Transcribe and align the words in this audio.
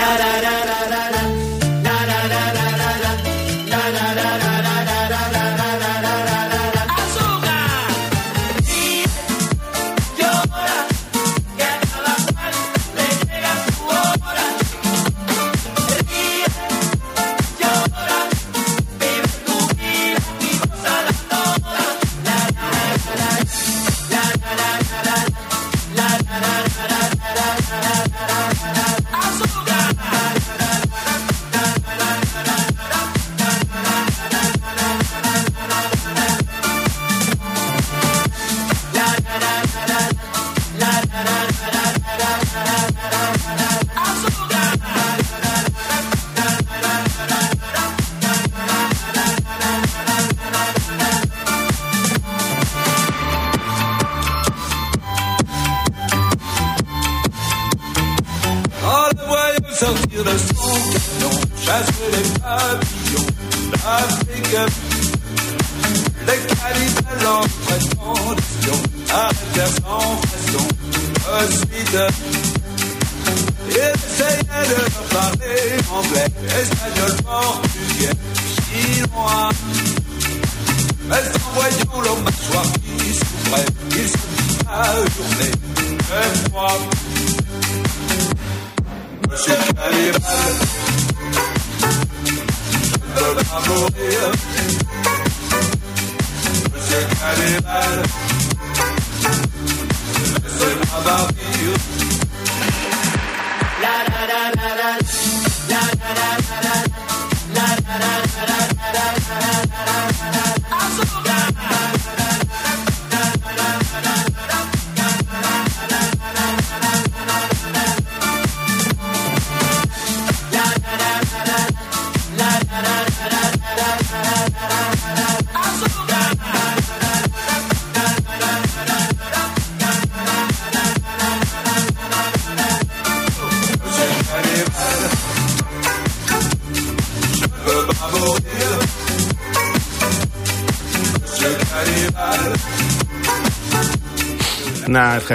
da 0.00 0.16
da 0.18 0.40
da. 0.40 0.59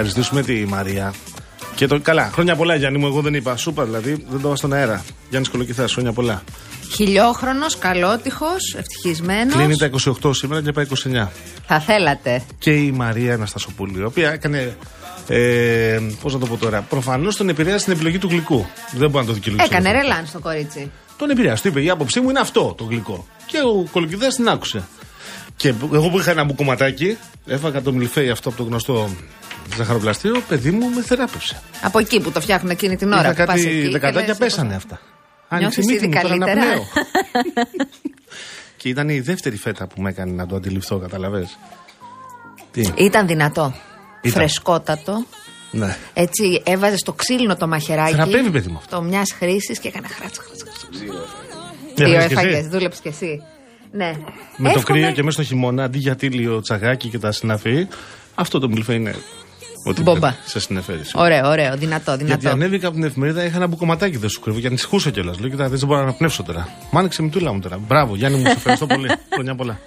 Ευχαριστήσουμε 0.00 0.42
τη 0.42 0.66
Μαρία. 0.66 1.14
Και 1.74 1.86
το 1.86 2.00
καλά. 2.00 2.30
Χρόνια 2.32 2.56
πολλά, 2.56 2.74
Γιάννη 2.74 2.98
μου. 2.98 3.06
Εγώ 3.06 3.20
δεν 3.20 3.34
είπα. 3.34 3.56
Σούπα 3.56 3.84
δηλαδή. 3.84 4.24
Δεν 4.28 4.40
το 4.40 4.48
είπα 4.48 4.56
στον 4.56 4.72
αέρα. 4.72 5.04
Γιάννης 5.28 5.50
Κολοκυθάς, 5.50 5.92
χρόνια 5.92 6.12
πολλά. 6.12 6.42
Χιλιόχρονος, 6.94 7.78
καλότυχος, 7.78 8.74
ευτυχισμένος. 8.78 9.54
Κλείνει 9.54 9.76
τα 9.76 9.86
28 9.86 10.34
σήμερα 10.34 10.62
και 10.62 10.72
πάει 10.72 10.84
29. 10.84 11.28
Θα 11.66 11.80
θέλατε. 11.80 12.42
Και 12.58 12.70
η 12.70 12.90
Μαρία 12.90 13.34
Αναστασοπούλη, 13.34 13.98
η 13.98 14.02
οποία 14.04 14.30
έκανε. 14.30 14.76
Ε, 15.28 16.00
Πώς 16.22 16.32
να 16.32 16.38
το 16.38 16.46
πω 16.46 16.56
τώρα. 16.56 16.80
Προφανώς 16.80 17.36
τον 17.36 17.48
επηρέασε 17.48 17.84
την 17.84 17.92
επιλογή 17.92 18.18
του 18.18 18.28
γλυκού. 18.28 18.66
Δεν 18.92 19.10
μπορεί 19.10 19.24
να 19.24 19.30
το 19.30 19.32
δικαιολογήσει. 19.32 19.74
Έκανε 19.74 19.88
αυτό. 19.88 20.00
ρελάνς 20.00 20.28
στο 20.28 20.38
κορίτσι. 20.38 20.90
Τον 21.16 21.30
επηρέασε. 21.30 21.62
Του 21.62 21.68
είπε: 21.68 21.82
Η 21.82 21.90
άποψή 21.90 22.20
μου 22.20 22.30
είναι 22.30 22.40
αυτό 22.40 22.74
το 22.78 22.84
γλυκό. 22.84 23.26
Και 23.46 23.58
ο 23.58 23.88
Κολοκυθάς 23.92 24.34
την 24.34 24.48
άκουσε. 24.48 24.84
Και 25.56 25.74
εγώ 25.92 26.08
που 26.08 26.18
είχα 26.18 26.30
ένα 26.30 26.44
μπουκωματάκι, 26.44 27.16
έφαγα 27.46 27.82
το 27.82 27.92
μιλφέι 27.92 28.30
αυτό 28.30 28.48
από 28.48 28.58
το 28.58 28.64
γνωστό 28.64 29.10
ζαχαροπλαστείο, 29.76 30.40
παιδί 30.48 30.70
μου 30.70 30.88
με 30.88 31.02
θεράπευσε. 31.02 31.60
Από 31.82 31.98
εκεί 31.98 32.20
που 32.20 32.30
το 32.30 32.40
φτιάχνουν 32.40 32.70
εκείνη 32.70 32.96
την 32.96 33.12
ώρα 33.12 33.30
Είχα 33.30 33.44
που 33.44 33.44
πας 33.46 33.56
εκεί. 33.60 33.66
κάτι 33.68 33.82
και 33.82 33.88
δεκατάκια 33.90 34.26
λες, 34.28 34.36
πέσανε 34.36 34.74
αυτά. 34.74 35.00
Άνοιξε 35.48 35.80
η 35.80 35.84
Νιώθεις 35.84 35.86
μύτη 35.86 35.94
ήδη 36.04 36.06
μου, 36.06 36.20
τώρα 36.22 36.28
καλύτερα; 36.28 36.60
αναπνέω. 36.62 36.84
και 38.76 38.88
ήταν 38.88 39.08
η 39.08 39.20
δεύτερη 39.20 39.56
φέτα 39.56 39.86
που 39.86 40.00
με 40.02 40.08
έκανε 40.10 40.32
να 40.32 40.46
το 40.46 40.56
αντιληφθώ, 40.56 40.98
καταλαβες; 40.98 41.58
Τι; 42.70 42.90
Ήταν 42.96 43.26
δυνατό. 43.26 43.74
Ήταν. 44.22 44.32
Φρεσκότατο. 44.42 45.24
Ναι. 45.70 45.96
Έτσι 46.14 46.62
έβαζες 46.64 46.98
στο 47.00 47.12
ξύλινο 47.12 47.56
το 47.56 47.66
μαχαιράκι. 47.68 48.10
Θεραπεύει, 48.14 48.50
παιδί 48.50 48.68
μου 48.68 48.76
αυτό. 48.76 48.96
Το 48.96 49.02
μιας 49.02 49.32
χρήσης 49.38 49.78
και 49.78 49.88
έκανε 49.88 50.06
χράτσα. 50.08 50.42
χράτσα, 50.42 50.64
χράτσα. 50.64 50.86
Δεν 51.94 52.06
Δύο 52.06 52.16
έφαγες 52.16 52.26
κι 52.26 52.34
εσύ; 52.34 52.46
έφαγες, 52.48 52.68
δούλεψες 52.68 53.00
κι 53.00 53.08
εσύ. 53.08 53.42
Ναι. 53.92 54.16
Με 54.56 54.68
το 54.72 54.78
Εύχομαι- 54.78 55.00
κρύο 55.00 55.12
και 55.12 55.22
μέσα 55.22 55.42
στο 55.42 55.42
χειμώνα, 55.54 55.84
αντί 55.84 55.98
για 55.98 56.16
τίλιο 56.16 56.60
τσαγάκι 56.60 57.08
και 57.08 57.18
τα 57.18 57.32
συναφή, 57.32 57.86
αυτό 58.34 58.58
το 58.58 58.68
μιλφέ 58.68 58.94
είναι. 58.94 59.14
Ό,τι 59.88 60.02
Μπομπα. 60.02 60.18
πρέπει 60.18 60.36
σε 60.44 60.60
συνεφέρει. 60.60 61.00
Ωραίο, 61.14 61.48
ωραίο, 61.48 61.76
δυνατό, 61.76 62.10
Γιατί 62.10 62.24
δυνατό. 62.24 62.48
ανέβηκα 62.48 62.86
από 62.86 62.96
την 62.96 63.04
εφημερίδα, 63.04 63.44
είχα 63.44 63.56
ένα 63.56 63.66
μπουκωματάκι, 63.66 64.16
δεν 64.16 64.28
σου 64.28 64.40
κρύβω 64.40 64.60
και 64.60 64.66
ανησυχούσα 64.66 65.10
κιόλας. 65.10 65.38
Λέω, 65.38 65.48
κοιτά, 65.50 65.68
δεν 65.68 65.78
μπορώ 65.86 65.96
να 65.98 66.02
αναπνεύσω 66.02 66.42
τώρα. 66.42 66.68
Μ' 66.90 66.98
άνοιξε 66.98 67.22
η 67.22 67.24
μητούλα 67.24 67.52
μου 67.52 67.60
τώρα. 67.60 67.78
Μπράβο, 67.86 68.16
Γιάννη 68.16 68.38
μου, 68.38 68.44
σε 68.46 68.52
ευχαριστώ 68.52 68.86
πολύ. 68.86 69.08
Χρόνια 69.34 69.54
πολλά. 69.54 69.78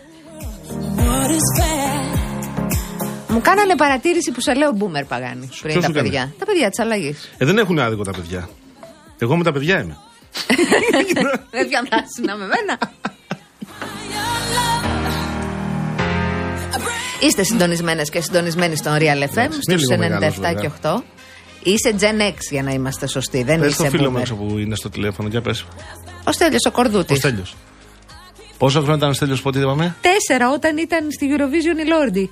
Μου 3.28 3.42
κάνανε 3.42 3.76
παρατήρηση 3.76 4.32
που 4.32 4.42
σε 4.42 4.54
λέω 4.54 4.72
μπούμερ 4.72 5.04
παγάνη 5.06 5.50
πριν 5.62 5.72
Ποιος 5.72 5.84
τα 5.84 5.90
σου 5.90 5.94
κάνει; 5.94 6.10
παιδιά. 6.10 6.34
Τα 6.40 6.46
παιδιά 6.46 6.70
της 6.70 6.80
αλλαγής. 6.80 7.30
Ε, 7.38 7.46
δεν 7.46 7.58
έχουν 7.58 7.80
άδικο 7.80 8.04
τα 8.04 8.12
παιδιά. 8.12 8.50
Εγώ 9.18 9.38
με 9.38 9.44
τα 9.44 9.52
παιδιά 9.52 9.82
είμαι. 9.82 9.98
Δεν 11.56 11.68
διαβάσει 11.68 12.22
να 12.26 12.36
με 12.36 12.46
μένα. 12.46 12.78
Είστε 17.20 17.44
συντονισμένες 17.44 18.10
και 18.10 18.22
συντονισμένοι 18.22 18.76
στον 18.76 18.94
Real 18.94 19.00
FM 19.00 19.04
Εντάξει, 19.22 19.40
είναι 19.44 19.78
στους 19.78 19.90
λίγο 19.90 19.98
μεγάλος, 19.98 20.36
97 20.38 20.40
βέβαια. 20.42 20.54
και 20.54 20.70
8. 20.82 21.04
Είσαι 21.64 21.96
Gen 22.00 22.22
X 22.34 22.36
για 22.52 22.64
να 22.64 22.72
είμαστε 22.72 23.08
σωστοί. 23.08 23.44
Δεν 23.44 23.60
Πες 23.60 23.76
το 23.76 23.84
είσαι 23.84 23.98
φίλο 23.98 24.12
μου 24.12 24.18
boomer. 24.18 24.20
έξω 24.22 24.36
που 24.36 24.58
είναι 24.58 24.76
στο 24.76 24.90
τηλέφωνο, 24.90 25.28
για 25.30 25.42
πες. 25.42 25.66
Ο 26.24 26.32
Στέλιος 26.32 26.66
ο 26.66 26.70
Ο 26.70 26.72
Κορδούτη. 26.72 27.16
Στέλιος. 27.16 27.56
Πόσο 28.58 28.80
χρόνο 28.82 28.96
ήταν 28.98 29.10
ο 29.10 29.14
Στέλιος, 29.14 29.42
πότε 29.42 29.60
είπαμε; 29.60 29.96
Τέσσερα 30.02 30.52
όταν 30.54 30.78
ήταν 30.78 31.12
στη 31.12 31.28
Eurovision 31.36 31.86
η 31.86 31.88
Λόρντι. 31.88 32.32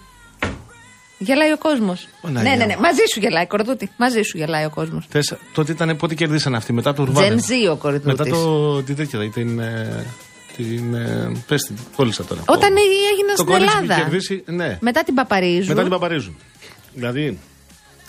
Γελάει 1.18 1.52
ο 1.52 1.58
κόσμος. 1.58 2.08
Παναγία 2.22 2.50
Ναι, 2.50 2.56
ναι, 2.58 2.64
μου. 2.64 2.70
ναι. 2.70 2.76
Μαζί 2.80 3.02
σου 3.14 3.20
γελάει, 3.20 3.48
Κορδούτη. 3.48 3.92
Μαζί 3.98 4.22
σου 4.22 4.38
γελάει 4.38 4.66
ο 4.66 4.70
κόσμος. 4.70 5.08
Τέσσερα. 5.12 5.40
Τότε 5.54 5.72
ήταν 5.72 5.98
πότε 5.98 6.14
κερδίσαν 6.16 6.56
αυτοί, 6.56 6.74
μετά 6.74 6.94
το 6.94 7.02
Ουρβάνεν. 7.02 7.40
Gen 7.40 7.68
Z 7.70 7.72
ο 7.72 7.76
Κορδούτης. 7.76 8.06
Μετά 8.08 8.24
το. 8.26 8.84
Τι 8.84 8.94
τέτοια, 8.94 9.30
την. 9.30 9.60
ε, 9.60 10.06
την 10.58 10.94
ε, 10.94 11.32
πες 11.48 11.62
την, 11.64 11.76
κόλλησα 11.96 12.24
τώρα. 12.24 12.42
Όταν 12.48 12.70
Το- 12.70 12.82
έγινε 13.14 13.30
το 13.30 13.36
στην 13.36 13.46
κορίτσι 13.46 13.78
που 13.78 13.84
είχε 13.84 13.94
Ελλάδα. 13.94 14.02
κερδίσει, 14.10 14.44
ναι. 14.46 14.78
Μετά 14.82 15.04
την 15.04 15.14
Παπαρίζου. 15.14 15.68
Μετά 15.68 15.82
την 15.82 15.90
Παπαρίζου. 15.92 16.36
Δηλαδή, 16.94 17.40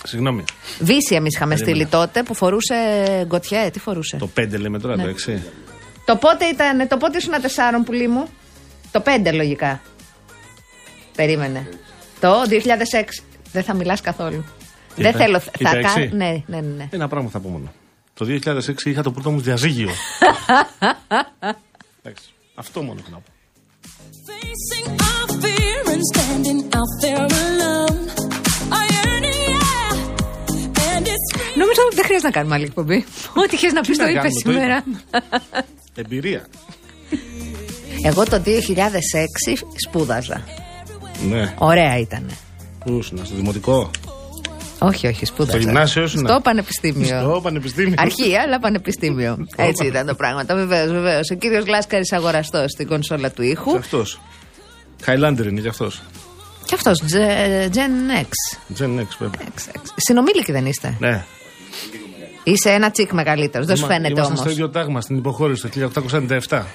συγγνώμη, 0.05 0.45
Βύση 0.79 1.15
εμείς 1.15 1.35
είχαμε 1.35 1.55
Περίμενε. 1.55 1.85
στείλει 1.85 2.01
τότε 2.01 2.23
που 2.23 2.35
φορούσε 2.35 2.75
γκοτιέ. 3.27 3.71
Τι 3.71 3.79
φορούσε; 3.79 4.17
το 4.17 4.31
5 4.41 4.59
λέμε 4.59 4.79
τώρα, 4.79 4.97
Ναι. 4.97 5.03
το 5.03 5.09
6. 5.09 5.39
Το 6.05 6.17
πότε 6.17 6.45
ήταν, 6.45 6.89
το 6.89 6.97
πότε 6.97 7.17
ήσουν 7.19 7.33
τεσσάρων 7.43 7.83
πουλί 7.85 8.09
μου; 8.09 8.29
Το 8.91 9.03
5 9.07 9.33
λογικά. 9.35 9.81
Περίμενε. 11.17 11.69
Το 12.21 12.29
2006. 12.49 13.25
Δεν 13.53 13.63
θα 13.63 13.75
μιλάς 13.75 14.01
καθόλου. 14.01 14.45
Τι 14.95 15.03
Δεν 15.03 15.11
είπε; 15.11 15.23
θέλω. 15.23 15.41
Είπε 15.59 15.69
Θα 15.69 15.77
έξι; 15.79 15.95
κάνω. 15.95 16.17
Ναι, 16.17 16.43
ναι, 16.47 16.61
ναι. 16.61 16.75
ναι. 16.77 16.89
Ένα 16.91 17.09
πράγμα 17.09 17.31
θα 17.31 17.41
πω 17.41 17.49
μόνο. 17.49 17.73
Το 18.15 18.25
2006 18.25 18.85
είχα 18.85 19.03
το 19.03 19.11
πρώτο 19.11 19.31
μου 19.31 19.41
διαζύγιο. 19.41 19.91
Εντάξει, 22.03 22.25
αυτό 22.59 22.83
μόνο 22.83 23.01
θέλω 23.05 23.17
να 23.17 23.23
πω. 23.27 23.31
Facing 24.29 24.89
our 25.11 25.27
fear 25.43 25.81
and 25.93 26.03
standing 26.13 26.61
out 26.79 26.93
there 27.03 27.27
alone. 27.43 28.03
I 28.81 28.85
yearn, 28.95 29.25
yeah. 29.49 30.93
And 30.93 31.07
it's 31.15 31.29
Αυτό 31.79 31.83
δεν 31.95 32.05
χρειάζεται 32.05 32.29
να 32.29 32.31
κάνουμε 32.31 32.55
άλλη 32.55 32.65
εκπομπή. 32.65 33.05
Ό,τι 33.35 33.55
είχες 33.55 33.73
να 33.73 33.81
πεις 33.81 33.97
το 33.97 34.03
να 34.03 34.11
είπες 34.11 34.23
κάνουμε, 34.23 34.43
το 34.43 34.51
σήμερα. 34.51 34.85
Εμπειρία. 35.95 36.47
Εγώ 38.03 38.25
το 38.25 38.43
2006 38.45 38.49
σπούδαζα. 39.87 40.45
Ναι. 41.29 41.55
Ωραία 41.59 41.99
ήταν. 41.99 42.31
Πού 42.85 42.99
ήσουν, 42.99 43.27
στο 43.27 43.35
δημοτικό; 43.35 43.91
Όχι, 44.79 45.07
όχι, 45.07 45.25
σπούδαζα. 45.25 45.51
Στο 45.51 45.59
γυμνάσιος 45.69 46.15
ήσουν; 46.15 46.27
Στο 46.29 46.41
πανεπιστήμιο. 46.41 47.21
Στο 47.21 47.41
πανεπιστήμιο. 47.43 47.95
Αρχεία, 47.99 48.43
αλλά 48.43 48.59
πανεπιστήμιο. 48.59 49.37
Έτσι 49.57 49.87
ήταν 49.87 50.07
τα 50.07 50.15
πράγματα. 50.15 50.55
Βεβαίως, 50.55 50.91
βεβαίως. 50.91 51.31
Ο 51.31 51.35
κύριος 51.35 51.67
Λάσκαρη 51.67 52.03
αγοραστός 52.11 52.71
στην 52.71 52.87
κονσόλα 52.87 53.31
του 53.31 53.43
ήχου. 53.43 53.77
Αυτός. 53.77 54.21
Χάιλάντερ 55.03 55.47
είναι 55.47 55.61
κι 55.61 55.69
αυτός. 55.69 56.03
Και 56.65 56.75
αυτός, 56.75 57.03
Gen 57.75 58.23
X. 58.23 58.29
Gen 58.79 59.01
X, 59.01 59.07
βέβαια. 59.19 59.41
X, 59.57 59.77
X. 59.77 59.81
Συνομήλικοι 59.97 60.53
δεν 60.53 60.67
είστε. 60.67 60.95
Ναι. 60.99 61.25
Είσαι 62.43 62.71
ένα 62.71 62.91
τσικ 62.91 63.13
μεγαλύτερος. 63.13 63.67
Δεν 63.67 63.77
σου 63.77 63.85
Είμα- 63.85 63.93
φαίνεται 63.95 64.09
ήμασταν 64.13 64.31
όμως. 64.33 64.41
στο 64.41 64.51
ίδιο 64.51 64.71
τάγμα 64.71 65.01
στην 65.01 65.17
υποχώρηση 65.17 65.69
το 65.69 65.69
1897. 66.49 66.63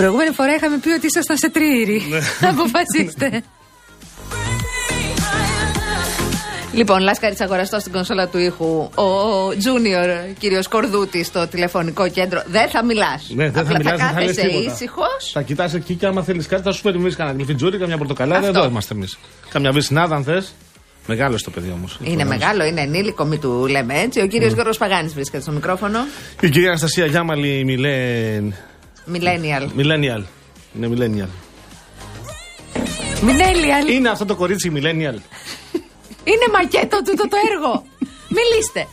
προηγούμενη 0.00 0.30
φορά 0.34 0.54
είχαμε 0.54 0.78
πει 0.78 0.90
ότι 0.90 1.06
ήσασταν 1.06 1.36
σε 1.36 1.50
τρίηρη. 1.50 2.02
Αποφασίστε. 2.52 3.42
Λοιπόν, 6.72 7.00
Λάσκαρης 7.00 7.40
αγοραστός 7.40 7.80
στην 7.80 7.92
κονσόλα 7.92 8.28
του 8.28 8.38
ήχου. 8.38 8.64
Ο 8.94 9.48
Junior, 9.64 10.34
κύριος 10.38 10.68
Κορδούτης, 10.68 11.26
στο 11.26 11.46
τηλεφωνικό 11.46 12.08
κέντρο. 12.08 12.42
Δεν 12.46 12.68
θα 12.68 12.84
μιλάς. 12.84 13.30
Ναι, 13.34 13.50
δεν 13.50 13.52
θα 13.52 13.60
Απλά 13.60 13.78
μιλάς, 13.78 13.98
δεν 14.00 14.08
θα 14.08 14.20
λες 14.20 14.36
κάθεσαι 14.36 14.48
τίποτα. 14.48 14.72
ήσυχος. 14.74 15.30
Θα 15.32 15.42
κοιτάς 15.42 15.74
εκεί 15.74 15.94
και 15.94 16.06
άμα 16.06 16.22
θέλεις 16.22 16.46
κάτι 16.46 16.62
θα 16.62 16.72
σου 16.72 16.80
φέρει 16.80 16.96
εμεί 16.98 17.12
κανένα 17.12 17.36
γλυφιτζούρι, 17.36 17.78
καμιά 17.78 17.98
πορτοκαλάδα. 17.98 18.46
Αυτό. 18.46 18.58
Εδώ 18.58 18.68
είμαστε 18.68 18.94
εμείς. 18.94 19.18
Καμιά 19.50 19.72
βυσσινάδα 19.72 20.14
αν 20.14 20.24
θες. 20.24 20.54
Μεγάλο 21.06 21.36
το 21.44 21.50
παιδί 21.50 21.70
όμως. 21.74 21.98
Είναι 22.02 22.24
μεγάλο, 22.24 22.64
είναι 22.64 22.80
ενήλικο, 22.80 23.24
μη 23.24 23.38
του 23.38 23.66
λέμε 23.70 24.00
έτσι. 24.00 24.20
Ο 24.20 24.26
κύριος 24.26 24.52
Γιώργος 24.52 24.78
Παγάνης 24.78 25.14
βρίσκεται 25.14 25.42
στο 25.42 25.52
μικρόφωνο. 25.52 25.98
Η 26.40 26.48
κυρία 26.48 26.68
Αναστασία 26.68 27.06
Γιάμαλη 27.06 27.64
Μιλέν. 27.64 28.54
Millennial. 29.12 29.62
Millennial. 29.80 30.22
Είναι 30.76 30.88
millennial. 30.90 31.28
Millennial. 33.20 33.90
Είναι 33.90 34.08
αυτό 34.08 34.24
το 34.24 34.34
κορίτσι 34.36 34.72
millennial. 34.74 35.18
Είναι 36.24 36.46
μακέτο 36.52 37.02
τούτο 37.02 37.28
το 37.28 37.36
έργο. 37.52 37.84
Μιλήστε. 38.28 38.86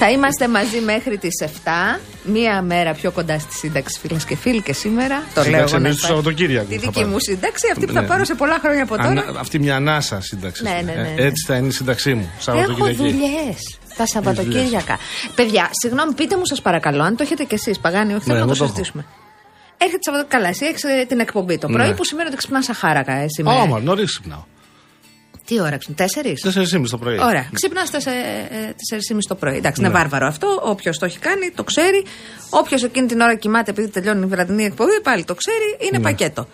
Θα 0.00 0.10
είμαστε 0.10 0.48
μαζί 0.48 0.80
μέχρι 0.80 1.18
τις 1.18 1.42
7. 1.64 2.00
Μία 2.22 2.62
μέρα 2.62 2.92
πιο 2.94 3.10
κοντά 3.10 3.38
στη 3.38 3.54
σύνταξη, 3.54 3.98
φίλες 4.00 4.24
και 4.24 4.36
φίλοι, 4.36 4.62
και 4.62 4.72
σήμερα. 4.72 5.22
Το 5.34 5.42
Σύνταξη 5.42 5.50
λέω 5.50 5.60
εγώ. 5.60 5.70
να 5.70 5.76
εννοείς 5.76 5.96
του 5.96 6.06
υπάρχει. 6.06 6.14
Σαββατοκύριακου 6.16 6.68
Τη 6.68 6.74
θα 6.74 6.80
δική 6.80 6.92
πάρω. 7.00 7.08
μου 7.08 7.16
σύνταξη, 7.20 7.66
αυτή 7.72 7.86
που 7.86 7.92
θα 7.92 8.00
Ναι. 8.00 8.06
πάρω 8.06 8.24
σε 8.24 8.34
πολλά 8.34 8.58
χρόνια 8.62 8.82
από 8.82 8.96
τώρα. 8.96 9.08
Ανα- 9.08 9.40
αυτή 9.40 9.58
μια 9.58 9.76
ανάσα 9.76 10.20
σύνταξη. 10.20 10.62
Ναι, 10.62 10.80
ναι, 10.84 10.92
ναι. 10.92 11.14
Ε, 11.16 11.26
έτσι 11.26 11.44
θα 11.46 11.56
είναι 11.56 11.66
η 11.66 11.70
σύνταξή 11.70 12.14
μου. 12.14 12.30
Έχω 12.32 12.42
Σαββατοκύριακη. 12.42 12.96
δουλειές. 12.96 13.77
Τα 13.98 14.06
Σαββατοκύριακα. 14.06 14.98
Παιδιά, 15.34 15.68
συγγνώμη, 15.80 16.12
πείτε 16.14 16.36
μου, 16.36 16.46
σας 16.46 16.62
παρακαλώ, 16.62 17.02
αν 17.02 17.16
το 17.16 17.22
έχετε 17.22 17.44
κι 17.44 17.54
εσείς, 17.54 17.78
Παγάνη, 17.78 18.14
όχι, 18.14 18.22
θέλω 18.24 18.34
Ναι, 18.38 18.44
να 18.44 18.46
το 18.46 18.52
εγώ 18.52 18.58
το 18.58 18.64
έχω. 18.64 18.72
συζητήσουμε. 18.72 19.04
Έχετε 19.78 19.98
Σαββατοκύριακο. 20.00 20.28
Καλά, 20.28 20.48
εσύ 20.48 20.64
έχεις 20.66 21.06
την 21.08 21.20
εκπομπή 21.20 21.58
το 21.58 21.66
πρωί 21.66 21.88
Ναι. 21.88 21.94
που 21.94 22.04
σημαίνει 22.04 22.28
ότι 22.28 22.36
ξυπνάς 22.36 22.64
σαν 22.64 22.74
χάρακα, 22.74 23.12
εσύ 23.12 23.42
με. 23.42 23.50
Όμα, 23.50 23.80
νωρίς 23.80 24.06
ξυπνάω. 24.10 24.44
Τι 25.44 25.60
ώρα 25.60 25.76
ξυπνάς, 25.76 26.12
τέσσερις; 26.12 26.40
4.30 26.42 26.90
το 26.90 26.98
πρωί. 26.98 27.18
Ωραία. 27.22 27.48
Ξυπνάς 27.52 27.88
στι 27.88 27.98
4.30 28.02 29.18
το 29.28 29.34
πρωί. 29.34 29.56
Εντάξει, 29.56 29.80
είναι 29.80 29.90
βάρβαρο 29.90 30.26
αυτό. 30.26 30.60
Όποιος 30.64 30.98
το 30.98 31.04
έχει 31.04 31.18
κάνει, 31.18 31.50
το 31.54 31.64
ξέρει. 31.64 32.04
Όποιος 32.50 32.82
εκείνη 32.82 33.06
την 33.06 33.20
ώρα 33.20 33.34
κοιμάται 33.34 33.70
επειδή 33.70 33.88
τελειώνει 33.88 34.24
η 34.24 34.26
βραδινή 34.28 34.64
εκπομπή, 34.64 35.00
πάλι 35.02 35.24
το 35.24 35.34
ξέρει. 35.34 35.76
Είναι 35.88 36.00
πακέτο. 36.00 36.48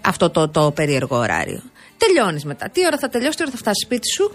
Αυτό 0.00 0.30
το, 0.30 0.48
το 0.48 0.70
περίεργο 0.70 1.16
ωράριο. 1.16 1.62
Τελειώνεις 1.96 2.44
μετά. 2.44 2.68
Τι 2.70 2.86
ώρα 2.86 2.98
θα 2.98 3.08
τελειώσει, 3.08 3.36
τι 3.36 3.42
ώρα 3.42 3.50
θα 3.52 3.56
φτάσεις 3.58 3.84
σπίτι 3.84 4.08
σου; 4.16 4.34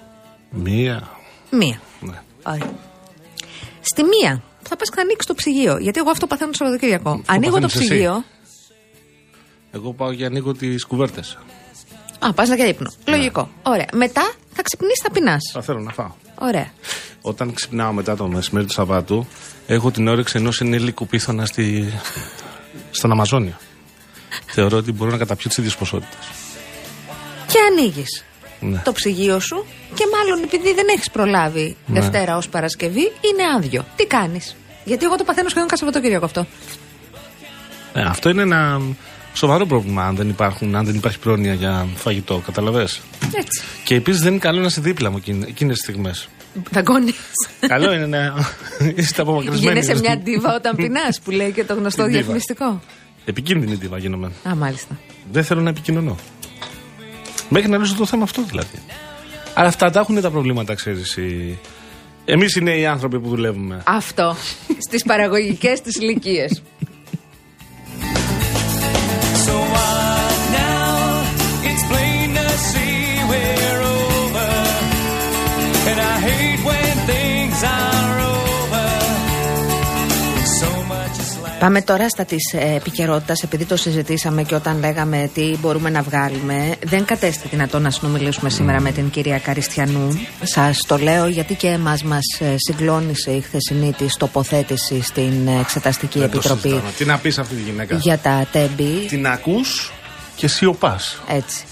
Μία. 0.50 1.10
Μία. 1.50 1.80
Ναι. 2.00 2.22
Ωραία. 2.44 2.74
Στη 3.82 4.04
μία 4.04 4.44
θα 4.62 4.76
πας 4.76 4.90
και 4.90 4.96
θα 4.96 5.02
ανοίξεις 5.02 5.26
το 5.26 5.34
ψυγείο. 5.34 5.78
Γιατί 5.78 6.00
εγώ 6.00 6.10
αυτό 6.10 6.28
παθαίνω 6.28 6.52
το 6.52 6.58
Σαββατοκύριακο. 6.58 7.22
Ανοίγω 7.26 7.56
το 7.56 7.62
παθαίνεις 7.62 7.76
εσύ. 7.76 7.86
ψυγείο. 7.86 8.24
Εγώ 9.72 9.94
πάω 9.94 10.14
και 10.14 10.26
ανοίγω 10.26 10.54
τις 10.54 10.86
κουβέρτες. 10.86 11.38
Α, 12.20 12.34
πας 12.34 12.50
για 12.56 12.68
ύπνο. 12.68 12.92
Ναι. 13.06 13.16
Λογικό. 13.16 13.50
Ωραία. 13.64 13.88
Μετά 13.94 14.34
θα 14.54 14.62
ξυπνήσεις, 14.62 15.00
θα 15.04 15.12
πεινάς. 15.12 15.42
Θα 15.54 15.62
θέλω 15.62 15.80
να 15.80 15.92
φάω. 15.92 16.12
Ωραία. 16.40 16.72
Όταν 17.22 17.54
ξυπνάω 17.54 17.92
μετά 17.94 18.16
το 18.16 18.28
μεσημέρι 18.28 18.66
του 18.66 18.74
Σαββάτου, 18.74 19.28
έχω 19.68 19.92
την 19.92 20.08
όρεξη 20.08 20.38
ενός 20.38 20.62
ενήλικου 20.62 21.08
πίθωνα 21.08 21.46
στη... 21.46 21.94
στον 22.92 23.12
Αμαζόνιο. 23.12 23.58
Θεωρώ 24.46 24.78
ότι 24.78 24.92
μπορώ 24.92 25.12
να 25.12 25.18
καταπιώ 25.18 25.48
τις 25.48 25.58
ίδιες 25.58 25.76
ποσότητες. 25.76 26.28
Και 27.48 27.58
ανοίγεις 27.72 28.24
Ναι. 28.70 28.82
το 28.84 28.92
ψυγείο 28.92 29.40
σου 29.40 29.66
και 29.94 30.04
μάλλον 30.14 30.44
επειδή 30.44 30.74
δεν 30.74 30.86
έχεις 30.96 31.10
προλάβει 31.10 31.76
Ναι. 31.86 32.00
Δευτέρα 32.00 32.38
ως 32.38 32.50
Παρασκευή, 32.50 33.02
είναι 33.02 33.44
άδειο. 33.58 33.86
Τι 33.96 34.06
κάνεις; 34.06 34.56
Γιατί 34.86 35.06
εγώ 35.06 35.16
το 35.16 35.24
παθαίνω 35.24 35.50
σχεδόν 35.50 35.68
κάθε 35.68 35.84
Σαββατοκύριακο 35.84 36.26
αυτό. 36.26 36.46
Ε, 37.94 38.02
αυτό 38.02 38.30
είναι 38.30 38.42
ένα 38.42 38.82
σοβαρό 39.34 39.66
πρόβλημα 39.66 40.04
αν 40.06 40.16
δεν, 40.16 40.30
υπάρχουν, 40.30 40.76
αν 40.76 40.86
δεν 40.86 40.96
υπάρχει 40.96 41.20
πρόνοια 41.20 41.54
για 41.54 41.88
φαγητό. 41.96 42.42
Καταλαβέ. 42.46 42.82
Έτσι. 43.36 43.64
Και 43.84 43.96
επίσης 43.96 44.22
δεν 44.22 44.32
είναι 44.32 44.40
καλό 44.42 44.60
να 44.60 44.66
είσαι 44.66 44.82
δίπλα 44.82 45.12
μου 45.12 45.18
εκείνες 45.48 45.76
τις 45.78 45.84
στιγμές. 45.84 46.28
Δαγκώνεις. 46.72 47.16
καλό 47.68 47.94
είναι 47.94 48.06
να 48.06 48.34
είστε 48.96 49.22
απομακρυσμένοι. 49.22 49.80
Γίνεσαι 49.80 50.00
μια 50.00 50.18
ντίβα 50.18 50.56
όταν 50.56 50.76
πεινάς, 50.76 51.20
που 51.20 51.32
λέει 51.32 51.52
και 51.52 51.64
το 51.64 51.74
γνωστό 51.74 52.02
Την 52.04 52.06
ντίβα. 52.12 52.18
διαφημιστικό. 52.20 52.82
Επικίνδυνη 53.26 53.78
τίβα 53.78 53.98
γίνομαι. 53.98 54.32
Α, 54.50 54.56
μάλιστα. 54.56 54.98
Δεν 55.32 55.44
θέλω 55.44 55.62
να 55.62 55.70
επικοινωνώ. 55.70 56.16
Μέχρι 57.50 57.70
να 57.70 57.78
λύσω 57.78 57.96
το 57.96 58.06
θέμα 58.06 58.24
αυτό 58.24 58.42
δηλαδή. 58.42 58.80
Αλλά 59.54 59.68
αυτά 59.68 59.90
τα 59.90 60.00
έχουν 60.00 60.22
τα 60.22 60.32
προβλήματα, 60.32 60.74
ξέρεις. 60.74 61.18
Οι... 61.18 61.60
Εμείς 62.26 62.56
είναι 62.56 62.78
οι 62.78 62.86
άνθρωποι 62.86 63.20
που 63.20 63.30
δουλεύουμε. 63.30 63.82
Αυτό. 63.86 64.36
Στις 64.88 65.04
παραγωγικές 65.04 65.82
της 65.82 65.96
ηλικίες. 65.96 66.62
Πάμε 81.64 81.82
τώρα 81.82 82.10
στα 82.10 82.26
της 82.26 82.54
επικαιρότητας, 82.54 83.44
επειδή 83.44 83.66
το 83.66 83.76
συζητήσαμε 83.76 84.44
και 84.44 84.56
όταν 84.56 84.80
λέγαμε 84.80 85.30
τι 85.34 85.58
μπορούμε 85.60 85.90
να 85.90 86.02
βγάλουμε. 86.02 86.76
Δεν 86.86 87.06
κατέστη 87.06 87.48
δυνατόν 87.48 87.82
να 87.82 87.90
συνομιλήσουμε 87.90 88.50
σήμερα 88.50 88.80
με 88.80 88.92
την 88.92 89.10
κυρία 89.10 89.40
Καριστιανού. 89.40 90.20
Σας 90.42 90.78
το 90.88 90.98
λέω 90.98 91.28
γιατί 91.28 91.56
και 91.56 91.68
εμάς 91.68 92.04
μας 92.04 92.24
συγκλώνησε 92.56 93.32
η 93.32 93.42
χθεσινή 93.42 93.94
της 93.94 94.18
τοποθέτηση 94.18 95.02
στην 95.02 95.48
Εξεταστική 95.60 96.20
Δεν 96.20 96.30
το 96.30 96.38
Επιτροπή 96.38 96.62
συζητάμε. 96.62 96.92
Τι 96.98 97.06
να 97.06 97.18
πεις 97.18 97.38
αυτή 97.38 97.56
τη 97.56 97.62
γυναίκα; 97.62 97.96
για 97.96 98.18
τα 98.18 98.48
τέμπη. 98.52 99.06
Την 99.08 99.28
ακούς 99.28 99.92
και 100.36 100.48
σιωπάς. 100.48 101.22
Έτσι. 101.28 101.64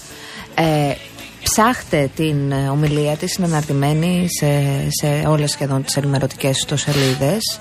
Ε, 0.54 0.94
ψάχτε 1.42 2.10
την 2.16 2.52
ε, 2.52 2.68
ομιλία 2.68 3.16
της, 3.16 3.34
είναι 3.34 3.46
αναρτημένη 3.46 4.26
σε, 4.38 4.46
σε 4.88 5.28
όλες 5.28 5.50
σχεδόν 5.50 5.82
τις 5.84 5.96
ενημερωτικές 5.96 6.58
ιστοσελίδες. 6.58 7.58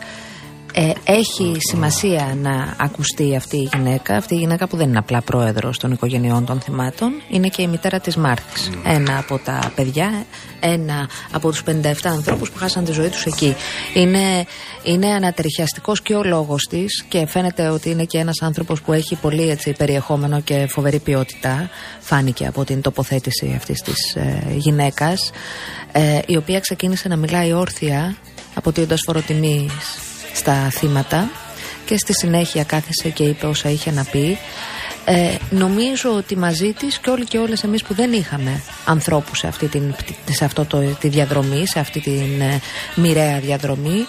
Ε, 0.73 0.91
έχει 1.03 1.55
σημασία 1.59 2.37
να 2.41 2.75
ακουστεί 2.79 3.35
αυτή 3.35 3.57
η 3.57 3.69
γυναίκα, 3.73 4.15
αυτή 4.15 4.35
η 4.35 4.37
γυναίκα 4.37 4.67
που 4.67 4.77
δεν 4.77 4.87
είναι 4.87 4.97
απλά 4.97 5.21
πρόεδρος 5.21 5.77
των 5.77 5.91
οικογενειών 5.91 6.45
των 6.45 6.59
θυμάτων, 6.59 7.11
είναι 7.29 7.47
και 7.47 7.61
η 7.61 7.67
μητέρα 7.67 7.99
της 7.99 8.15
Μάρθης. 8.15 8.69
Ένα 8.83 9.17
από 9.17 9.37
τα 9.37 9.71
παιδιά, 9.75 10.25
ένα 10.59 11.09
από 11.31 11.49
τους 11.49 11.63
57 11.63 11.93
ανθρώπους 12.03 12.51
που 12.51 12.57
χάσαν 12.57 12.85
τη 12.85 12.91
ζωή 12.91 13.07
τους 13.09 13.25
εκεί. 13.25 13.55
Είναι, 13.93 14.45
είναι 14.83 15.07
ανατριχιαστικός 15.07 16.01
και 16.01 16.15
ο 16.15 16.23
λόγος 16.23 16.67
της 16.69 17.03
και 17.07 17.25
φαίνεται 17.27 17.67
ότι 17.67 17.89
είναι 17.89 18.03
και 18.03 18.17
ένας 18.17 18.41
άνθρωπος 18.41 18.81
που 18.81 18.93
έχει 18.93 19.15
πολύ 19.15 19.49
έτσι, 19.49 19.73
περιεχόμενο 19.73 20.41
και 20.41 20.67
φοβερή 20.69 20.99
ποιότητα. 20.99 21.69
Φάνηκε 21.99 22.45
από 22.45 22.63
την 22.63 22.81
τοποθέτηση 22.81 23.53
αυτής 23.57 23.81
της 23.81 24.15
ε, 24.15 24.43
γυναίκας, 24.55 25.31
ε, 25.91 26.19
η 26.25 26.37
οποία 26.37 26.59
ξεκίνησε 26.59 27.07
να 27.07 27.15
μιλάει 27.15 27.53
όρθια 27.53 28.15
αποτείοντας 28.53 29.01
φοροτιμής 29.05 30.10
στα 30.33 30.69
θύματα 30.69 31.29
και 31.85 31.97
στη 31.97 32.13
συνέχεια 32.13 32.63
κάθεσε 32.63 33.09
και 33.09 33.23
είπε 33.23 33.45
όσα 33.45 33.69
είχε 33.69 33.91
να 33.91 34.03
πει. 34.03 34.37
Ε, 35.05 35.35
νομίζω 35.49 36.15
ότι 36.15 36.37
μαζί 36.37 36.73
της 36.73 36.97
και 36.97 37.09
όλοι 37.09 37.25
και 37.25 37.37
όλες 37.37 37.63
εμείς 37.63 37.83
που 37.83 37.93
δεν 37.93 38.13
είχαμε 38.13 38.61
ανθρώπους 38.85 39.37
σε 39.37 39.47
αυτή 39.47 39.67
την, 39.67 39.95
σε 40.31 40.45
αυτό 40.45 40.65
το, 40.65 40.79
τη 40.79 41.07
διαδρομή, 41.07 41.67
σε 41.67 41.79
αυτή 41.79 41.99
την 41.99 42.41
ε, 42.41 42.59
μοιραία 42.95 43.39
διαδρομή 43.39 44.07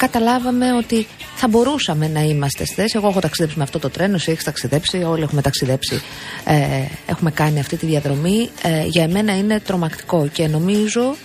καταλάβαμε 0.00 0.72
ότι 0.72 1.06
θα 1.34 1.48
μπορούσαμε 1.48 2.08
να 2.08 2.20
είμαστε 2.20 2.64
στη 2.64 2.74
θέση. 2.74 2.92
Εγώ 2.96 3.08
έχω 3.08 3.20
ταξιδέψει 3.20 3.58
με 3.58 3.64
αυτό 3.64 3.78
το 3.78 3.90
τρένο, 3.90 4.14
εσύ 4.14 4.30
έχεις 4.30 4.44
ταξιδέψει, 4.44 4.96
όλοι 4.96 5.22
έχουμε 5.22 5.42
ταξιδέψει. 5.42 6.00
Ε, 6.44 6.84
έχουμε 7.06 7.30
κάνει 7.30 7.60
αυτή 7.60 7.76
τη 7.76 7.86
διαδρομή. 7.86 8.50
Ε, 8.62 8.84
για 8.84 9.02
εμένα 9.02 9.36
είναι 9.36 9.60
τρομακτικό 9.60 10.28
και 10.32 10.46
νομίζω 10.46 11.16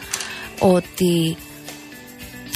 ότι 0.60 1.38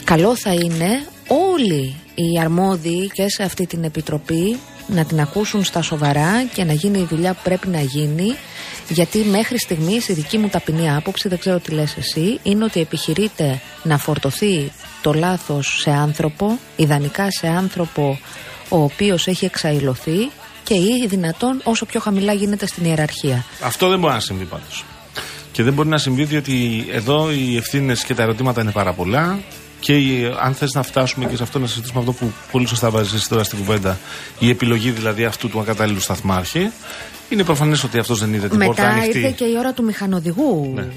καλό 0.03 0.35
θα 0.35 0.53
είναι 0.53 1.05
όλοι 1.29 1.95
οι 2.15 2.39
αρμόδιοι 2.41 3.09
και 3.13 3.29
σε 3.29 3.43
αυτή 3.43 3.65
την 3.65 3.83
επιτροπή 3.83 4.59
να 4.87 5.05
την 5.05 5.19
ακούσουν 5.19 5.63
στα 5.63 5.81
σοβαρά 5.81 6.43
και 6.53 6.63
να 6.63 6.73
γίνει 6.73 6.99
η 6.99 7.07
δουλειά 7.09 7.33
που 7.33 7.39
πρέπει 7.43 7.67
να 7.67 7.81
γίνει. 7.81 8.35
Γιατί 8.89 9.17
μέχρι 9.17 9.59
στιγμής 9.59 10.07
η 10.07 10.13
δική 10.13 10.37
μου 10.37 10.47
ταπεινή 10.47 10.91
άποψη, 10.91 11.27
δεν 11.27 11.39
ξέρω 11.39 11.59
τι 11.59 11.71
λες 11.71 11.97
εσύ, 11.97 12.39
είναι 12.43 12.63
ότι 12.63 12.79
επιχειρείται 12.79 13.61
να 13.83 13.97
φορτωθεί 13.97 14.71
το 15.01 15.13
λάθος 15.13 15.79
σε 15.81 15.91
άνθρωπο, 15.91 16.59
ιδανικά 16.75 17.31
σε 17.31 17.47
άνθρωπο 17.47 18.19
ο 18.69 18.83
οποίος 18.83 19.27
έχει 19.27 19.45
εξαϊλωθεί 19.45 20.29
και 20.63 20.73
ή 20.73 21.05
δυνατόν 21.07 21.61
όσο 21.63 21.85
πιο 21.85 21.99
χαμηλά 21.99 22.33
γίνεται 22.33 22.67
στην 22.67 22.85
ιεραρχία. 22.85 23.45
Αυτό 23.63 23.89
δεν 23.89 23.99
μπορεί 23.99 24.13
να 24.13 24.19
συμβεί 24.19 24.43
πάντως. 24.43 24.85
Και 25.51 25.63
δεν 25.63 25.73
μπορεί 25.73 25.89
να 25.89 25.97
συμβεί 25.97 26.23
διότι 26.23 26.85
εδώ 26.91 27.31
οι 27.31 27.57
ευθύνες 27.57 28.03
και 28.03 28.15
τα 28.15 28.23
ερωτήματα 28.23 28.61
είναι 28.61 28.71
πάρα 28.71 28.93
πολλά. 28.93 29.39
Και 29.79 29.97
η- 29.97 30.33
αν 30.41 30.53
θες 30.53 30.71
να 30.73 30.83
φτάσουμε 30.83 31.25
και 31.25 31.35
σε 31.35 31.43
αυτό 31.43 31.59
να 31.59 31.67
συζητήσουμε 31.67 31.99
αυτό 31.99 32.11
που 32.11 32.31
πολύ 32.51 32.67
σωστά 32.67 32.89
βάζεις 32.89 33.13
εσύ 33.13 33.29
τώρα 33.29 33.43
στην 33.43 33.57
κουβέντα, 33.57 33.97
η 34.39 34.49
επιλογή 34.49 34.89
δηλαδή 34.91 35.25
αυτού 35.25 35.49
του 35.49 35.59
ακατάλληλου 35.59 35.99
σταθμάρχη, 35.99 36.71
είναι 37.29 37.43
προφανές 37.43 37.83
ότι 37.83 37.97
αυτός 37.99 38.19
δεν 38.19 38.33
είδε 38.33 38.47
την 38.49 38.59
πόρτα 38.59 38.81
Μετά 38.83 38.95
ανοιχτή. 38.95 39.17
ήρθε 39.19 39.31
και 39.37 39.43
η 39.43 39.55
ώρα 39.57 39.73
του 39.73 39.83
μηχανοδηγού. 39.83 40.71
Ναι. 40.75 40.87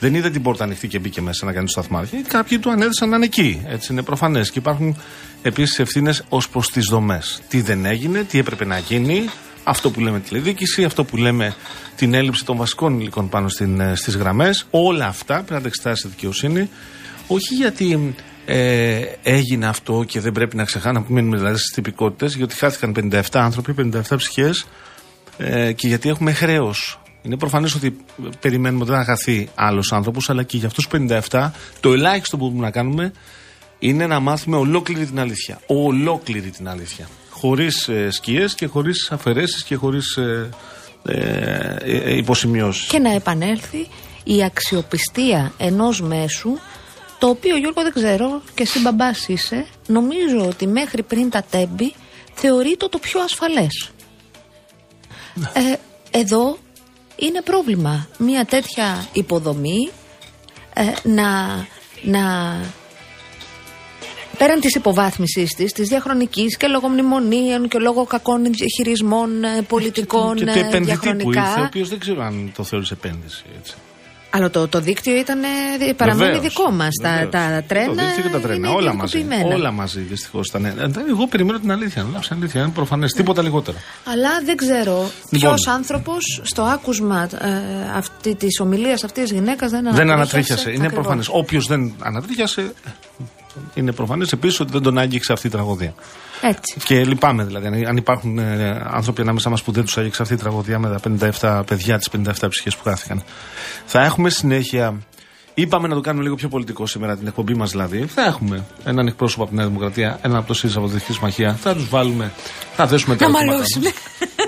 Δεν 0.00 0.14
είδε 0.14 0.30
την 0.30 0.42
πόρτα 0.42 0.64
ανοιχτή 0.64 0.88
και 0.88 0.98
μπήκε 0.98 1.20
μέσα 1.20 1.44
να 1.46 1.52
κάνει 1.52 1.64
το 1.64 1.70
σταθμάρχη. 1.70 2.16
Κάποιοι 2.16 2.58
του 2.58 2.70
ανέδεσαν 2.70 3.08
να 3.08 3.16
είναι 3.16 3.24
εκεί. 3.24 3.62
Έτσι 3.66 3.92
είναι 3.92 4.02
προφανές. 4.02 4.50
Και 4.50 4.58
υπάρχουν 4.58 4.96
επίσης 5.42 5.78
ευθύνες 5.78 6.22
ως 6.28 6.48
προς 6.48 6.70
τις 6.70 6.86
δομές. 6.86 7.40
Τι 7.48 7.60
δεν 7.60 7.84
έγινε, 7.84 8.22
τι 8.22 8.38
έπρεπε 8.38 8.64
να 8.64 8.78
γίνει, 8.78 9.24
αυτό 9.64 9.90
που 9.90 10.00
λέμε 10.00 10.20
τηλεδίκηση, 10.20 10.84
αυτό 10.84 11.04
που 11.04 11.16
λέμε 11.16 11.54
την 11.96 12.14
έλλειψη 12.14 12.44
των 12.44 12.56
βασικών 12.56 13.00
υλικών 13.00 13.28
πάνω 13.28 13.48
στις 13.94 14.16
γραμμές. 14.16 14.66
Όλα 14.70 15.06
αυτά 15.06 15.34
πρέπει 15.34 15.52
να 15.52 15.60
τα 15.60 15.66
εξετάσει 15.66 16.06
η 16.06 16.10
δικαιοσύνη. 16.10 16.68
Όχι 17.26 17.54
γιατί 17.54 18.14
ε, 18.50 19.02
έγινε 19.22 19.66
αυτό 19.66 20.04
και 20.06 20.20
δεν 20.20 20.32
πρέπει 20.32 20.56
να 20.56 20.64
ξεχάνουμε 20.64 21.06
να 21.08 21.14
μείνουμε 21.14 21.36
δηλαδή 21.36 21.58
στις 21.58 21.70
τυπικότητες, 21.70 22.34
γιατί 22.34 22.54
χάθηκαν 22.54 22.94
57 23.10 23.20
άνθρωποι, 23.32 23.90
57 23.92 24.16
ψυχές 24.16 24.66
ε, 25.38 25.72
και 25.72 25.86
γιατί 25.86 26.08
έχουμε 26.08 26.32
χρέος. 26.32 27.00
Είναι 27.22 27.36
προφανές 27.36 27.74
ότι 27.74 27.96
περιμένουμε 28.40 28.82
ότι 28.82 28.90
δεν 28.90 29.00
θα 29.00 29.06
χαθεί 29.06 29.48
άλλος 29.54 29.92
άνθρωπος, 29.92 30.30
αλλά 30.30 30.42
και 30.42 30.56
για 30.56 30.66
αυτούς 30.66 30.86
του 30.88 31.06
57, 31.30 31.50
το 31.80 31.92
ελάχιστο 31.92 32.36
που 32.36 32.44
μπορούμε 32.44 32.64
να 32.64 32.70
κάνουμε 32.70 33.12
είναι 33.78 34.06
να 34.06 34.20
μάθουμε 34.20 34.56
ολόκληρη 34.56 35.06
την 35.06 35.20
αλήθεια. 35.20 35.60
Ολόκληρη 35.66 36.50
την 36.50 36.68
αλήθεια. 36.68 37.08
Χωρίς 37.30 37.88
ε, 37.88 38.10
σκιές 38.10 38.54
και 38.54 38.66
χωρίς 38.66 39.10
αφαιρέσεις 39.10 39.64
και 39.64 39.74
χωρίς 39.74 40.16
ε, 40.16 40.48
ε, 41.02 41.76
ε, 41.80 42.16
υποσημειώσεις. 42.16 42.86
Και 42.86 42.98
να 42.98 43.12
επανέλθει 43.12 43.88
η 44.24 44.44
αξιοπιστία 44.44 45.52
ενός 45.58 46.00
μέσου 46.00 46.58
το 47.18 47.28
οποίο 47.28 47.56
Γιώργο 47.56 47.82
δεν 47.82 47.92
ξέρω 47.92 48.42
και 48.54 48.62
εσύ 48.62 48.80
μπαμπάς 48.80 49.28
είσαι 49.28 49.66
νομίζω 49.86 50.46
ότι 50.46 50.66
μέχρι 50.66 51.02
πριν 51.02 51.30
τα 51.30 51.44
τέμπη 51.50 51.94
θεωρείται 52.34 52.88
το 52.88 52.98
πιο 52.98 53.20
ασφαλές 53.20 53.90
ε, 55.52 55.74
εδώ 56.10 56.58
είναι 57.16 57.42
πρόβλημα 57.42 58.08
μια 58.18 58.44
τέτοια 58.44 59.08
υποδομή 59.12 59.90
ε, 60.74 60.92
να, 61.02 61.46
να 62.02 62.56
πέραν 64.38 64.60
της 64.60 64.74
υποβάθμισης 64.74 65.54
της, 65.54 65.72
της 65.72 65.88
διαχρονικής 65.88 66.56
και 66.56 66.66
λόγω 66.66 66.88
μνημονίων 66.88 67.68
και 67.68 67.78
λόγω 67.78 68.04
κακών 68.04 68.42
χειρισμών 68.76 69.44
ε, 69.44 69.62
πολιτικών 69.62 70.36
και 70.36 70.44
του 70.44 70.58
ε, 70.58 70.60
επενδυτή 70.60 70.78
που 70.78 70.84
διαχρονικά 70.84 71.48
ήρθε, 71.48 71.60
ο 71.60 71.64
οποίος 71.64 71.88
δεν 71.88 71.98
ξέρω 71.98 72.22
αν 72.22 72.52
το 72.56 72.64
θεώρησε 72.64 72.94
επένδυση. 72.94 73.44
Έτσι. 73.58 73.74
Αλλά 74.30 74.50
το, 74.50 74.68
το 74.68 74.80
δίκτυο 74.80 75.16
ήταν, 75.16 75.42
ε, 75.42 75.92
παραμένει 75.92 76.32
Βεβαίως, 76.32 76.54
δικό 76.54 76.70
μας. 76.70 76.88
Τα, 77.02 77.08
βεβαίως. 77.10 77.30
τα 77.30 77.62
τρένα. 77.66 77.86
Το 77.86 77.94
δίκτυο 77.94 78.22
και 78.22 78.28
τα 78.28 78.40
τρένα. 78.40 78.54
είναι 78.68 78.76
Όλα 78.76 78.94
μαζί. 78.94 79.18
ιδιωτικοποιημένα. 79.18 79.56
Όλα 79.60 79.70
μαζί 79.72 80.00
δυστυχώς 80.00 80.48
ήταν. 80.48 80.64
Ε, 80.64 80.74
Εγώ 81.08 81.26
περιμένω 81.26 81.58
την 81.58 81.70
αλήθεια. 81.72 82.02
Να 82.02 82.08
λέω 82.10 82.20
την 82.20 82.36
αλήθεια. 82.36 82.60
Είναι 82.60 82.70
προφανές. 82.70 83.12
Τίποτα 83.12 83.42
λιγότερο. 83.42 83.76
Αλλά 84.04 84.28
δεν 84.44 84.56
ξέρω 84.56 85.10
Λοιπόν. 85.30 85.54
ποιος 85.54 85.66
άνθρωπος 85.66 86.40
στο 86.44 86.62
άκουσμα 86.62 87.28
ε, 87.40 87.48
αυτή 87.96 88.34
της 88.34 88.60
ομιλίας 88.60 89.04
αυτής 89.04 89.22
της 89.22 89.32
γυναίκας 89.32 89.70
δεν 89.70 89.82
δεν 89.82 90.10
ανατρίχιασε. 90.10 90.12
ανατρίχιασε. 90.12 90.68
Είναι 90.70 90.72
Ακριβώς. 90.84 90.94
προφανές. 90.94 91.28
Όποιος 91.30 91.66
δεν 91.66 91.94
ανατρίχιασε, 92.02 92.72
είναι 93.74 93.92
προφανές 93.92 94.32
επίσης 94.32 94.60
ότι 94.60 94.72
δεν 94.72 94.82
τον 94.82 94.98
άγγιξε 94.98 95.32
αυτή 95.32 95.46
η 95.46 95.50
τραγωδία. 95.50 95.94
Έτσι. 96.40 96.76
Και 96.84 97.04
λυπάμαι 97.04 97.44
δηλαδή. 97.44 97.66
αν- 97.66 97.86
Αν 97.86 97.96
υπάρχουν 97.96 98.38
ε, 98.38 98.82
άνθρωποι 98.90 99.20
ανάμεσά 99.20 99.50
μας 99.50 99.62
που 99.62 99.72
δεν 99.72 99.84
τους 99.84 99.98
άγγιξε 99.98 100.22
αυτή 100.22 100.34
η 100.34 100.36
τραγωδία 100.36 100.78
με 100.78 100.88
τα 100.88 101.30
57 101.40 101.62
παιδιά, 101.66 101.98
τις 101.98 102.08
57 102.10 102.48
ψυχές 102.48 102.76
που 102.76 102.82
χάθηκαν. 102.84 103.22
Θα 103.86 104.04
έχουμε 104.04 104.30
συνέχεια. 104.30 105.00
Είπαμε 105.54 105.88
να 105.88 105.94
το 105.94 106.00
κάνουμε 106.00 106.22
λίγο 106.24 106.34
πιο 106.34 106.48
πολιτικό 106.48 106.86
σήμερα, 106.86 107.16
την 107.16 107.26
εκπομπή 107.26 107.54
μας 107.54 107.70
δηλαδή. 107.70 108.06
Θα 108.06 108.24
έχουμε 108.24 108.64
έναν 108.84 109.06
εκπρόσωπο 109.06 109.42
από 109.42 109.50
τη 109.50 109.56
Νέα 109.56 109.66
Δημοκρατία, 109.66 110.18
έναν 110.22 110.36
από 110.36 110.46
το 110.46 110.54
ΣΥΡΙΖΑ 110.54 110.78
από 110.78 110.86
τη 110.88 110.92
Δυτική 110.94 111.12
Συμμαχία. 111.12 111.54
Θα 111.54 111.74
τους 111.74 111.88
βάλουμε. 111.88 112.32
Θα 112.76 112.86
θέσουμε 112.86 113.16
τα 113.16 113.28
Να 113.28 113.38
ερωτήματά 113.38 113.56
μαλώσουμε. 113.56 113.92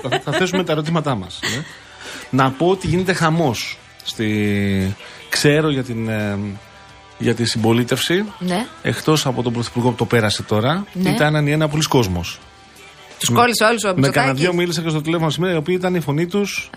μας. 0.03 0.21
θα, 0.23 0.31
θα 0.33 0.39
θέσουμε 0.39 0.65
τα 0.65 0.73
ερωτήματά 0.73 1.15
μας. 1.15 1.39
Να 2.31 2.51
πω 2.51 2.67
ότι 2.69 2.87
γίνεται 2.87 3.13
χαμός. 3.13 3.79
Στη... 4.05 4.97
Ξέρω 5.29 5.71
για 5.71 5.83
την, 5.85 6.09
ε, 6.09 6.39
για 7.21 7.35
τη 7.35 7.45
συμπολίτευση. 7.45 8.25
Ναι. 8.39 8.67
Εκτός 8.83 9.27
από 9.27 9.43
τον 9.43 9.53
Πρωθυπουργό 9.53 9.89
που 9.91 9.97
το 9.97 10.05
πέρασε 10.05 10.43
τώρα, 10.43 10.85
Ναι. 10.93 11.11
ήταν 11.11 11.47
η 11.47 11.51
ένα 11.51 11.69
πολλοί 11.69 11.83
κόσμος. 11.83 12.39
Τους 13.19 13.29
κόλλησε 13.31 13.65
όλους 13.65 13.85
ο 13.85 13.87
Με 13.87 13.93
κανένα 13.93 14.07
Μητσοτάκης. 14.09 14.41
δυο 14.41 14.53
μίλησα 14.55 14.83
και 14.83 14.89
στο 14.89 15.01
τηλέφωνο 15.01 15.31
σήμερα, 15.31 15.53
οι 15.53 15.57
οποίοι 15.57 15.75
ήταν 15.79 15.95
η 15.95 16.01
φωνή 16.01 16.27
τους. 16.27 16.71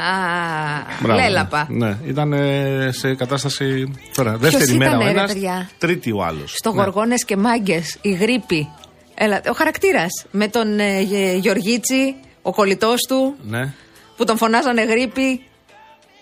Α, 1.08 1.14
λέλαπα. 1.16 1.68
Ναι, 1.70 1.98
ήταν 2.08 2.34
ε, 2.34 2.90
σε 2.94 3.16
κατάσταση. 3.16 3.92
Τώρα, 4.16 4.38
δεύτερη 4.38 4.66
Ποιος 4.66 4.78
μέρα 4.78 4.92
ο 4.92 4.96
ήτανε, 4.96 5.12
ρε, 5.12 5.18
ένας, 5.20 5.34
παιδιά; 5.34 5.70
τρίτη 5.78 6.12
ο 6.12 6.24
άλλος. 6.24 6.54
Στο 6.56 6.70
Γοργόνες 6.70 7.26
και 7.26 7.38
Μάγκες, 7.38 7.98
η 8.02 8.12
γρήπη. 8.12 8.70
Έλα, 9.16 9.42
ο 9.50 9.54
χαρακτήρας. 9.54 10.26
Με 10.32 10.48
τον 10.48 10.80
ε, 10.80 11.02
Γε- 11.02 11.36
Γεωργίτσι, 11.38 12.16
ο 12.42 12.52
κολλητός 12.54 13.02
του, 13.08 13.36
Ναι, 13.44 13.74
που 14.18 14.26
τον 14.26 14.38
φωνάζανε 14.38 14.84
γρήπη. 14.84 15.42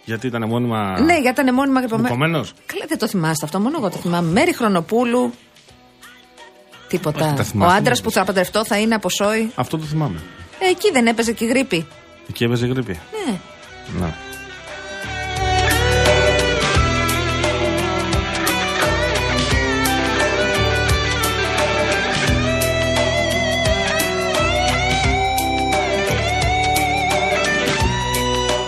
Γιατί 0.05 0.27
ήταν 0.27 0.47
μόνιμα. 0.47 0.99
Ναι, 0.99 1.19
γιατί 1.19 1.41
ήταν 1.41 1.53
μόνιμα 1.55 1.79
γρυπωμένο. 1.79 2.07
Μπουκωμένος; 2.07 2.53
Καλά, 2.65 2.85
δεν 2.87 2.97
το 2.97 3.07
θυμάστε 3.07 3.45
αυτό, 3.45 3.59
μόνο 3.59 3.77
εγώ 3.79 3.89
το 3.89 3.97
θυμάμαι. 3.97 4.31
Μέρη 4.31 4.53
Χρονοπούλου. 4.55 5.33
Τίποτα. 6.87 7.25
Όχι, 7.25 7.33
τα 7.35 7.41
Ο 7.41 7.43
θυμάστε, 7.45 7.77
άντρας 7.77 7.99
όμως. 7.99 8.13
που 8.13 8.19
θα 8.19 8.25
παντρευτώ 8.25 8.65
θα 8.65 8.77
είναι 8.79 8.95
από 8.95 9.09
σόι. 9.09 9.51
Αυτό 9.55 9.77
το 9.77 9.83
θυμάμαι. 9.85 10.19
Ε, 10.59 10.69
εκεί 10.69 10.91
δεν 10.91 11.07
έπαιζε 11.07 11.31
και 11.31 11.45
η 11.45 11.47
γρήπη. 11.47 11.87
Εκεί 12.29 12.43
έπαιζε 12.43 12.65
γρήπη. 12.65 12.99
Ναι. 13.27 13.39
Ναι. 13.99 14.13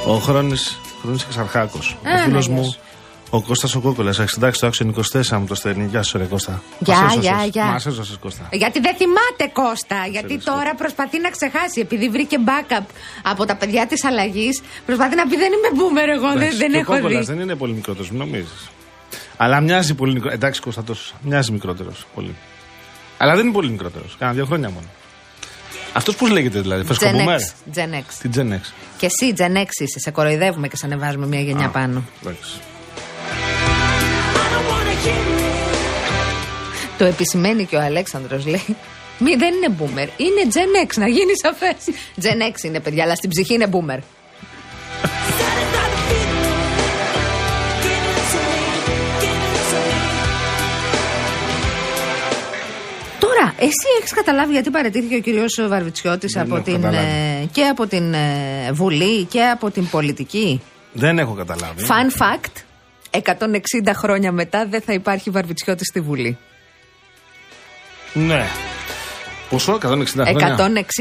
Ο 0.07 0.13
Χρόνης, 0.17 0.79
Χρόνης 1.03 1.23
Εξαρχάκος. 1.23 1.97
Ο 2.05 2.09
Α, 2.09 2.17
φίλος 2.23 2.47
ναι, 2.47 2.53
μου, 2.55 2.61
γεια 2.61 2.77
ο 3.29 3.41
Κώστας 3.41 3.75
ο 3.75 3.79
Κόκολας, 3.79 4.19
έχει 4.19 4.29
συντάξει 4.29 4.59
το 4.59 4.67
άξιο 4.67 4.93
24 5.13 5.37
μου 5.39 5.45
το 5.45 5.55
στέλνει. 5.55 5.85
Γεια 5.85 6.03
σου 6.03 6.17
ρε 6.17 6.23
Κώστα. 6.23 6.61
Γεια, 6.79 6.95
Μας 6.95 7.03
έσωσες. 7.11 7.23
γεια, 7.29 7.45
γεια. 7.45 7.65
Μας 7.65 7.85
έσωσες 7.85 8.17
Κώστα. 8.17 8.47
Γιατί 8.51 8.79
δεν 8.79 8.95
θυμάται 8.95 9.51
Κώστα. 9.53 10.05
Γιατί 10.11 10.27
Ξέρεις, 10.27 10.43
τώρα 10.43 10.75
προσπαθεί 10.75 11.19
να 11.19 11.29
ξεχάσει. 11.29 11.79
Επειδή 11.79 12.09
βρήκε 12.09 12.37
backup 12.45 12.85
από 13.23 13.45
τα 13.45 13.55
παιδιά 13.55 13.87
της 13.87 14.03
αλλαγής, 14.05 14.61
προσπαθεί 14.85 15.15
να 15.15 15.27
πει 15.27 15.35
δεν 15.37 15.51
είμαι 15.53 15.69
boomer 15.81 16.09
εγώ. 16.17 16.27
Δεν, 16.27 16.37
Εντάξει, 16.41 16.57
δεν 16.57 16.69
και 16.71 16.77
ο 16.77 16.79
έχω 16.79 16.93
Κόκολας 16.93 17.25
δει. 17.25 17.33
δεν 17.33 17.41
είναι 17.41 17.55
πολύ 17.55 17.73
μικρότερος, 17.73 18.09
μην 18.09 18.19
νομίζεις. 18.19 18.69
Αλλά 19.37 19.59
μοιάζει 19.61 19.93
πολύ 19.93 20.11
μικρότερο. 20.13 20.35
Εντάξει, 20.39 20.61
Κώστα, 20.61 20.83
τόσο. 20.83 21.13
Μοιάζει 21.21 21.51
μικρότερος. 21.51 22.05
Πολύ. 22.15 22.35
Αλλά 23.17 23.35
δεν 23.35 23.43
είναι 23.45 23.53
πολύ 23.53 23.69
μικρότερος. 23.69 24.15
Κάνα 24.19 24.31
δύο 24.31 24.45
χρόνια 24.45 24.69
μόνο. 24.69 24.85
Αυτός 25.93 26.15
πώς 26.15 26.29
λέγεται 26.29 26.59
δηλαδή, 26.61 26.81
Gen 26.83 26.85
φρεσκομπούμερ. 26.85 27.39
X, 27.39 27.77
Gen 27.77 27.93
X. 27.93 28.03
Την 28.21 28.31
Gen 28.35 28.53
X; 28.53 28.61
Και 29.03 29.09
εσύ 29.19 29.33
Gen 29.37 29.57
X 29.57 29.69
είσαι. 29.79 29.99
Σε 29.99 30.11
κοροϊδεύουμε 30.11 30.67
και 30.67 30.75
σε 30.75 30.85
ανεβάζουμε 30.85 31.25
μια 31.27 31.39
γενιά 31.39 31.65
Α, 31.65 31.69
πάνω. 31.69 32.03
εντάξει. 32.21 32.51
Το 36.97 37.05
επισημαίνει 37.05 37.65
και 37.65 37.75
ο 37.75 37.81
Αλέξανδρος 37.81 38.45
λέει. 38.45 38.75
Μη, 39.19 39.35
δεν 39.35 39.53
είναι 39.53 39.75
boomer. 39.79 40.07
Είναι 40.17 40.51
Gen 40.53 40.87
X, 40.87 40.93
να 40.95 41.07
γίνει 41.07 41.31
σαφές. 41.41 41.75
Gen 42.21 42.51
X 42.51 42.63
είναι 42.63 42.79
παιδιά, 42.79 43.03
αλλά 43.03 43.15
στην 43.15 43.29
ψυχή 43.29 43.53
είναι 43.53 43.69
boomer. 43.71 43.99
Εσύ 53.63 53.87
έχεις 53.99 54.13
καταλάβει 54.13 54.51
γιατί 54.53 54.69
παρετήθηκε 54.69 55.15
ο 55.15 55.19
κύριος 55.19 55.59
Βαρβιτσιώτης 55.67 56.33
Δεν 56.33 56.43
από 56.43 56.55
έχω 56.55 56.63
την, 56.63 56.73
καταλάβει. 56.81 57.07
ε, 57.41 57.45
και 57.51 57.63
από 57.63 57.87
την 57.87 58.13
ε, 58.13 58.71
Βουλή 58.71 59.23
και 59.23 59.41
από 59.43 59.71
την 59.71 59.89
πολιτική; 59.89 60.61
Δεν 60.93 61.19
έχω 61.19 61.33
καταλάβει. 61.33 61.85
Fun 61.87 62.21
fact: 62.21 62.61
160 63.09 63.21
χρόνια 63.95 64.31
μετά 64.31 64.65
δεν 64.69 64.81
θα 64.81 64.93
υπάρχει 64.93 65.29
Βαρβιτσιώτης 65.29 65.87
στη 65.87 65.99
Βουλή. 65.99 66.37
Ναι. 68.13 68.45
Ποσό, 69.49 69.73
160 69.73 69.79
χρόνια; 70.05 70.55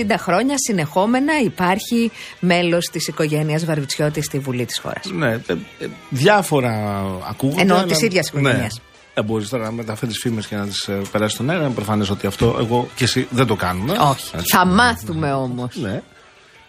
160 0.06 0.14
χρόνια 0.18 0.54
συνεχόμενα 0.58 1.32
υπάρχει 1.44 2.10
μέλος 2.40 2.86
της 2.86 3.08
οικογένειας 3.08 3.64
Βαρβιτσιώτης 3.64 4.24
στη 4.24 4.38
Βουλή 4.38 4.64
της 4.64 4.78
χώρας. 4.78 5.04
Ναι, 5.12 5.30
ε, 5.32 5.40
ε, 5.78 5.86
διάφορα 6.10 7.02
ακούγονται. 7.28 7.60
Εννοώ 7.60 7.76
αλλά- 7.76 7.86
της 7.86 8.02
ίδιας 8.02 8.28
οικογένειας. 8.28 8.60
Ναι. 8.60 8.90
Δεν 9.14 9.24
μπορείς 9.24 9.48
τώρα 9.48 9.64
να 9.64 9.70
μεταφέρεις 9.70 10.18
φήμες 10.18 10.46
και 10.46 10.56
να 10.56 10.66
τις 10.66 10.88
περάσεις 11.12 11.34
στον 11.34 11.50
αέρα. 11.50 11.64
Είναι 11.64 11.74
προφανές 11.74 12.10
ότι 12.10 12.26
αυτό 12.26 12.56
εγώ 12.60 12.88
και 12.94 13.04
εσύ 13.04 13.26
δεν 13.30 13.46
το 13.46 13.54
κάνουμε. 13.56 13.92
Όχι. 13.92 14.30
Έτσι. 14.34 14.56
Θα 14.56 14.64
μάθουμε 14.66 15.32
όμως. 15.32 15.76
Ναι. 15.76 16.02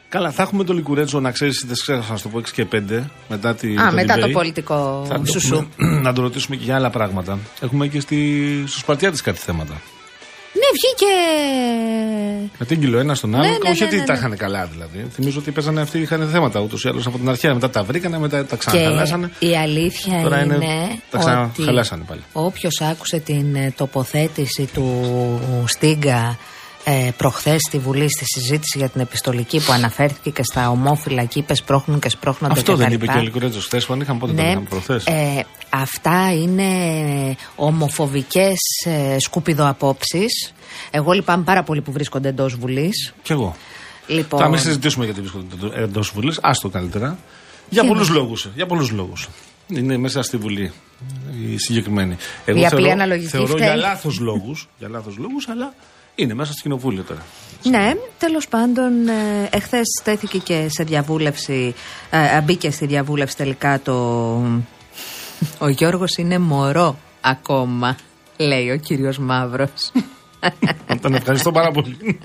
Καλά, 0.10 0.32
θα 0.32 0.44
έχουμε 0.44 0.64
το 0.64 0.74
Λικουρέτζο 0.74 1.20
να 1.20 1.32
ξέρεις, 1.32 1.64
δεν 1.68 1.76
ξέχασα 1.82 2.12
να 2.12 2.18
σου 2.18 2.24
το 2.24 2.30
πω 2.30 2.38
6 2.38 2.44
και 2.52 2.66
5 2.72 3.04
μετά, 3.30 3.56
τη, 3.56 3.76
Α, 3.78 3.92
μετά 3.92 4.16
το 4.18 4.26
debate. 4.28 4.32
πολιτικό 4.32 5.06
Θα 5.08 5.20
το 5.20 5.26
σουσού. 5.26 5.68
πούμε, 5.78 6.00
να 6.08 6.14
το 6.14 6.22
ρωτήσουμε 6.22 6.56
και 6.56 6.64
για 6.64 6.76
άλλα 6.76 6.90
πράγματα. 6.90 7.40
Έχουμε 7.62 7.88
και 7.88 8.00
στη, 8.00 8.44
στου 8.68 8.80
Σπαρτιάτε 8.80 9.18
κάτι 9.24 9.38
θέματα. 9.40 9.74
Ναι, 10.64 10.70
βγήκε. 10.78 11.14
Με 12.58 12.66
την 12.66 12.80
κιλό 12.80 12.98
ένα 13.00 13.16
στον 13.16 13.36
άλλο. 13.36 13.44
Ναι, 13.44 13.50
ναι, 13.50 13.70
όχι 13.70 13.82
ναι, 13.82 13.88
ότι 13.88 13.96
ναι, 13.96 14.04
τα 14.04 14.14
ναι. 14.14 14.20
είχαν 14.20 14.38
καλά 14.38 14.66
δηλαδή. 14.66 15.06
Θυμίζω 15.14 15.40
ότι 15.40 15.52
παίζανε 15.52 15.82
αυτοί, 15.82 16.00
είχαν 16.00 16.30
θέματα 16.30 16.60
ούτως 16.60 16.84
ή 16.84 16.88
άλλως 16.88 17.06
από 17.06 17.18
την 17.18 17.30
αρχαία. 17.30 17.54
Μετά 17.54 17.70
τα 17.70 17.84
βρήκανε, 17.84 18.20
μετά 18.20 18.46
τα 18.46 18.56
ξαναχαλάσανε. 18.56 19.32
Και 19.40 19.46
η 19.48 19.58
αλήθεια 19.58 20.22
Τώρα 20.22 20.44
είναι, 20.44 20.54
είναι- 20.56 21.00
τα 21.10 21.18
ότι 21.20 21.52
ξαναχαλάσανε 21.54 22.04
πάλι. 22.08 22.22
όποιος 22.34 22.82
άκουσε 22.82 23.20
την 23.20 23.56
ε, 23.56 23.74
τοποθέτηση 23.78 24.70
του 24.74 25.10
Στίγκα 25.66 26.38
ε, 26.86 27.10
προχθές 27.18 27.58
στη 27.68 27.78
Βουλή 27.78 28.10
στη 28.10 28.24
συζήτηση 28.26 28.78
για 28.78 28.90
την 28.90 29.02
επιστολική 29.02 29.60
που 29.66 29.72
αναφέρθηκε 29.72 30.30
και 30.30 30.44
στα 30.52 30.70
ομόφυλα 30.70 31.24
και 31.24 31.40
είπε 31.40 31.56
σπρώχνουν 31.56 32.00
και 32.00 32.10
σπρώχνονται 32.10 32.54
Αυτό 32.54 32.72
και 32.72 32.78
δεν 32.78 32.88
τα 32.88 32.94
είπε 32.94 33.02
λοιπά. 33.04 33.14
και 33.14 33.20
ο 33.20 33.22
Λικουρέτζος 33.24 33.66
χθες 33.66 33.86
που 33.86 33.94
αν 33.94 34.00
είχαν 34.00 34.18
πότε 34.20 34.34
το 34.34 34.42
Ναι, 34.42 34.50
είχαμε 34.50 34.66
προχθές. 34.70 35.06
ε, 35.06 35.46
αυτά 35.76 36.34
είναι 36.34 36.68
ομοφοβικές 37.56 38.58
ε, 38.86 39.20
σκουπιδοαπόψεις. 39.20 40.54
Εγώ 40.92 41.12
λυπάμαι 41.12 41.44
πάρα 41.44 41.64
πολύ 41.64 41.82
που 41.82 41.92
βρίσκονται 41.92 42.30
εντός 42.30 42.56
Βουλής. 42.56 43.14
Κι 43.22 43.32
εγώ. 43.32 43.56
Λοιπόν, 44.08 44.40
Θα 44.40 44.50
μην 44.50 44.60
συζητήσουμε 44.60 45.06
γιατί 45.06 45.20
βρίσκονται 45.22 45.82
εντός 45.82 46.12
Βουλής. 46.16 46.40
Άστο 46.42 46.70
καλύτερα. 46.70 47.18
Για 47.70 47.86
πολλούς 47.86 48.10
λόγους. 48.10 48.50
Για 48.56 48.66
πολλούς 48.66 48.92
λόγους. 48.92 49.30
Είναι 49.68 49.98
μέσα 49.98 50.22
στη 50.22 50.38
Βουλή 50.38 50.72
η 51.52 51.58
συγκεκριμένη. 51.58 52.18
Εγώ 52.46 52.60
Η 52.60 52.66
απλή 52.66 52.78
θεωρώ, 52.80 52.92
αναλογική 52.94 53.30
θεωρώ 53.30 53.48
φταίει. 53.48 53.68
για 53.68 53.76
λάθος 53.76 54.20
λόγους, 54.20 54.70
για 54.78 54.90
λάθος 54.90 55.18
λόγους, 55.18 55.48
αλλά 55.50 55.74
είναι 56.16 56.34
μέσα 56.34 56.52
στο 56.52 56.62
κοινοβούλιο 56.62 57.04
τώρα. 57.04 57.22
Ναι, 57.64 57.94
τέλος 58.18 58.48
πάντων, 58.48 59.08
ε, 59.08 59.50
εχθές 59.52 60.02
τέθηκε 60.04 60.38
και 60.38 60.68
σε 60.70 60.84
διαβούλευση, 60.84 61.74
ε, 62.10 62.42
μπήκε 62.42 62.72
στη 62.72 62.86
διαβούλευση 62.86 63.36
τελικά 63.36 63.80
το. 63.84 63.94
Ο 65.60 65.68
Γιώργος 65.68 66.16
είναι 66.18 66.38
μωρό 66.40 66.98
ακόμα, 67.22 67.96
λέει 68.38 68.70
ο 68.72 68.78
κύριος 68.78 69.18
Μαύρος. 69.18 69.92
Τον 71.02 71.14
ευχαριστώ 71.14 71.52
πάρα 71.52 71.72
πολύ. 71.72 72.20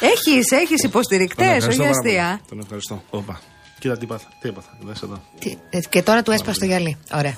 έχεις, 0.00 0.50
έχεις 0.50 0.80
Τον 0.80 0.90
υποστηρικτές, 0.90 1.46
ευχαριστώ 1.46 1.82
όχι 1.82 1.90
πάρα 1.92 2.00
πολύ. 2.02 2.18
αστεία. 2.18 2.40
Τον 2.48 2.58
ευχαριστώ. 2.60 3.02
Όπα. 3.10 3.40
Κοίτα 3.78 3.96
τι 3.96 4.04
έπαθα. 4.04 4.28
Τι 4.40 4.48
έπαθα. 4.48 4.68
Δες 4.80 5.02
εδώ. 5.02 5.22
Τι- 5.38 5.56
ε, 5.70 5.80
Και 5.88 6.02
τώρα 6.02 6.22
του 6.22 6.30
έσπασε 6.30 6.58
το 6.58 6.64
γυαλί. 6.66 6.96
Ωραία. 7.14 7.36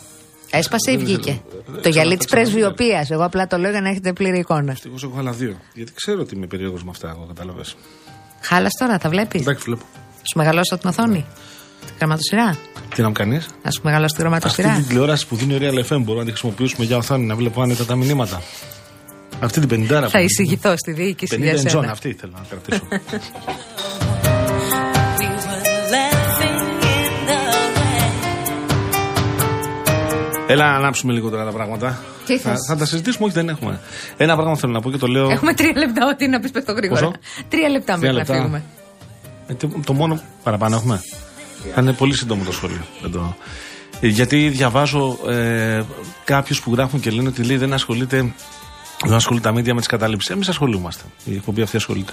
Έσπασε 0.50 0.92
ή 0.92 0.96
Δεν 0.96 1.04
βγήκε; 1.04 1.30
ήθελα- 1.30 1.62
Το 1.64 1.80
δεν 1.80 1.92
γυαλί 1.92 2.16
ξέρω, 2.16 2.16
της 2.16 2.26
θα 2.30 2.36
ξαναδεί. 2.36 2.50
πρεσβειοποίηση. 2.50 3.12
Εγώ 3.12 3.24
απλά 3.24 3.46
το 3.46 3.56
λέω 3.58 3.70
για 3.70 3.80
να 3.80 3.88
έχετε 3.88 4.12
πλήρη 4.12 4.38
εικόνα. 4.38 4.70
Ευτυχώς 4.72 5.02
έχω 5.02 5.18
άλλα 5.18 5.32
δύο. 5.32 5.56
Γιατί 5.74 5.92
ξέρω 5.94 6.20
ότι 6.20 6.34
είμαι 6.34 6.46
περίεργος 6.46 6.84
με 6.84 6.90
αυτά, 6.90 7.08
εγώ 7.08 7.24
κατάλαβες. 7.28 7.76
Χάλας 8.40 8.72
τώρα, 8.78 8.98
τα 8.98 9.08
βλέπεις; 9.08 9.40
Εντάξει, 9.40 9.62
βλέπω. 9.64 9.82
Σου 10.16 10.38
μεγαλώσω 10.38 10.78
την 10.78 10.88
οθόνη; 10.88 11.26
Τη 11.88 11.94
γραμματοσυρά. 11.98 12.56
Τι 12.94 13.00
να 13.02 13.06
μου 13.08 13.12
κάνεις; 13.14 13.48
Να 13.62 13.70
σου 13.70 13.80
μεγαλώσω 13.84 14.14
τη 14.16 14.22
Αυτή 14.22 14.22
γραμματοσυρά. 14.22 14.74
την 14.74 14.86
τηλεόραση 14.86 15.26
που 15.26 15.36
δίνει 15.36 15.54
ο 15.54 15.58
Real 15.60 15.78
FM 15.78 15.98
μπορούμε 15.98 16.18
να 16.18 16.24
τη 16.24 16.30
χρησιμοποιήσουμε 16.30 16.84
για 16.86 16.96
οθόνη 16.96 17.24
να 17.24 17.34
βλέπω 17.34 17.62
άνετα 17.62 17.84
τα 17.84 17.96
μηνύματα. 17.96 18.42
Αυτή 19.40 19.60
την 19.60 19.68
πεντάρα 19.68 20.08
Θα 20.08 20.18
που- 20.18 20.24
εισηγηθώ 20.24 20.74
στη 20.76 20.92
διοίκηση 20.92 21.36
50 21.36 21.42
για 21.42 21.50
εντζών, 21.50 21.68
σένα. 21.80 21.92
αυτή 21.92 22.16
θέλω 22.20 22.32
να 22.36 22.44
κρατήσω. 22.48 22.82
We 25.18 25.26
were 25.44 25.60
laughing 25.94 26.58
in 26.82 27.12
the 27.28 27.38
rain. 27.76 28.12
Έλα 30.46 30.64
να 30.70 30.76
ανάψουμε 30.76 31.12
λίγο 31.12 31.30
τώρα 31.30 31.44
τα 31.44 31.50
πράγματα. 31.50 31.98
Τι 32.26 32.38
θα, 32.38 32.50
θες; 32.50 32.58
θα 32.68 32.76
τα 32.76 32.84
συζητήσουμε, 32.84 33.24
όχι 33.26 33.34
δεν 33.34 33.48
έχουμε. 33.48 33.80
Ένα 34.16 34.34
πράγμα 34.36 34.56
θέλω 34.56 34.72
να 34.72 34.80
πω 34.80 34.90
και 34.90 34.96
το 34.96 35.06
λέω. 35.06 35.30
Έχουμε 35.30 35.54
τρία 35.54 35.72
λεπτά, 35.76 36.06
ό,τι 36.12 36.28
να 36.28 36.40
πεις 36.40 36.50
πες 36.50 36.64
το 36.64 36.72
γρήγορα. 36.72 37.00
Πόσο; 37.00 37.12
Τρία 37.48 37.68
λεπτά 37.68 37.98
Τρία 37.98 38.12
μέχρι 38.12 38.16
να 38.16 38.18
λεπτά. 38.18 38.34
φύγουμε. 38.34 38.62
Ε, 39.48 39.54
τι- 39.54 39.80
το 39.86 39.92
μόνο 39.92 40.20
παραπάνω 40.42 40.76
έχουμε. 40.76 41.00
Θα 41.74 41.80
είναι 41.80 41.92
πολύ 41.92 42.16
σύντομο 42.16 42.44
το 42.44 42.52
σχόλιο. 42.52 42.80
Δεν 43.02 43.10
το... 43.10 43.36
Ε, 44.00 44.06
Γιατί 44.06 44.48
διαβάζω 44.48 45.18
ε, 45.28 45.82
κάποιους 46.24 46.60
που 46.60 46.72
γράφουν 46.74 47.00
και 47.00 47.10
λένε 47.10 47.28
ότι 47.28 47.42
λέει 47.42 47.56
δεν 47.56 47.72
ασχολείται. 47.72 48.32
Δεν 49.04 49.14
ασχολείται 49.14 49.48
τα 49.48 49.54
μίδια 49.54 49.72
με 49.74 49.78
τις 49.80 49.88
καταλήψεις. 49.88 50.30
Εμείς 50.30 50.48
ασχολούμαστε. 50.48 51.02
Η 51.24 51.34
εκπομπή 51.34 51.62
αυτή 51.62 51.76
ασχολείται. 51.76 52.12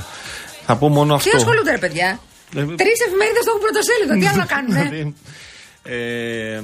Θα 0.65 0.75
πω 0.75 0.89
μόνο 0.89 1.13
αυτό. 1.13 1.29
Τι 1.29 1.35
ασχολούνται, 1.37 1.71
ρε 1.71 1.77
παιδιά; 1.77 2.19
Ε, 2.55 2.59
Τρεις 2.61 2.99
εφημερίδες 3.07 3.43
το 3.45 3.51
έχουν 3.55 3.61
πρωτοσέλιδο. 3.61 4.13
Τι 4.19 4.27
άλλο 4.27 4.37
να 4.37 4.45
κάνουν. 4.45 4.73
Δηλαδή, 4.89 5.13
ε, 5.83 6.61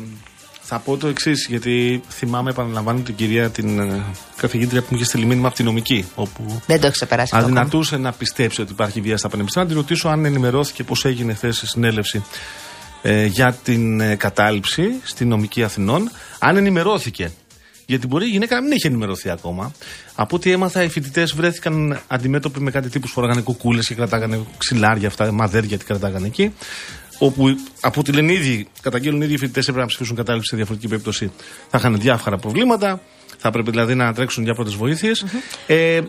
θα 0.61 0.79
πω 0.79 0.97
το 0.97 1.07
εξής, 1.07 1.45
γιατί 1.49 2.01
θυμάμαι, 2.09 2.49
επαναλαμβάνω 2.49 2.99
την 2.99 3.15
κυρία, 3.15 3.49
την 3.49 3.79
ε, 3.79 4.03
καθηγήτρια 4.37 4.81
που 4.81 4.87
μου 4.89 4.95
είχε 4.97 5.05
στείλει 5.05 5.25
μήνυμα 5.25 5.47
από 5.47 5.55
την 5.55 5.65
νομική, 5.65 6.05
όπου 6.15 6.61
Δεν 6.67 6.79
το 6.79 6.85
έχεις 6.85 6.97
ξεπεράσει 6.97 7.31
αυτό. 7.35 7.45
ακόμα. 7.45 7.59
αδυνατούσε 7.59 7.97
να 7.97 8.11
πιστέψει 8.11 8.61
ότι 8.61 8.71
υπάρχει 8.71 9.01
βία 9.01 9.17
στα 9.17 9.29
πανεπιστήμια. 9.29 9.67
Να 9.67 9.73
τη 9.75 9.81
ρωτήσω 9.81 10.07
αν 10.07 10.25
ενημερώθηκε 10.25 10.83
πώς 10.83 11.05
έγινε 11.05 11.33
χθες 11.33 11.61
η 11.61 11.67
συνέλευση 11.67 12.23
ε, 13.01 13.25
για 13.25 13.53
την 13.63 13.99
ε, 13.99 14.15
κατάληψη 14.15 14.83
στη 15.03 15.25
νομική 15.25 15.63
Αθηνών. 15.63 16.11
Αν 16.39 16.57
ενημερώθηκε. 16.57 17.31
Γιατί 17.85 18.07
μπορεί 18.07 18.25
η 18.25 18.29
γυναίκα 18.29 18.55
να 18.55 18.61
μην 18.61 18.71
έχει 18.71 18.87
ενημερωθεί 18.87 19.29
ακόμα. 19.29 19.71
Από 20.15 20.35
ό,τι 20.35 20.51
έμαθα, 20.51 20.83
οι 20.83 20.89
φοιτητές 20.89 21.33
βρέθηκαν 21.33 21.99
αντιμέτωποι 22.07 22.59
με 22.59 22.71
κάτι 22.71 22.89
τύπου 22.89 23.07
φοράγανε 23.07 23.41
κουκούλε 23.41 23.81
και 23.81 23.95
κρατάγανε 23.95 24.39
ξυλάρια, 24.57 25.07
αυτά, 25.07 25.31
μαδέρια 25.31 25.77
τι 25.77 25.85
κρατάγανε 25.85 26.27
εκεί. 26.27 26.53
Όπου 27.17 27.55
από 27.81 27.99
ό,τι 27.99 28.11
λένε 28.11 28.31
οι 28.31 28.35
ίδιοι, 28.35 28.67
καταγγέλνουν 28.81 29.21
οι 29.21 29.25
ίδιοι 29.25 29.33
οι 29.33 29.37
φοιτητές 29.37 29.63
έπρεπε 29.63 29.81
να 29.81 29.87
ψηφίσουν 29.87 30.15
κατάληψη 30.15 30.49
σε 30.49 30.55
διαφορετική 30.55 30.89
περίπτωση. 30.89 31.31
Θα 31.69 31.77
είχαν 31.77 31.99
διάφορα 31.99 32.37
προβλήματα. 32.37 33.01
Θα 33.43 33.51
πρέπει 33.51 33.69
δηλαδή 33.69 33.95
να 33.95 34.13
τρέξουν 34.13 34.43
για 34.43 34.53
πρώτες 34.53 34.73
βοήθειες. 34.75 35.25
Ε, 35.67 35.95
ε, 35.95 36.01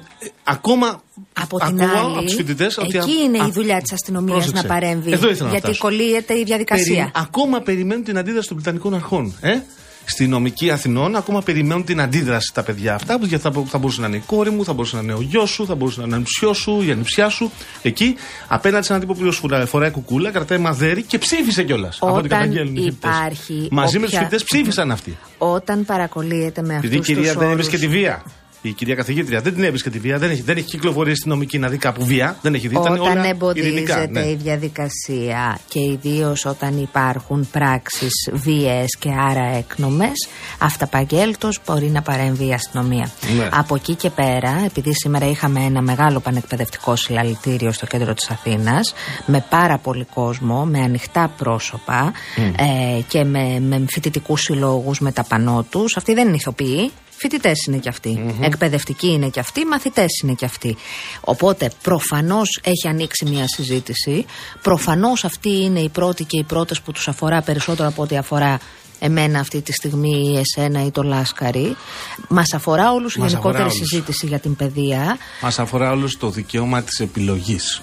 ακόμα 0.44 1.02
Από 1.40 1.58
την 1.58 1.82
ακούω 1.82 1.98
άλλη, 1.98 2.12
από 2.16 2.22
τους 2.22 2.34
φοιτητές 2.34 2.78
ότι. 2.78 2.96
εκεί 2.98 3.10
είναι 3.24 3.38
η 3.46 3.50
δουλειά 3.50 3.80
της 3.80 3.92
αστυνομίας 3.92 4.36
πρόσεξε. 4.36 4.62
να 4.62 4.68
παρέμβει. 4.74 5.12
Εδώ 5.12 5.28
ήθελα 5.30 5.44
να 5.44 5.50
γιατί 5.50 5.66
φτάσω. 5.66 5.82
κολλείεται 5.82 6.38
η 6.38 6.44
διαδικασία. 6.44 6.94
Περι- 6.94 7.10
ακόμα 7.14 7.60
περιμένουν 7.60 8.04
την 8.04 8.18
αντίδραση 8.18 8.48
των 8.48 8.56
Βρετανικών 8.56 8.94
αρχών. 8.94 9.34
Ε; 9.40 9.58
Στη 10.04 10.26
νομική 10.26 10.70
Αθηνών, 10.70 11.16
ακόμα 11.16 11.42
περιμένουν 11.42 11.84
την 11.84 12.00
αντίδραση 12.00 12.54
τα 12.54 12.62
παιδιά 12.62 12.94
αυτά. 12.94 13.18
που 13.18 13.26
θα, 13.26 13.52
θα 13.66 13.78
μπορούσε 13.78 14.00
να 14.00 14.06
είναι 14.06 14.16
η 14.16 14.22
κόρη 14.26 14.50
μου, 14.50 14.64
θα 14.64 14.72
μπορούσε 14.72 14.96
να 14.96 15.02
είναι 15.02 15.12
ο 15.12 15.20
γιος 15.20 15.50
σου, 15.50 15.66
θα 15.66 15.74
μπορούσε 15.74 16.00
να 16.00 16.06
είναι 16.06 16.14
ο 16.14 16.18
νηψιό 16.18 16.52
σου, 16.52 16.82
η 16.86 16.90
ανιψιά 16.90 17.28
σου. 17.28 17.50
Εκεί, 17.82 18.14
απέναντι 18.48 18.86
σε 18.86 18.92
έναν 18.92 19.06
τύπο 19.06 19.20
που 19.20 19.32
φοράει, 19.32 19.66
φοράει 19.66 19.90
κουκούλα, 19.90 20.30
κρατάει 20.30 20.58
μαδέρι 20.58 21.02
και 21.02 21.18
ψήφισε 21.18 21.62
κιόλας. 21.62 21.98
Όταν 22.00 22.24
υπάρχει 22.24 22.58
Μαζί 23.70 23.98
με 23.98 24.04
τους 24.04 24.14
όποια- 24.14 24.18
φοιτητές 24.18 24.44
ψήφισαν 24.44 24.90
αυτοί. 24.90 25.16
Όταν 25.38 25.84
παρακολύεται 25.84 26.62
με 26.62 26.74
αυτού 26.74 26.86
Επειδή 26.86 26.96
η 26.96 26.98
του 26.98 27.04
κυρία 27.04 27.34
δεν 27.34 27.50
έβρισκε 27.50 27.78
τη 27.78 27.88
βία. 27.88 28.22
Η 28.64 28.72
κυρία 28.72 28.94
καθηγήτρια 28.94 29.40
δεν 29.40 29.54
την 29.54 29.64
έβρισκε 29.64 29.90
τη 29.90 29.98
βία, 29.98 30.18
δεν 30.18 30.30
έχει, 30.30 30.42
δεν 30.42 30.56
έχει 30.56 30.66
κυκλοφορήσει 30.66 31.16
στην 31.16 31.30
νομική 31.30 31.58
να 31.58 31.68
δει 31.68 31.76
κάπου 31.76 32.04
βία. 32.04 32.36
Δεν 32.42 32.54
έχει 32.54 32.68
δει. 32.68 32.74
Ήταν 32.74 32.92
Όταν 32.92 33.00
όλα 33.00 33.26
εμποδίζεται 33.26 33.72
ειρηνικά, 33.72 34.06
ναι. 34.10 34.20
η 34.20 34.34
διαδικασία 34.34 35.58
και 35.68 35.80
ιδίως 35.80 36.44
όταν 36.44 36.78
υπάρχουν 36.78 37.48
πράξεις 37.52 38.30
βίαιες 38.32 38.96
και 38.98 39.08
άρα 39.30 39.56
έκνομες, 39.56 40.28
αυταπαγγέλτος 40.58 41.58
μπορεί 41.66 41.86
να 41.86 42.02
παρέμβει 42.02 42.46
η 42.46 42.52
αστυνομία. 42.52 43.10
Ναι. 43.36 43.48
Από 43.52 43.74
εκεί 43.74 43.94
και 43.94 44.10
πέρα, 44.10 44.62
επειδή 44.64 44.94
σήμερα 44.94 45.26
είχαμε 45.26 45.60
ένα 45.60 45.82
μεγάλο 45.82 46.20
πανεκπαιδευτικό 46.20 46.96
συλλαλητήριο 46.96 47.72
στο 47.72 47.86
κέντρο 47.86 48.14
της 48.14 48.30
Αθήνας, 48.30 48.94
με 49.26 49.44
πάρα 49.50 49.78
πολύ 49.78 50.06
κόσμο, 50.14 50.64
με 50.64 50.80
ανοιχτά 50.80 51.32
πρόσωπα 51.36 52.12
ε, 52.36 53.00
και 53.08 53.24
με, 53.24 53.60
με 53.60 53.84
φοιτητικούς 53.88 54.40
συλλόγους 54.40 55.00
με 55.00 55.12
τα 55.12 55.24
πανό 55.24 55.66
τους, 55.70 55.96
αυτοί 55.96 56.14
δεν 56.14 56.26
είναι 56.26 56.36
ηθοποιοί, 56.36 56.90
Φοιτητές 57.22 57.64
είναι 57.66 57.76
κι 57.76 57.88
αυτοι 57.88 58.34
Εκπαιδευτικοί 58.40 59.06
είναι 59.06 59.28
κι 59.28 59.38
αυτοί, 59.40 59.64
μαθητές 59.64 60.20
είναι 60.22 60.32
κι 60.32 60.44
αυτοί. 60.44 60.76
Οπότε 61.20 61.70
προφανώς 61.82 62.60
έχει 62.62 62.88
ανοίξει 62.88 63.24
μια 63.24 63.44
συζήτηση. 63.46 64.24
Προφανώς 64.62 65.24
αυτοί 65.24 65.62
είναι 65.62 65.80
οι 65.80 65.88
πρώτοι 65.88 66.24
και 66.24 66.38
οι 66.38 66.44
πρώτες 66.44 66.80
που 66.80 66.92
τους 66.92 67.08
αφορά 67.08 67.42
περισσότερο 67.42 67.88
από 67.88 68.02
ό,τι 68.02 68.16
αφορά 68.16 68.58
εμένα 68.98 69.40
αυτή 69.40 69.60
τη 69.60 69.72
στιγμή 69.72 70.32
ή 70.34 70.38
εσένα 70.38 70.84
ή 70.84 70.90
το 70.90 71.02
Λάσκαρη. 71.02 71.76
Μας 72.28 72.52
αφορά 72.54 72.92
όλους 72.92 73.14
η 73.14 73.20
Μας 73.20 73.30
γενικότερη 73.30 73.62
αφορά 73.62 73.74
όλους. 73.74 73.88
συζήτηση 73.88 74.26
για 74.26 74.38
την 74.38 74.56
παιδεία. 74.56 75.16
Μας 75.42 75.58
αφορά 75.58 75.90
όλους 75.90 76.16
το 76.16 76.30
δικαίωμα 76.30 76.82
της 76.82 77.00
επιλογής. 77.00 77.82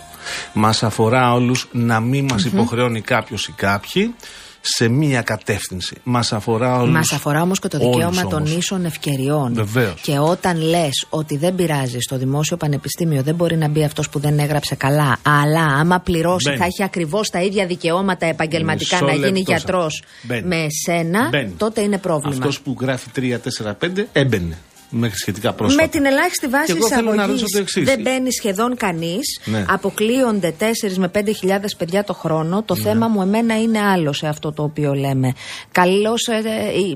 Μας 0.53 0.83
αφορά 0.83 1.33
όλους 1.33 1.67
να 1.71 1.99
μην 1.99 2.25
μας 2.29 2.45
υποχρεώνει 2.45 3.01
κάποιος 3.01 3.47
ή 3.47 3.51
κάποιοι 3.51 4.15
σε 4.61 4.87
μία 4.87 5.21
κατεύθυνση. 5.21 5.95
Μας 6.03 6.33
αφορά 6.33 6.79
όλους. 6.79 6.93
Μας 6.93 7.11
αφορά 7.11 7.41
όμως 7.41 7.59
και 7.59 7.67
το 7.67 7.77
δικαίωμα 7.77 8.27
των 8.27 8.45
ίσων 8.45 8.85
ευκαιριών. 8.85 9.53
Βεβαίως. 9.53 10.01
Και 10.01 10.19
όταν 10.19 10.61
λες 10.61 11.05
ότι 11.09 11.37
δεν 11.37 11.55
πειράζει, 11.55 11.97
στο 11.99 12.17
δημόσιο 12.17 12.57
πανεπιστήμιο 12.57 13.21
δεν 13.23 13.35
μπορεί 13.35 13.57
να 13.57 13.67
μπει 13.67 13.83
αυτός 13.83 14.09
που 14.09 14.19
δεν 14.19 14.39
έγραψε 14.39 14.75
καλά, 14.75 15.17
αλλά 15.21 15.65
άμα 15.65 15.99
πληρώσει 15.99 16.47
Μπαίνει. 16.49 16.57
θα 16.59 16.65
έχει 16.65 16.83
ακριβώς 16.83 17.29
τα 17.29 17.41
ίδια 17.41 17.65
δικαιώματα 17.65 18.25
επαγγελματικά 18.25 18.95
Μισό 18.95 19.05
να 19.05 19.13
γίνει 19.13 19.37
λεπτό, 19.37 19.51
γιατρός 19.51 20.03
Μπαίνει. 20.23 20.47
με 20.47 20.65
σένα, 20.85 21.27
Μπαίνει. 21.29 21.53
τότε 21.57 21.81
είναι 21.81 21.97
πρόβλημα. 21.97 22.35
Αυτός 22.35 22.61
που 22.61 22.75
γράφει 22.81 23.09
3, 23.15 23.39
4, 23.39 23.75
5 23.79 24.07
έμπαινε. 24.11 24.57
Μέχρι 24.89 25.17
σχετικά 25.17 25.53
πρόσφατα. 25.53 25.83
Με 25.83 25.89
την 25.89 26.05
ελάχιστη 26.05 26.47
βάση 26.47 26.65
Και 26.65 26.77
εγώ 26.77 26.87
θέλω 26.87 27.01
να 27.01 27.13
εισαγωγής 27.13 27.41
ρωτήσω 27.41 27.45
το 27.53 27.59
εξής. 27.59 27.83
δεν 27.85 28.01
μπαίνει 28.01 28.31
σχεδόν 28.31 28.75
κανείς. 28.75 29.39
Ναι. 29.45 29.65
Αποκλείονται 29.69 30.53
4 30.59 30.63
με 30.97 31.11
5 31.17 31.21
χιλιάδες 31.37 31.75
παιδιά 31.75 32.03
το 32.03 32.13
χρόνο. 32.13 32.55
Ναι. 32.55 32.61
Το 32.61 32.75
θέμα 32.75 33.07
μου 33.07 33.21
εμένα 33.21 33.61
είναι 33.61 33.79
άλλο 33.79 34.13
σε 34.13 34.27
αυτό 34.27 34.51
το 34.51 34.63
οποίο 34.63 34.93
λέμε. 34.93 35.33
Καλώς 35.71 36.27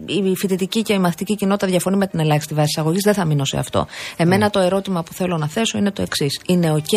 η, 0.08 0.30
η 0.30 0.36
φοιτητική 0.36 0.82
και 0.82 0.94
η 0.94 1.00
μαθητική 1.00 1.36
κοινότητα 1.36 1.68
διαφωνεί 1.68 1.98
με 1.98 2.08
την 2.08 2.20
ελάχιστη 2.20 2.54
βάση 2.54 2.68
εισαγωγής. 2.70 3.04
Δεν 3.04 3.14
θα 3.14 3.26
μείνω 3.26 3.46
σε 3.46 3.58
αυτό. 3.58 3.88
Εμένα 4.18 4.44
Ναι. 4.44 4.50
το 4.50 4.60
ερώτημα 4.60 5.04
που 5.04 5.14
θέλω 5.14 5.38
να 5.38 5.48
θέσω 5.48 5.78
είναι 5.78 5.92
το 5.92 6.02
εξής. 6.02 6.40
Είναι 6.48 6.74
OK 6.78 6.96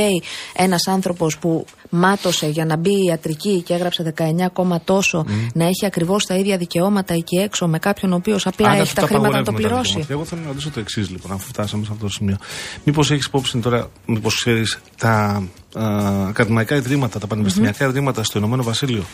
ένας 0.57 0.87
άνθρωπος 0.87 1.39
που 1.39 1.65
μάτωσε 1.91 2.47
για 2.47 2.65
να 2.65 2.77
μπει 2.77 2.91
η 2.91 3.05
ιατρική 3.09 3.63
και 3.63 3.75
έγραψε 3.75 4.15
19 4.19 4.23
ακόμα 4.45 4.81
τόσο 4.85 5.25
να 5.55 5.65
έχει 5.65 5.87
ακριβώς 5.87 6.27
τα 6.27 6.35
ίδια 6.35 6.57
δικαιώματα 6.57 7.15
εκεί 7.15 7.37
έξω 7.37 7.67
με 7.67 7.79
κάποιον 7.79 8.13
ο 8.13 8.15
οποίος 8.17 8.47
απλά 8.47 8.69
Άρα 8.71 8.81
έχει 8.81 8.95
τα 8.95 9.01
του 9.01 9.07
χρήματα 9.07 9.39
να 9.39 9.45
το 9.45 9.51
απαγορεύουμε 9.51 9.69
τα 9.69 9.69
πληρώσει; 9.69 10.01
δικαιώματα. 10.01 10.13
Εγώ 10.13 10.25
θέλω 10.25 10.41
να 10.41 10.47
ρωτήσω 10.49 10.71
το 10.71 10.81
εξής, 10.87 11.11
λοιπόν, 11.11 11.33
αφού 11.33 11.47
φτάσαμε 11.49 11.85
σε 11.85 11.91
αυτό 11.93 12.05
το 12.05 12.11
σημείο. 12.13 12.37
Μήπως 12.85 13.11
έχεις 13.11 13.27
υπόψη 13.27 13.59
τώρα, 13.59 13.91
μήπως 14.07 14.35
ξέρεις 14.35 14.79
τα 14.99 15.43
α, 15.75 16.27
ακαδημαϊκά 16.29 16.77
ιδρύματα, 16.77 17.19
τα 17.19 17.27
πανεπιστημιακά 17.27 17.85
ιδρύματα 17.87 18.23
στο 18.23 18.39
Ηνωμένο 18.39 18.63
Βασίλειο; 18.63 19.05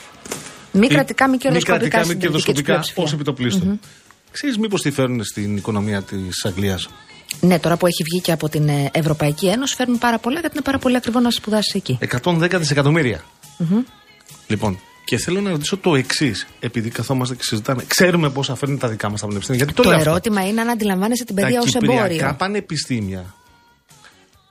Μη 0.72 0.86
Ή- 0.86 0.88
κρατικά, 0.88 1.24
μη 1.26 1.32
μη 1.32 1.38
κερδοσκοπικά. 1.38 1.78
κρατικά, 1.78 1.98
μη 1.98 2.04
στην 2.04 2.18
κερδοσκοπικά, 2.18 2.72
τελική 2.72 2.92
της 2.94 3.04
ως 3.04 3.12
επιτοπλίστων. 3.12 3.80
Ξέρεις 4.30 4.58
μήπως 4.58 4.82
τι 4.82 4.90
φέρνουν 4.90 5.24
στην 5.24 5.56
οικονομία 5.56 6.02
της 6.02 6.44
Αγγλίας; 6.44 6.88
Ναι, 7.40 7.58
τώρα 7.58 7.76
που 7.76 7.86
έχει 7.86 8.02
βγει 8.12 8.20
και 8.20 8.32
από 8.32 8.48
την 8.48 8.68
ε, 8.68 8.90
Ευρωπαϊκή 8.92 9.48
Ένωση 9.48 9.74
φέρνουν 9.74 9.98
πάρα 9.98 10.18
πολλά 10.18 10.40
γιατί 10.40 10.54
είναι 10.54 10.64
πάρα 10.64 10.78
πολύ 10.78 10.96
ακριβό 10.96 11.20
να 11.20 11.30
σπουδάσεις 11.30 11.74
εκεί. 11.74 11.98
110 12.22 12.54
δισεκατομμύρια. 12.58 13.24
Λοιπόν, 14.46 14.78
και 15.04 15.16
θέλω 15.18 15.40
να 15.40 15.50
ρωτήσω 15.50 15.76
το 15.76 15.94
εξής, 15.94 16.46
επειδή 16.60 16.90
καθόμαστε 16.90 17.34
και 17.34 17.42
συζητάμε. 17.44 17.84
Ξέρουμε 17.86 18.30
πόσα 18.30 18.54
φέρνουν 18.54 18.78
τα 18.78 18.88
δικά 18.88 19.10
μας 19.10 19.20
τα 19.20 19.26
πανεπιστήμια. 19.26 19.64
Γιατί 19.64 19.76
το, 19.76 19.82
Το 19.82 19.88
λέω 19.88 19.98
αυτό. 19.98 20.10
ερώτημα 20.10 20.48
είναι 20.48 20.60
αν 20.60 20.68
αντιλαμβάνεσαι 20.68 21.24
την 21.24 21.34
παιδεία 21.34 21.54
τα 21.54 21.60
ως 21.60 21.70
κυπριακά 21.72 22.04
εμπόριο. 22.04 22.34
πανεπιστήμια 22.38 23.34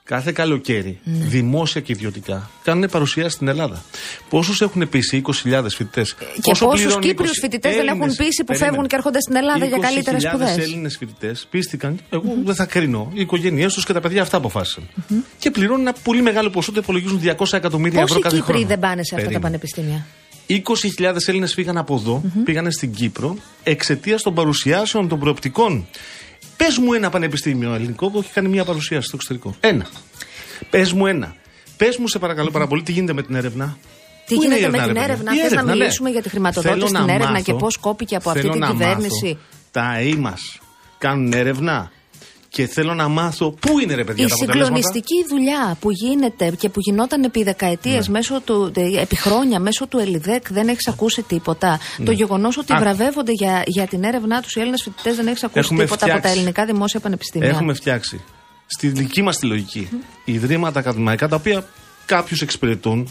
κάθε 0.04 0.32
καλοκαίρι, 0.32 0.98
Ναι. 1.04 1.24
δημόσια 1.24 1.80
και 1.80 1.92
ιδιωτικά, 1.92 2.50
κάνουν 2.64 2.88
παρουσιάσει 2.90 3.34
στην 3.34 3.48
Ελλάδα. 3.48 3.82
Πόσους 4.28 4.60
έχουν 4.60 4.88
πείσει, 4.88 5.16
20.000 5.16 5.74
φοιτητές; 5.76 6.10
Ε, 6.10 6.24
Και 6.40 6.52
πόσους 6.58 6.98
Κύπριου 6.98 7.30
φοιτητές 7.40 7.74
δεν 7.74 7.86
έχουν 7.86 8.14
πείσει 8.16 8.44
που 8.46 8.56
φεύγουν 8.56 8.86
και 8.86 8.96
έρχονται 8.96 9.20
στην 9.20 9.36
Ελλάδα 9.36 9.64
για 9.64 9.78
καλύτερες 9.78 10.22
σπουδές; 10.22 10.56
Οι 10.56 10.60
Έλληνες 10.60 10.96
φοιτητές 10.96 11.46
πίστηκαν, 11.50 11.98
εγώ 12.10 12.34
δεν 12.44 12.54
θα 12.54 12.64
κρίνω, 12.64 13.10
οι 13.14 13.20
οικογένειές 13.20 13.74
τους 13.74 13.84
και 13.84 13.92
τα 13.92 14.00
παιδιά 14.00 14.22
αυτά 14.22 14.36
αποφάσισαν. 14.36 14.88
Και 15.38 15.50
πληρώνουν 15.50 15.80
ένα 15.80 15.94
πολύ 16.02 16.22
μεγάλο 16.22 16.50
ποσό, 16.50 16.72
το 16.72 16.80
υπολογίζουν 16.82 17.20
200 17.20 17.56
εκατομμύρια 17.56 18.00
ευρώ 18.00 18.06
Πόσοι 18.14 18.20
κάθε 18.20 18.36
Κύπροι 18.36 18.52
χρόνο. 18.52 18.66
δεν 18.68 18.78
πάνε 18.78 18.94
σε 19.04 19.14
αυτά 19.14 19.16
τα 19.16 19.22
Περίμενε. 19.22 19.40
πανεπιστήμια; 19.42 20.06
20.000 21.00 21.14
Έλληνες 21.26 21.52
φύγαν 21.54 21.78
από 21.78 21.94
εδώ, 21.94 22.22
πήγανε 22.44 22.70
στην 22.70 22.92
Κύπρο 22.92 23.36
εξαιτίας 23.62 24.22
των 24.22 24.34
παρουσιάσεων 24.34 25.08
των 25.08 25.18
προοπτικών. 25.18 25.86
Πες 26.56 26.78
μου 26.78 26.92
ένα 26.92 27.10
πανεπιστήμιο 27.10 27.74
ελληνικό 27.74 28.10
που 28.10 28.18
έχει 28.18 28.32
κάνει 28.32 28.48
μια 28.48 28.64
παρουσίαση 28.64 29.06
στο 29.06 29.16
εξωτερικό. 29.16 29.54
Ένα. 29.60 29.86
Πες 30.70 30.92
μου 30.92 31.06
ένα. 31.06 31.34
Πες 31.76 31.96
μου, 31.96 32.08
σε 32.08 32.18
παρακαλώ 32.18 32.50
πάρα 32.50 32.66
πολύ, 32.66 32.82
τι 32.82 32.92
γίνεται 32.92 33.12
με 33.12 33.22
την 33.22 33.34
έρευνα. 33.34 33.76
Τι 34.26 34.34
Πού 34.34 34.42
είναι 34.42 34.56
γίνεται 34.58 34.76
η 34.76 34.80
με 34.80 34.86
την 34.86 34.86
ρε 34.86 35.00
παιδιά; 35.00 35.04
έρευνα, 35.04 35.32
Η 35.32 35.36
θες 35.36 35.42
να 35.42 35.46
έρευνα, 35.46 35.72
ναι. 35.74 35.78
μιλήσουμε 35.78 36.10
για 36.10 36.22
τη 36.22 36.28
χρηματοδότηση 36.28 36.74
Θέλω 36.74 36.86
στην 36.86 37.06
να 37.06 37.12
έρευνα 37.12 37.32
μάθω- 37.32 37.44
και 37.44 37.54
πώς 37.54 37.76
κόπηκε 37.76 38.16
από 38.16 38.28
αυτή 38.28 38.40
θέλω 38.40 38.52
την 38.52 38.60
να 38.60 38.70
κυβέρνηση; 38.70 39.26
μάθω 39.26 39.38
Τα 39.70 39.96
ΕΗ 39.98 40.14
μα 40.14 40.34
κάνουν 40.98 41.32
έρευνα; 41.32 41.90
Και 42.54 42.66
θέλω 42.66 42.94
να 42.94 43.08
μάθω 43.08 43.50
πού 43.50 43.78
είναι 43.78 43.94
ρε 43.94 44.04
παιδιά 44.04 44.24
Η 44.24 44.28
τα 44.28 44.34
αποτελέσματα. 44.34 44.76
συγκλονιστική 44.76 45.14
δουλειά 45.28 45.76
που 45.80 45.90
γίνεται 45.90 46.50
και 46.58 46.68
που 46.68 46.80
γινόταν 46.80 47.24
επί 47.24 47.42
δεκαετίες, 47.42 48.06
Ναι. 48.06 48.12
μέσω 48.12 48.40
του, 48.40 48.72
ε, 48.76 49.00
επί 49.00 49.16
χρόνια, 49.16 49.60
μέσω 49.60 49.86
του 49.86 49.98
Ελιδέκ, 49.98 50.52
δεν 50.52 50.68
έχεις 50.68 50.88
ακούσει 50.88 51.22
τίποτα. 51.22 51.78
Το 52.04 52.12
γεγονός 52.12 52.56
ότι 52.58 52.72
Ναι. 52.72 52.78
Α. 52.78 52.80
βραβεύονται 52.80 53.32
για, 53.32 53.62
για 53.66 53.86
την 53.86 54.04
έρευνά 54.04 54.40
τους 54.40 54.54
οι 54.54 54.60
Έλληνες 54.60 54.82
φοιτητές 54.82 55.16
δεν 55.16 55.26
έχεις 55.26 55.42
ακούσει 55.44 55.58
Έχουμε 55.58 55.82
τίποτα 55.84 56.04
από 56.04 56.12
τα 56.14 56.18
φτιάξει. 56.18 56.38
ελληνικά 56.38 56.64
δημόσια 56.64 57.00
πανεπιστήμια. 57.00 57.48
Έχουμε 57.48 57.74
φτιάξει 57.74 58.20
στη 58.66 58.88
δική 58.88 59.22
μας 59.22 59.36
τη 59.38 59.46
λογική 59.46 59.88
ιδρύματα 60.24 60.78
ακαδημαϊκά 60.78 61.28
τα 61.28 61.36
οποία 61.36 61.64
κάποιους 62.06 62.40
εξυπηρετούν. 62.42 63.08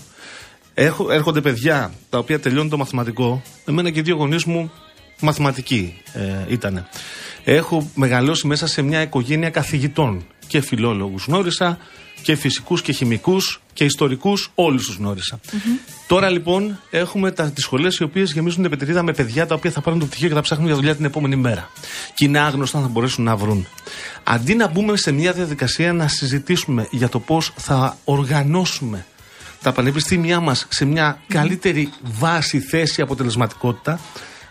Έχω, 0.74 1.12
έρχονται 1.12 1.42
παιδιά 1.42 1.92
τα 2.10 2.18
οποία 2.18 2.40
τελειώνουν 2.40 2.70
το 2.70 2.78
μαθηματικό. 2.78 3.42
Εμένα 3.66 3.90
και 3.90 4.00
οι 4.00 4.02
δύο 4.02 4.16
γονείς 4.16 4.44
μου 4.44 4.72
μαθηματικοί 5.20 6.02
ε, 6.14 6.46
ήταν. 6.54 6.88
Έχω 7.44 7.90
μεγαλώσει 7.96 8.48
μέσα 8.48 8.68
σε 8.68 8.82
μια 8.82 9.02
οικογένεια 9.02 9.50
καθηγητών 9.50 10.26
και 10.48 10.62
φιλόλογους 10.62 11.26
γνώρισα 11.26 11.78
και 12.22 12.36
φυσικούς 12.36 12.82
και 12.82 12.92
χημικούς 12.92 13.62
και 13.74 13.84
ιστορικούς 13.84 14.52
όλους 14.56 14.86
τους 14.86 14.96
γνωρισα 14.96 15.40
Τώρα 16.08 16.30
λοιπόν 16.30 16.80
έχουμε 16.90 17.32
τα, 17.32 17.52
τις 17.52 17.64
σχολές 17.64 17.98
οι 17.98 18.04
οποίες 18.04 18.32
γεμίζουν 18.32 18.62
την 18.62 18.72
πετρίδα 18.72 19.04
με 19.04 19.14
παιδιά 19.14 19.46
τα 19.46 19.56
οποία 19.56 19.72
θα 19.72 19.82
πάρουν 19.82 20.00
το 20.00 20.06
πτυχίο 20.06 20.28
και 20.28 20.34
θα 20.34 20.42
ψάχνουν 20.42 20.68
για 20.68 20.76
δουλειά 20.76 20.96
την 20.96 21.06
επόμενη 21.06 21.36
μέρα. 21.36 21.70
Και 22.16 22.26
είναι 22.26 22.40
άγνωστα 22.40 22.78
αν 22.78 22.84
θα 22.84 22.90
μπορέσουν 22.90 23.24
να 23.24 23.36
βρουν. 23.36 23.68
Αντί 24.24 24.56
να 24.56 24.68
μπούμε 24.68 24.98
σε 24.98 25.12
μια 25.12 25.32
διαδικασία 25.34 25.94
να 25.94 26.08
συζητήσουμε 26.08 26.88
για 26.92 27.10
το 27.10 27.20
πώς 27.20 27.54
θα 27.56 27.98
οργανώσουμε 28.04 29.06
τα 29.62 29.72
πανεπιστήμια 29.72 30.40
μας 30.40 30.68
σε 30.70 30.86
μια 30.86 31.22
καλύτερη 31.28 31.90
βάση, 32.02 32.60
θέση, 32.60 33.02
αποτελεσματικότητα, 33.02 34.00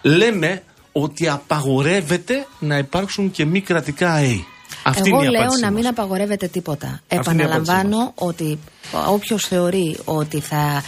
λέμε 0.03 0.63
ότι 0.93 1.29
απαγορεύεται 1.29 2.47
να 2.59 2.79
υπάρξουν 2.79 3.31
και 3.31 3.45
μη 3.45 3.61
κρατικά 3.61 4.13
ΑΕΗ. 4.13 4.45
Αυτή 4.85 5.09
Εγώ 5.09 5.17
είναι 5.19 5.27
η 5.27 5.31
λέω 5.31 5.41
απάντησή 5.41 5.61
να 5.61 5.71
μας. 5.71 5.81
μην 5.81 5.87
απαγορεύεται 5.91 6.47
τίποτα. 6.47 6.87
είναι 6.87 7.01
η 7.09 7.17
Επαναλαμβάνω 7.17 8.13
ότι 8.15 8.59
όποιος 9.09 9.47
θεωρεί 9.47 9.97
ότι 10.05 10.41
θα 10.41 10.83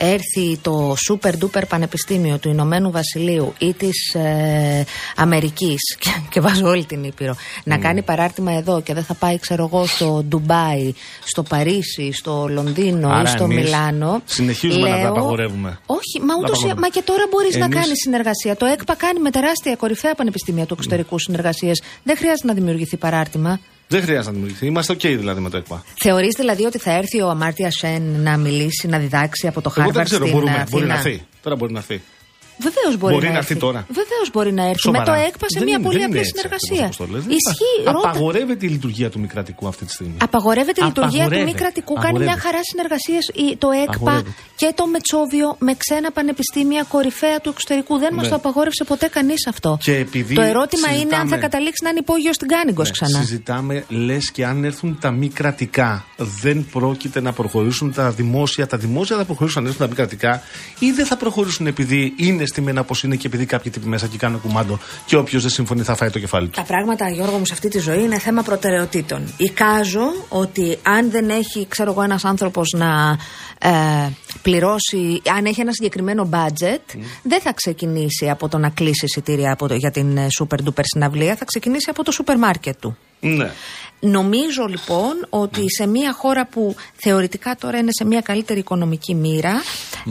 έρθει 0.00 0.56
το 0.62 0.94
super 1.08 1.30
duper 1.42 1.62
πανεπιστήμιο 1.68 2.38
του 2.38 2.48
Ηνωμένου 2.48 2.90
Βασιλείου 2.90 3.52
ή 3.58 3.72
της 3.72 4.14
ε, 4.14 4.84
Αμερικής 5.16 5.80
και, 6.00 6.10
και 6.30 6.40
βάζω 6.40 6.66
όλη 6.68 6.84
την 6.84 7.04
Ήπειρο 7.04 7.34
να 7.64 7.76
Ναι. 7.76 7.82
κάνει 7.82 8.02
παράρτημα 8.02 8.52
εδώ 8.52 8.80
και 8.82 8.94
δεν 8.94 9.04
θα 9.04 9.14
πάει, 9.14 9.38
ξέρω 9.38 9.64
εγώ, 9.72 9.86
στο 9.86 10.22
Ντουμπάι, 10.28 10.92
στο 11.24 11.42
Παρίσι, 11.42 12.12
στο 12.12 12.46
Λονδίνο 12.50 13.08
Άρα 13.08 13.22
ή 13.22 13.26
στο 13.26 13.44
εμείς 13.44 13.56
Μιλάνο. 13.56 14.22
συνεχίζουμε 14.24 14.88
να 14.88 14.94
τα 14.96 15.00
λέω- 15.02 15.10
απαγορεύουμε. 15.10 15.78
Όχι, 15.86 16.20
μα, 16.20 16.26
Τα 16.26 16.34
ούτως, 16.38 16.50
απαγορεύουμε. 16.50 16.80
μα 16.80 16.88
και 16.88 17.02
τώρα 17.04 17.24
μπορείς 17.30 17.56
να 17.56 17.64
Εμείς- 17.64 17.78
κάνεις 17.78 17.98
συνεργασία. 18.02 18.56
Το 18.56 18.66
ΕΚΠΑ 18.66 18.94
κάνει 18.94 19.20
με 19.20 19.30
τεράστια 19.30 19.76
κορυφαία 19.76 20.14
πανεπιστήμια 20.14 20.66
του 20.66 20.74
εξωτερικού 20.78 21.18
συνεργασίες. 21.18 21.82
Δεν 22.02 22.16
χρειάζεται 22.16 22.46
να 22.46 22.54
δημιουργηθεί 22.54 22.96
παράρτημα. 22.96 23.60
Δεν 23.88 24.02
χρειάζεται 24.02 24.26
να 24.26 24.32
δημιουργηθεί. 24.32 24.66
Είμαστε 24.66 24.92
οκ 24.92 25.00
δηλαδή 25.00 25.40
με 25.40 25.50
το 25.50 25.56
ΕΚΠΑ. 25.56 25.84
Θεωρείς 26.02 26.34
δηλαδή 26.36 26.64
ότι 26.64 26.78
θα 26.78 26.90
έρθει 26.92 27.20
ο 27.22 27.28
Αμάρτια 27.28 27.70
Σεν 27.70 28.02
να 28.02 28.36
μιλήσει, 28.36 28.86
να 28.88 28.98
διδάξει 28.98 29.46
από 29.46 29.60
το 29.60 29.72
Εγώ 29.74 29.74
δεν 29.74 29.84
Χάρβαρντ 29.84 30.06
ξέρω, 30.08 30.26
στην 30.26 30.36
μπορούμε. 30.38 30.52
Αθήνα. 30.52 30.68
Μπορεί 30.70 30.86
να 30.86 30.94
έρθει. 30.94 31.22
Τώρα 31.42 31.56
μπορεί 31.56 31.72
να 31.72 31.78
έρθει. 31.78 32.00
Βεβαίως 32.66 32.94
μπορεί, 33.00 33.12
Μπορεί 33.14 33.26
να, 33.26 33.32
να 33.32 33.38
έρθει 33.38 33.56
τώρα. 33.66 33.80
Βεβαίως 34.00 34.26
μπορεί 34.32 34.52
να 34.52 34.64
έρθει. 34.70 34.80
Σοβαρά. 34.88 35.04
Με 35.04 35.08
το 35.10 35.14
ΕΚΠΑ 35.26 35.46
σε 35.52 35.58
Δεν 35.58 35.64
μια 35.68 35.74
είναι- 35.76 35.86
πολύ 35.86 35.98
δεν 35.98 36.06
είναι 36.06 36.18
απλή 36.18 36.28
έτσι 36.28 36.32
ακριβώς 36.36 36.60
συνεργασία. 36.66 36.84
όπως 36.90 36.96
το 37.02 37.06
λες. 37.12 37.22
Δεν 37.28 37.36
Ισχύει. 37.40 37.72
υπάρχει. 37.80 37.96
Ρώτα. 37.96 38.08
Απαγορεύεται 38.08 38.64
η 38.68 38.70
λειτουργία 38.76 39.08
του 39.12 39.18
μη 39.22 39.26
κρατικού 39.34 39.64
αυτή 39.72 39.84
τη 39.88 39.92
στιγμή. 39.96 40.16
Απαγορεύεται 40.28 40.80
η 40.84 40.86
λειτουργία 40.90 41.24
του 41.24 41.30
μη 41.30 41.40
Απαγορεύεται. 41.40 41.58
κρατικού. 41.62 41.92
Κάνει 41.94 42.06
μια 42.06 42.10
Απαγορεύεται. 42.10 42.44
χαρά 42.46 42.60
συνεργασίες 42.70 43.24
το 43.64 43.68
ΕΚΠΑ 43.82 43.92
Απαγορεύεται. 43.94 44.30
και 44.60 44.68
το 44.78 44.84
Μετσόβιο 44.94 45.48
με 45.66 45.72
ξένα 45.82 46.08
πανεπιστήμια 46.18 46.82
κορυφαία 46.94 47.38
του 47.42 47.50
εξωτερικού. 47.54 47.92
Δεν 48.04 48.10
μας 48.16 48.22
Ναι. 48.24 48.30
το 48.32 48.36
απαγόρευσε 48.40 48.84
ποτέ 48.92 49.06
κανείς 49.16 49.42
αυτό. 49.52 49.70
Και 49.86 49.94
επειδή 50.06 50.34
το 50.40 50.44
ερώτημα 50.52 50.88
είναι 50.88 50.98
αν 51.00 51.08
θα 51.08 51.16
συζητάμε- 51.16 51.40
καταλήξει 51.46 51.80
να 51.84 51.90
είναι 51.90 52.00
υπόγειος 52.06 52.34
στην 52.38 52.48
Κάνιγκο 52.54 52.82
Ναι, 52.82 52.90
ξανά. 52.96 53.18
Συζητάμε, 53.20 53.74
λες 54.08 54.24
και 54.34 54.42
αν 54.50 54.56
έρθουν 54.70 54.90
τα 55.04 55.10
μη 55.10 55.28
κρατικά, 55.28 55.90
δεν 56.42 56.66
πρόκειται 56.72 57.20
να 57.20 57.32
προχωρήσουν 57.32 57.92
τα 57.92 58.10
δημόσια. 58.10 58.66
Τα 58.66 58.76
δημόσια 58.76 59.16
θα 59.16 59.24
προχωρήσουν 59.24 59.58
αν 59.62 59.66
έρθουν 59.66 59.82
τα 59.82 59.88
μη 59.90 59.94
κρατικά, 59.94 60.42
ή 60.78 60.90
δεν 60.90 61.06
θα 61.06 61.16
προχωρήσουν 61.16 61.66
επειδή 61.66 62.12
είναι 62.16 62.46
στημένα 62.48 62.80
όπω 62.80 62.94
είναι 63.04 63.16
και 63.16 63.26
επειδή 63.26 63.46
κάποιοι 63.46 63.72
τύποι 63.72 63.86
μέσα 63.86 64.06
και 64.06 64.16
κάνουν 64.16 64.40
κουμάντο 64.40 64.78
και 65.06 65.16
όποιος 65.16 65.42
δεν 65.42 65.50
συμφωνεί 65.50 65.82
θα 65.82 65.94
φάει 65.94 66.10
το 66.10 66.18
κεφάλι 66.18 66.46
τους. 66.46 66.56
Τα 66.56 66.62
πράγματα, 66.62 67.08
Γιώργο 67.08 67.38
μου, 67.38 67.46
σε 67.46 67.52
αυτή 67.52 67.68
τη 67.68 67.78
ζωή 67.78 68.02
είναι 68.02 68.18
θέμα 68.18 68.42
προτεραιοτήτων. 68.42 69.22
Εικάζω 69.36 70.12
ότι 70.28 70.78
αν 70.82 71.10
δεν 71.10 71.28
έχει, 71.30 71.66
ξέρω 71.68 71.90
εγώ, 71.90 72.02
ένας 72.02 72.24
άνθρωπος 72.24 72.74
να 72.76 73.18
ε, 73.58 73.70
πληρώσει, 74.42 75.22
αν 75.36 75.44
έχει 75.44 75.60
ένα 75.60 75.72
συγκεκριμένο 75.72 76.28
budget, 76.32 76.98
δεν 77.22 77.40
θα 77.40 77.52
ξεκινήσει 77.52 78.30
από 78.30 78.48
το 78.48 78.58
να 78.58 78.68
κλείσει 78.68 79.04
εισιτήρια 79.04 79.52
από 79.52 79.68
το, 79.68 79.74
για 79.74 79.90
την 79.90 80.16
ε, 80.16 80.26
super 80.38 80.56
duper 80.64 80.82
συναυλία, 80.82 81.36
θα 81.36 81.44
ξεκινήσει 81.44 81.90
από 81.90 82.04
το 82.04 82.10
σούπερ 82.10 82.38
μάρκετ 82.38 82.80
του. 82.80 82.96
Ναι. 83.20 83.50
Νομίζω 84.00 84.64
λοιπόν 84.68 85.26
ότι 85.28 85.64
σε 85.76 85.86
μια 85.86 86.12
χώρα 86.12 86.46
που 86.46 86.74
θεωρητικά 86.96 87.56
τώρα 87.60 87.78
είναι 87.78 87.90
σε 87.92 88.04
μια 88.04 88.20
καλύτερη 88.20 88.58
οικονομική 88.58 89.14
μοίρα, 89.14 89.62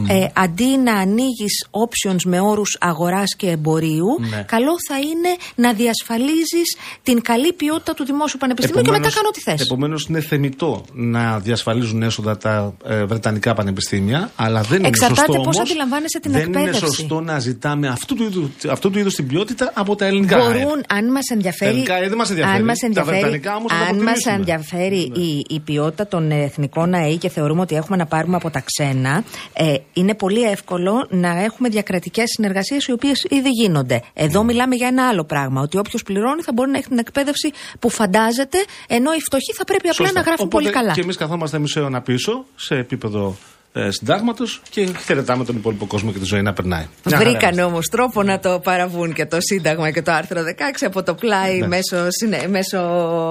ε, 0.07 0.25
αντί 0.33 0.77
να 0.77 0.93
ανοίγεις 0.95 1.65
options 1.71 2.21
με 2.25 2.39
όρους 2.39 2.77
αγοράς 2.79 3.35
και 3.37 3.49
εμπορίου, 3.49 4.05
Ναι. 4.29 4.43
καλό 4.47 4.71
θα 4.89 4.99
είναι 4.99 5.29
να 5.55 5.73
διασφαλίζεις 5.73 6.75
την 7.03 7.21
καλή 7.21 7.53
ποιότητα 7.53 7.93
του 7.93 8.05
δημόσιου 8.05 8.37
πανεπιστημίου 8.39 8.83
και 8.83 8.91
μετά 8.91 9.09
κάνω 9.13 9.27
ό,τι 9.27 9.41
θες. 9.41 9.61
Επομένως, 9.61 10.05
είναι 10.09 10.21
θεμητό 10.21 10.85
να 10.93 11.39
διασφαλίζουν 11.39 12.03
έσοδα 12.03 12.37
τα 12.37 12.73
ε, 12.85 13.03
βρετανικά 13.05 13.53
πανεπιστήμια, 13.53 14.31
αλλά 14.35 14.61
δεν 14.61 14.79
είναι 14.79 14.87
Εξαρτάται 14.87 15.21
σωστό. 15.21 15.41
πώς 15.41 15.55
όμως, 15.55 15.69
αντιλαμβάνεσαι 15.69 16.19
την 16.19 16.31
δεν 16.31 16.41
εκπαίδευση. 16.41 16.79
είναι 16.85 16.93
σωστό 16.95 17.19
να 17.21 17.39
ζητάμε 17.39 17.87
αυτού 17.87 18.15
του, 18.15 18.23
είδους, 18.23 18.49
αυτού 18.69 18.89
του 18.91 18.99
είδους 18.99 19.15
την 19.15 19.27
ποιότητα 19.27 19.71
από 19.73 19.95
τα 19.95 20.05
ελληνικά. 20.05 20.37
ΑΕΠ. 20.37 20.61
Μπορούν, 20.61 20.83
αν 20.89 21.11
μας 21.11 21.29
ενδιαφέρει. 21.31 21.69
Τα 21.69 21.69
ελληνικά, 21.69 21.95
ε, 21.95 22.07
δεν 22.09 22.17
μας 22.17 22.29
ενδιαφέρει. 22.29 22.57
Αν 22.57 22.63
μας 22.65 22.79
Τα 22.79 22.85
ενδιαφέρει, 22.85 23.19
βρετανικά 23.19 23.55
όμως 23.55 23.71
να 23.71 23.76
αν 23.77 23.83
μας 23.83 23.89
αποτιμήσουμε. 23.91 24.33
ενδιαφέρει 24.33 25.11
η, 25.15 25.45
η 25.49 25.59
ποιότητα 25.59 26.07
των 26.07 26.31
εθνικών 26.31 26.93
ΑΕΗ 26.93 27.17
και 27.17 27.29
θεωρούμε 27.29 27.61
ότι 27.61 27.75
έχουμε 27.75 27.97
να 27.97 28.05
πάρουμε 28.05 28.35
από 28.35 28.49
τα 28.49 28.63
ξένα, 28.65 29.23
ε, 29.53 29.73
είναι 29.93 30.15
πολύ 30.15 30.43
εύκολο 30.43 31.07
να 31.09 31.43
έχουμε 31.43 31.69
διακρατικές 31.69 32.25
συνεργασίες 32.27 32.85
οι 32.85 32.91
οποίες 32.91 33.25
ήδη 33.29 33.49
γίνονται. 33.49 34.01
Εδώ 34.13 34.43
μιλάμε 34.43 34.75
για 34.75 34.87
ένα 34.87 35.07
άλλο 35.07 35.23
πράγμα. 35.23 35.61
Ότι 35.61 35.77
όποιος 35.77 36.03
πληρώνει 36.03 36.41
θα 36.41 36.51
μπορεί 36.53 36.71
να 36.71 36.77
έχει 36.77 36.87
την 36.87 36.97
εκπαίδευση 36.97 37.51
που 37.79 37.89
φαντάζεται, 37.89 38.57
ενώ 38.87 39.13
οι 39.13 39.19
φτωχοί 39.19 39.53
θα 39.53 39.63
πρέπει 39.63 39.89
απλά 39.89 40.05
Σωστά. 40.05 40.19
να 40.19 40.25
γράφουν 40.25 40.45
Οπότε 40.45 40.63
πολύ 40.63 40.75
καλά. 40.75 40.93
Και 40.93 41.01
εμείς 41.01 41.17
καθόμαστε 41.17 41.59
μισό 41.59 41.79
αιώνα 41.79 42.01
πίσω 42.01 42.45
σε 42.55 42.75
επίπεδο 42.75 43.27
ε, 43.27 43.56
συντάγματος 43.89 44.61
και 44.69 44.87
χαιρετάμε 45.05 45.45
τον 45.45 45.55
υπόλοιπο 45.55 45.85
κόσμο 45.85 46.11
και 46.11 46.19
τη 46.19 46.25
ζωή 46.25 46.41
να 46.41 46.53
περνάει. 46.53 46.85
Μια 47.03 47.17
χαρά 47.17 47.29
Βρήκαν 47.29 47.49
είμαστε. 47.53 47.63
όμως 47.63 47.85
τρόπο 47.87 48.23
να 48.23 48.39
το 48.39 48.59
παραβούν 48.59 49.13
και 49.13 49.25
το 49.25 49.37
Σύνταγμα 49.39 49.91
και 49.91 50.01
το 50.01 50.11
άρθρο 50.11 50.41
16 50.43 50.85
από 50.85 51.03
το 51.03 51.13
πλάι 51.15 51.57
Ναι. 51.59 51.67
μέσω, 51.67 52.05
συνε- 52.09 52.47
μέσω. 52.49 52.77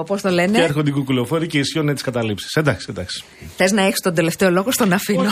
Πώς 0.07 0.21
το 0.21 0.27
Και 0.29 0.33
λένε. 0.33 0.57
έρχονται 0.63 0.89
οι 0.89 0.93
κουκουλοφόροι 0.93 1.47
και 1.47 1.57
ισιώνουν 1.59 1.93
τις 1.93 2.03
καταλήψεις. 2.03 2.53
Εντάξει, 2.55 2.87
εντάξει. 2.89 3.23
Θες 3.57 3.71
να 3.71 3.81
έχεις 3.81 3.99
τον 3.99 4.13
τελευταίο 4.13 4.51
λόγο, 4.51 4.71
στον 4.71 4.93
αφήνω. 4.93 5.31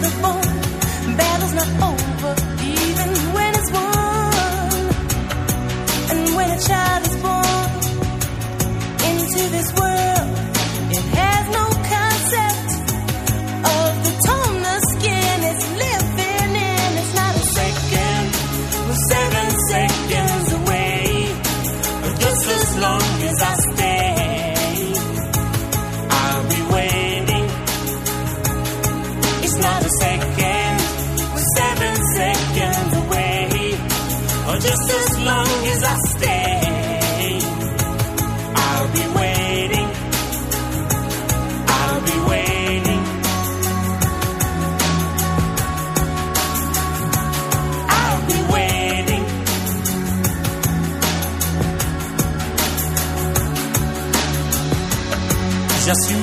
The. 0.00 0.08
Battle's 1.16 1.54
not 1.54 1.68
over, 1.82 1.97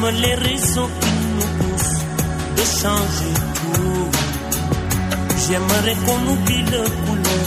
J'assume 0.04 0.08
les 0.22 0.34
raisons 0.34 0.88
qui 1.00 1.10
nous 1.36 1.50
poussent 1.58 2.00
de 2.56 2.64
changer 2.82 3.34
tout. 3.56 4.10
J'aimerais 5.48 5.96
qu'on 6.04 6.32
oublie 6.32 6.62
le 6.74 6.82
couleur 7.06 7.46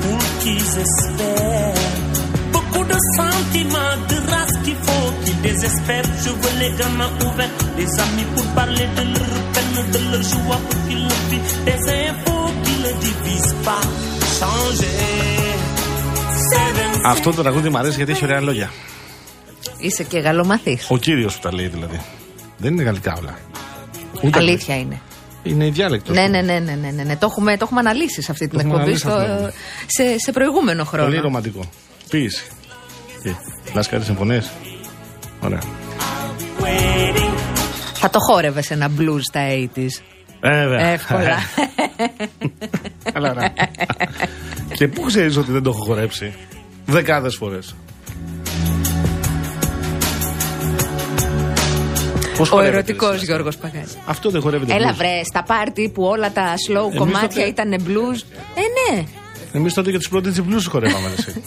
pour 0.00 0.18
qu'ils 0.40 0.78
espèrent. 0.78 1.74
Beaucoup 2.52 2.84
de 2.84 2.96
sentiments, 3.16 3.96
de 4.08 4.30
race 4.30 4.56
qu'il 4.64 4.76
faut 4.76 5.12
qu'ils 5.24 5.40
désespèrent. 5.42 6.10
Je 6.24 6.30
veux 6.30 6.58
les 6.58 6.72
gamins 6.78 7.12
ouverts, 7.26 7.50
des 7.76 8.00
amis 8.00 8.26
pour 8.34 8.46
parler 8.54 8.86
de 8.96 9.02
leur 9.02 9.34
peine, 9.52 9.90
de 9.92 10.10
leur 10.12 10.22
joie 10.22 10.60
pour 10.70 10.88
qu'ils 10.88 11.02
le 11.02 11.18
vivent. 11.30 11.64
Des 11.66 11.80
infos 12.08 12.50
qui 12.64 12.74
ne 12.84 12.92
divisent 13.04 13.56
pas. 13.62 13.82
Changer. 14.38 15.00
Seven 16.50 17.00
Αυτό 17.04 17.32
το 17.32 17.42
τραγούδι 17.42 17.68
μου 17.68 17.78
αρέσει 17.78 17.96
γιατί 17.96 18.12
έχει 18.12 18.24
ωραία 18.24 18.40
λόγια. 18.40 18.70
Είσαι 19.85 20.03
και 20.03 20.19
γαλλομαθή. 20.19 20.79
Ο 20.87 20.97
κύριος 20.97 21.33
που 21.35 21.39
τα 21.41 21.53
λέει 21.53 21.67
δηλαδή. 21.67 22.01
Δεν 22.57 22.73
είναι 22.73 22.83
γαλλικά 22.83 23.15
όλα. 23.19 23.37
Ούτε 24.23 24.37
Αλήθεια 24.39 24.77
είναι. 24.77 24.99
Είναι 25.43 25.65
η 25.65 25.69
διάλεκτος. 25.69 26.15
Ναι, 26.15 26.27
ναι, 26.27 26.41
ναι, 26.41 26.59
ναι, 26.59 26.75
ναι, 26.75 26.91
ναι, 26.91 27.03
ναι. 27.03 27.15
Το, 27.15 27.25
έχουμε, 27.31 27.51
το 27.57 27.63
έχουμε 27.65 27.79
αναλύσει 27.79 28.21
σε 28.21 28.31
αυτή 28.31 28.47
την 28.47 28.59
Το 28.59 28.65
έχουμε 28.67 28.81
εκπομπή 28.83 29.01
αναλύσει 29.07 29.29
στο- 29.31 29.45
αυτό. 29.45 29.57
σε, 29.85 30.19
σε 30.19 30.31
προηγούμενο 30.31 30.83
χρόνο. 30.83 31.05
Πολύ 31.05 31.19
ρομαντικό. 31.19 31.69
Ποίηση. 32.09 32.45
Τι, 33.23 33.35
Λάσκαρη 33.73 34.03
συμφωνίε. 34.03 34.41
Ωραία. 35.39 35.59
waiting. 36.59 37.33
Θα 37.93 38.09
το 38.09 38.19
χόρευε 38.19 38.63
ένα 38.69 38.91
blues 38.99 39.19
στα 39.29 39.41
80s. 39.75 39.87
Βέβαια. 40.41 40.85
Εύκολα. 40.87 41.37
Καλά, 43.13 43.33
ναι. 43.33 43.53
Και 44.73 44.87
πού 44.87 45.01
ξέρεις 45.01 45.37
ότι 45.37 45.51
δεν 45.51 45.63
το 45.63 45.69
έχω 45.69 45.79
χορέψει; 45.85 46.33
Δεκάδες 46.85 47.35
φορές. 47.35 47.75
Ο 52.51 52.61
ερωτικός 52.61 53.23
Γιώργος 53.23 53.57
Παγάνη. 53.57 53.85
Αυτό 54.05 54.29
δεν 54.29 54.41
χορεύεται. 54.41 54.73
Έλα 54.73 54.91
blues. 54.91 54.95
βρε, 54.97 55.23
στα 55.23 55.43
πάρτι 55.43 55.89
που 55.89 56.03
όλα 56.03 56.31
τα 56.31 56.53
slow 56.69 56.85
Εμείς 56.85 56.97
κομμάτια 56.97 57.27
τότε- 57.29 57.45
ήταν 57.47 57.75
blues. 57.87 58.19
Ε, 58.55 58.93
ναι. 58.95 59.03
Εμείς 59.53 59.73
τότε 59.73 59.89
για 59.89 59.99
τους 59.99 60.09
πρώτους 60.09 60.37
Blues 60.39 60.63
χορεύαμε. 60.69 61.07
Εσύ. 61.17 61.41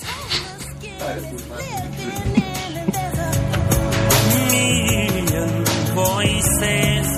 Million 4.51 5.64
voices, 5.94 7.09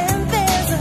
And 0.00 0.20
there's 0.32 0.70
a 0.76 0.80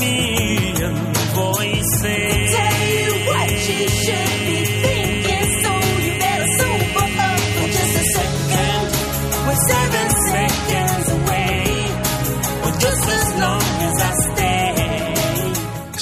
million 0.00 0.94
voices. 1.34 2.50
tell 2.56 2.80
you 2.98 3.10
what 3.28 3.50
you 3.68 3.88
should 4.02 4.23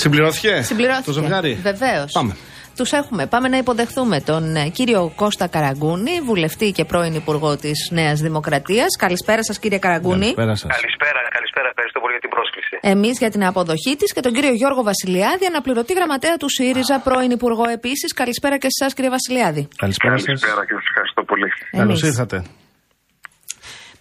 Συμπληρώθηκε; 0.05 0.63
Συμπληρώθηκε. 0.63 1.07
Το 1.07 1.13
ζευγάρι; 1.13 1.53
Βεβαίως. 1.63 2.13
Πάμε. 2.13 2.37
Τους 2.77 2.93
έχουμε. 2.93 3.27
Πάμε 3.27 3.49
να 3.49 3.57
υποδεχθούμε 3.57 4.21
τον 4.21 4.57
ε, 4.57 4.69
κύριο 4.69 5.13
Κώστα 5.17 5.47
Καραγκούνη, 5.47 6.21
βουλευτή 6.25 6.71
και 6.73 6.85
πρώην 6.85 7.15
Υπουργό 7.15 7.57
της 7.57 7.89
Νέας 7.91 8.21
Δημοκρατίας. 8.21 8.97
Καλησπέρα 8.99 9.43
σας, 9.45 9.59
κύριε 9.59 9.79
Καραγκούνη. 9.79 10.19
Καλησπέρα 10.21 10.55
σας. 10.55 10.71
Καλησπέρα, 10.77 11.21
καλησπέρα. 11.37 11.69
Ευχαριστώ 11.69 12.01
πολύ 12.01 12.13
για 12.13 12.21
την 12.27 12.31
πρόσκληση. 12.37 12.75
Εμείς 12.95 13.19
για 13.19 13.31
την 13.31 13.45
αποδοχή 13.45 13.97
της 13.97 14.13
και 14.13 14.21
τον 14.21 14.33
κύριο 14.33 14.53
Γιώργο 14.53 14.83
Βασιλιάδη, 14.83 15.45
αναπληρωτή 15.47 15.93
γραμματέα 15.93 16.37
του 16.37 16.49
ΣΥΡΙΖΑ, 16.51 17.01
πρώην 17.07 17.31
Υπουργό 17.31 17.69
επίσης. 17.69 18.13
Καλησπέρα 18.15 18.57
και 18.59 18.69
σε 18.71 18.79
εσάς, 18.81 18.95
κύριε 18.95 19.11
Βασιλιάδη. 19.11 19.69
Καλησπέρα 19.77 20.17
σας. 20.17 20.27
Καλησπέρα 20.27 20.65
και 20.67 20.75
σας 20.79 20.87
ευχαριστώ 20.91 21.23
πολύ. 21.31 21.49
Καλώς 21.71 22.03
Εμείς. 22.03 22.11
ήρθατε. 22.11 22.37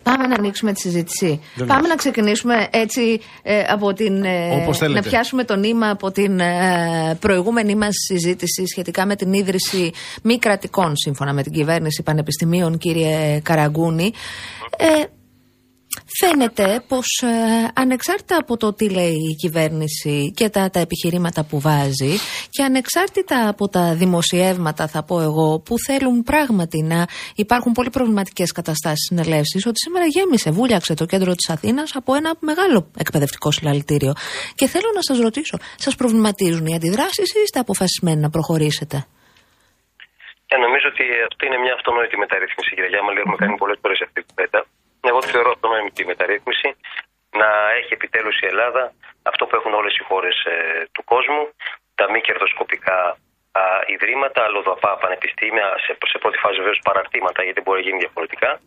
Πάμε 0.03 0.27
να 0.27 0.35
ανοίξουμε 0.35 0.73
τη 0.73 0.79
συζήτηση. 0.79 1.39
Βεβαίως. 1.55 1.75
Πάμε 1.75 1.87
να 1.87 1.95
ξεκινήσουμε 1.95 2.67
έτσι 2.71 3.19
ε, 3.43 3.63
από 3.67 3.93
την. 3.93 4.23
ε, 4.23 4.61
Όπως 4.63 4.77
θέλετε. 4.77 4.99
να 4.99 5.09
πιάσουμε 5.09 5.43
το 5.43 5.55
νήμα 5.55 5.89
από 5.89 6.11
την 6.11 6.39
ε, 6.39 7.17
προηγούμενη 7.19 7.75
μας 7.75 7.93
συζήτηση 8.07 8.67
σχετικά 8.67 9.05
με 9.05 9.15
την 9.15 9.33
ίδρυση 9.33 9.91
μη 10.23 10.39
κρατικών 10.39 10.91
σύμφωνα 10.97 11.33
με 11.33 11.43
την 11.43 11.51
κυβέρνηση 11.51 12.03
πανεπιστημίων, 12.03 12.77
κύριε 12.77 13.39
Καραγκούνη. 13.43 14.11
Ε, 14.77 15.03
Φαίνεται 16.19 16.83
πως 16.87 17.07
ε, 17.23 17.27
ανεξάρτητα 17.75 18.37
από 18.37 18.57
το 18.57 18.73
τι 18.73 18.89
λέει 18.89 19.17
η 19.31 19.35
κυβέρνηση 19.35 20.31
και 20.35 20.49
τα, 20.49 20.69
τα 20.69 20.79
επιχειρήματα 20.79 21.45
που 21.49 21.59
βάζει 21.59 22.13
και 22.49 22.63
ανεξάρτητα 22.63 23.47
από 23.47 23.67
τα 23.67 23.95
δημοσιεύματα 23.95 24.87
θα 24.87 25.03
πω 25.03 25.21
εγώ 25.21 25.59
που 25.65 25.75
θέλουν 25.87 26.23
πράγματι 26.23 26.83
να 26.83 27.07
υπάρχουν 27.35 27.71
πολύ 27.71 27.89
προβληματικές 27.89 28.51
καταστάσεις 28.51 29.05
συνελεύσεις 29.09 29.65
ότι 29.65 29.79
σήμερα 29.79 30.05
γέμισε, 30.05 30.51
βούλιαξε 30.51 30.93
το 30.93 31.05
κέντρο 31.05 31.31
της 31.35 31.49
Αθήνας 31.49 31.95
από 31.95 32.13
ένα 32.15 32.31
μεγάλο 32.39 32.91
εκπαιδευτικό 32.97 33.51
συλλαλητήριο 33.51 34.13
και 34.55 34.67
θέλω 34.67 34.89
να 34.95 35.01
σας 35.01 35.17
ρωτήσω, 35.19 35.57
σας 35.75 35.95
προβληματίζουν 35.95 36.65
οι 36.65 36.75
αντιδράσεις 36.75 37.33
ή 37.35 37.39
είστε 37.43 37.59
αποφασισμένοι 37.59 38.19
να 38.21 38.29
προχωρήσετε; 38.29 38.97
Ε, 40.53 40.57
νομίζω 40.65 40.87
ότι 40.93 41.03
αυτή 41.29 41.43
είναι 41.47 41.59
μια 41.65 41.73
αυτονόητη 41.77 42.15
μεταρρύθμιση, 42.23 42.69
κύριε 42.75 42.91
Γιάμαλη. 42.93 43.17
Έχουμε 43.23 43.37
κάνει 43.41 43.55
πολλές 43.61 43.77
φορές 43.81 43.99
αυτή 44.05 44.17
την 44.21 44.25
κουβέντα. 44.29 44.59
Εγώ 45.01 45.19
τη 45.19 45.27
θεωρώ 45.27 45.51
αυτονόητη 45.51 46.05
μεταρρύθμιση 46.05 46.75
να 47.29 47.71
έχει 47.77 47.93
επιτέλους 47.93 48.39
η 48.39 48.45
Ελλάδα 48.45 48.93
αυτό 49.23 49.45
που 49.45 49.55
έχουν 49.55 49.73
όλες 49.73 49.97
οι 49.97 50.03
χώρες 50.03 50.35
του 50.91 51.03
κόσμου, 51.03 51.49
τα 51.95 52.11
μη 52.11 52.21
κερδοσκοπικά 52.21 53.17
α, 53.51 53.61
ιδρύματα, 53.85 54.43
αλλοδαπά 54.43 54.97
πανεπιστήμια, 54.97 55.67
σε, 55.85 55.97
σε 56.11 56.17
πρώτη 56.17 56.37
φάση 56.37 56.57
βεβαίως 56.57 56.79
παραρτήματα, 56.83 57.43
γιατί 57.43 57.53
δεν 57.59 57.63
μπορεί 57.63 57.79
να 57.81 57.87
γίνει 57.87 57.99
διαφορετικά, 57.99 58.59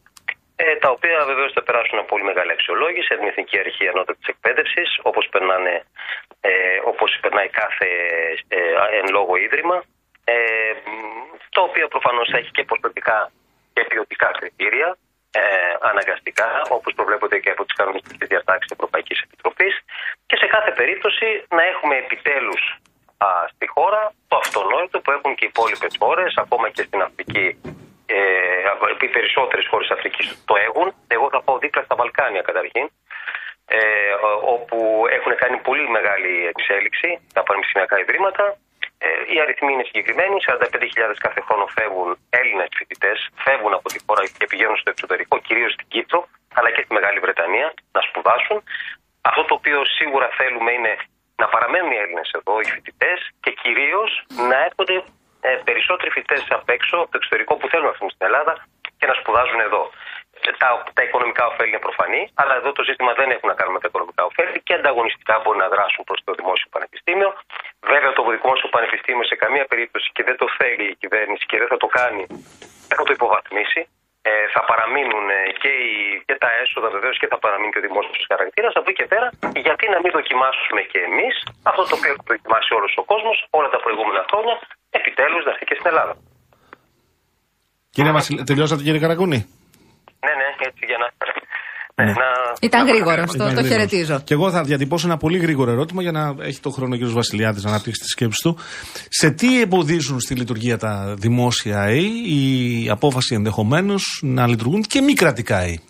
ε, 0.57 0.77
τα 0.77 0.91
οποία 0.91 1.25
βεβαίως 1.25 1.53
θα 1.53 1.63
περάσουν 1.63 1.99
από 1.99 2.07
πολύ 2.07 2.25
μεγάλη 2.25 2.53
αξιολόγηση 2.53 3.09
από 3.13 3.21
την 3.21 3.31
Εθνική 3.31 3.59
Αρχή 3.59 3.89
Ανώτατης 3.89 4.27
Εκπαίδευσης, 4.27 4.99
όπως 5.03 5.29
ε, 6.41 6.51
όπως 6.85 7.19
περνάει 7.21 7.49
κάθε 7.49 7.89
ε, 8.49 8.59
εν 8.99 9.07
λόγω 9.11 9.37
ίδρυμα, 9.37 9.83
ε, 10.25 10.37
το 11.51 11.61
οποίο 11.61 11.89
προφανώς 11.89 12.29
έχει 12.33 12.51
και 12.51 12.65
ποσοτικά 12.65 13.31
και 13.73 13.85
ποιοτικά 13.89 14.31
κριτήρια, 14.39 14.97
ε, 15.41 15.43
αναγκαστικά, 15.91 16.49
όπως 16.69 16.95
προβλέπονται 16.95 17.39
και 17.39 17.51
από 17.51 17.65
τις 17.65 17.75
κανονιστικές 17.81 18.29
διατάξεις 18.29 18.67
της 18.69 18.77
Ευρωπαϊκής 18.77 19.19
Επιτροπής, 19.27 19.75
και 20.27 20.37
σε 20.37 20.47
κάθε 20.47 20.71
περίπτωση 20.71 21.27
να 21.49 21.63
έχουμε 21.63 21.95
επιτέλους 21.97 22.63
στη 23.55 23.67
χώρα 23.67 24.13
το 24.29 24.37
αυτονόητο 24.37 25.01
που 25.01 25.11
έχουν 25.11 25.35
και 25.35 25.45
οι 25.45 25.51
υπόλοιπες 25.55 25.95
χώρες, 25.99 26.35
ακόμα 26.37 26.67
και 26.71 26.83
στην 26.83 27.01
Αφρική. 27.03 27.47
Ε, 28.07 28.17
οι 29.01 29.09
περισσότερες 29.09 29.67
χώρες 29.71 29.91
Αφρικής 29.91 30.45
το 30.45 30.55
έχουν. 30.69 30.95
Εγώ 31.07 31.29
θα 31.31 31.43
πω 31.43 31.59
δίπλα 31.59 31.83
στα 31.83 31.95
Βαλκάνια 31.95 32.43
καταρχήν, 32.43 32.87
ε, 33.67 33.79
όπου 34.55 35.05
έχουν 35.11 35.33
κάνει 35.37 35.57
πολύ 35.57 35.89
μεγάλη 35.89 36.47
εξέλιξη 36.47 37.09
τα 37.35 37.43
πανεπιστημιακά 37.43 37.99
ιδρύματα. 37.99 38.57
Ε, 38.99 39.09
οι 39.33 39.41
αριθμοί 39.41 39.73
είναι 39.73 39.87
συγκεκριμένοι. 39.91 40.37
45.000 40.47 41.15
κάθε 41.19 41.41
χρόνο 41.47 41.67
φεύγουν 41.77 42.19
Έλληνες 42.31 42.69
φοιτητές, 42.77 43.19
φεύγουν 43.45 43.73
από 43.75 43.89
τη 43.89 43.99
χώρα 44.07 44.23
και 44.39 44.47
πηγαίνουν 44.51 44.77
στο 44.77 44.91
εξωτερικό, 44.91 45.39
κυρίως 45.39 45.73
στην 45.73 45.87
Κύπρο, 45.89 46.29
αλλά 46.55 46.71
και 46.71 46.83
στη 46.85 46.93
Μεγάλη 46.95 47.19
Βρετανία, 47.19 47.75
να 47.93 48.01
σπουδάσουν. 48.01 48.57
Αυτό 49.21 49.45
το 49.45 49.55
οποίο 49.55 49.85
σίγουρα 49.85 50.29
θέλουμε 50.39 50.71
είναι 50.73 50.97
να 51.37 51.47
παραμένουν 51.49 51.91
οι 51.93 51.99
Έλληνες 52.05 52.31
εδώ, 52.39 52.61
οι 52.61 52.65
φοιτητές, 52.75 53.19
και 53.41 53.51
κυρίως 53.63 54.11
να 54.49 54.57
έρχονται 54.67 54.97
ε, 55.41 55.51
περισσότεροι 55.65 56.11
φοιτητές 56.11 56.45
απ' 56.49 56.71
έξω, 56.77 56.97
από 56.97 57.11
το 57.11 57.19
εξωτερικό 57.21 57.53
που 57.57 57.69
θέλουν 57.69 57.85
να 57.85 57.91
έρθουν 57.91 58.11
στην 58.11 58.27
Ελλάδα 58.29 58.55
και 58.99 59.07
να 59.07 59.15
σπουδάζουν 59.21 59.61
εδώ. 59.61 59.91
Ε, 60.49 60.53
τα, 60.63 60.69
τα 60.97 61.03
οικονομικά 61.07 61.43
ωφέλη 61.51 61.71
είναι 61.73 61.85
προφανή, 61.89 62.23
αλλά 62.41 62.55
εδώ 62.61 62.71
το 62.79 62.83
ζήτημα 62.89 63.13
δεν 63.21 63.29
έχει 63.35 63.47
να 63.51 63.57
κάνει 63.59 63.73
με 63.77 63.81
τα 63.83 63.89
οικονομικά 63.91 64.23
ωφέλη 64.31 64.59
και 64.67 64.75
ανταγωνιστικά 64.81 65.35
μπορεί 65.43 65.59
να 65.65 65.69
δράσουν 65.75 66.03
προς 66.09 66.21
το 66.27 66.33
δημόσιο 66.41 66.69
πανεπιστήμιο. 66.75 67.31
Βέβαια, 67.93 68.13
το 68.19 68.23
δημόσιο 68.39 68.69
πανεπιστήμιο 68.75 69.25
σε 69.33 69.37
καμία 69.43 69.65
περίπτωση 69.73 70.09
και 70.17 70.23
δεν 70.29 70.37
το 70.41 70.47
θέλει 70.59 70.85
η 70.93 70.97
κυβέρνηση 71.03 71.45
και 71.51 71.59
δεν 71.61 71.69
θα 71.73 71.79
το 71.83 71.89
κάνει, 71.99 72.25
δεν 72.89 72.97
θα 72.99 73.05
το 73.09 73.13
υποβαθμίσει. 73.19 73.83
Ε, 74.31 74.33
θα 74.55 74.61
παραμείνουν 74.71 75.27
ε, 75.39 75.41
και, 75.63 75.71
οι, 75.83 75.93
και 76.27 76.35
τα 76.43 76.51
έσοδα 76.63 76.89
βεβαίως 76.97 77.17
και 77.21 77.29
θα 77.33 77.39
παραμείνει 77.45 77.73
και 77.73 77.81
ο 77.83 77.85
δημόσιος 77.89 78.25
χαρακτήρας. 78.31 78.73
Από 78.79 78.87
εκεί 78.91 78.99
και 79.01 79.09
πέρα, 79.13 79.29
γιατί 79.67 79.85
να 79.95 79.99
μην 80.03 80.11
δοκιμάσουμε 80.19 80.81
και 80.93 81.01
εμείς 81.09 81.35
αυτό 81.71 81.83
το 81.89 81.95
οποίο 81.99 82.11
έχει 82.15 82.25
δοκιμάσει 82.35 82.71
όλος 82.79 82.93
ο 83.03 83.05
κόσμος 83.13 83.37
όλα 83.59 83.69
τα 83.75 83.81
προηγούμενα 83.85 84.23
χρόνια, 84.31 84.55
επιτέλους 84.99 85.43
να 85.45 85.51
έρθει 85.53 85.65
και 85.71 85.77
στην 85.79 85.89
Ελλάδα. 85.93 86.15
Κύριε 87.95 88.13
Βασιλ... 88.19 88.45
τελειώσατε 88.51 88.83
κύριε 88.87 89.01
Καρακούνη. 89.05 89.39
Ναι, 90.25 90.33
ναι, 90.41 90.47
έτσι 90.69 90.83
για 90.91 90.99
να. 91.03 91.09
Ναι. 92.05 92.13
να 92.13 92.29
Ήταν 92.61 92.85
να 92.85 92.91
γρήγορος, 92.93 93.15
παραμείνουμε. 93.37 93.45
το, 93.45 93.45
Ήταν 93.51 93.55
το 93.55 93.61
γρήγορος. 93.69 93.91
χαιρετίζω. 93.91 94.21
Και 94.25 94.35
εγώ 94.35 94.51
θα 94.51 94.63
διατυπώσω 94.63 95.07
ένα 95.07 95.17
πολύ 95.17 95.39
γρήγορο 95.39 95.71
ερώτημα 95.71 96.03
για 96.03 96.13
να 96.13 96.35
έχει 96.41 96.61
το 96.61 96.71
χρόνο 96.71 96.95
ο 96.95 96.99
κ. 96.99 97.05
Βασιλιάδης 97.11 97.63
να 97.65 97.71
αναπτύξει 97.71 98.01
τη 98.01 98.07
σκέψη 98.09 98.41
του. 98.43 98.59
Σε 99.09 99.31
τι 99.31 99.61
εμποδίζουν 99.61 100.21
στη 100.21 100.35
λειτουργία 100.35 100.77
τα 100.79 101.15
δημόσια 101.19 101.81
ΑΕΗ 101.81 102.11
η 102.27 102.89
απόφαση 102.91 103.35
ενδεχομένως 103.35 104.21
να 104.23 104.47
λειτουργούν 104.47 104.83
και 104.83 105.01
μη 105.01 105.13
κρατικά 105.13 105.57
ΑΕΗ. 105.57 105.81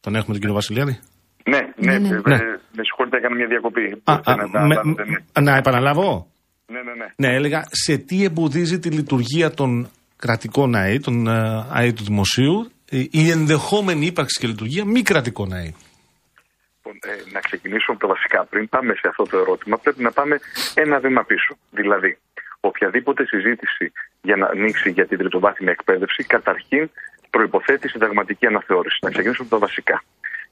Τον 0.00 0.14
έχουμε 0.14 0.32
τον 0.32 0.38
κύριο 0.40 0.54
Βασιλιάδη; 0.54 0.98
Ναι, 1.48 1.58
ναι, 1.76 1.98
Ναι, 1.98 2.08
ναι. 2.08 2.08
ε, 2.08 2.20
Ναι. 2.24 2.36
με 2.72 2.82
συγχωρείτε, 2.82 3.16
έκανα 3.16 3.34
μια 3.36 3.46
διακοπή. 3.46 3.80
Α, 4.04 4.12
Μπορείτε 4.12 4.30
α, 4.30 4.36
να 4.36 4.50
τα 4.50 4.66
με- 4.66 4.74
λάβετε, 4.74 5.04
ναι. 5.40 5.50
να 5.50 5.56
επαναλάβω; 5.56 6.26
Ναι, 6.66 6.78
ναι, 6.82 6.92
ναι. 6.92 7.28
Ναι, 7.28 7.34
έλεγα 7.36 7.64
σε 7.70 7.96
τι 7.96 8.24
εμποδίζει 8.24 8.78
τη 8.78 8.90
λειτουργία 8.90 9.50
των 9.54 9.88
κρατικών 10.20 10.74
ΑΕΗ, 10.74 10.98
των 11.00 11.26
ε, 11.26 11.66
ΑΕΗ 11.70 11.92
του 11.92 12.04
δημοσίου, 12.04 12.70
ε, 12.90 13.04
η 13.10 13.30
ενδεχόμενη 13.30 14.06
ύπαρξη 14.06 14.40
και 14.40 14.46
λειτουργία 14.46 14.84
μη 14.84 15.02
κρατικών 15.02 15.52
ΑΕΗ. 15.52 15.74
Λοιπόν, 16.76 16.94
ε, 17.10 17.30
να 17.32 17.40
ξεκινήσουμε 17.40 17.96
από 17.96 18.06
τα 18.06 18.12
βασικά. 18.14 18.44
Πριν 18.50 18.68
πάμε 18.68 18.92
σε 18.94 19.08
αυτό 19.08 19.22
το 19.24 19.36
ερώτημα, 19.38 19.76
πρέπει 19.78 20.02
να 20.02 20.12
πάμε 20.12 20.40
ένα 20.74 20.98
βήμα 20.98 21.22
πίσω. 21.24 21.56
Δηλαδή, 21.70 22.18
οποιαδήποτε 22.60 23.26
συζήτηση 23.26 23.92
για 24.22 24.36
να 24.36 24.46
ανοίξει 24.46 24.90
για 24.90 25.06
την 25.06 25.18
τριτοβάθμια 25.18 25.70
εκπαίδευση, 25.70 26.24
καταρχήν 26.24 26.90
προποθέτει 27.30 27.88
συνταγματική 27.88 28.46
αναθεώρηση. 28.46 28.98
Να 29.00 29.10
ξεκινήσουμε 29.10 29.48
από 29.50 29.58
τα 29.58 29.66
βασικά. 29.66 30.02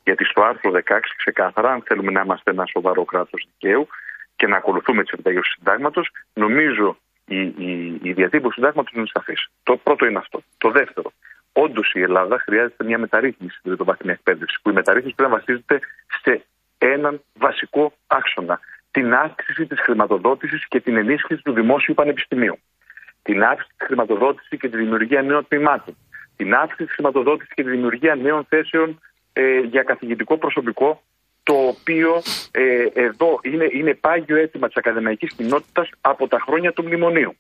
Γιατί 0.04 0.24
στο 0.24 0.42
άρθρο 0.42 0.70
16 0.70 0.81
ξεκάθαρα, 1.16 1.72
αν 1.72 1.83
θέλουμε 1.87 2.11
να 2.11 2.20
είμαστε 2.20 2.50
ένα 2.50 2.64
σοβαρό 2.66 3.04
κράτος 3.04 3.48
δικαίου 3.50 3.88
και 4.37 4.46
να 4.46 4.57
ακολουθούμε 4.57 5.02
τις 5.02 5.12
επιταγές 5.12 5.42
του 5.42 5.52
συντάγματος, 5.57 6.11
νομίζω 6.33 6.96
η, 7.29 7.41
η, 7.41 7.99
η 8.03 8.12
διατύπωση 8.12 8.55
του 8.55 8.61
συντάγματος 8.61 8.93
είναι 8.93 9.07
σαφής. 9.12 9.49
Το 9.62 9.77
πρώτο 9.77 10.07
είναι 10.07 10.19
αυτό. 10.19 10.43
Το 10.59 10.71
δεύτερο, 10.71 11.12
όντως 11.53 11.93
η 11.95 12.01
Ελλάδα 12.01 12.38
χρειάζεται 12.38 12.85
μια 12.85 12.99
μεταρρύθμιση 12.99 13.57
στην 13.57 13.71
τριτοβάθμια 13.71 14.12
εκπαίδευσης, 14.12 14.61
που 14.62 14.71
η 14.71 14.73
μεταρρύθμιση 14.73 15.14
πρέπει 15.14 15.33
να 15.33 15.38
βασίζεται 15.38 15.79
σε 16.23 16.45
έναν 16.79 17.21
βασικό 17.35 17.93
άξονα. 18.07 18.61
Την 18.91 19.14
αύξηση 19.14 19.67
της 19.67 19.81
χρηματοδότησης 19.81 20.69
και 20.69 20.81
την 20.81 20.97
ενίσχυση 20.97 21.43
του 21.43 21.53
δημόσιου 21.53 21.95
πανεπιστημίου. 21.95 22.59
Την 23.23 23.43
αύξηση 23.43 23.75
της 23.77 23.87
χρηματοδότησης 23.87 24.59
και 24.59 24.69
τη 24.69 24.77
δημιουργία 24.77 25.23
νέων 25.23 25.49
τμήματων. 25.49 25.97
Την 26.37 26.55
αύξηση 26.55 26.85
της 26.85 26.95
χρηματοδότησης 26.95 27.55
και 27.55 27.62
τη 27.62 27.71
δημιουργία 27.71 28.14
νέων 28.14 28.45
θέσεων 28.49 29.01
ε, 29.33 29.59
για 29.59 29.83
καθηγητικό 29.83 30.38
προσωπικό, 30.38 31.03
το 31.48 31.54
οποίο 31.54 32.22
ε, 32.50 32.87
εδώ 32.92 33.38
είναι, 33.42 33.66
είναι 33.72 33.94
πάγιο 33.94 34.37
αίτημα 34.37 34.66
της 34.66 34.76
ακαδημαϊκής 34.76 35.34
κοινότητας 35.34 35.90
από 36.00 36.28
τα 36.28 36.38
χρόνια 36.46 36.72
του 36.72 36.84
μνημονίου 36.84 37.37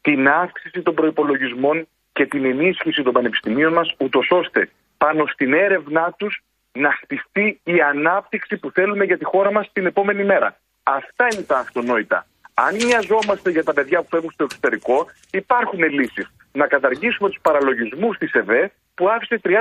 την 0.00 0.28
αύξηση 0.28 0.82
των 0.82 0.94
προπολογισμών 0.94 1.88
και 2.12 2.26
την 2.26 2.44
ενίσχυση 2.44 3.02
των 3.02 3.12
πανεπιστημίων 3.12 3.72
μας, 3.72 3.94
ούτως 3.98 4.30
ώστε 4.30 4.70
πάνω 4.98 5.26
στην 5.26 5.52
έρευνά 5.52 6.14
τους 6.18 6.42
να 6.72 6.92
χτιστεί 6.92 7.60
η 7.64 7.80
ανάπτυξη 7.80 8.56
που 8.56 8.70
θέλουμε 8.70 9.04
για 9.04 9.18
τη 9.18 9.24
χώρα 9.24 9.52
μας 9.52 9.70
την 9.72 9.86
επόμενη 9.86 10.24
μέρα. 10.24 10.56
Αυτά 10.82 11.26
είναι 11.32 11.42
τα 11.42 11.58
αυτονόητα. 11.58 12.26
Αν 12.54 12.74
νοιαζόμαστε 12.74 13.50
για 13.50 13.64
τα 13.64 13.72
παιδιά 13.72 14.02
που 14.02 14.08
φεύγουν 14.10 14.30
στο 14.30 14.44
εξωτερικό, 14.44 15.06
υπάρχουν 15.30 15.82
λύσεις. 15.82 16.26
Να 16.52 16.66
καταργήσουμε 16.66 17.28
τους 17.28 17.38
παραλογισμούς 17.42 18.18
της 18.18 18.32
ΕΒΕ 18.32 18.72
που 18.94 19.08
άφησε 19.08 19.40
30.000 19.44 19.54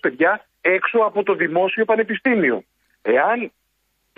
παιδιά 0.00 0.44
έξω 0.60 0.98
από 0.98 1.22
το 1.22 1.34
δημόσιο 1.34 1.84
πανεπιστήμιο. 1.84 2.64
Εάν 3.06 3.52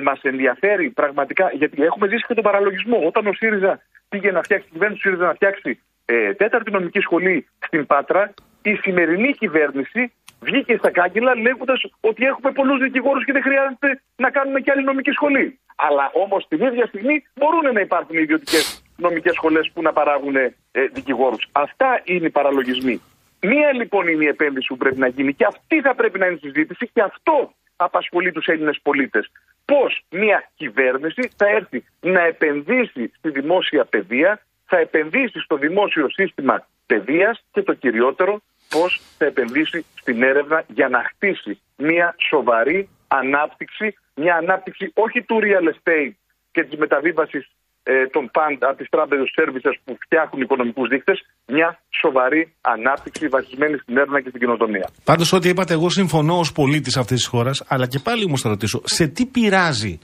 μας 0.02 0.20
ενδιαφέρει 0.22 0.90
πραγματικά, 0.90 1.50
γιατί 1.52 1.82
έχουμε 1.82 2.08
ζήσει 2.08 2.24
και 2.26 2.34
τον 2.34 2.42
παραλογισμό. 2.42 3.02
Όταν 3.06 3.26
ο 3.26 3.32
ΣΥΡΙΖΑ 3.32 3.80
πήγε 4.08 4.30
να 4.30 4.42
φτιάξει, 4.42 4.66
η 4.68 4.72
κυβέρνηση 4.72 5.02
του 5.02 5.08
ΣΥΡΙΖΑ 5.08 5.26
να 5.26 5.34
φτιάξει 5.34 5.80
ε, 6.04 6.34
τέταρτη 6.34 6.70
νομική 6.70 7.00
σχολή 7.00 7.46
στην 7.58 7.86
Πάτρα, 7.86 8.34
η 8.62 8.74
σημερινή 8.74 9.32
κυβέρνηση 9.32 10.12
βγήκε 10.40 10.76
στα 10.76 10.90
κάγκελα 10.90 11.34
λέγοντας 11.36 11.86
ότι 12.00 12.24
έχουμε 12.24 12.52
πολλούς 12.52 12.78
δικηγόρους 12.78 13.24
και 13.24 13.32
δεν 13.32 13.42
χρειάζεται 13.42 14.00
να 14.16 14.30
κάνουμε 14.30 14.60
και 14.60 14.70
άλλη 14.70 14.84
νομική 14.84 15.10
σχολή. 15.10 15.58
Αλλά 15.76 16.10
όμως 16.12 16.46
την 16.48 16.66
ίδια 16.66 16.86
στιγμή 16.86 17.24
μπορούν 17.34 17.72
να 17.72 17.80
υπάρχουν 17.80 18.16
ιδιωτικές 18.16 18.82
νομικές 18.96 19.34
σχολές 19.34 19.70
που 19.74 19.82
να 19.82 19.92
παράγουν 19.92 20.36
ε, 20.36 20.54
δικηγόρους. 20.92 21.48
Αυτά 21.52 22.00
είναι 22.04 22.26
οι 22.26 22.30
παραλογισμοί. 22.30 23.00
Μία 23.40 23.72
λοιπόν 23.72 24.08
είναι 24.08 24.24
η 24.24 24.28
επένδυση 24.28 24.66
που 24.66 24.76
πρέπει 24.76 24.98
να 24.98 25.06
γίνει 25.06 25.34
και 25.34 25.44
αυτή 25.44 25.80
θα 25.80 25.94
πρέπει 25.94 26.18
να 26.18 26.26
είναι 26.26 26.34
η 26.34 26.46
συζήτηση 26.46 26.90
και 26.92 27.02
αυτό 27.02 27.52
απασχολεί 27.76 28.32
τους 28.32 28.46
Έλληνες 28.46 28.78
πολίτες. 28.82 29.30
Πώς 29.64 30.04
μια 30.10 30.50
κυβέρνηση 30.56 31.30
θα 31.36 31.46
έρθει 31.48 31.84
να 32.00 32.20
επενδύσει 32.20 33.12
στη 33.16 33.30
δημόσια 33.30 33.84
παιδεία, 33.84 34.40
θα 34.66 34.78
επενδύσει 34.78 35.40
στο 35.40 35.56
δημόσιο 35.56 36.10
σύστημα 36.10 36.66
παιδείας 36.86 37.44
και 37.52 37.62
το 37.62 37.74
κυριότερο, 37.74 38.40
πώς 38.70 39.00
θα 39.18 39.24
επενδύσει 39.24 39.84
στην 39.94 40.22
έρευνα 40.22 40.64
για 40.68 40.88
να 40.88 41.04
χτίσει 41.04 41.60
μια 41.76 42.14
σοβαρή 42.28 42.88
ανάπτυξη, 43.08 43.94
μια 44.14 44.34
ανάπτυξη 44.36 44.90
όχι 44.94 45.22
του 45.22 45.40
real 45.42 45.72
estate 45.72 46.12
και 46.52 46.64
της 46.64 46.78
μεταβίβασης 46.78 47.50
ε, 47.92 48.06
των 48.14 48.30
fund 48.34 48.58
από 48.68 48.76
τις 48.76 48.88
τράπεζες 48.88 49.28
services 49.38 49.74
που 49.84 49.96
φτιάχνουν 50.04 50.42
οικονομικούς 50.42 50.88
δείκτες, 50.88 51.18
μια 51.46 51.68
σοβαρή 52.00 52.42
ανάπτυξη 52.60 53.28
βασισμένη 53.28 53.76
στην 53.78 53.96
έρευνα 53.96 54.20
και 54.20 54.28
στην 54.28 54.40
κοινοτομία. 54.40 54.88
Πάντως, 55.04 55.32
ό,τι 55.32 55.48
είπατε, 55.48 55.72
εγώ 55.72 55.88
συμφωνώ 55.90 56.38
ως 56.38 56.52
πολίτης 56.52 56.96
αυτής 56.96 57.16
της 57.16 57.26
χώρας, 57.26 57.64
αλλά 57.68 57.86
και 57.86 57.98
πάλι 57.98 58.24
όμως 58.24 58.40
θα 58.40 58.48
ρωτήσω, 58.48 58.80
σε 58.84 59.06
τι 59.06 59.26
πειράζει 59.26 59.98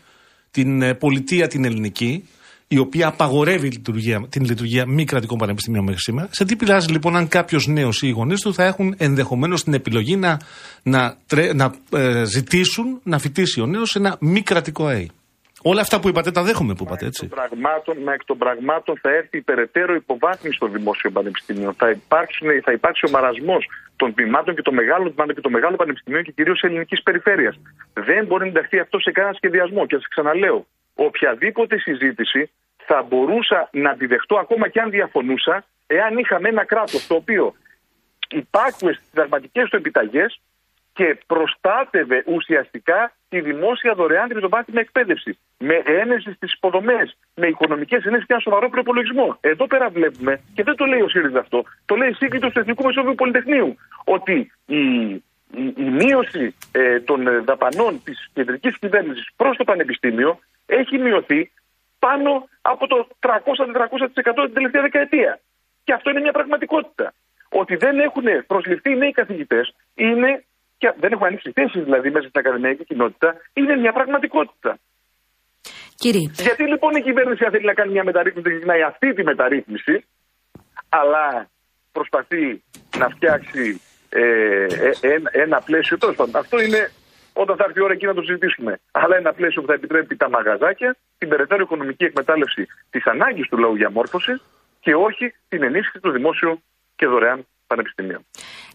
την 0.50 0.82
ε, 0.82 0.94
πολιτεία 0.94 1.46
την 1.46 1.64
ελληνική, 1.64 2.28
η 2.68 2.78
οποία 2.78 3.06
απαγορεύει 3.06 3.68
λειτουργία, 3.68 4.26
την 4.28 4.44
λειτουργία 4.44 4.86
μη 4.86 5.04
κρατικών 5.04 5.38
πανεπιστημίων 5.38 5.84
μέχρι 5.84 6.00
σήμερα, 6.00 6.28
σε 6.30 6.44
τι 6.44 6.56
πειράζει 6.56 6.90
λοιπόν 6.90 7.16
αν 7.16 7.28
κάποιος 7.28 7.66
νέος 7.66 8.02
ή 8.02 8.06
οι 8.06 8.10
γονείς 8.10 8.40
του 8.40 8.54
θα 8.54 8.64
έχουν 8.64 8.94
ενδεχομένως 8.98 9.64
την 9.64 9.74
επιλογή 9.74 10.16
να, 10.16 10.40
να, 10.82 11.16
τρε- 11.26 11.54
να 11.54 11.74
ε, 11.92 12.24
ζητήσουν 12.24 13.00
να 13.02 13.18
φοιτήσει 13.18 13.60
ο 13.60 13.66
νέος 13.66 13.90
σε 13.90 13.98
ένα 13.98 14.16
μη 14.20 14.42
κρατικό 14.42 14.86
ΑΕ. 14.86 15.06
Όλα 15.62 15.80
αυτά 15.80 16.00
που 16.00 16.08
είπατε 16.08 16.30
τα 16.30 16.42
δέχομαι 16.42 16.74
που 16.74 16.84
είπατε, 16.86 17.06
έτσι. 17.06 17.28
των 17.28 17.38
πραγμάτων, 17.38 17.96
μα 18.04 18.12
εκ 18.12 18.24
των 18.24 18.38
πραγμάτων 18.38 18.98
θα 19.02 19.10
έρθει 19.10 19.36
η 19.36 19.40
περαιτέρω 19.40 19.94
υποβάθμιση 19.94 20.58
των 20.58 20.72
δημόσιων 20.72 21.12
πανεπιστημίων. 21.12 21.74
Θα, 21.74 21.90
υπάρξουν, 21.90 22.48
θα 22.62 22.72
υπάρξει 22.72 23.06
ο 23.06 23.10
μαρασμός 23.10 23.68
των 23.96 24.14
τμήματων 24.14 24.54
και 24.54 24.62
των 24.62 24.74
μεγάλων 24.74 25.06
τμήματων 25.06 25.34
και 25.34 25.40
των 25.40 25.52
μεγάλων 25.52 25.76
πανεπιστημίων 25.76 26.22
και 26.22 26.32
κυρίως 26.32 26.62
ελληνικής 26.62 27.02
περιφέρειας. 27.02 27.58
Δεν 27.94 28.26
μπορεί 28.26 28.42
να 28.42 28.48
ενταχθεί 28.48 28.78
αυτό 28.78 28.98
σε 28.98 29.10
κανένα 29.10 29.34
σχεδιασμό. 29.34 29.86
Και 29.86 29.96
σα 29.96 30.08
ξαναλέω, 30.08 30.66
οποιαδήποτε 30.94 31.78
συζήτηση 31.78 32.50
θα 32.76 33.02
μπορούσα 33.08 33.68
να 33.72 33.96
τη 33.96 34.06
δεχτώ 34.06 34.36
ακόμα 34.36 34.68
και 34.68 34.80
αν 34.80 34.90
διαφωνούσα, 34.90 35.64
εάν 35.86 36.18
είχαμε 36.18 36.48
ένα 36.48 36.64
κράτος 36.64 37.06
το 37.06 37.14
οποίο 37.14 37.54
υπάκουε 38.28 38.92
στι 38.92 39.04
συνταγματικές 39.04 39.68
του 39.68 39.76
επιταγές 39.76 40.40
και 40.92 41.18
προστάτευε 41.26 42.24
ουσιαστικά 42.26 43.12
τη 43.32 43.40
δημόσια 43.40 43.94
δωρεάν 43.94 44.28
τριτοβάθμια 44.28 44.80
εκπαίδευση. 44.80 45.38
Με 45.58 45.82
ένεση 45.84 46.32
στις 46.32 46.52
υποδομές, 46.52 47.16
με 47.34 47.46
οικονομικές 47.46 48.04
ενέσεις 48.04 48.26
και 48.26 48.32
ένα 48.32 48.42
σοβαρό 48.42 48.68
προπολογισμό. 48.68 49.36
Εδώ 49.40 49.66
πέρα 49.66 49.88
βλέπουμε, 49.88 50.40
και 50.54 50.62
δεν 50.62 50.76
το 50.76 50.84
λέει 50.84 51.00
ο 51.00 51.08
ΣΥΡΙΖΑ 51.08 51.38
αυτό, 51.38 51.64
το 51.84 51.94
λέει 51.94 52.08
η 52.08 52.12
σύγκριση 52.12 52.50
του 52.50 52.58
Εθνικού 52.58 52.84
Μεσόβιου 52.84 53.14
Πολυτεχνείου, 53.14 53.76
ότι 54.04 54.52
η, 54.66 54.80
η, 55.62 55.74
η 55.76 55.88
μείωση 56.00 56.54
ε, 56.72 57.00
των 57.00 57.26
ε, 57.26 57.38
δαπανών 57.38 58.02
της 58.04 58.30
κεντρικής 58.32 58.78
κυβέρνησης 58.78 59.28
προς 59.36 59.56
το 59.56 59.64
πανεπιστήμιο 59.64 60.38
έχει 60.66 60.98
μειωθεί 60.98 61.50
πάνω 61.98 62.48
από 62.62 62.86
το 62.86 63.08
300-400% 63.20 63.30
την 64.44 64.54
τελευταία 64.54 64.82
δεκαετία. 64.82 65.40
Και 65.84 65.92
αυτό 65.92 66.10
είναι 66.10 66.20
μια 66.20 66.32
πραγματικότητα. 66.32 67.12
Ότι 67.48 67.76
δεν 67.76 67.98
έχουν 67.98 68.24
προσληφθεί 68.46 68.90
οι 68.90 68.96
νέοι 68.96 69.12
καθηγητές 69.12 69.74
είναι, 69.94 70.44
και 70.82 70.92
δεν 71.00 71.12
έχουν 71.12 71.26
ανοίξει 71.26 71.50
θέσει 71.52 71.80
δηλαδή 71.80 72.10
μέσα 72.10 72.28
στην 72.28 72.40
ακαδημαϊκή 72.40 72.84
κοινότητα, 72.84 73.36
είναι 73.52 73.76
μια 73.76 73.92
πραγματικότητα. 73.92 74.78
Κύριε, 75.94 76.30
Γιατί 76.32 76.64
λοιπόν 76.72 76.94
η 76.94 77.02
κυβέρνηση 77.02 77.44
αν 77.44 77.50
θέλει 77.50 77.64
να 77.64 77.74
κάνει 77.74 77.92
μια 77.92 78.04
μεταρρύθμιση, 78.04 78.48
δεν 78.48 78.52
ξεκινάει 78.52 78.82
αυτή 78.82 79.14
τη 79.14 79.22
μεταρρύθμιση, 79.22 80.04
αλλά 80.88 81.50
προσπαθεί 81.92 82.62
να 82.98 83.08
φτιάξει 83.08 83.80
ε, 84.08 84.22
ε, 84.86 84.92
ένα, 85.00 85.30
ένα 85.32 85.60
πλαίσιο. 85.60 85.98
Τέλος 85.98 86.16
πάντων, 86.16 86.36
αυτό 86.36 86.60
είναι 86.60 86.90
όταν 87.32 87.56
θα 87.56 87.64
έρθει 87.66 87.78
η 87.78 87.82
ώρα 87.82 87.92
εκεί 87.92 88.06
να 88.06 88.14
το 88.14 88.22
συζητήσουμε. 88.22 88.80
Αλλά 88.90 89.16
ένα 89.16 89.32
πλαίσιο 89.32 89.60
που 89.60 89.66
θα 89.66 89.74
επιτρέπει 89.74 90.16
τα 90.16 90.28
μαγαζάκια, 90.30 90.96
την 91.18 91.28
περαιτέρω 91.28 91.62
οικονομική 91.62 92.04
εκμετάλλευση 92.04 92.66
της 92.90 93.06
ανάγκης 93.06 93.48
του 93.48 93.58
λαού 93.58 93.74
για 93.76 93.90
μόρφωσης 93.90 94.42
και 94.80 94.94
όχι 94.94 95.34
την 95.48 95.62
ενίσχυση 95.62 96.00
του 96.00 96.10
δημόσιου 96.10 96.62
και 96.96 97.06
δωρεάν 97.06 97.46
πανεπιστημίων. 97.72 98.20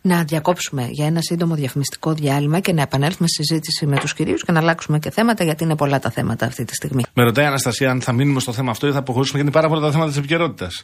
να 0.01 0.23
διακόψουμε 0.23 0.87
για 0.91 1.05
ένα 1.05 1.21
σύντομο 1.21 1.55
διαφημιστικό 1.55 2.13
διάλειμμα 2.13 2.59
και 2.59 2.73
να 2.73 2.81
επανέλθουμε 2.81 3.27
στη 3.27 3.43
συζήτηση 3.43 3.85
με 3.85 3.97
τους 3.99 4.13
κυρίους 4.13 4.43
και 4.43 4.51
να 4.51 4.59
αλλάξουμε 4.59 4.99
και 4.99 5.11
θέματα, 5.11 5.43
γιατί 5.43 5.63
είναι 5.63 5.75
πολλά 5.75 5.99
τα 5.99 6.09
θέματα 6.09 6.45
αυτή 6.45 6.65
τη 6.65 6.75
στιγμή. 6.75 7.03
Με 7.13 7.23
ρωτάει 7.23 7.45
η 7.45 7.47
Αναστασία 7.47 7.89
αν 7.89 8.01
θα 8.01 8.11
μείνουμε 8.13 8.39
στο 8.39 8.51
θέμα 8.53 8.71
αυτό 8.71 8.87
ή 8.87 8.91
θα 8.91 8.99
αποχωρήσουμε 8.99 9.39
γιατί 9.41 9.51
είναι 9.51 9.61
πάρα 9.61 9.73
πολλά 9.73 9.87
τα 9.87 9.91
θέματα 9.91 10.09
της 10.09 10.19
επικαιρότητας. 10.19 10.83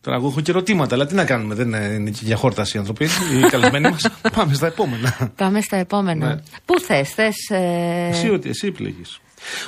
Τώρα, 0.00 0.16
εγώ 0.16 0.28
έχω 0.28 0.40
και 0.40 0.50
ερωτήματα, 0.50 0.94
αλλά 0.94 1.06
τι 1.06 1.14
να 1.14 1.24
κάνουμε, 1.24 1.54
δεν 1.54 1.66
είναι 1.66 1.78
είναι 1.78 2.10
και 2.10 2.20
για 2.22 2.36
χόρταση 2.36 2.76
οι 2.76 2.80
άνθρωποι, 2.80 3.04
οι 3.04 3.48
καλεσμένοι 3.50 3.90
μας. 3.90 4.10
Πάμε 4.36 4.54
στα 4.54 4.66
επόμενα. 4.66 5.32
Πάμε 5.36 5.60
στα 5.60 5.76
επόμενα. 5.76 6.26
Ναι. 6.26 6.40
Πού 6.64 6.80
θες, 6.80 7.10
θες. 7.10 7.36
Ε... 7.50 8.08
Εσύ, 8.10 8.30
ότι 8.30 8.48
εσύ 8.48 8.66
επιλέγεις. 8.66 9.20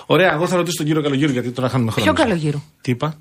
Ωραία, 0.07 0.33
εγώ 0.33 0.47
θα 0.47 0.57
ρωτήσω 0.57 0.77
τον 0.77 0.87
κύριο 0.87 1.03
Καλογύρου 1.03 1.33
γιατί 1.33 1.51
τώρα 1.51 1.69
χάνουμε 1.69 1.91
χρόνο. 1.91 2.13
Ποιο 2.13 2.25
Καλογύρου; 2.25 2.63
Τι 2.81 2.91
είπα; 2.91 3.19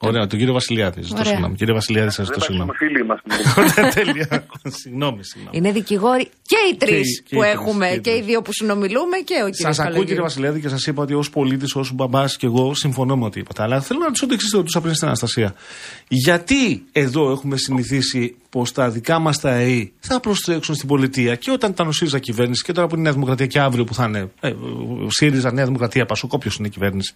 Ωραία, 0.00 0.26
τον 0.26 0.38
κύριο 0.38 0.52
Βασιλιάδη. 0.52 1.02
Ζητώ 1.02 1.14
Ωραία. 1.14 1.26
συγγνώμη. 1.26 1.54
Κύριε 1.56 1.74
Βασιλιάδη, 1.74 2.10
σας 2.10 2.26
Δεν 2.28 2.40
ζητώ 2.40 2.52
είμαστε 2.54 2.74
συγγνώμη. 2.78 2.78
φίλοι 2.78 3.00
είμαστε. 3.04 3.80
Ωραία, 3.80 3.92
Τέλεια. 3.94 4.46
Συγγνώμη, 4.82 5.24
συγγνώμη. 5.24 5.56
Είναι 5.56 5.72
δικηγόροι 5.72 6.24
και 6.24 6.56
οι 6.72 6.76
τρεις 6.76 7.22
και 7.22 7.34
που 7.36 7.42
οι 7.42 7.46
τρεις, 7.46 7.52
έχουμε, 7.54 7.86
και 7.88 7.94
οι 7.94 8.00
και 8.00 8.10
οι 8.10 8.12
τρεις. 8.14 8.26
δύο 8.26 8.42
που 8.42 8.52
συνομιλούμε 8.52 9.16
και 9.24 9.34
ο 9.46 9.50
κύριος 9.50 9.76
Σας 9.76 9.78
ακούω 9.86 10.04
κύριε 10.04 10.20
Βασιλιάδη 10.22 10.60
και 10.60 10.68
σας 10.68 10.86
είπα 10.86 11.02
ότι 11.02 11.14
ως 11.14 11.30
πολίτης, 11.30 11.74
ως 11.74 11.92
μπαμπάς 11.92 12.36
και 12.36 12.46
εγώ 12.46 12.74
συμφωνώ 12.74 13.16
με 13.16 13.24
ό,τι 13.24 13.40
είπατε. 13.40 13.62
Αλλά 13.62 13.80
θέλω 13.80 13.98
να 13.98 14.04
ρωτήσω 14.04 14.26
το 14.26 14.34
εξής, 14.34 14.50
το 14.50 14.56
ρωτούσα 14.56 14.80
πριν 14.80 14.94
στην 14.94 15.06
Αναστασία. 15.06 15.54
Γιατί 16.08 16.84
εδώ 16.92 17.30
έχουμε 17.30 17.56
συνηθίσει 17.56 18.34
πως 18.50 18.72
τα 18.72 18.90
δικά 18.90 19.18
μας 19.18 19.40
τα 19.40 19.50
ΕΕ 19.50 19.90
θα 20.00 20.20
προστρέξουν 20.20 20.74
στην 20.74 20.88
πολιτεία 20.88 21.34
και 21.34 21.50
όταν 21.50 21.70
ήταν 21.70 21.86
ο 21.86 21.92
ΣΥΡΙΖΑ 21.92 22.18
κυβέρνηση 22.18 22.64
και 22.64 22.72
τώρα 22.72 22.86
που 22.86 22.92
είναι 22.92 23.00
η 23.00 23.04
Νέα 23.04 23.12
Δημοκρατία 23.12 23.46
και 23.46 23.60
αύριο 23.60 23.84
που 23.84 23.94
θα 23.94 24.04
είναι 24.04 24.30
ε, 24.40 24.48
ο 25.04 25.10
ΣΥΡΙΖΑ, 25.10 25.52
Νέα 25.52 25.64
Δημοκρατία, 25.64 26.06
Πασόκ, 26.06 26.32
όποιος 26.32 26.56
είναι 26.56 26.66
η 26.66 26.70
κυβέρνηση. 26.70 27.12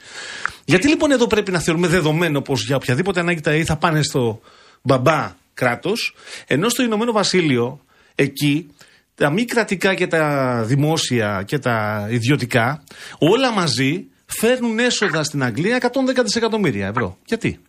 Γιατί 0.65 0.89
λοιπόν 0.89 1.11
εδώ 1.11 1.27
πρέπει 1.27 1.51
να 1.51 1.59
θεωρούμε 1.59 1.87
δεδομένο 1.89 2.41
πως 2.41 2.65
για 2.65 2.77
οποιαδήποτε 2.77 3.21
ανάγκη 3.21 3.41
τα 3.41 3.51
ΕΕ 3.51 3.65
θα 3.65 3.77
πάνε 3.77 4.03
στο 4.03 4.41
μπαμπά 4.83 5.35
κράτος, 5.55 6.15
ενώ 6.47 6.69
στο 6.69 6.83
Ηνωμένο 6.83 7.13
Βασίλειο 7.13 7.81
εκεί 8.15 8.75
τα 9.15 9.31
μη 9.31 9.45
κρατικά 9.45 9.95
και 9.95 10.07
τα 10.07 10.55
δημόσια 10.67 11.43
και 11.47 11.59
τα 11.59 12.07
ιδιωτικά 12.11 12.85
όλα 13.19 13.53
μαζί 13.53 14.07
φέρνουν 14.27 14.79
έσοδα 14.79 15.23
στην 15.23 15.43
Αγγλία 15.43 15.91
110 16.17 16.23
δισεκατομμύρια 16.23 16.87
ευρώ. 16.87 17.17
Γιατί; 17.25 17.61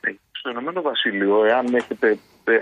Ε, 0.00 0.10
Στο 0.30 0.50
Ηνωμένο 0.50 0.82
Βασίλειο, 0.82 1.44
εάν 1.44 1.74
έχετε 1.74 2.18
ε, 2.44 2.60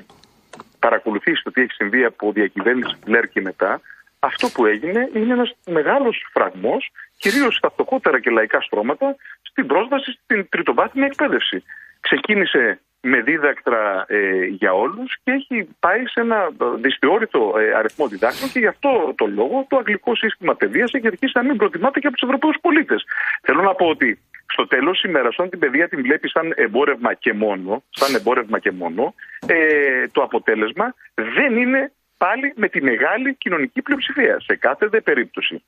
παρακολουθήσει 0.86 1.42
το 1.42 1.50
τι 1.50 1.60
έχει 1.60 1.72
συμβεί 1.72 2.04
από 2.04 2.32
διακυβέρνηση 2.32 2.94
Μπλερ 3.04 3.28
και 3.28 3.40
μετά, 3.40 3.80
αυτό 4.18 4.46
που 4.54 4.66
έγινε 4.66 5.10
είναι 5.14 5.32
ένας 5.32 5.50
μεγάλος 5.66 6.16
φραγμός, 6.32 6.82
κυρίως 7.16 7.56
στα 7.56 7.70
φτωχότερα 7.70 8.20
και 8.20 8.30
λαϊκά 8.30 8.60
στρώματα, 8.60 9.16
στην 9.42 9.66
πρόσβαση 9.66 10.10
στην 10.22 10.48
τριτοβάθμια 10.48 11.06
εκπαίδευση. 11.06 11.62
Ξεκίνησε 12.00 12.80
με 13.00 13.20
δίδακτρα 13.20 14.04
ε, 14.08 14.44
για 14.44 14.72
όλους 14.72 15.16
και 15.24 15.30
έχει 15.30 15.68
πάει 15.78 16.06
σε 16.06 16.20
ένα 16.20 16.36
ε, 16.36 16.64
δυσθεώρητο 16.80 17.54
ε, 17.58 17.74
αριθμό 17.78 18.06
διδάκτων 18.08 18.50
και 18.52 18.58
γι' 18.58 18.72
αυτό 18.74 19.14
το 19.16 19.26
λόγο 19.26 19.66
το 19.68 19.76
αγγλικό 19.76 20.14
σύστημα 20.14 20.54
παιδείας 20.54 20.92
έχει 20.92 21.06
αρχίσει 21.06 21.32
να 21.34 21.42
μην 21.42 21.56
προτιμάται 21.56 21.98
και 22.00 22.06
από 22.06 22.16
τους 22.16 22.28
Ευρωπαίους 22.28 22.56
πολίτες. 22.60 23.04
Θέλω 23.42 23.62
να 23.62 23.74
πω 23.74 23.86
ότι 23.86 24.18
στο 24.52 24.66
τέλος 24.66 25.02
ημέρας, 25.02 25.34
όταν 25.34 25.50
την 25.50 25.58
παιδεία 25.58 25.88
την 25.88 26.02
βλέπεις 26.02 26.30
σαν 26.30 26.52
εμπόρευμα 26.56 27.14
και 27.14 27.32
μόνο, 27.32 27.82
σαν 27.90 28.14
εμπόρευμα 28.14 28.58
και 28.58 28.70
μόνο, 28.70 29.14
ε, 29.46 30.08
το 30.08 30.22
αποτέλεσμα 30.22 30.94
δεν 31.14 31.56
είναι 31.56 31.92
πάλι 32.16 32.52
με 32.56 32.68
τη 32.68 32.82
μεγάλη 32.82 33.34
κοινωνική 33.34 33.82
πλειοψηφία. 33.82 34.40
Σε 34.40 34.56
κάθε 34.56 34.86
δε 34.86 35.00
περίπτωση. 35.00 35.62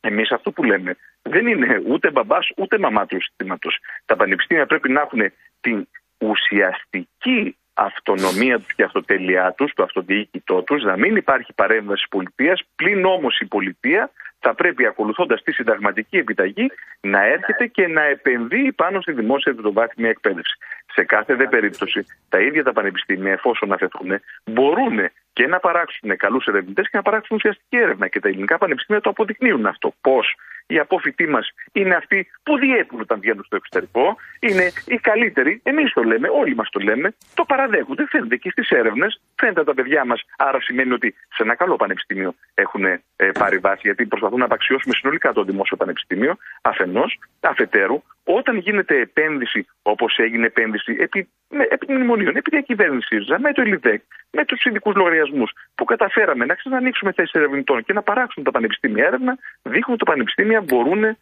Εμείς 0.00 0.30
αυτό 0.30 0.50
που 0.50 0.64
λέμε 0.64 0.96
δεν 1.22 1.46
είναι 1.46 1.82
ούτε 1.86 2.10
μπαμπάς 2.10 2.48
ούτε 2.56 2.78
μαμά 2.78 3.06
του 3.06 3.22
συστήματος. 3.22 3.78
Τα 4.04 4.16
πανεπιστήμια 4.16 4.66
πρέπει 4.66 4.90
να 4.90 5.00
έχουν 5.00 5.32
την 5.60 5.88
ουσιαστική 6.18 7.56
αυτονομία 7.76 8.58
του 8.58 8.66
και 8.76 8.82
αυτοτέλειά 8.82 9.52
τους, 9.56 9.72
το 9.74 9.82
αυτοδιοίκητό 9.82 10.62
τους, 10.62 10.82
να 10.82 10.96
μην 10.96 11.16
υπάρχει 11.16 11.52
παρέμβαση 11.52 12.06
πολιτείας, 12.10 12.62
πλην 12.76 13.04
όμως 13.04 13.38
η 13.38 13.44
πολιτεία 13.44 14.10
θα 14.38 14.54
πρέπει 14.54 14.86
ακολουθώντας 14.86 15.42
τη 15.42 15.52
συνταγματική 15.52 16.16
επιταγή 16.16 16.66
να 17.00 17.26
έρχεται 17.26 17.66
και 17.66 17.86
να 17.86 18.02
επενδύει 18.02 18.72
πάνω 18.72 19.00
στη 19.00 19.12
δημόσια 19.12 19.52
διδοβάθμια 19.52 20.08
εκπαίδευση. 20.08 20.56
Σε 20.94 21.04
κάθε 21.04 21.34
δε 21.34 21.46
περίπτωση, 21.46 22.06
τα 22.28 22.40
ίδια 22.40 22.62
τα 22.64 22.72
πανεπιστήμια, 22.72 23.32
εφόσον 23.32 23.72
αφαιθούν, 23.72 24.20
μπορούν 24.44 24.98
και 25.32 25.46
να 25.46 25.58
παράξουν 25.58 26.16
καλούς 26.16 26.46
ερευνητές 26.46 26.84
και 26.90 26.96
να 26.96 27.02
παράξουν 27.02 27.36
ουσιαστική 27.36 27.76
έρευνα. 27.76 28.08
Και 28.08 28.20
τα 28.20 28.28
ελληνικά 28.28 28.58
πανεπιστήμια 28.58 29.00
το 29.00 29.10
αποδεικνύουν 29.10 29.66
αυτό. 29.66 29.94
Πώς 30.00 30.34
οι 30.66 30.78
απόφοιτοί 30.78 31.26
μας 31.26 31.48
είναι 31.72 31.94
αυτοί 31.94 32.26
που 32.42 32.58
διέπουν 32.58 33.00
όταν 33.00 33.20
βγαίνουν 33.20 33.44
στο 33.44 33.56
εξωτερικό, 33.56 34.16
είναι 34.40 34.72
οι 34.86 34.96
καλύτεροι. 34.96 35.60
Εμείς 35.62 35.92
το 35.92 36.02
λέμε, 36.02 36.28
όλοι 36.28 36.54
μας 36.54 36.68
το 36.70 36.80
λέμε, 36.80 37.14
το 37.34 37.44
παραδέχονται. 37.44 38.06
Φαίνεται 38.08 38.36
και 38.36 38.50
στις 38.50 38.68
έρευνες, 38.68 39.20
φαίνεται 39.34 39.64
τα 39.64 39.74
παιδιά 39.74 40.04
μας. 40.04 40.22
Άρα 40.36 40.60
σημαίνει 40.60 40.92
ότι 40.92 41.14
σε 41.34 41.42
ένα 41.42 41.54
καλό 41.54 41.76
πανεπιστήμιο 41.76 42.34
έχουν 42.54 42.84
ε, 42.84 43.00
πάρει 43.38 43.58
βάση, 43.58 43.80
γιατί 43.82 44.06
προσπαθούν 44.06 44.38
να 44.38 44.44
απαξιώσουμε 44.44 44.94
συνολικά 44.94 45.32
το 45.32 45.44
δημόσιο 45.44 45.76
πανεπιστήμιο. 45.76 46.36
Αφενός, 46.62 47.18
αφετέρου, 47.40 48.02
όταν 48.24 48.56
γίνεται 48.56 49.00
επένδυση 49.00 49.66
όπως 49.82 50.16
έγινε 50.18 50.46
επένδυση 50.46 50.96
επί, 50.98 51.28
με, 51.45 51.45
επί 51.48 51.92
μνημονίων, 51.92 52.36
επί 52.36 52.50
διακυβέρνηση 52.50 53.06
ΣΥΡΙΖΑ, 53.06 53.40
με 53.40 53.52
το 53.52 53.60
ΕΛΙΔΕΚ, 53.60 54.02
με 54.30 54.44
τους 54.44 54.64
ειδικούς 54.64 54.94
λογαριασμούς, 54.94 55.52
που 55.74 55.84
καταφέραμε 55.84 56.44
να 56.44 56.54
ξανανοίξουμε 56.54 57.12
θέσεις 57.12 57.32
ερευνητών 57.32 57.84
και 57.84 57.92
να 57.92 58.02
παράξουν 58.02 58.44
τα 58.44 58.50
πανεπιστήμια 58.50 59.06
έρευνα, 59.06 59.38
δείχνουν 59.62 59.94
ότι 59.94 60.04
τα 60.04 60.10
πανεπιστήμια 60.10 60.60
μπορούν 60.60 61.04
ε, 61.04 61.14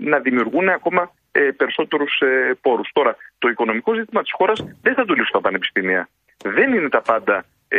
να 0.00 0.18
δημιουργούν 0.18 0.68
ακόμα 0.68 1.12
ε, 1.32 1.40
περισσότερους 1.40 2.20
ε, 2.20 2.58
πόρους. 2.60 2.90
Τώρα, 2.92 3.16
το 3.38 3.48
οικονομικό 3.48 3.94
ζήτημα 3.94 4.22
της 4.22 4.32
χώρας 4.32 4.64
δεν 4.82 4.94
θα 4.94 5.04
το 5.04 5.12
λύσουν 5.12 5.32
τα 5.32 5.40
πανεπιστήμια. 5.40 6.08
Δεν 6.44 6.72
είναι 6.72 6.88
τα 6.88 7.02
πάντα 7.02 7.44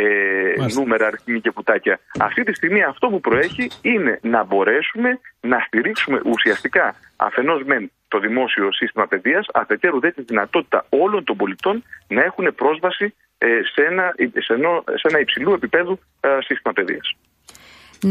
Μάλιστα. 0.58 0.80
νούμερα, 0.80 1.04
αριθμοί 1.06 1.40
και 1.44 1.50
κουτάκια. 1.50 1.94
Αυτή 2.28 2.42
τη 2.46 2.52
στιγμή 2.54 2.80
αυτό 2.92 3.04
που 3.12 3.20
προέχει 3.20 3.64
είναι 3.92 4.12
να 4.34 4.40
μπορέσουμε 4.44 5.10
να 5.40 5.58
στηρίξουμε 5.66 6.18
ουσιαστικά 6.32 6.84
αφενός 7.26 7.60
μεν 7.70 7.90
το 8.12 8.18
δημόσιο 8.26 8.66
σύστημα 8.72 9.06
παιδείας, 9.06 9.46
αφετέρου 9.62 10.00
δε 10.00 10.10
τη 10.10 10.22
δυνατότητα 10.22 10.78
όλων 10.88 11.24
των 11.24 11.36
πολιτών 11.36 11.76
να 12.08 12.22
έχουν 12.28 12.46
πρόσβαση 12.54 13.06
ε, 13.38 13.46
σε, 13.74 13.82
ένα, 13.90 14.04
σε, 14.46 14.52
ένα, 14.58 14.68
σε 15.00 15.06
ένα 15.10 15.18
υψηλού 15.20 15.52
επίπεδου 15.52 15.94
ε, 16.20 16.28
σύστημα 16.48 16.72
παιδείας. 16.74 17.06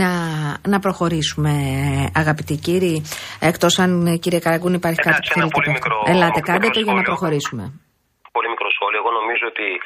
Να, 0.02 0.10
να 0.74 0.80
προχωρήσουμε, 0.80 1.52
αγαπητοί 2.22 2.56
κύριοι. 2.68 2.96
Εκτός 3.50 3.80
αν, 3.84 4.20
κύριε 4.24 4.40
Καραγκούνη, 4.46 4.76
υπάρχει 4.82 5.00
Εντάξει, 5.04 5.20
κάτι 5.22 5.28
που 5.34 5.40
ένα 5.40 5.48
θέλετε 5.50 5.58
πολύ 5.58 5.68
να 5.68 5.74
μικρό- 5.78 6.04
Ελάτε, 6.14 6.40
κάντε 6.50 6.68
μικρό 6.68 6.74
το 6.78 6.80
για 6.88 6.94
να 6.94 7.02
σχόλιο. 7.02 7.10
προχωρήσουμε. 7.12 7.64
Πολύ 8.38 8.50
μικρό 8.54 8.70
σχόλιο. 8.76 9.00
Εγώ 9.04 9.12
νομίζω 9.20 9.46
ότι 9.54 9.68
Ε, 9.76 9.80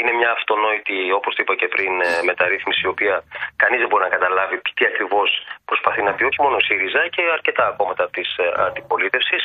είναι 0.00 0.12
μια 0.20 0.30
αυτονόητη, 0.38 0.96
όπως 1.18 1.30
το 1.34 1.40
είπα 1.42 1.54
και 1.60 1.68
πριν, 1.74 1.92
ε, 2.08 2.10
μεταρρύθμιση, 2.30 2.82
η 2.88 2.90
οποία 2.94 3.14
κανείς 3.62 3.78
δεν 3.82 3.88
μπορεί 3.90 4.04
να 4.08 4.12
καταλάβει 4.16 4.56
τι 4.76 4.84
ακριβώς 4.90 5.28
προσπαθεί 5.70 6.00
να 6.08 6.12
πει, 6.14 6.22
όχι 6.30 6.40
μόνο 6.44 6.56
η 6.62 6.64
ΣΥΡΙΖΑ 6.68 7.02
και 7.14 7.22
αρκετά 7.36 7.64
κόμματα 7.78 8.04
της 8.14 8.28
αντιπολίτευσης. 8.68 9.42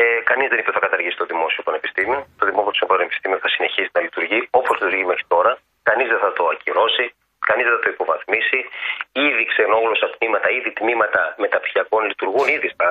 Ε, 0.00 0.02
κανείς 0.30 0.46
δεν 0.50 0.58
είπε 0.60 0.70
θα 0.76 0.82
καταργήσει 0.86 1.16
το 1.22 1.26
δημόσιο 1.32 1.62
πανεπιστήμιο. 1.68 2.20
Το 2.40 2.44
δημόσιο 2.50 2.86
πανεπιστήμιο 2.92 3.38
θα 3.44 3.50
συνεχίσει 3.54 3.90
να 3.96 4.00
λειτουργεί 4.06 4.40
όπως 4.60 4.74
λειτουργεί 4.76 5.04
μέχρι 5.12 5.24
τώρα. 5.34 5.52
Κανείς 5.88 6.08
δεν 6.12 6.20
θα 6.24 6.30
το 6.38 6.42
ακυρώσει. 6.54 7.06
Κανείς 7.48 7.64
δεν 7.66 7.74
θα 7.76 7.82
το 7.84 7.90
υποβαθμίσει. 7.94 8.60
Ήδη 9.26 9.42
ξενόγλωσσα 9.50 10.06
τμήματα, 10.14 10.46
ήδη 10.58 10.70
τμήματα 10.80 11.20
μεταπτυχιακών 11.44 12.02
λειτουργούν 12.10 12.46
ήδη 12.56 12.68
στα, 12.74 12.88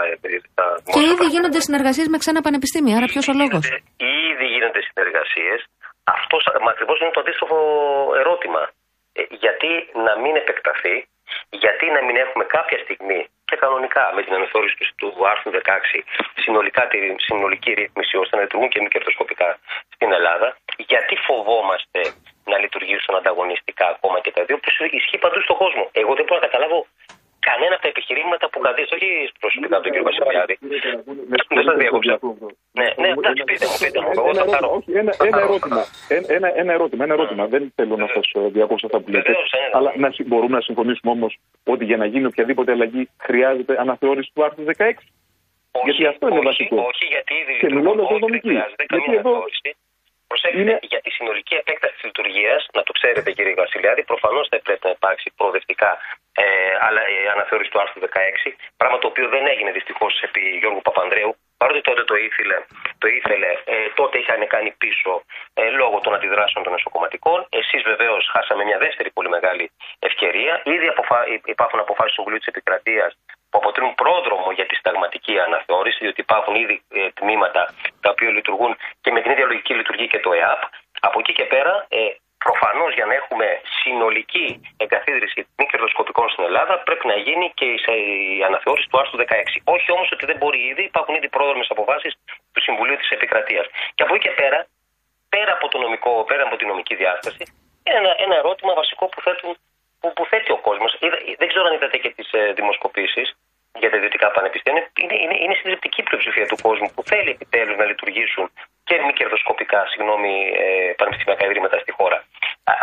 στα 0.51 0.65
Και 0.95 1.03
ήδη 1.13 1.25
γίνονται 1.33 1.59
συνεργασίες 1.67 2.07
με 2.13 2.17
ξένα 2.23 2.39
πανεπιστήμια, 2.47 2.93
άρα 2.97 3.07
ποιος 3.11 3.25
ο 3.31 3.33
λόγος; 3.41 3.63
Ήδη 4.29 4.45
γίνονται 4.53 4.81
συνεργασίες. 4.89 5.59
Αυτό 6.05 6.37
ακριβώς 6.69 6.99
είναι 6.99 7.11
το 7.11 7.19
αντίστοιχο 7.19 7.57
ερώτημα. 8.17 8.69
Ε, 9.13 9.23
γιατί 9.29 9.89
να 9.93 10.17
μην 10.21 10.35
επεκταθεί, 10.35 11.07
γιατί 11.49 11.85
να 11.95 12.01
μην 12.03 12.15
έχουμε 12.15 12.43
κάποια 12.43 12.79
στιγμή 12.83 13.27
και 13.45 13.55
κανονικά 13.55 14.11
με 14.15 14.21
την 14.23 14.33
αναθεώρηση 14.33 14.75
του, 14.77 15.13
του 15.13 15.27
άρθρου 15.27 15.51
16 15.51 15.59
συνολικά 16.35 16.87
τη 16.87 16.99
συνολική 17.17 17.71
ρύθμιση 17.73 18.17
ώστε 18.17 18.35
να 18.35 18.41
λειτουργούν 18.41 18.69
και 18.69 18.81
μη 18.81 18.87
κερδοσκοπικά 18.87 19.59
στην 19.93 20.11
Ελλάδα, 20.11 20.57
γιατί 20.77 21.15
φοβόμαστε 21.15 22.01
να 22.45 22.57
λειτουργήσουν 22.57 23.15
ανταγωνιστικά 23.15 23.87
ακόμα 23.87 24.19
και 24.19 24.31
τα 24.31 24.43
δύο, 24.43 24.57
που 24.57 24.69
ισχύει 24.91 25.17
παντού 25.17 25.41
στον 25.41 25.57
κόσμο. 25.57 25.89
Εγώ 25.91 26.13
δεν 26.15 26.25
μπορώ 26.25 26.39
να 26.39 26.45
καταλάβω 26.47 26.87
κανένα 27.49 27.73
από 27.77 27.83
τα 27.85 27.89
επιχειρήματα 27.93 28.45
που 28.51 28.57
κρατήσετε, 28.63 28.93
όχι 28.99 29.09
προσωπικά 29.43 29.73
από 29.77 29.83
τον 29.85 29.91
κύριο 29.93 30.07
Βασιλιάδη. 30.09 30.55
Δεν 31.55 31.63
σας 31.67 31.75
διέκοψα. 31.81 32.13
Ναι, 32.79 32.87
ναι, 33.01 33.07
εντάξει, 33.17 33.43
πείτε 33.49 33.65
μου, 33.69 33.77
πείτε 33.83 33.99
μου. 34.03 34.09
Εγώ 34.19 34.31
θα 34.39 34.45
πάρω. 34.53 34.67
Όχι, 34.77 34.91
ένα, 35.01 35.11
ένα 35.29 35.39
ερώτημα. 35.47 35.81
Ένα, 36.15 36.25
ένα, 36.37 36.47
ένα 36.61 36.71
ερώτημα, 36.77 37.03
ένα 37.07 37.13
ερώτημα. 37.17 37.43
Δεν 37.53 37.63
θέλω 37.75 37.95
να 38.03 38.07
σας 38.13 38.25
διακόψω 38.57 38.85
αυτά 38.89 38.99
που 39.01 39.09
λέτε. 39.13 39.27
Βεβαίως, 39.31 39.49
ναι, 39.55 39.59
ναι. 39.61 39.69
Αλλά 39.77 39.89
να, 40.03 40.09
συ- 40.15 40.27
μπορούμε 40.29 40.55
να 40.59 40.61
συμφωνήσουμε 40.67 41.11
όμως 41.17 41.31
ότι 41.73 41.83
για 41.89 41.97
να 42.01 42.05
γίνει 42.05 42.25
οποιαδήποτε 42.31 42.71
αλλαγή 42.71 43.09
χρειάζεται 43.27 43.73
αναθεώρηση 43.83 44.29
του 44.33 44.43
άρθρου 44.45 44.63
16. 44.65 44.71
Όχι, 45.77 45.89
Γιατί 45.91 46.05
αυτό 46.05 46.23
είναι 46.27 46.37
όχι, 46.37 46.45
βασικό. 46.51 46.75
Όχι, 46.91 47.05
γιατί 47.13 47.33
ήδη 47.33 47.43
Και 47.45 47.51
λειτουργούν. 47.67 47.77
μιλώντας 47.81 48.05
ως 48.05 48.11
Όχι, 48.11 48.19
δεν 48.19 48.29
νομική. 48.29 48.47
χρειάζεται 48.47 48.83
Γιατί 48.89 49.03
καμία 49.03 49.19
εδώ 49.19 49.29
αναθεώρηση. 49.29 49.69
Προσέξτε, 50.35 50.61
είναι- 50.61 50.79
για 50.91 51.01
τη 51.05 51.09
συνολική 51.17 51.55
επέκταση 51.63 51.93
της 51.93 52.03
λειτουργίας, 52.09 52.67
να 52.77 52.83
το 52.83 52.91
ξέρετε 52.97 53.31
κύριε 53.31 53.53
Βασιλιάδη, 53.53 54.01
προφανώς 54.11 54.47
θα 54.51 54.59
πρέπει 54.65 54.85
να 54.89 54.93
υπάρξει 54.97 55.27
προοδευτικά 55.37 55.91
ε, 56.43 56.45
αλλά, 56.87 57.01
ε, 57.01 57.29
αναθεώρηση 57.35 57.69
του 57.71 57.79
άρθρου 57.83 57.99
16, 57.99 58.49
πράγμα 58.77 58.97
το 58.97 59.07
οποίο 59.07 59.27
δεν 59.35 59.47
έγινε 59.53 59.71
δυστυχώς 59.71 60.13
επί 60.27 60.41
Γιώργου 60.61 60.81
Παπανδρέου. 60.81 61.35
Παρότι 61.57 61.81
τότε 61.81 62.03
το 62.03 62.15
ήθελε, 62.15 62.57
το 62.97 63.07
ήθελε 63.07 63.51
ε, 63.65 63.75
τότε 63.99 64.17
είχαν 64.17 64.47
κάνει 64.47 64.71
πίσω 64.71 65.11
ε, 65.53 65.69
λόγω 65.69 65.99
των 65.99 66.13
αντιδράσεων 66.13 66.63
των 66.63 66.73
εσωκομματικών. 66.73 67.47
Εσείς 67.49 67.81
βεβαίως 67.91 68.29
χάσαμε 68.33 68.63
μια 68.63 68.77
δεύτερη 68.77 69.09
πολύ 69.11 69.29
μεγάλη 69.29 69.71
ευκαιρία. 69.99 70.61
Ήδη 70.63 70.87
αποφα... 70.87 71.17
υπάρχουν 71.45 71.79
αποφάσεις 71.79 72.09
του 72.09 72.15
Συμβουλίου 72.15 72.39
της 72.39 72.47
Επικρατείας 72.47 73.11
που 73.55 73.61
αποτελούν 73.63 73.95
πρόδρομο 73.95 74.51
για 74.57 74.65
τη 74.65 74.75
συνταγματική 74.75 75.39
αναθεώρηση, 75.39 75.97
διότι 76.01 76.21
υπάρχουν 76.21 76.55
ήδη 76.63 76.75
ε, 76.89 77.09
τμήματα 77.19 77.61
τα 78.03 78.09
οποία 78.09 78.29
λειτουργούν 78.29 78.77
και 79.01 79.11
με 79.11 79.19
την 79.21 79.31
ίδια 79.31 79.45
λογική 79.45 79.73
λειτουργεί 79.73 80.07
και 80.07 80.19
το 80.19 80.33
ΕΑΠ. 80.33 80.61
Από 81.07 81.19
εκεί 81.19 81.33
και 81.33 81.45
πέρα, 81.53 81.85
ε, 81.89 81.99
προφανώς 82.45 82.93
για 82.93 83.05
να 83.05 83.13
έχουμε 83.13 83.61
συνολική 83.81 84.47
εγκαθίδρυση 84.77 85.39
μη 85.57 85.65
κερδοσκοπικών 85.71 86.29
στην 86.29 86.43
Ελλάδα, 86.43 86.73
πρέπει 86.87 87.07
να 87.07 87.15
γίνει 87.15 87.51
και 87.57 87.65
η 87.65 87.77
σε- 87.77 87.99
η 88.37 88.43
αναθεώρηση 88.49 88.87
του 88.89 88.99
άρθρου 88.99 89.17
16. 89.17 89.61
Όχι 89.63 89.91
όμως 89.91 90.09
ότι 90.11 90.25
δεν 90.25 90.37
μπορεί 90.37 90.59
ήδη, 90.71 90.83
υπάρχουν 90.83 91.15
ήδη 91.15 91.29
πρόδρομες 91.29 91.67
αποφάσεις 91.69 92.13
του 92.53 92.61
Συμβουλίου 92.61 92.97
της 92.97 93.09
Επικρατείας. 93.09 93.65
Και 93.95 94.03
από 94.03 94.15
εκεί 94.15 94.27
και 94.27 94.33
πέρα, 94.41 94.59
πέρα 95.29 95.51
από, 95.53 95.67
το 95.67 95.77
νομικό, 95.77 96.23
πέρα 96.23 96.43
από 96.43 96.55
τη 96.55 96.65
νομική 96.65 96.95
διάσταση, 96.95 97.43
είναι 97.83 97.97
ένα, 97.97 98.11
ένα 98.25 98.35
ερώτημα 98.35 98.73
βασικό 98.73 99.05
που, 99.11 99.21
θέτουν, 99.21 99.57
που, 99.99 100.13
που 100.13 100.25
θέτει 100.25 100.51
ο 100.51 100.57
κόσμος. 100.57 100.91
Δεν 101.37 101.47
ξέρω 101.47 101.65
αν 101.65 101.73
είδατε 101.73 101.97
και 101.97 102.09
τις 102.09 102.31
ε, 102.31 102.53
δημοσκοπήσεις 102.53 103.27
για 103.81 103.89
τα 103.91 103.95
ιδιωτικά 103.99 104.27
πανεπιστήμια. 104.37 104.83
Είναι, 105.03 105.15
είναι, 105.23 105.35
είναι 105.43 105.55
συντριπτική 105.61 106.01
πλειοψηφία 106.07 106.45
του 106.51 106.57
κόσμου 106.65 106.87
που 106.95 107.01
θέλει 107.11 107.29
επιτέλους 107.37 107.75
να 107.81 107.85
λειτουργήσουν 107.91 108.45
και 108.87 108.95
μη 109.05 109.11
κερδοσκοπικά 109.19 109.79
συγγνώμη, 109.91 110.33
ε, 110.63 110.65
πανεπιστημιακά 110.99 111.43
ιδρύματα 111.47 111.77
στη 111.83 111.91
χώρα. 111.99 112.17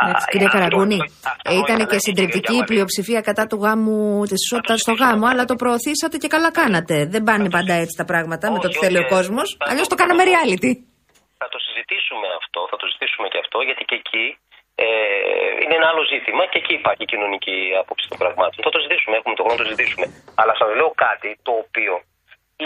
Εντάξει, 0.02 0.26
κύριε 0.32 0.46
Αυτό- 0.48 0.58
Καραγκούνη, 0.58 0.98
αυτό 1.32 1.50
ήταν 1.62 1.76
ήταν 1.80 1.86
και 1.90 1.98
η 2.00 2.04
συντριπτική 2.08 2.46
κυρία 2.52 2.64
η 2.64 2.68
πλειοψηφία 2.70 3.20
κατά 3.28 3.44
του 3.50 3.58
γάμου 3.64 3.98
της 4.30 4.40
ισότητα 4.46 4.74
στο 4.84 4.92
γάμο, 5.00 5.24
αλλά 5.32 5.44
το 5.50 5.54
προωθήσατε 5.62 6.16
και 6.22 6.28
καλά 6.34 6.50
κάνατε. 6.60 6.96
Δεν 7.14 7.22
πάνε 7.28 7.48
πάντα 7.56 7.74
έτσι 7.82 7.94
τα 8.00 8.06
πράγματα 8.10 8.44
με 8.52 8.58
το 8.64 8.68
Όχι, 8.68 8.74
τι 8.78 8.84
θέλει 8.84 8.98
ο 9.02 9.04
όχι, 9.06 9.14
κόσμος. 9.16 9.46
θα 9.58 9.70
Αλλιώς 9.70 9.88
το- 9.88 9.94
το 9.94 10.00
κάναμε 10.00 10.22
reality. 10.30 10.72
Θα 11.42 11.48
το 11.54 11.58
συζητήσουμε 11.66 12.26
αυτό, 12.40 12.60
θα 12.70 12.76
το 12.80 12.86
συζητήσουμε 12.90 13.26
και 13.32 13.38
αυτό, 13.44 13.56
γιατί 13.68 13.82
και 13.88 13.96
εκεί 14.02 14.24
ε, 14.74 14.86
είναι 15.62 15.74
ένα 15.80 15.88
άλλο 15.92 16.02
ζήτημα 16.12 16.42
και 16.50 16.58
εκεί 16.62 16.74
υπάρχει 16.74 17.04
κοινωνική 17.12 17.56
άποψη 17.80 18.08
των 18.08 18.18
πραγμάτων. 18.22 18.58
Θα 18.66 18.70
το 18.70 18.78
συζητήσουμε, 18.78 19.16
έχουμε 19.16 19.34
το 19.34 19.42
χρόνο 19.42 19.56
να 19.58 19.62
το 19.62 19.68
συζητήσουμε. 19.70 20.06
Αλλά 20.40 20.52
σας 20.60 20.70
λέω 20.78 20.90
κάτι 21.06 21.30
το 21.46 21.52
οποίο 21.64 21.94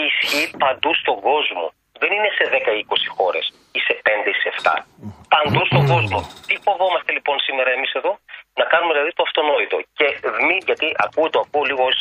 ισχύει 0.05 0.47
παντού 0.63 0.91
στον 1.01 1.17
κόσμο. 1.29 1.65
Δεν 2.01 2.11
είναι 2.15 2.29
σε 2.37 2.45
10 2.53 2.71
ή 2.79 2.85
20 2.89 2.95
χώρες 3.17 3.45
ή 3.77 3.79
σε 3.87 3.93
5 4.03 4.29
ή 4.33 4.37
σε 4.43 4.49
7. 4.61 4.83
Παντού 5.33 5.61
στον 5.65 5.83
κόσμο. 5.93 6.19
Τι 6.47 6.55
φοβόμαστε 6.65 7.11
λοιπόν 7.17 7.35
σήμερα 7.47 7.69
εμείς 7.77 7.91
εδώ, 7.99 8.11
να 8.59 8.65
κάνουμε 8.71 8.93
δηλαδή 8.93 9.13
το 9.13 9.23
αυτονόητο. 9.27 9.77
Και 9.97 10.07
μη, 10.47 10.57
γιατί 10.69 10.87
ακούω 11.05 11.29
το 11.29 11.39
ακούω 11.45 11.63
λίγο 11.63 11.83
ως 11.91 11.99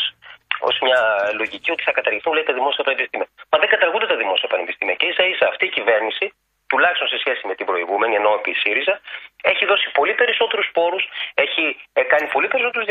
ως 0.61 0.79
μια 0.87 1.01
λογική 1.41 1.71
ότι 1.71 1.83
θα 1.83 1.93
καταργηθούν 1.93 2.33
λέει, 2.33 2.43
τα 2.43 2.53
δημόσια 2.53 2.85
πανεπιστήμια. 2.85 3.29
Μα 3.51 3.59
δεν 3.59 3.69
καταργούνται 3.69 4.07
τα 4.07 4.17
δημόσια 4.17 4.49
πανεπιστήμια. 4.49 4.95
Και 4.95 5.07
ίσα 5.07 5.25
ίσα 5.33 5.47
αυτή 5.53 5.65
η 5.67 5.69
κυβέρνηση, 5.69 6.33
τουλάχιστον 6.67 7.09
σε 7.09 7.19
σχέση 7.19 7.47
με 7.47 7.55
την 7.55 7.67
προηγούμενη, 7.67 8.15
ενώ 8.15 8.31
επί 8.39 8.53
ΣΥΡΙΖΑ, 8.53 9.01
έχει 9.53 9.65
δώσει 9.71 9.87
πολύ 9.99 10.15
περισσότερους 10.21 10.69
πόρους, 10.77 11.05
έχει 11.45 11.65
ε, 11.99 12.03
κάνει 12.13 12.27
πολύ 12.35 12.49
περισσότερους 12.53 12.87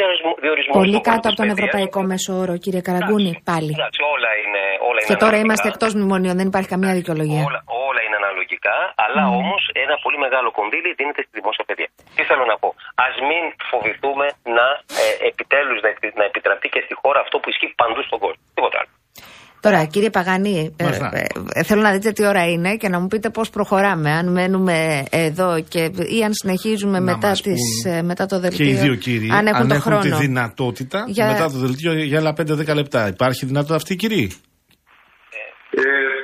διορισμούς. 0.46 0.76
Πολύ 0.84 1.00
κάτω 1.10 1.26
από 1.30 1.38
τον 1.42 1.50
ευρωπαϊκό 1.56 2.00
μέσο 2.12 2.32
όρο, 2.44 2.54
κύριε 2.64 2.82
Καραγκούνη, 2.88 3.32
πάλι. 3.52 3.72
Εντάξει, 3.78 4.00
όλα 4.16 4.30
είναι, 4.42 4.62
όλα 4.90 5.00
είναι 5.02 5.10
Και 5.12 5.18
τώρα 5.24 5.36
αναλογικά. 5.36 5.46
είμαστε 5.46 5.68
εκτός 5.74 5.92
μνημονίων, 5.98 6.36
δεν 6.40 6.48
υπάρχει 6.52 6.70
καμία 6.74 6.94
δικαιολογία. 7.00 7.44
Όλα, 7.50 7.62
όλα 7.88 8.02
είναι 8.06 8.18
αναλογικά, 8.24 8.78
αλλά 9.06 9.24
Mm. 9.30 9.40
όμως 9.42 9.62
ένα 9.86 9.96
πολύ 10.04 10.18
μεγάλο 10.26 10.50
κονδύλι 10.60 10.90
δίνεται 11.00 11.22
στη 11.28 11.34
δημόσια 11.40 11.64
παιδεία. 11.68 11.90
Τι 12.16 12.22
θέλω 12.30 12.44
να 12.52 12.56
πω. 12.62 12.70
Α 13.06 13.08
μην 13.30 13.44
φοβηθούμε 13.72 14.26
να 14.58 14.66
ε, 15.02 15.06
επιτέλους 15.30 15.78
να, 15.86 15.90
επι- 15.94 16.16
να 16.22 16.26
επιτραπεί 16.32 16.68
και 16.74 16.82
στη 16.86 16.94
χώρα 17.02 17.20
αυτό 17.26 17.36
που 17.42 17.48
ισχύει 17.54 17.72
παντού 17.82 18.02
στον 18.10 18.20
κόσμο. 18.24 18.42
Τίποτα 18.58 18.78
άλλο. 18.82 18.92
Τώρα, 19.66 19.86
κύριε 19.86 20.10
Παγανή, 20.10 20.72
ε, 20.76 20.84
Μάλιστα. 20.84 21.10
ε, 21.14 21.26
ε, 21.54 21.64
θέλω 21.64 21.82
να 21.82 21.92
δείτε 21.92 22.12
τι 22.12 22.26
ώρα 22.26 22.46
είναι 22.50 22.76
και 22.76 22.90
να 22.90 23.00
μου 23.00 23.08
πείτε 23.08 23.30
πώς 23.30 23.50
προχωράμε. 23.50 24.12
Αν 24.12 24.32
μένουμε 24.32 25.04
εδώ 25.10 25.60
και, 25.68 25.80
ή 26.18 26.24
αν 26.24 26.34
συνεχίζουμε 26.34 27.00
Να 27.00 27.06
μετά, 27.14 27.28
μας 27.28 27.42
τις, 27.42 27.54
πούν 27.84 27.92
ε, 27.92 28.02
μετά 28.02 28.26
το 28.26 28.40
δελτίο. 28.40 28.66
Και 28.66 28.72
οι 28.72 28.76
δύο 28.76 28.96
κύριοι, 28.96 29.30
αν 29.32 29.48
έχουν 29.48 29.68
το 29.68 29.80
χρόνο. 29.80 30.02
τη 30.02 30.10
δυνατότητα 30.16 31.06
Για- 31.08 31.28
μετά 31.28 31.52
το 31.52 31.58
δελτίο 31.58 31.94
για 31.94 32.20
άλλα 32.20 32.34
5-10 32.34 32.74
λεπτά. 32.76 33.08
Υπάρχει 33.08 33.46
δυνατότητα 33.46 33.76
αυτή, 33.76 33.96
κύριοι; 33.96 34.32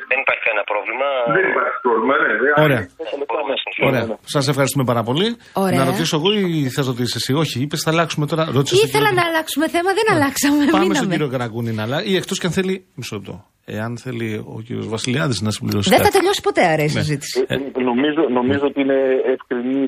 Δεν 0.10 0.18
υπάρχει 0.24 0.44
κανένα 0.48 0.64
πρόβλημα. 0.72 1.08
Δεν 1.38 1.44
υπάρχει 1.52 1.78
πρόβλημα, 1.86 2.14
ναι. 2.22 2.30
ναι. 2.44 2.52
Ωραία. 2.66 2.82
Μπορούμε 3.30 3.52
να 3.56 3.60
συνεχίσουμε. 3.62 3.88
Ωραία. 3.90 4.06
Σας 4.36 4.46
ευχαριστούμε 4.52 4.86
πάρα 4.92 5.04
πολύ. 5.10 5.28
Ωραία. 5.66 5.78
Να 5.80 5.86
ρωτήσω 5.92 6.16
εγώ 6.20 6.30
ή 6.34 6.70
θες 6.76 6.86
να 6.88 6.92
ρωτήσει 6.94 7.16
εσύ; 7.20 7.32
Όχι, 7.44 7.56
είπες 7.64 7.80
θα 7.86 7.90
αλλάξουμε 7.94 8.26
τώρα. 8.32 8.44
Ρώτησες 8.58 8.78
τον 8.80 8.88
Ήθελα 8.88 9.08
κύριο- 9.10 9.20
να 9.22 9.24
αλλάξουμε 9.30 9.66
θέμα, 9.76 9.90
δεν 10.00 10.08
αλλάξαμε. 10.16 10.58
Πάμε 10.58 10.70
στον 10.84 10.88
μείναμε. 10.88 11.12
κύριο 11.16 11.30
Καραγκούνη 11.34 11.72
να 11.80 11.84
αλλάξει. 11.86 12.06
Ή 12.12 12.16
εκτός 12.22 12.38
και 12.40 12.48
αν 12.50 12.54
θέλει. 12.58 12.76
Μισό 13.00 13.16
λεπτό. 13.20 13.36
Εάν 13.66 13.92
θέλει 14.06 14.28
ο 14.56 14.62
κύριος 14.66 14.88
Βασιλιάδης 14.96 15.38
να 15.42 15.52
συμπληρώσει. 15.56 15.90
Δεν 15.90 15.98
θα 15.98 16.04
κάτι. 16.04 16.18
τελειώσει 16.18 16.42
ποτέ 16.48 16.64
άρα 16.72 16.84
η 16.90 16.90
Ναι. 16.92 16.98
συζήτηση. 17.00 17.46
Ε, 17.48 17.56
νομίζω, 17.92 18.22
νομίζω 18.40 18.66
ότι 18.72 18.80
είναι 18.86 19.00
ευκρινεί 19.36 19.84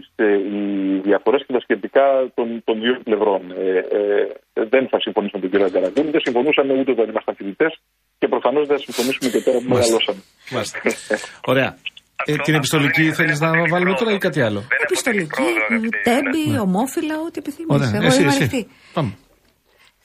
οι 0.53 0.61
διαφορές 1.09 1.41
και 1.45 1.53
τα 1.53 1.59
σκεπτικά 1.59 2.03
των, 2.37 2.47
των 2.67 2.75
δύο 2.83 2.93
πλευρών. 3.07 3.41
Ε, 3.51 3.69
ε, 3.99 4.65
δεν 4.73 4.83
θα 4.91 4.97
συμφωνήσω 5.05 5.33
με 5.37 5.41
τον 5.43 5.49
κύριο 5.51 5.69
Καραγκούνη, 5.75 6.09
δεν 6.15 6.21
συμφωνούσαμε 6.27 6.71
ούτε 6.79 6.91
όταν 6.95 7.05
ήμασταν 7.09 7.35
φοιτητές 7.37 7.73
και 8.23 8.29
προφανώς 8.35 8.63
δεν 8.67 8.77
θα 8.77 8.83
συμφωνήσουμε 8.85 9.27
και 9.33 9.41
τώρα 9.47 9.57
που 9.61 9.67
Μάλιστα. 9.67 9.91
μεγαλώσαμε. 9.91 10.21
Μάλιστα. 10.55 10.77
Ωραία. 11.53 11.69
Ε, 12.25 12.35
την 12.35 12.53
επιστολική 12.59 13.03
θέλεις 13.13 13.39
να 13.39 13.49
βάλουμε 13.71 13.93
τώρα 13.99 14.11
ή 14.13 14.17
κάτι 14.17 14.41
άλλο; 14.47 14.59
Δεν 14.59 14.77
έχω 14.81 14.83
Επιστολική, 14.89 15.27
πρόοδο, 15.27 15.65
αγαπητέ. 15.69 15.97
τέμπη, 16.09 16.59
ομόφυλα, 16.67 17.15
ό,τι 17.25 17.37
επιθυμείς. 17.43 17.71
Ωραία. 17.75 17.91
Εγώ 17.95 18.05
Εσύ, 18.05 18.21
είμαι 18.21 18.29
εσύ. 18.29 18.37
ανοιχτή. 18.37 18.67
Πάμε. 18.93 19.11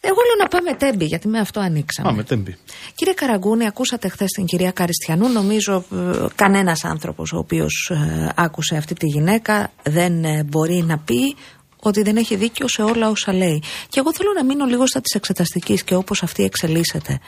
Εγώ 0.01 0.21
λέω 0.27 0.37
να 0.43 0.49
πάμε 0.49 0.71
τέμπη, 0.75 1.05
γιατί 1.05 1.29
με 1.29 1.39
αυτό 1.39 1.61
ανοίξαμε. 1.61 2.09
Πάμε, 2.09 2.23
τέμπη. 2.23 2.57
Κύριε 2.95 3.13
Καραγκούνη, 3.15 3.67
ακούσατε 3.67 4.09
χθες 4.09 4.31
την 4.31 4.45
κυρία 4.45 4.71
Καριστιανού. 4.71 5.29
Νομίζω 5.29 5.85
ε, 5.93 6.27
κανένας 6.35 6.85
άνθρωπος 6.85 7.33
ο 7.33 7.39
οποίος 7.39 7.93
άκουσε 8.35 8.77
αυτή 8.77 8.95
τη 8.95 9.07
γυναίκα 9.07 9.71
δεν 9.83 10.25
ε, 10.25 10.43
μπορεί 10.45 10.85
να 10.87 10.99
πει 10.99 11.37
ότι 11.81 12.03
δεν 12.03 12.17
έχει 12.17 12.37
δίκιο 12.37 12.69
σε 12.69 12.83
όλα 12.83 13.09
όσα 13.09 13.33
λέει. 13.33 13.63
Και 13.89 14.01
εγώ 14.01 14.15
θέλω 14.15 14.33
να 14.37 14.45
μείνω 14.45 14.65
λίγο 14.65 14.87
στα 14.87 15.01
της 15.01 15.15
εξεταστικής 15.15 15.83
και 15.83 15.95
όπως 15.95 16.23
αυτή 16.23 16.45
εξελίσσεται. 16.45 17.19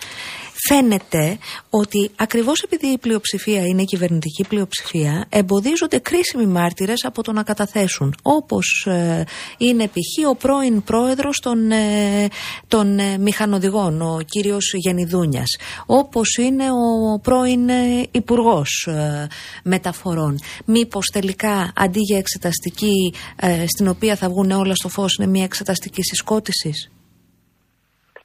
Φαίνεται 0.69 1.39
ότι 1.71 2.11
ακριβώς 2.17 2.63
επειδή 2.63 2.87
η 2.87 2.99
πλειοψηφία 2.99 3.65
είναι 3.65 3.83
η 3.83 3.85
κυβερνητική 3.85 4.45
πλειοψηφία 4.49 5.27
εμποδίζονται 5.29 5.99
κρίσιμοι 5.99 6.47
μάρτυρες 6.47 7.05
από 7.05 7.23
το 7.23 7.33
να 7.33 7.43
καταθέσουν 7.43 8.15
όπως 8.23 8.87
ε, 8.87 9.25
είναι 9.59 9.87
π.χ. 9.87 10.29
ο 10.29 10.35
πρώην 10.35 10.83
πρόεδρος 10.83 11.39
των, 11.43 11.71
ε, 11.71 12.29
των 12.69 12.99
ε, 12.99 13.19
μηχανοδηγών 13.19 14.03
ο 14.03 14.19
κύριος 14.25 14.73
Γενιδούνιας 14.75 15.57
όπως 15.87 16.37
είναι 16.37 16.65
ο 16.71 17.19
πρώην 17.21 17.69
ε, 17.69 18.07
υπουργός 18.11 18.87
ε, 18.91 19.27
μεταφορών 19.63 20.39
μήπως 20.65 21.07
τελικά 21.13 21.73
αντί 21.77 22.01
για 22.01 22.19
εξεταστική 22.19 23.15
ε, 23.37 23.65
στην 23.67 23.89
οποία 23.89 24.17
θα 24.17 24.29
βγουν 24.29 24.51
όλα 24.51 24.75
στο 24.75 24.89
φως 24.89 25.17
είναι 25.17 25.27
μια 25.27 25.45
εξεταστική 25.45 26.03
συσκότησης; 26.03 26.91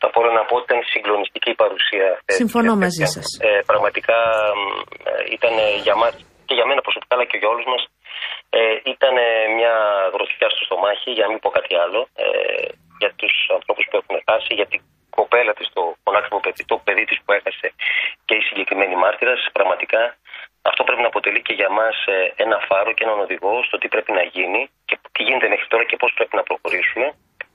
Θα 0.06 0.14
μπορώ 0.14 0.32
να 0.40 0.44
πω 0.48 0.54
ότι 0.58 0.66
ήταν 0.70 0.82
συγκλονιστική 0.94 1.50
η 1.56 1.60
παρουσία. 1.64 2.08
αυτή. 2.14 2.32
Συμφωνώ 2.42 2.72
Ε, 2.78 2.82
μαζί 2.84 3.04
ε, 3.08 3.10
σας. 3.16 3.28
Ε, 3.48 3.50
πραγματικά 3.72 4.18
μ, 4.60 4.62
ε, 5.10 5.12
ήταν 5.38 5.54
για 5.86 5.96
μας 6.02 6.14
και 6.48 6.56
για 6.58 6.66
μένα 6.70 6.82
προσωπικά 6.86 7.14
αλλά 7.16 7.26
και 7.32 7.38
για 7.42 7.50
όλους 7.54 7.68
μας 7.74 7.84
ε, 8.58 8.62
ήταν 8.94 9.16
μια 9.58 9.74
γροθιά 10.14 10.48
στο 10.54 10.62
στομάχι 10.68 11.10
για 11.18 11.24
να 11.26 11.30
μην 11.32 11.40
πω 11.44 11.50
κάτι 11.58 11.74
άλλο 11.84 12.00
ε, 12.24 12.28
για 13.02 13.12
τους 13.20 13.34
ανθρώπους 13.58 13.86
που 13.90 13.96
έχουν 14.02 14.16
χάσει, 14.28 14.52
για 14.60 14.68
την 14.72 14.82
κοπέλα 15.18 15.54
της, 15.58 15.68
το 15.76 15.82
μονάχημο 16.06 16.40
παιδί, 16.46 16.64
το 16.72 16.78
παιδί 16.86 17.04
της 17.10 17.18
που 17.24 17.32
έχασε 17.38 17.68
και 18.28 18.36
η 18.42 18.44
συγκεκριμένη 18.48 18.96
μάρτυρας. 19.04 19.40
Πραγματικά 19.58 20.02
αυτό 20.72 20.82
πρέπει 20.88 21.04
να 21.06 21.12
αποτελεί 21.14 21.42
και 21.48 21.56
για 21.60 21.70
μας 21.80 21.96
ε, 22.16 22.16
ένα 22.44 22.58
φάρο 22.68 22.92
και 22.96 23.04
έναν 23.08 23.20
οδηγό 23.26 23.54
στο 23.68 23.76
τι 23.78 23.88
πρέπει 23.94 24.12
να 24.20 24.24
γίνει 24.36 24.62
και 24.88 24.96
τι 25.14 25.22
γίνεται 25.28 25.48
μέχρι 25.54 25.68
τώρα 25.72 25.84
και 25.90 25.98
πώς 26.02 26.12
πρέπει 26.18 26.36
να 26.40 26.44
προχωρήσουμε. 26.50 27.08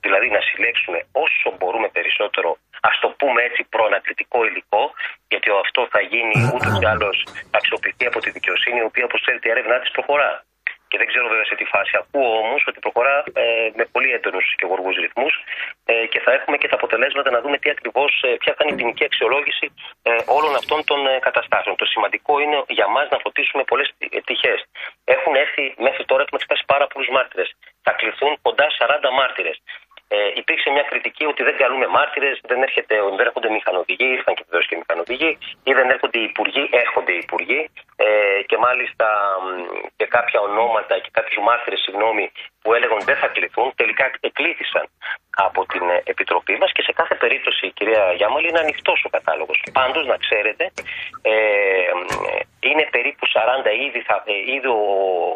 Δηλαδή 0.05 0.27
να 0.35 0.41
συλλέξουμε 0.47 0.99
όσο 1.11 1.47
μπορούμε 1.57 1.87
περισσότερο, 1.97 2.49
ας 2.89 2.95
το 3.01 3.07
πούμε 3.19 3.39
έτσι, 3.47 3.61
προανακριτικό 3.73 4.39
υλικό, 4.49 4.83
γιατί 5.31 5.47
αυτό 5.65 5.81
θα 5.93 6.01
γίνει 6.11 6.35
ούτως 6.55 6.73
ή 6.83 6.85
άλλως 6.93 7.17
αξιοποιηθεί 7.57 8.05
από 8.11 8.19
τη 8.23 8.29
δικαιοσύνη, 8.37 8.79
η 8.79 8.87
οποία, 8.89 9.05
όπως 9.05 9.21
ξέρετε, 9.21 9.47
η 9.47 9.51
έρευνά 9.51 9.79
της 9.79 9.91
προχωρά. 9.91 10.31
Και 10.91 10.99
δεν 11.01 11.07
ξέρω 11.11 11.27
βέβαια 11.33 11.47
σε 11.51 11.55
τι 11.59 11.65
φάση. 11.73 11.91
Ακούω 12.01 12.31
όμως 12.43 12.61
ότι 12.69 12.79
προχωρά 12.85 13.15
ε, 13.43 13.69
με 13.79 13.85
πολύ 13.93 14.09
έντονους 14.17 14.45
και 14.57 14.65
γοργού 14.69 14.91
ρυθμούς 15.05 15.33
ε, 15.91 16.05
και 16.11 16.19
θα 16.25 16.31
έχουμε 16.37 16.57
και 16.61 16.67
τα 16.71 16.75
αποτελέσματα 16.79 17.29
να 17.35 17.39
δούμε 17.43 17.57
τι 17.61 17.69
ακριβώς, 17.75 18.11
ε, 18.27 18.29
ποια 18.41 18.53
θα 18.57 18.61
είναι 18.63 18.73
η 18.75 18.79
ποινική 18.79 19.03
αξιολόγηση 19.09 19.67
ε, 20.07 20.11
όλων 20.37 20.53
αυτών 20.61 20.79
των 20.89 20.99
ε, 21.07 21.19
καταστάσεων. 21.27 21.75
Το 21.81 21.85
σημαντικό 21.93 22.33
είναι 22.43 22.57
για 22.77 22.87
μας 22.95 23.07
να 23.13 23.17
φωτίσουμε 23.23 23.63
πολλές 23.63 23.87
τυχές. 24.27 24.59
Έχουν 25.15 25.33
έρθει 25.43 25.63
μέχρι 25.87 26.03
τώρα, 26.09 26.21
έχουμε 26.23 26.37
εξετάσει 26.39 26.63
πάρα 26.73 26.85
πολλούς 26.91 27.09
μάρτυρες. 27.15 27.49
Θα 27.85 27.91
κληθούν 27.99 28.31
κοντά 28.41 28.65
40 28.79 29.09
μάρτυρες. 29.19 29.57
Ε, 30.15 30.17
υπήρξε 30.41 30.69
μια 30.69 30.85
κριτική 30.89 31.25
ότι 31.25 31.43
δεν 31.43 31.55
καλούμε 31.57 31.87
μάρτυρες, 31.87 32.39
δεν, 32.51 32.61
έρχεται, 32.61 32.95
δεν 33.17 33.25
έρχονται 33.27 33.49
μηχανοδηγοί, 33.49 34.07
ήρθαν 34.17 34.33
και 34.35 34.43
βεβαίω 34.49 34.63
και 34.69 34.77
μηχανοδηγοί, 34.81 35.37
ή 35.63 35.71
δεν 35.73 35.89
έρχονται 35.89 36.19
οι 36.19 36.23
υπουργοί, 36.31 36.63
έρχονται 36.71 37.11
οι 37.13 37.19
υπουργοί. 37.25 37.61
Ε, 37.95 38.41
και 38.49 38.57
μάλιστα 38.57 39.05
μ, 39.43 39.47
και 39.97 40.05
κάποια 40.05 40.39
ονόματα 40.39 40.93
και 41.03 41.09
κάποιους 41.17 41.43
μάρτυρες, 41.47 41.79
συγγνώμη, 41.85 42.31
που 42.61 42.73
έλεγαν 42.73 42.99
δεν 43.09 43.17
θα 43.21 43.27
κληθούν, 43.27 43.67
τελικά 43.75 44.11
εκλήθησαν 44.19 44.85
από 45.35 45.65
την 45.65 45.89
ε, 45.89 46.01
Επιτροπή 46.03 46.55
μας 46.61 46.71
και 46.71 46.81
σε 46.81 46.91
κάθε 46.91 47.15
περίπτωση, 47.15 47.71
κυρία 47.71 48.13
Γιάμαλη, 48.17 48.47
είναι 48.47 48.59
ανοιχτός 48.59 49.03
ο 49.07 49.09
κατάλογος. 49.09 49.57
Πάντως, 49.71 50.05
να 50.05 50.17
ξέρετε, 50.17 50.63
ε, 51.21 51.33
μ, 51.97 52.01
είναι 52.69 52.87
περίπου 52.91 53.25
40 53.27 53.71
ήδη, 53.87 54.01
θα, 54.07 54.23
ε, 54.25 54.53
ήδη 54.55 54.67
ο, 54.67 54.81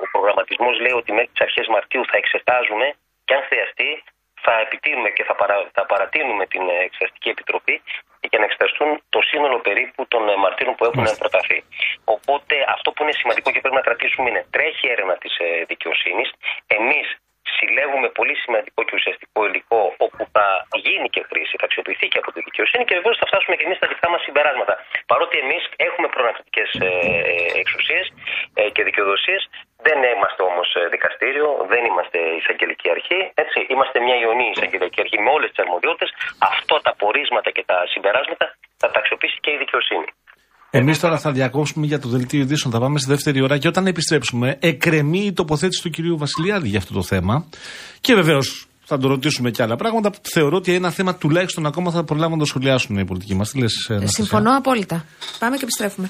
ο 0.04 0.08
προγραμματισμός 0.12 0.80
λέει 0.80 0.96
ότι 1.02 1.12
μέχρι 1.12 1.32
τις 1.34 1.42
αρχές 1.42 1.68
Μαρτίου 1.68 2.04
θα 2.12 2.18
εξετάζουμε 2.18 2.88
και 3.26 3.34
αν 3.34 3.44
χρειαστεί 3.50 4.04
θα 4.46 4.54
επιτείνουμε 4.66 5.10
και 5.16 5.24
θα, 5.28 5.36
παρα, 5.40 5.56
θα 5.78 5.84
παρατείνουμε 5.92 6.44
την 6.54 6.64
ε, 6.76 6.78
Εξεταστική 6.88 7.30
Επιτροπή 7.36 7.76
για 8.30 8.40
να 8.40 8.46
εξεταστούν 8.46 8.90
το 9.16 9.20
σύνολο 9.30 9.58
περίπου 9.68 10.02
των 10.08 10.30
ε, 10.30 10.36
μαρτύρων 10.44 10.74
που 10.76 10.86
έχουν 10.90 11.04
Μάλιστα. 11.04 11.22
προταθεί. 11.24 11.60
Οπότε 12.16 12.56
αυτό 12.76 12.88
που 12.92 13.04
είναι 13.04 13.16
σημαντικό 13.22 13.48
και 13.52 13.60
πρέπει 13.64 13.80
να 13.82 13.86
κρατήσουμε 13.88 14.30
είναι 14.30 14.44
τρέχει 14.56 14.84
η 14.88 14.92
έρευνα 14.96 15.16
της 15.24 15.34
δικαιοσύνης. 15.72 16.30
Εμείς 16.80 17.08
συλλέγουμε 17.58 18.08
πολύ 18.20 18.36
σημαντικό 18.44 18.80
και 18.88 18.96
ουσιαστικό 19.00 19.40
υλικό 19.48 19.82
όπου 20.06 20.22
θα 20.36 20.46
γίνει 20.86 21.08
και 21.16 21.22
χρήση, 21.30 21.54
θα 21.62 21.66
αξιοποιηθεί 21.70 22.08
και 22.12 22.20
από 22.22 22.30
τη 22.34 22.40
δικαιοσύνη 22.48 22.84
και 22.88 22.96
βεβαίως 23.00 23.18
θα 23.22 23.26
φτάσουμε 23.30 23.56
και 23.58 23.66
εμείς 23.68 23.78
στα 23.82 23.88
δικά 23.92 24.08
μας 24.14 24.22
συμπεράσματα. 24.28 24.74
Παρότι 25.12 25.36
εμείς 25.44 25.64
έχουμε 25.88 26.08
προνακτικέ 26.16 26.64
εξουσίε 27.62 28.02
ε, 28.60 28.70
και 28.76 28.84
δικαιοδοσίε, 28.90 29.40
δεν 29.88 29.98
είμαστε 30.14 30.42
όμω 30.50 30.62
δικαστήριο, 30.96 31.48
δεν 31.72 31.82
είμαστε 31.90 32.18
εισαγγελική 32.40 32.88
αρχή. 32.96 33.20
Έτσι. 33.44 33.60
Είμαστε 33.74 33.98
μια 34.06 34.18
ιονή 34.26 34.48
εισαγγελική 34.56 35.00
αρχή 35.06 35.18
με 35.26 35.30
όλε 35.36 35.48
τι 35.48 35.58
αρμοδιότητε. 35.66 36.08
Αυτό 36.54 36.76
τα 36.88 36.94
πορίσματα 37.02 37.50
και 37.56 37.64
τα 37.72 37.78
συμπεράσματα 37.94 38.46
θα 38.82 38.88
τα 38.92 39.00
αξιοποιήσει 39.00 39.38
και 39.44 39.52
η 39.52 39.58
δικαιοσύνη. 39.64 40.08
Εμείς 40.86 41.00
τώρα 41.00 41.18
θα 41.18 41.32
διακόψουμε 41.32 41.86
για 41.86 42.00
το 42.00 42.10
δελτίο 42.10 42.42
ειδήσεων. 42.42 42.74
Θα 42.74 42.80
πάμε 42.80 43.00
στη 43.00 43.10
δεύτερη 43.10 43.42
ώρα 43.42 43.58
και 43.58 43.68
όταν 43.68 43.88
επιστρέψουμε, 43.88 44.58
εκρεμεί 44.60 45.26
η 45.26 45.34
τοποθέτηση 45.34 45.82
του 45.82 45.90
κυρίου 45.90 46.18
Βασιλιάδη 46.18 46.68
για 46.68 46.78
αυτό 46.78 46.94
το 46.94 47.04
θέμα. 47.04 47.46
Και 48.02 48.14
βεβαίως 48.14 48.68
θα 48.84 48.98
το 48.98 49.08
ρωτήσουμε 49.08 49.52
και 49.52 49.64
άλλα 49.64 49.76
πράγματα. 49.76 50.12
Θεωρώ 50.22 50.58
ότι 50.58 50.74
ένα 50.74 50.90
θέμα 50.90 51.16
τουλάχιστον 51.16 51.66
ακόμα 51.66 51.92
θα 51.92 52.04
προλάβουν 52.04 52.34
να 52.34 52.40
το 52.40 52.46
σχολιάσουν 52.46 52.98
οι 52.98 53.06
πολιτικοί 53.06 53.36
μας. 53.36 53.50
Τι 53.50 53.60
λες, 53.60 53.90
Συμφωνώ 54.04 54.58
απόλυτα. 54.58 55.06
Πάμε 55.40 55.56
και 55.56 55.64
επιστρέφουμε. 55.64 56.10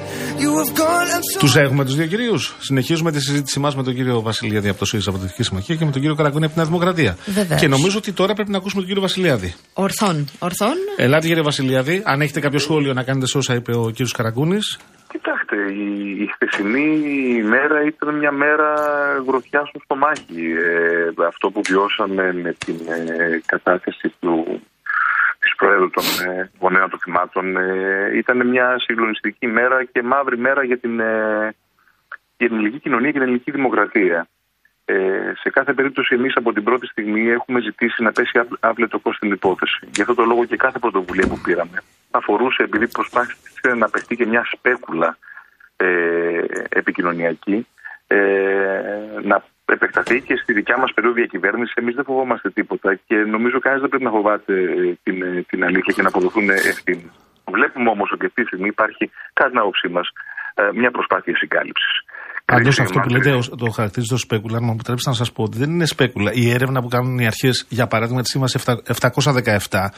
You 0.43 0.51
have 0.61 0.73
gone 0.77 1.09
and 1.17 1.23
so 1.35 1.39
Τους 1.39 1.55
έχουμε 1.55 1.85
τους 1.85 1.95
δύο 1.95 2.05
κυρίους. 2.05 2.55
Συνεχίζουμε 2.59 3.11
τη 3.11 3.19
συζήτησή 3.21 3.59
μας 3.59 3.75
με 3.75 3.83
τον 3.83 3.93
κύριο 3.95 4.21
Βασιλιάδη 4.21 4.69
από 4.69 4.79
το 4.79 4.85
ΣΥΡΙΖΑ 4.85 5.09
από 5.09 5.19
τη 5.19 5.23
Δυτική 5.25 5.43
Συμμαχία 5.43 5.75
και 5.75 5.85
με 5.85 5.91
τον 5.91 6.01
κύριο 6.01 6.15
Καραγκούνη 6.15 6.45
από 6.45 6.53
τη 6.53 6.59
Νέα 6.59 6.67
Δημοκρατία. 6.67 7.17
Βεβαίως. 7.25 7.61
Και 7.61 7.67
νομίζω 7.67 7.97
ότι 7.97 8.11
τώρα 8.11 8.33
πρέπει 8.33 8.51
να 8.51 8.57
ακούσουμε 8.57 8.81
τον 8.81 8.89
κύριο 8.89 9.01
Βασιλιάδη. 9.07 9.53
Ορθών. 9.73 10.27
Ορθών. 10.39 10.75
Ελάτε 10.97 11.27
κύριε 11.27 11.43
Βασιλιάδη, 11.43 12.01
αν 12.05 12.21
έχετε 12.21 12.39
κάποιο 12.39 12.59
σχόλιο 12.59 12.93
να 12.93 13.03
κάνετε 13.03 13.25
σε 13.25 13.37
όσα 13.37 13.53
είπε 13.55 13.71
ο 13.75 13.89
κύριος 13.89 14.11
Καραγκούνης. 14.11 14.79
Κοιτάξτε, 15.11 15.55
η, 15.73 15.87
η 16.23 16.27
χθεσινή 16.33 16.87
μέρα 17.43 17.77
ήταν 17.91 18.17
μια 18.17 18.31
μέρα 18.31 18.69
γροθιάς 19.27 19.69
στο 19.69 19.79
στομάχι. 19.83 20.41
Ε, 21.19 21.25
αυτό 21.27 21.49
που 21.49 21.61
βιώσαμε 21.69 22.33
με 22.33 22.55
την 22.65 22.75
ε, 22.75 23.41
κατάθεση 23.45 24.07
του, 24.19 24.61
της 24.80 24.80
Προέδρου 25.61 25.89
των 25.89 26.03
ε, 26.03 26.49
γονέων 26.59 26.89
των 26.89 26.99
θυμάτων 26.99 27.57
ε, 27.57 28.11
ήταν 28.17 28.47
μια 28.47 28.79
συγκλονιστική 28.79 29.47
μέρα 29.47 29.83
και 29.83 30.03
μαύρη 30.03 30.37
μέρα 30.37 30.63
για 30.63 30.77
την, 30.77 30.99
ε, 30.99 31.55
για 32.37 32.47
την 32.47 32.57
ελληνική 32.57 32.79
κοινωνία 32.79 33.07
και 33.07 33.13
την 33.13 33.21
ελληνική 33.21 33.51
δημοκρατία. 33.51 34.27
Ε, 34.85 34.95
σε 35.41 35.49
κάθε 35.49 35.73
περίπτωση, 35.73 36.15
εμείς 36.15 36.35
από 36.35 36.53
την 36.53 36.63
πρώτη 36.63 36.85
στιγμή 36.87 37.29
έχουμε 37.29 37.59
ζητήσει 37.61 38.03
να 38.03 38.11
πέσει 38.11 38.37
άπλ- 38.37 38.57
άπλετο 38.59 38.95
κόστος 38.97 39.15
στην 39.15 39.31
υπόθεση. 39.31 39.89
Γι' 39.95 40.01
αυτό 40.01 40.13
το 40.13 40.23
λόγο 40.23 40.45
και 40.45 40.55
κάθε 40.55 40.79
πρωτοβουλία 40.79 41.27
που 41.27 41.39
πήραμε 41.43 41.77
αφορούσε, 42.11 42.63
επειδή 42.63 42.87
προσπάθησε 42.87 43.73
να 43.75 43.89
παιχτεί 43.89 44.15
και 44.15 44.25
μια 44.25 44.43
σπέκουλα 44.51 45.17
ε, 45.77 46.43
επικοινωνιακή, 46.69 47.67
ε, 48.07 48.17
να 49.23 49.43
επεκταθεί 49.73 50.21
και 50.27 50.35
στη 50.43 50.53
δικιά 50.53 50.77
μας 50.81 50.89
περίοδο 50.95 51.15
διακυβέρνησης. 51.15 51.73
Εμείς 51.81 51.95
δεν 51.95 52.05
φοβόμαστε 52.09 52.49
τίποτα 52.49 52.89
και 53.07 53.15
νομίζω 53.15 53.57
κανείς 53.59 53.79
δεν 53.81 53.89
πρέπει 53.89 54.03
να 54.09 54.13
φοβάται 54.17 54.53
ε, 54.53 54.97
την, 55.03 55.17
ε, 55.23 55.45
την 55.49 55.59
αλήθεια 55.67 55.93
και 55.95 56.01
να 56.01 56.07
αποδοθούν 56.07 56.49
ευθύνες. 56.49 57.11
Βλέπουμε 57.55 57.89
όμως 57.95 58.09
ότι 58.15 58.25
αυτή 58.25 58.41
τη 58.41 58.47
στιγμή 58.47 58.67
υπάρχει, 58.67 59.03
κατά 59.33 59.49
την 59.49 59.59
άποψή 59.59 59.87
μας, 59.95 60.07
μια 60.81 60.91
προσπάθεια 60.91 61.35
συγκάλυψης. 61.37 61.93
Πάντως 62.45 62.63
Κρίση 62.63 62.81
αυτό 62.81 62.93
που 62.93 62.99
μάρτυρες. 62.99 63.25
λέτε 63.25 63.37
ως- 63.37 63.49
το 63.63 63.69
χαρακτηρίζει 63.69 64.09
το 64.11 64.17
σπέκουλα, 64.17 64.57
αν 64.57 64.63
μου 64.65 64.71
επιτρέψετε 64.71 65.09
να 65.09 65.15
σας 65.15 65.31
πω 65.31 65.43
ότι 65.43 65.57
δεν 65.57 65.69
είναι 65.69 65.85
σπέκουλα. 65.85 66.31
Η 66.33 66.49
έρευνα 66.51 66.81
που 66.81 66.87
κάνουν 66.87 67.17
οι 67.19 67.25
αρχές, 67.25 67.65
για 67.69 67.87
παράδειγμα 67.87 68.21
της 68.21 68.29
σύμβασης 68.31 68.65
717, 68.85 69.93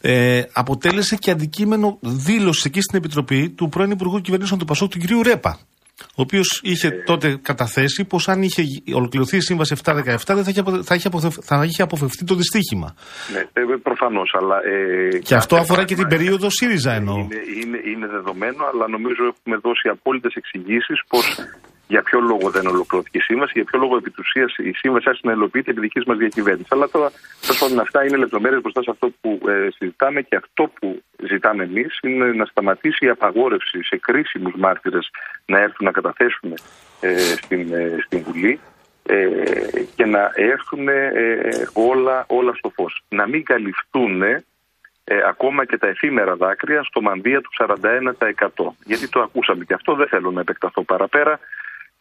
ε, 0.00 0.42
αποτέλεσε 0.52 1.16
και 1.16 1.30
αντικείμενο 1.30 1.98
δήλωσης 2.00 2.64
εκεί 2.64 2.80
στην 2.80 2.98
Επιτροπή 2.98 3.50
του 3.50 3.68
πρώην 3.68 3.90
Υπουργού 3.90 4.20
Κυβερνήσεων 4.20 4.58
του 4.58 4.64
Πασόκ, 4.64 4.90
του 4.90 4.98
κ. 4.98 5.26
Ρέπα. 5.26 5.58
Ο 6.08 6.22
οποίος 6.22 6.60
είχε 6.62 6.86
Ε. 6.88 6.90
τότε 6.90 7.38
καταθέσει 7.42 8.04
πως 8.04 8.28
αν 8.28 8.42
είχε 8.42 8.62
ολοκληρωθεί 8.94 9.36
η 9.36 9.40
σύμβαση 9.40 9.72
717 9.84 10.34
δεν 10.34 10.44
θα 10.44 10.50
είχε, 10.50 10.60
απο- 10.60 10.82
θα 10.82 10.94
είχε, 10.94 11.06
αποθευ- 11.08 11.40
θα 11.44 11.64
είχε 11.64 11.82
αποφευθεί 11.82 12.24
το 12.24 12.34
δυστύχημα. 12.34 12.94
Ναι, 13.32 13.38
ε, 13.40 13.62
προφανώς, 13.82 14.34
αλλά. 14.40 14.56
Ε, 14.64 15.18
Και 15.18 15.34
αυτό 15.34 15.54
κάθε 15.54 15.64
αφορά 15.66 15.84
και 15.84 15.94
την 15.94 16.06
πράγμα 16.06 16.16
περίοδο 16.16 16.50
ΣΥΡΙΖΑ 16.50 16.92
εννοώ. 16.92 17.16
Είναι, 17.16 17.40
είναι, 17.64 17.78
είναι 17.90 18.06
δεδομένο, 18.06 18.64
αλλά 18.72 18.88
νομίζω 18.88 19.22
έχουμε 19.32 19.56
δώσει 19.56 19.88
απόλυτες 19.88 20.34
εξηγήσεις 20.34 20.98
πως 21.08 21.24
για 21.90 22.02
ποιο 22.02 22.20
λόγο 22.20 22.50
δεν 22.50 22.66
ολοκληρώθηκε 22.66 23.18
η 23.18 23.20
σύμβαση, 23.20 23.52
για 23.54 23.64
ποιο 23.64 23.78
λόγο 23.78 23.96
επί 23.96 24.10
της 24.10 24.18
ουσίας 24.18 24.56
η 24.56 24.72
σύμβαση 24.72 25.04
άρχισε 25.08 25.26
να 25.26 25.32
υλοποιείται 25.32 25.70
επί 25.70 25.80
δικής 25.80 26.04
μας 26.04 26.16
διακυβέρνησης. 26.16 26.72
Αλλά 26.72 26.88
τώρα, 26.88 27.10
τέλος 27.40 27.58
πάντων, 27.58 27.78
αυτά 27.80 28.04
είναι 28.04 28.16
λεπτομέρειες 28.16 28.60
μπροστά 28.60 28.82
σε 28.82 28.90
αυτό 28.90 29.12
που 29.20 29.40
ε, 29.48 29.68
συζητάμε 29.76 30.22
και 30.22 30.36
αυτό 30.36 30.70
που 30.80 31.02
ζητάμε 31.28 31.62
εμείς 31.64 31.98
είναι 32.02 32.26
να 32.32 32.44
σταματήσει 32.44 33.06
η 33.06 33.08
απαγόρευση 33.08 33.82
σε 33.82 33.96
κρίσιμους 33.96 34.54
μάρτυρες 34.56 35.10
να 35.46 35.58
έρθουν 35.58 35.86
να 35.86 35.92
καταθέσουν 35.92 36.54
ε, 37.00 37.18
στην, 37.18 37.72
ε, 37.72 37.96
στην 38.04 38.22
Βουλή 38.22 38.60
ε, 39.02 39.26
και 39.94 40.06
να 40.06 40.30
έρθουν 40.34 40.88
ε, 40.88 41.02
όλα, 41.72 42.24
όλα 42.28 42.54
στο 42.54 42.70
φως. 42.74 43.02
Να 43.08 43.26
μην 43.28 43.44
καλυφθούν 43.44 44.22
ε, 44.22 44.42
ακόμα 45.26 45.64
και 45.64 45.78
τα 45.78 45.86
εφήμερα 45.86 46.36
δάκρυα 46.36 46.82
στο 46.82 47.00
μανδύα 47.00 47.40
του 47.40 47.50
41%. 47.58 47.68
Γιατί 48.84 49.08
το 49.08 49.20
ακούσαμε 49.20 49.64
και 49.64 49.74
αυτό 49.74 49.94
δεν 49.94 50.08
θέλω 50.08 50.30
να 50.30 50.40
επεκταθώ 50.40 50.82
παραπέρα. 50.82 51.38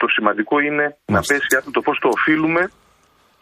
Το 0.01 0.07
σημαντικό 0.07 0.59
είναι 0.59 0.83
να 0.83 1.13
Μάλιστα. 1.13 1.33
πέσει 1.33 1.55
άτομο 1.57 1.71
το 1.71 1.81
φως 1.81 1.99
το 1.99 2.09
οφείλουμε 2.09 2.71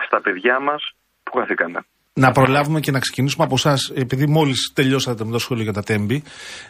στα 0.05 0.21
παιδιά 0.21 0.59
μας 0.59 0.81
που 1.23 1.37
χάθηκαν. 1.37 1.85
Να 2.17 2.31
προλάβουμε 2.31 2.79
και 2.79 2.91
να 2.91 2.99
ξεκινήσουμε 2.99 3.43
από 3.43 3.55
εσάς, 3.55 3.91
επειδή 3.93 4.27
μόλις 4.27 4.71
τελειώσατε 4.73 5.25
με 5.25 5.31
το 5.31 5.39
σχόλιο 5.39 5.63
για 5.63 5.73
τα 5.73 5.83
τέμπη. 5.83 6.23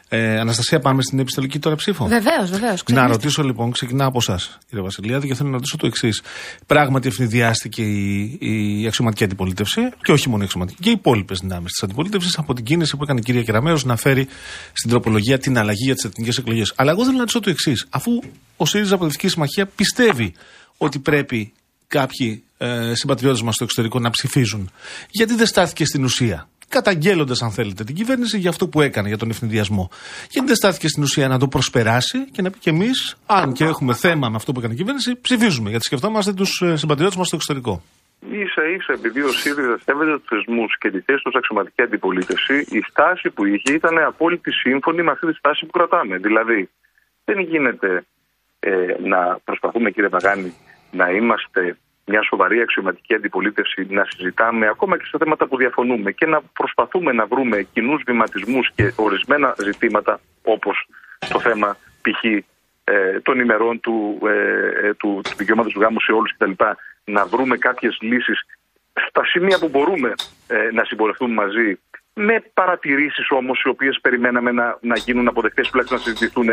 Ε, 0.10 0.40
Αναστασία, 0.40 0.80
πάμε 0.80 1.02
στην 1.02 1.20
επιστολική 1.20 1.60
τώρα 1.60 1.76
ψήφο. 1.76 2.06
Βεβαίως, 2.06 2.50
βεβαίως. 2.50 2.84
Να 2.92 3.08
ρωτήσω 3.08 3.44
λοιπόν, 3.44 3.72
ξεκινάω 3.72 4.08
από 4.08 4.18
εσάς, 4.22 4.58
κύριε 4.70 4.84
Βασιλιάδη, 4.84 5.28
και 5.28 5.36
θέλω 5.36 5.50
να 5.50 5.56
ρωτήσω 5.56 5.78
το 5.78 5.88
εξής. 5.88 6.22
Πράγματι, 6.66 7.08
ευνηδιάστηκε 7.08 7.82
η, 7.82 8.38
η 8.40 8.88
αξιωματική 8.88 9.24
αντιπολίτευση, 9.24 9.82
και 10.04 10.12
όχι 10.12 10.30
μόνο 10.30 10.42
η 10.42 10.46
αξιωματική, 10.46 10.82
και 10.82 10.90
οι 10.90 10.92
υπόλοιπες 10.92 11.40
δυνάμεις 11.40 11.72
της 11.72 11.84
αντιπολίτευσης 11.84 12.38
από 12.38 12.54
την 12.54 12.66
κίνηση 12.66 12.98
που 12.98 13.04
έκανε 13.04 13.20
η 13.20 13.24
κυρία 13.24 13.44
Κεραμέο 13.44 13.78
να 13.84 13.96
φέρει 13.96 14.28
στην 14.74 14.90
τροπολογία 14.90 15.38
την 15.38 15.58
αλλαγή 15.58 15.84
για 15.84 15.94
τις 15.94 16.04
εθνικές 16.04 16.38
εκλογές. 16.38 16.74
Αλλά 16.76 16.92
εγώ 16.92 17.02
θέλω 17.02 17.14
να 17.14 17.20
ρωτήσω 17.20 17.40
το 17.40 17.50
εξής. 17.50 17.88
Αφού 17.90 18.12
ο 18.58 18.66
ΣΥΡΙΖΑ 18.66 18.98
Πολιτική 18.98 19.28
Συμμαχία 19.28 19.66
πιστεύει 19.66 20.34
ότι 20.78 21.00
πρέπει 21.00 21.54
κάποιοι 21.88 22.44
ε, 22.58 22.94
συμπατριώτες 22.96 23.42
μας 23.42 23.54
στο 23.54 23.64
εξωτερικό 23.64 24.00
να 24.00 24.10
ψηφίζουν, 24.10 24.72
γιατί 25.10 25.36
δεν 25.36 25.46
στάθηκε 25.46 25.86
στην 25.86 26.04
ουσία; 26.04 26.48
Καταγγέλλοντας, 26.70 27.42
αν 27.42 27.52
θέλετε, 27.52 27.84
την 27.84 27.96
κυβέρνηση 27.96 28.38
για 28.38 28.50
αυτό 28.50 28.68
που 28.68 28.82
έκανε, 28.82 29.08
για 29.08 29.18
τον 29.18 29.30
ευνηδιασμό. 29.30 29.90
Γιατί 30.30 30.48
δεν 30.48 30.56
στάθηκε 30.56 30.88
στην 30.88 31.04
ουσία 31.04 31.28
να 31.28 31.40
το 31.40 31.48
προσπεράσει 31.48 32.30
και 32.32 32.42
να 32.42 32.50
πει 32.50 32.58
και 32.58 32.70
εμείς, 32.70 33.18
αν 33.26 33.54
και 33.54 33.64
έχουμε 33.64 33.94
θέμα 33.94 34.30
με 34.30 34.36
αυτό 34.36 34.52
που 34.52 34.60
έκανε 34.60 34.74
η 34.74 34.78
κυβέρνηση, 34.78 35.22
ψηφίζουμε. 35.22 35.70
Γιατί 35.70 35.84
σκεφτόμαστε 35.84 36.34
τους 36.34 36.64
συμπατριώτες 36.74 37.18
μας 37.18 37.28
στο 37.28 37.36
εξωτερικό. 37.36 37.84
σα 38.56 38.64
ίσα 38.78 38.94
επειδή 38.94 39.22
ο 39.22 39.32
ΣΥΡΙΖΑ 39.32 39.78
σέβεται 39.84 40.18
τους 40.18 40.28
θεσμούς 40.28 40.78
και 40.78 40.90
τη 40.90 41.00
θέση 41.00 41.22
του 41.24 41.32
ως 41.34 41.36
αξιωματική 41.36 41.82
αντιπολίτευση, 41.82 42.56
η 42.70 42.82
στάση 42.90 43.30
που 43.30 43.46
είχε 43.46 43.74
ήταν 43.74 43.98
απόλυτη 43.98 44.52
σύμφωνη 44.52 45.04
με 45.04 45.12
αυτή 45.12 45.28
τη 45.28 45.34
στάση 45.34 45.66
που 45.66 45.72
κρατάμε. 45.72 46.18
Δηλαδή, 46.18 46.70
δεν 47.26 47.40
γίνεται 47.40 48.06
ε, 48.60 48.72
να 49.04 49.40
προσπαθούμε, 49.44 49.92
κύριε 49.92 50.10
Παγάνη, 50.10 50.54
να 50.92 51.10
είμαστε 51.10 51.78
μια 52.06 52.24
σοβαρή 52.24 52.62
αξιωματική 52.62 53.14
αντιπολίτευση, 53.14 53.88
να 53.90 54.06
συζητάμε 54.10 54.68
ακόμα 54.68 54.98
και 54.98 55.06
σε 55.06 55.18
θέματα 55.18 55.48
που 55.48 55.58
διαφωνούμε 55.58 56.12
και 56.12 56.26
να 56.26 56.42
προσπαθούμε 56.54 57.12
να 57.12 57.26
βρούμε 57.26 57.62
κοινούς 57.62 58.04
βηματισμούς 58.06 58.72
και 58.76 58.94
ορισμένα 58.96 59.56
ζητήματα, 59.58 60.20
όπως 60.44 60.88
το 61.30 61.40
θέμα 61.40 61.78
π.χ. 62.02 62.24
Ε, 62.84 63.20
των 63.20 63.40
ημερών 63.40 63.80
του, 63.80 64.20
ε, 64.28 64.88
ε, 64.88 64.94
του, 64.94 65.22
του 65.24 65.36
δικαιώματος 65.38 65.74
του 65.74 65.80
γάμου 65.80 66.00
σε 66.00 66.12
όλους 66.12 66.34
κτλ. 66.38 66.52
Να 67.04 67.26
βρούμε 67.26 67.58
κάποιες 67.58 67.98
λύσεις 68.02 68.40
στα 69.08 69.26
σημεία 69.26 69.60
που 69.60 69.70
μπορούμε 69.70 70.14
ε, 70.48 70.70
να 70.72 70.84
συμπορευτούμε 70.84 71.34
μαζί, 71.34 71.80
με 72.14 72.44
παρατηρήσεις 72.54 73.28
όμως, 73.30 73.62
οι 73.62 73.70
οποίες 73.70 74.00
περιμέναμε 74.02 74.52
να, 74.52 74.78
να 74.82 74.98
γίνουν 74.98 75.28
αποδεκτές, 75.28 75.70
τουλάχιστον 75.70 75.98
να 75.98 76.04
συζητηθούν 76.04 76.50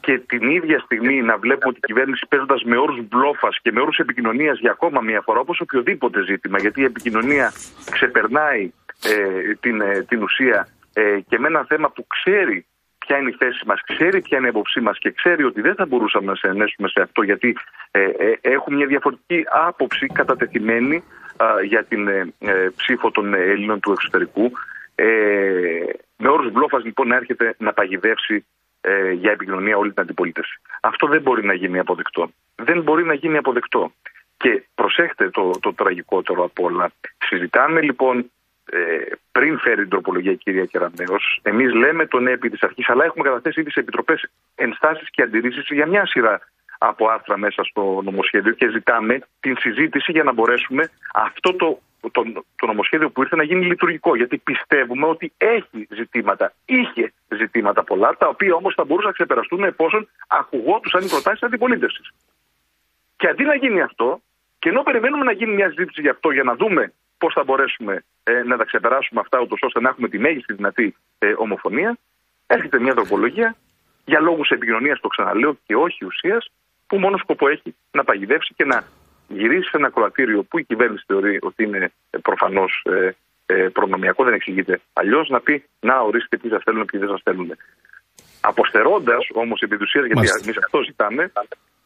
και 0.00 0.18
την 0.18 0.50
ίδια 0.50 0.78
στιγμή 0.78 1.22
να 1.22 1.38
βλέπουμε 1.38 1.68
ότι 1.68 1.78
η 1.82 1.86
κυβέρνηση 1.86 2.26
παίζοντας 2.28 2.62
με 2.62 2.76
όρους 2.76 3.00
μπλόφας 3.08 3.58
και 3.62 3.72
με 3.72 3.80
όρους 3.80 3.98
επικοινωνίας 3.98 4.58
για 4.58 4.70
ακόμα 4.70 5.00
μία 5.00 5.20
φορά, 5.20 5.40
όπως 5.40 5.60
οποιοδήποτε 5.60 6.22
ζήτημα, 6.22 6.58
γιατί 6.58 6.80
η 6.80 6.84
επικοινωνία 6.84 7.52
ξεπερνάει 7.90 8.72
ε, 9.04 9.54
την, 9.60 9.80
ε, 9.80 10.04
την 10.08 10.22
ουσία 10.22 10.68
ε, 10.92 11.20
και 11.28 11.38
με 11.38 11.46
ένα 11.46 11.64
θέμα 11.68 11.90
που 11.90 12.06
ξέρει 12.06 12.66
ποια 12.98 13.18
είναι 13.18 13.30
η 13.30 13.36
θέση 13.38 13.62
μας, 13.66 13.80
ξέρει 13.86 14.20
ποια 14.20 14.38
είναι 14.38 14.46
η 14.46 14.50
άποψή 14.50 14.80
μας 14.80 14.98
και 14.98 15.10
ξέρει 15.10 15.44
ότι 15.44 15.60
δεν 15.60 15.74
θα 15.74 15.86
μπορούσαμε 15.86 16.26
να 16.26 16.34
σε 16.34 16.48
ενέσουμε 16.48 16.88
σε 16.88 17.00
αυτό, 17.00 17.22
γιατί 17.22 17.56
ε, 17.90 18.00
ε, 18.00 18.38
έχουμε 18.40 18.76
μια 18.76 18.86
διαφορετική 18.86 19.44
άποψη 19.50 20.06
κατατεθειμένη 20.06 21.04
α, 21.36 21.46
για 21.62 21.84
την 21.84 22.08
ε, 22.08 22.32
ε, 22.38 22.68
ψήφο 22.76 23.10
των 23.10 23.34
Ελλήνων 23.34 23.80
του 23.80 23.92
εξωτερικού. 23.92 24.50
Ε, 24.94 25.06
με 26.16 26.28
όρους 26.28 26.52
μπλόφας 26.52 26.84
λοιπόν 26.84 27.08
να 27.08 27.16
έρχεται 27.16 27.54
να 27.58 27.72
παγιδεύσει 27.72 28.46
ε, 28.80 29.10
για 29.10 29.30
επικοινωνία 29.30 29.76
όλη 29.76 29.92
την 29.92 30.02
αντιπολίτευση. 30.02 30.60
Αυτό 30.80 31.06
δεν 31.06 31.22
μπορεί 31.22 31.44
να 31.44 31.54
γίνει 31.54 31.78
αποδεκτό. 31.78 32.30
Δεν 32.54 32.82
μπορεί 32.82 33.04
να 33.04 33.14
γίνει 33.14 33.36
αποδεκτό. 33.36 33.92
Και 34.36 34.62
προσέχτε 34.74 35.30
το, 35.30 35.50
το 35.60 35.74
τραγικότερο 35.74 36.44
απ' 36.44 36.60
όλα. 36.60 36.90
Συζητάμε 37.18 37.80
λοιπόν 37.80 38.30
ε, 38.70 38.78
πριν 39.32 39.58
φέρει 39.58 39.80
την 39.80 39.88
τροπολογία 39.88 40.32
η 40.32 40.36
κυρία 40.36 40.64
Κεραμέο, 40.64 41.16
εμείς 41.42 41.74
λέμε 41.74 42.06
τον 42.06 42.22
ναι 42.22 42.30
επί 42.30 42.50
της 42.50 42.62
αρχής, 42.62 42.88
αλλά 42.88 43.04
έχουμε 43.04 43.24
καταθέσει 43.24 43.60
ήδη 43.60 43.70
σε 43.70 43.80
επιτροπές 43.80 44.30
ενστάσεις 44.54 45.10
και 45.10 45.22
αντιρρήσεις 45.22 45.66
για 45.68 45.86
μια 45.86 46.06
σειρά 46.06 46.40
από 46.78 47.08
άρθρα 47.08 47.38
μέσα 47.38 47.64
στο 47.64 48.00
νομοσχέδιο 48.04 48.52
και 48.52 48.70
ζητάμε 48.70 49.18
την 49.40 49.56
συζήτηση 49.58 50.12
για 50.12 50.22
να 50.22 50.32
μπορέσουμε 50.32 50.90
αυτό 51.14 51.54
το, 51.54 51.78
το, 52.00 52.22
το 52.56 52.66
νομοσχέδιο 52.66 53.10
που 53.10 53.22
ήρθε 53.22 53.36
να 53.36 53.42
γίνει 53.42 53.64
λειτουργικό. 53.64 54.16
Γιατί 54.16 54.38
πιστεύουμε 54.38 55.06
ότι 55.06 55.32
έχει 55.36 55.88
ζητήματα, 55.90 56.52
είχε 56.64 57.12
ζητήματα 57.28 57.84
πολλά, 57.84 58.16
τα 58.16 58.28
οποία 58.28 58.54
όμως 58.54 58.74
θα 58.74 58.84
μπορούσαν 58.84 59.08
να 59.08 59.14
ξεπεραστούν 59.14 59.64
εφόσον 59.64 60.08
ακουγόντουσαν 60.26 61.02
οι 61.04 61.08
προτάσεις 61.08 61.38
της 61.38 61.48
αντιπολίτευσης. 61.48 62.10
Και 63.16 63.28
αντί 63.28 63.44
να 63.44 63.54
γίνει 63.54 63.80
αυτό, 63.80 64.20
και 64.58 64.68
ενώ 64.68 64.82
περιμένουμε 64.82 65.24
να 65.24 65.32
γίνει 65.32 65.54
μια 65.54 65.68
συζήτηση 65.68 66.00
γι' 66.00 66.08
αυτό 66.08 66.30
για 66.30 66.42
να 66.42 66.54
δούμε 66.54 66.92
πώς 67.18 67.32
θα 67.32 67.44
μπορέσουμε 67.44 68.04
ε, 68.22 68.42
να 68.42 68.56
τα 68.56 68.64
ξεπεράσουμε 68.64 69.20
αυτά, 69.20 69.40
ούτως 69.40 69.58
ώστε 69.62 69.80
να 69.80 69.88
έχουμε 69.88 70.08
τη 70.08 70.18
μέγιστη 70.18 70.52
δυνατή 70.52 70.96
ε, 71.18 71.34
ομοφωνία, 71.36 71.98
έρχεται 72.46 72.80
μια 72.80 72.94
τροπολογία 72.94 73.56
για 74.04 74.20
λόγους 74.20 74.50
επικοινωνίας, 74.50 75.00
το 75.00 75.08
ξαναλέω, 75.08 75.58
και 75.66 75.76
όχι 75.76 76.04
ουσίας, 76.04 76.50
που 76.86 76.98
μόνο 76.98 77.16
σκοπό 77.16 77.48
έχει 77.48 77.74
να 77.90 78.04
παγιδεύσει 78.04 78.54
και 78.54 78.64
να 78.64 78.84
γυρίσει 79.28 79.68
σε 79.68 79.76
ένα 79.76 79.90
κροατήριο 79.90 80.42
που 80.42 80.58
η 80.58 80.64
κυβέρνηση 80.64 81.04
θεωρεί 81.06 81.38
ότι 81.40 81.64
είναι 81.64 81.92
προφανώς 82.22 82.82
ε, 82.84 83.10
ε, 83.46 83.68
προνομιακό, 83.68 84.24
δεν 84.24 84.34
εξηγείται 84.34 84.80
αλλιώς, 84.92 85.28
να 85.28 85.40
πει 85.40 85.64
να 85.80 86.00
ορίστε 86.00 86.36
τι 86.36 86.48
σας 86.48 86.62
θέλουν 86.64 86.82
και 86.84 86.90
τι 86.90 86.98
δεν 86.98 87.08
σας 87.08 87.20
θέλουν. 87.24 87.56
Αποστερώντας 88.40 89.26
όμως 89.32 89.60
επί 89.60 89.76
της 89.76 89.86
ουσίας, 89.86 90.04
γιατί 90.04 90.18
Μάλιστα. 90.18 90.40
εμείς 90.42 90.56
αυτό 90.56 90.82
ζητάμε, 90.82 91.32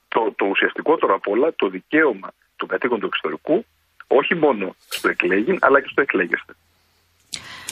το, 0.08 0.32
το 0.36 0.46
ουσιαστικότερο 0.46 1.14
απ' 1.14 1.28
όλα, 1.28 1.52
το 1.56 1.68
δικαίωμα 1.68 2.28
των 2.56 2.68
κατοίκων 2.68 3.00
του 3.00 3.06
εξωτερικού, 3.06 3.64
όχι 4.06 4.34
μόνο 4.34 4.74
στο 4.88 5.08
εκλέγην, 5.08 5.58
αλλά 5.60 5.80
και 5.80 5.88
στο 5.90 6.00
εκλέγεστε. 6.00 6.52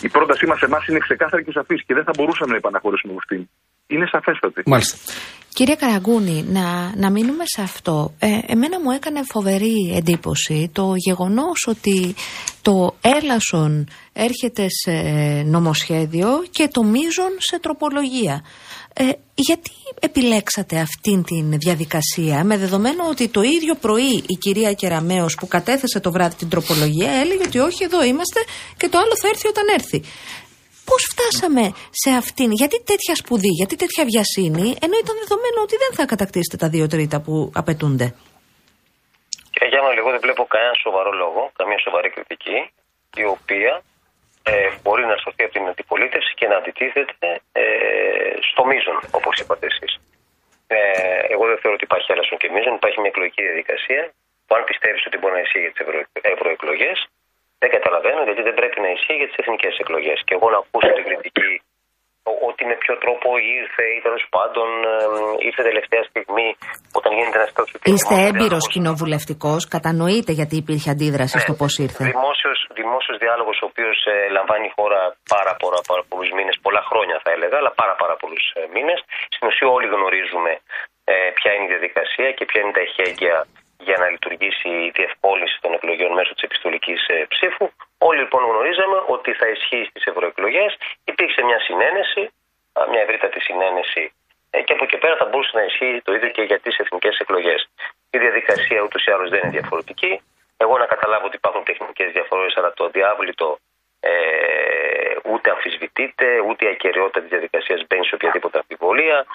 Η 0.03 0.09
πρότασή 0.09 0.47
μας 0.47 0.61
εμάς 0.63 0.87
είναι 0.87 0.99
ξεκάθαρη 0.99 1.45
και 1.45 1.51
σαφής 1.53 1.85
και 1.85 1.95
δεν 1.95 2.05
θα 2.05 2.13
μπορούσαμε 2.17 2.51
να 2.51 2.57
επαναχωρήσουμε 2.57 3.13
από 3.13 3.21
αυτήν. 3.23 3.49
Είναι 3.91 4.07
σαφέστατη. 4.13 4.63
Μάλιστα. 4.67 4.97
Κύριε 5.55 5.75
Καραγκούνη, 5.75 6.45
να, 6.49 6.93
να 6.97 7.11
μείνουμε 7.11 7.45
σε 7.47 7.63
αυτό. 7.63 8.15
Ε, 8.19 8.27
εμένα 8.47 8.81
μου 8.81 8.91
έκανε 8.91 9.21
φοβερή 9.33 9.95
εντύπωση 9.97 10.71
το 10.73 10.93
γεγονός 10.97 11.67
ότι 11.69 12.15
το 12.63 12.97
έλασον 13.01 13.89
έρχεται 14.13 14.67
σε 14.69 14.93
νομοσχέδιο 15.43 16.29
και 16.51 16.69
το 16.73 16.83
μείζον 16.83 17.33
σε 17.39 17.61
τροπολογία. 17.61 18.45
Ε, 18.93 19.05
γιατί 19.35 19.71
επιλέξατε 20.01 20.79
αυτήν 20.79 21.23
την 21.23 21.59
διαδικασία 21.59 22.45
με 22.45 22.57
δεδομένο 22.57 23.09
ότι 23.11 23.29
το 23.29 23.43
ίδιο 23.43 23.75
πρωί 23.75 24.25
η 24.27 24.35
κυρία 24.39 24.73
Κεραμέως 24.73 25.35
που 25.35 25.49
κατέθεσε 25.49 26.01
το 26.01 26.11
βράδυ 26.11 26.35
την 26.35 26.49
τροπολογία 26.49 27.11
έλεγε 27.11 27.43
ότι 27.47 27.59
όχι 27.59 27.85
εδώ 27.85 28.05
είμαστε 28.05 28.41
και 28.77 28.89
το 28.89 28.99
άλλο 28.99 29.13
θα 29.23 29.29
έρθει 29.29 29.49
όταν 29.49 29.65
έρθει. 29.75 30.03
Πώς 30.91 31.03
φτάσαμε 31.13 31.65
σε 32.03 32.11
αυτήν, 32.21 32.51
γιατί 32.61 32.77
τέτοια 32.91 33.15
σπουδή, 33.23 33.53
γιατί 33.61 33.75
τέτοια 33.83 34.03
βιασύνη, 34.11 34.67
ενώ 34.85 34.97
ήταν 35.05 35.15
δεδομένο 35.23 35.59
ότι 35.67 35.77
δεν 35.83 35.93
θα 35.99 36.05
κατακτήσετε 36.13 36.57
τα 36.63 36.69
δύο 36.75 36.87
τρίτα 36.93 37.17
που 37.25 37.35
απαιτούνται. 37.61 38.07
Κύριε 39.53 39.69
Γιάννη, 39.73 39.99
εγώ 40.03 40.11
δεν 40.15 40.23
βλέπω 40.27 40.43
κανένα 40.55 40.75
σοβαρό 40.85 41.13
λόγο, 41.23 41.41
καμία 41.61 41.81
σοβαρή 41.87 42.09
κριτική, 42.15 42.59
η 43.23 43.25
οποία 43.37 43.73
ε, 44.53 44.55
μπορεί 44.83 45.05
να 45.13 45.17
σωθεί 45.23 45.43
από 45.47 45.55
την 45.57 45.67
αντιπολίτευση 45.73 46.33
και 46.39 46.47
να 46.51 46.57
αντιτίθεται 46.61 47.29
ε, 47.63 47.65
στο 48.49 48.63
μείζον, 48.69 48.99
όπως 49.19 49.35
είπατε 49.41 49.67
εσείς. 49.73 49.93
Ε, 50.77 50.79
εγώ 51.35 51.45
δεν 51.51 51.59
θεωρώ 51.61 51.75
ότι 51.79 51.87
υπάρχει 51.91 52.09
άλλασον 52.15 52.37
και 52.41 52.49
μείζον, 52.55 52.75
υπάρχει 52.81 52.99
μια 53.03 53.13
εκλογική 53.15 53.43
διαδικασία 53.49 54.03
που 54.47 54.53
αν 54.57 54.63
πιστεύεις 54.71 55.03
ότι 55.09 55.17
μπορεί 55.19 55.35
να 55.39 55.43
ισχύει 55.45 55.63
για 55.65 55.73
τις 55.73 55.83
ευρωεκλογές, 56.35 56.99
δεν 57.63 57.71
καταλαβαίνω 57.77 58.21
γιατί 58.29 58.43
δεν 58.49 58.55
πρέπει 58.61 58.79
να 58.85 58.89
ισχύει 58.97 59.17
για 59.21 59.29
τις 59.31 59.39
εθνικές 59.43 59.75
εκλογές. 59.83 60.19
Και 60.27 60.35
εγώ 60.39 60.47
να 60.55 60.59
ακούσω 60.63 60.91
την 60.99 61.05
κριτική 61.09 61.53
ο- 62.31 62.41
ότι 62.51 62.63
με 62.71 62.77
ποιο 62.83 62.95
τρόπο 63.05 63.29
ήρθε 63.61 63.85
ή 63.97 63.99
τέλος 64.07 64.25
πάντων 64.35 64.69
ε, 64.93 65.47
ήρθε 65.49 65.63
τελευταία 65.71 66.03
στιγμή 66.11 66.49
όταν 66.99 67.11
γίνεται 67.17 67.39
ένας 67.41 67.53
τέτοιος 67.57 67.81
Είστε 67.93 68.15
έμπειρος 68.29 68.65
κοινοβουλευτικός, 68.75 69.61
κατανοείτε 69.75 70.33
γιατί 70.39 70.55
υπήρχε 70.63 70.89
αντίδραση 70.95 71.37
Ναι. 71.37 71.45
στο 71.45 71.53
πώς 71.61 71.73
ήρθε. 71.87 72.03
Δημόσιος, 72.15 72.59
δημόσιος 72.81 73.17
διάλογος 73.25 73.57
ο 73.63 73.67
οποίος 73.71 73.99
ε, 74.13 74.17
λαμβάνει 74.37 74.67
η 74.71 74.73
χώρα 74.79 75.01
πάρα, 75.35 75.53
πάρα, 75.65 75.79
πάρα 75.91 76.03
πολλούς 76.11 76.31
μήνες, 76.37 76.57
πολλά 76.67 76.83
χρόνια 76.91 77.17
θα 77.25 77.31
έλεγα, 77.37 77.57
αλλά 77.61 77.73
πάρα 77.83 77.95
πάρα 78.03 78.15
πολλούς 78.23 78.45
ε, 78.59 78.61
μήνες. 78.77 78.99
Στην 79.37 79.45
ουσία 79.49 79.69
όλοι 79.77 79.89
γνωρίζουμε 79.97 80.53
ε, 81.13 81.15
ποια 81.39 81.51
είναι 81.55 81.67
η 81.69 81.73
διαδικασία 81.75 82.29
και 82.37 82.45
ποια 82.49 82.61
είναι 82.63 82.75
τα 82.79 82.83
εχέγγυα 82.89 83.37
για 83.87 83.97
να 83.99 84.07
λειτουργήσει 84.09 84.69
η 84.69 84.91
διευκόλυνση 84.99 85.57
των 85.61 85.73
εκλογών 85.73 86.13
μέσω 86.13 86.33
της 86.35 86.43
επιστολικής 86.43 87.01
ψήφου. 87.29 87.67
Όλοι 87.99 88.19
λοιπόν 88.19 88.43
γνωρίζαμε 88.45 88.99
ότι 89.07 89.33
θα 89.33 89.47
ισχύει 89.49 89.87
στις 89.91 90.05
ευρωεκλογές. 90.05 90.77
Υπήρξε 91.05 91.43
μια 91.43 91.61
συνένεση, 91.61 92.23
α, 92.79 92.81
μια 92.91 93.01
ευρύτατη 93.01 93.41
συνένεση 93.41 94.13
ε, 94.51 94.63
και 94.63 94.73
από 94.73 94.85
εκεί 94.85 94.97
πέρα 94.97 95.17
θα 95.17 95.25
μπορούσε 95.25 95.51
να 95.55 95.63
ισχύει 95.63 96.01
το 96.05 96.13
ίδιο 96.15 96.31
και 96.31 96.43
για 96.43 96.59
τις 96.61 96.77
εθνικές 96.79 97.19
εκλογές. 97.19 97.69
Η 98.11 98.19
διαδικασία 98.19 98.81
ούτως 98.81 99.05
ή 99.05 99.11
άλλως 99.11 99.31
δεν 99.31 99.41
είναι 99.43 99.51
διαφορετική. 99.51 100.23
Εγώ 100.57 100.79
να 100.79 100.87
καταλάβω 100.87 101.27
ότι 101.27 101.37
υπάρχουν 101.37 101.65
τεχνικές 101.65 102.13
διαφορές, 102.13 102.57
αλλά 102.57 102.73
το 102.73 102.89
διάβλητο 102.89 103.59
ε, 104.01 104.11
ούτε 105.25 105.51
αμφισβητείται, 105.51 106.41
ούτε 106.41 106.65
η 106.65 106.69
ακαιρεότητα 106.69 107.21
της 107.21 107.29
διαδικασίας 107.29 107.81
μπαίνει 107.87 108.07
σε 108.07 108.15
οποιαδήποτε 108.15 108.59
αμφιβολία. 108.59 109.27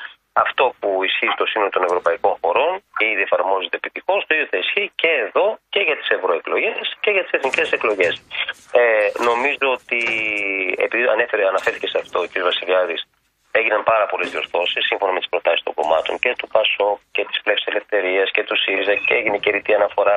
Αυτό 0.43 0.73
που 0.79 1.03
ισχύει 1.03 1.31
στο 1.35 1.45
σύνολο 1.45 1.69
των 1.75 1.83
ευρωπαϊκών 1.83 2.35
χωρών 2.41 2.73
και 2.97 3.05
ήδη 3.11 3.21
εφαρμόζεται 3.21 3.77
επιτυχώς, 3.81 4.19
το 4.27 4.33
ίδιο 4.35 4.47
θα 4.51 4.57
ισχύει 4.57 4.91
και 5.01 5.11
εδώ 5.25 5.45
και 5.73 5.81
για 5.87 5.97
τις 5.97 6.09
ευρωεκλογές 6.17 6.95
και 7.03 7.11
για 7.15 7.23
τις 7.23 7.31
εθνικές 7.37 7.71
εκλογές. 7.77 8.13
Ε, 8.71 8.83
νομίζω 9.29 9.67
ότι, 9.77 10.01
επειδή 10.85 11.03
ανέφερε, 11.15 11.43
αναφέρθηκε 11.47 11.87
σε 11.87 11.97
αυτό 12.03 12.17
ο 12.19 12.27
κ. 12.31 12.33
Βασιλιάδης, 12.49 12.99
έγιναν 13.59 13.83
πάρα 13.91 14.05
πολλές 14.11 14.29
διορθώσεις 14.31 14.85
σύμφωνα 14.85 15.11
με 15.15 15.19
τις 15.19 15.29
προτάσεις 15.29 15.63
των 15.63 15.73
κομμάτων 15.73 16.13
και 16.23 16.31
του 16.39 16.47
ΠΑΣΟΚ 16.47 16.99
και 17.15 17.23
της 17.29 17.37
Πλεύσης 17.43 17.67
Ελευθερίας 17.71 18.31
και 18.35 18.43
του 18.47 18.55
ΣΥΡΙΖΑ 18.61 18.95
και 19.05 19.13
έγινε 19.19 19.37
και 19.37 19.51
ρητή 19.51 19.73
αναφορά 19.73 20.15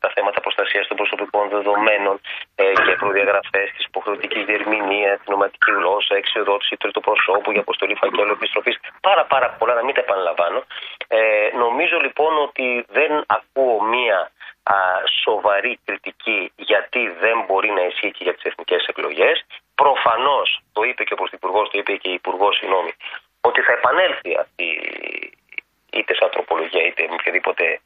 στα 0.00 0.08
θέματα 0.14 0.40
προστασίας 0.40 0.86
των 0.88 0.96
προσωπικών 1.00 1.44
δεδομένων 1.54 2.20
ε, 2.54 2.64
και 2.84 2.92
προδιαγραφές 3.02 3.66
της 3.74 3.84
υποχρεωτικής 3.90 4.42
διερμηνίας, 4.44 5.16
την 5.24 5.32
οματική 5.36 5.70
γλώσσα, 5.78 6.14
εξοδότηση 6.22 6.76
τρίτου 6.76 7.00
προσώπου 7.00 7.50
για 7.54 7.60
αποστολή 7.60 7.94
φακέλου 8.02 8.32
επιστροφής. 8.38 8.76
Πάρα 9.08 9.24
πάρα 9.32 9.48
πολλά, 9.58 9.74
να 9.74 9.84
μην 9.84 9.94
τα 9.94 10.00
επαναλαμβάνω. 10.06 10.58
Ε, 11.08 11.20
νομίζω 11.64 11.96
λοιπόν 12.06 12.32
ότι 12.46 12.66
δεν 12.96 13.12
ακούω 13.36 13.82
μία 13.94 14.18
α, 14.62 14.76
σοβαρή 15.24 15.72
κριτική 15.84 16.52
γιατί 16.56 17.02
δεν 17.24 17.36
μπορεί 17.46 17.70
να 17.78 17.82
ισχύει 17.90 18.10
και 18.10 18.24
για 18.26 18.34
τις 18.34 18.44
εθνικές 18.44 18.82
εκλογές. 18.86 19.36
Προφανώς, 19.74 20.48
το 20.72 20.82
είπε 20.82 21.02
και 21.04 21.12
ο 21.12 21.16
Πρωθυπουργός, 21.16 21.70
το 21.70 21.78
είπε 21.78 21.92
και 22.02 22.08
η 22.08 22.12
Υπουργός, 22.12 22.56
συγγνώμη, 22.56 22.92
ότι 23.40 23.60
θα 23.60 23.72
επανέλθει 23.72 24.36
αυτή 24.44 24.66
είτε 25.92 26.14
σαν 26.14 26.30
τροπολογία 26.30 26.86
είτε 26.86 27.02
με 27.08 27.14
οποιοδήποτε, 27.18 27.64
ε, 27.64 27.80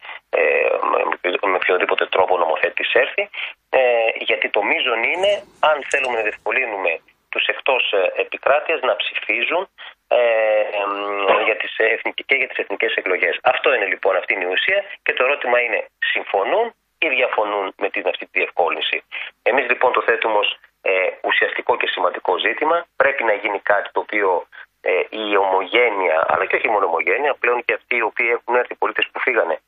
με 1.43 1.55
οποιοδήποτε 1.55 2.07
τρόπο 2.07 2.39
νομοθέτης 2.39 2.93
έρθει 2.93 3.29
ε, 3.71 3.81
γιατί 4.19 4.51
το 4.51 4.63
μείζον 4.63 5.03
είναι 5.03 5.33
αν 5.61 5.77
θέλουμε 5.91 6.17
να 6.17 6.23
διευκολύνουμε 6.23 7.01
τους 7.29 7.47
εκτός 7.47 7.93
ε, 7.93 8.21
επικράτειας 8.21 8.81
να 8.81 8.97
ψηφίζουν 8.97 9.69
ε, 10.09 10.21
για 11.45 11.57
τις 11.57 11.73
εθνικές, 11.77 12.25
και 12.27 12.35
για 12.35 12.49
τις 12.49 12.59
εθνικές 12.59 12.95
εκλογές. 12.95 13.39
Αυτό 13.43 13.75
είναι 13.75 13.87
λοιπόν 13.87 14.17
αυτή 14.17 14.33
η 14.35 14.47
ουσία 14.55 14.85
και 15.03 15.13
το 15.13 15.25
ερώτημα 15.25 15.61
είναι 15.61 15.81
συμφωνούν 16.13 16.75
ή 16.99 17.09
διαφωνούν 17.09 17.75
με 17.83 17.89
την 17.91 18.09
αυτή 18.09 18.25
τη 18.25 18.39
διευκόλυνση. 18.39 19.03
Εμείς 19.43 19.65
λοιπόν 19.71 19.93
το 19.93 20.03
θέτουμε 20.03 20.39
ως 20.39 20.59
ε, 20.83 20.91
ουσιαστικό 21.23 21.77
και 21.77 21.87
σημαντικό 21.87 22.39
ζήτημα. 22.39 22.87
Πρέπει 22.97 23.25
να 23.25 23.33
γίνει 23.33 23.59
κάτι 23.59 23.89
το 23.93 24.01
οποίο 24.01 24.47
ε, 24.81 24.93
η 25.11 25.37
ομογένεια, 25.37 26.25
αλλά 26.29 26.45
και 26.47 26.57
όχι 26.57 26.69
μόνο 26.69 26.87
ομογένεια, 26.87 27.35
πλέον 27.35 27.65
και 27.65 27.75
αυτοί 27.75 27.97
οι 27.97 28.03
οποίοι 28.03 28.29
έχουν 28.37 28.55
έρθει, 28.55 28.73
οι 28.73 28.77
πολίτες 28.77 29.09
που 29.13 29.21
φύγανε 29.21 29.59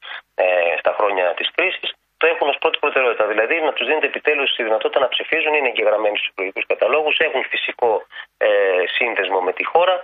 ε, 0.43 0.45
στα 0.79 0.93
χρόνια 0.99 1.35
της 1.39 1.49
κρίσης, 1.55 1.89
το 2.17 2.27
έχουν 2.27 2.49
ως 2.49 2.59
πρώτη 2.59 2.79
προτεραιότητα. 2.79 3.27
Δηλαδή 3.27 3.61
να 3.61 3.73
τους 3.73 3.87
δίνεται 3.87 4.07
επιτέλους 4.07 4.55
τη 4.55 4.63
δυνατότητα 4.63 5.01
να 5.01 5.09
ψηφίζουν, 5.09 5.55
είναι 5.55 5.69
εγγεγραμμένοι 5.69 6.17
στους 6.17 6.29
εκλογικούς 6.29 6.67
καταλόγους, 6.67 7.17
έχουν 7.19 7.43
φυσικό 7.53 7.91
ε, 8.37 8.49
σύνδεσμο 8.97 9.41
με 9.41 9.53
τη 9.53 9.65
χώρα, 9.65 9.97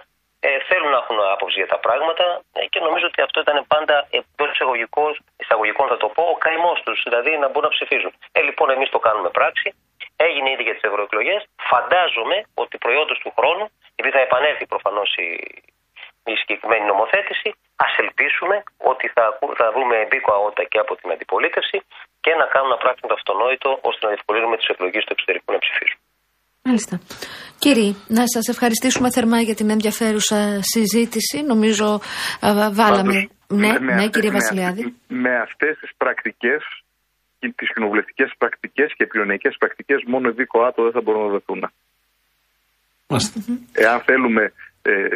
ε, 0.47 0.51
θέλουν 0.69 0.91
να 0.91 0.99
έχουν 1.03 1.19
άποψη 1.35 1.57
για 1.63 1.71
τα 1.75 1.79
πράγματα 1.79 2.27
ε, 2.53 2.67
και 2.73 2.81
νομίζω 2.87 3.07
ότι 3.07 3.21
αυτό 3.27 3.41
ήταν 3.41 3.65
πάντα 3.75 3.97
εντός 4.19 4.51
εισαγωγικών, 5.37 5.89
θα 5.93 5.97
το 5.97 6.09
πω, 6.15 6.23
ο 6.35 6.37
καημός 6.45 6.83
τους, 6.85 6.99
δηλαδή 7.07 7.31
να 7.43 7.49
μπορούν 7.49 7.69
να 7.71 7.77
ψηφίζουν. 7.77 8.13
Ε, 8.33 8.41
λοιπόν, 8.49 8.71
εμείς 8.71 8.89
το 8.91 8.99
κάνουμε 8.99 9.31
πράξη. 9.39 9.69
Έγινε 10.17 10.51
ήδη 10.51 10.63
για 10.63 10.75
τις 10.77 10.83
ευρωεκλογές. 10.83 11.41
Φαντάζομαι 11.71 12.37
ότι 12.55 12.79
προϊόντος 12.79 13.19
του 13.19 13.33
χρόνου, 13.39 13.65
επειδή 13.95 14.17
θα 14.17 14.23
επανέλθει 14.23 14.67
προφανώς 14.67 15.15
η, 15.17 15.27
η 16.33 16.35
συγκεκριμένη 16.41 16.85
νομοθέτηση, 16.93 17.49
ας 17.85 17.93
ελπίσουμε 18.03 18.57
ότι 18.93 19.07
θα, 19.15 19.25
θα 19.61 19.67
βρούμε 19.75 19.97
μπίκο 20.09 20.31
αότα 20.37 20.63
και 20.73 20.79
από 20.85 20.93
την 21.01 21.09
αντιπολίτευση 21.15 21.77
και 22.25 22.33
να 22.41 22.47
κάνουν 22.53 22.71
να 22.75 22.81
πράξουν 22.85 23.07
το 23.11 23.17
αυτονόητο 23.21 23.69
ώστε 23.89 24.01
να 24.05 24.11
διευκολύνουμε 24.13 24.57
του 24.59 24.67
εκλογές 24.75 25.03
του 25.05 25.13
εξωτερικού 25.17 25.49
να 25.57 25.61
ψηφίσουν. 25.65 25.99
Μάλιστα. 26.69 26.95
Κύριε, 27.65 27.91
να 28.19 28.23
σας 28.35 28.45
ευχαριστήσουμε 28.55 29.09
θερμά 29.17 29.39
για 29.49 29.55
την 29.61 29.69
ενδιαφέρουσα 29.71 30.39
συζήτηση. 30.73 31.37
Νομίζω 31.53 31.87
α, 32.47 32.49
βάλαμε... 32.81 33.15
Πάντως, 33.15 33.27
ναι, 33.63 33.73
με 33.73 33.79
ναι, 33.79 33.93
αυτές- 33.93 34.11
κύριε 34.15 34.31
με 34.31 34.39
Βασιλιάδη. 34.41 34.81
αυτές- 34.83 34.95
Με 35.25 35.33
αυτές 35.47 35.79
τις 35.81 35.91
πρακτικές, 35.97 36.63
τις 37.59 37.73
κοινοβουλευτικές 37.75 38.31
πρακτικές 38.39 38.89
και 38.97 39.03
επικοινωνιακές 39.07 39.55
πρακτικές, 39.59 39.99
μόνο 40.07 40.29
οι 40.29 40.33
δύο 40.33 40.47
άτομα 40.69 40.85
δεν 40.89 40.93
θα 40.97 41.01
μπορούν 41.05 41.23
να 41.27 41.33
δεθούν. 41.37 41.61
Μάλιστα. 43.07 43.41
Εάν 43.73 44.01
θέλουμε 44.01 44.43
ε, 44.45 44.49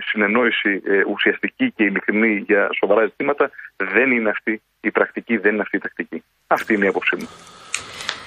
συνεννόηση 0.09 0.83
ε, 0.85 1.03
ουσιαστική 1.13 1.71
και 1.77 1.85
ειλικρινή 1.85 2.45
για 2.47 2.69
σοβαρά 2.81 3.07
ζητήματα, 3.07 3.51
δεν 3.77 4.11
είναι 4.11 4.31
αυτή 4.31 4.63
η 4.81 4.91
πρακτική, 4.91 5.37
δεν 5.37 5.53
είναι 5.53 5.63
αυτή 5.63 5.77
η 5.77 5.81
τακτική. 5.81 6.23
Αυτή 6.47 6.75
είναι 6.75 6.85
η 6.85 6.89
άποψή 6.89 7.17
μου. 7.17 7.29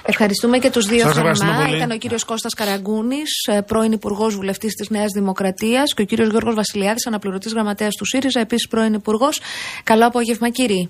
Ευχαριστούμε 0.05 0.57
και 0.57 0.69
τους 0.69 0.85
δύο 0.85 0.99
Σας 0.99 1.17
ευχαριστούμε 1.17 1.51
θερμά. 1.51 1.65
πολύ. 1.65 1.77
Ήταν 1.77 1.91
ο 1.91 1.97
κύριος 1.97 2.23
Κώστας 2.23 2.53
Καραγκούνης, 2.53 3.31
ε, 3.51 3.61
πρώην 3.61 3.91
Υπουργός 3.91 4.35
Βουλευτής 4.35 4.73
της 4.73 4.89
Νέας 4.89 5.11
Δημοκρατίας 5.13 5.93
και 5.93 6.01
ο 6.01 6.05
κύριος 6.05 6.29
Γιώργος 6.29 6.55
Βασιλιάδης, 6.55 7.07
αναπληρωτής 7.07 7.53
γραμματέας 7.53 7.95
του 7.95 8.05
ΣΥΡΙΖΑ, 8.05 8.39
επίσης 8.39 8.67
πρώην 8.67 8.93
Υπουργός. 8.93 9.41
Καλό 9.83 10.05
απόγευμα 10.05 10.49
κύριοι. 10.49 10.89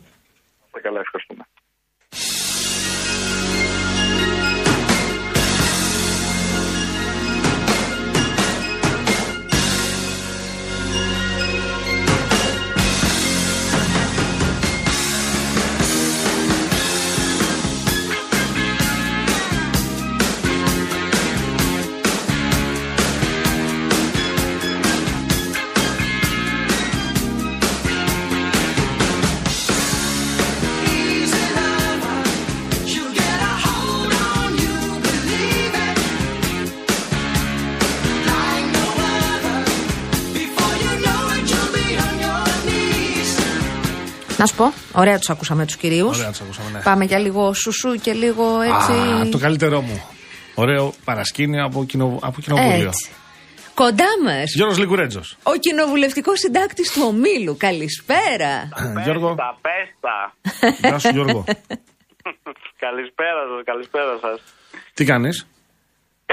Τα 0.71 0.79
καλά, 0.79 0.99
ευχαριστούμε. 0.99 1.43
Να 44.39 44.45
σου 44.45 44.55
πω, 44.55 44.73
ωραία 44.91 45.17
τους 45.17 45.29
ακούσαμε 45.29 45.65
τους 45.65 45.75
κυρίους. 45.77 46.17
Ωραία 46.17 46.29
τους 46.29 46.41
ακούσαμε, 46.41 46.69
ναι. 46.69 46.81
Πάμε 46.81 47.05
για 47.05 47.17
λίγο 47.19 47.53
σουσού 47.53 47.95
και 47.95 48.13
λίγο 48.13 48.61
έτσι... 48.61 48.91
Α, 48.91 49.29
το 49.31 49.37
καλύτερό 49.37 49.81
μου. 49.81 50.03
Ωραίο 50.55 50.93
παρασκήνιο 51.05 51.65
από, 51.65 51.85
κοινο, 51.85 52.19
από 52.21 52.41
κοινοβούλιο. 52.41 52.87
έτσι. 52.87 53.09
Κοντά 53.73 54.05
μας, 54.23 54.53
Γιώργος 54.55 54.77
Λικουρέτζος. 54.77 55.37
ο 55.43 55.51
κοινοβουλευτικός 55.55 56.39
συντάκτης 56.39 56.91
του 56.91 57.01
Ομίλου. 57.07 57.57
Καλησπέρα. 57.57 58.69
Γιώργο, 59.03 59.35
Τα 59.35 59.57
πέστα. 59.61 60.15
γεια 60.87 60.99
σου 60.99 61.09
Γιώργο. 61.09 61.43
καλησπέρα 62.85 63.41
σας, 63.49 63.63
καλησπέρα 63.65 64.17
σας. 64.21 64.39
Τι 64.93 65.05
κάνεις; 65.05 65.47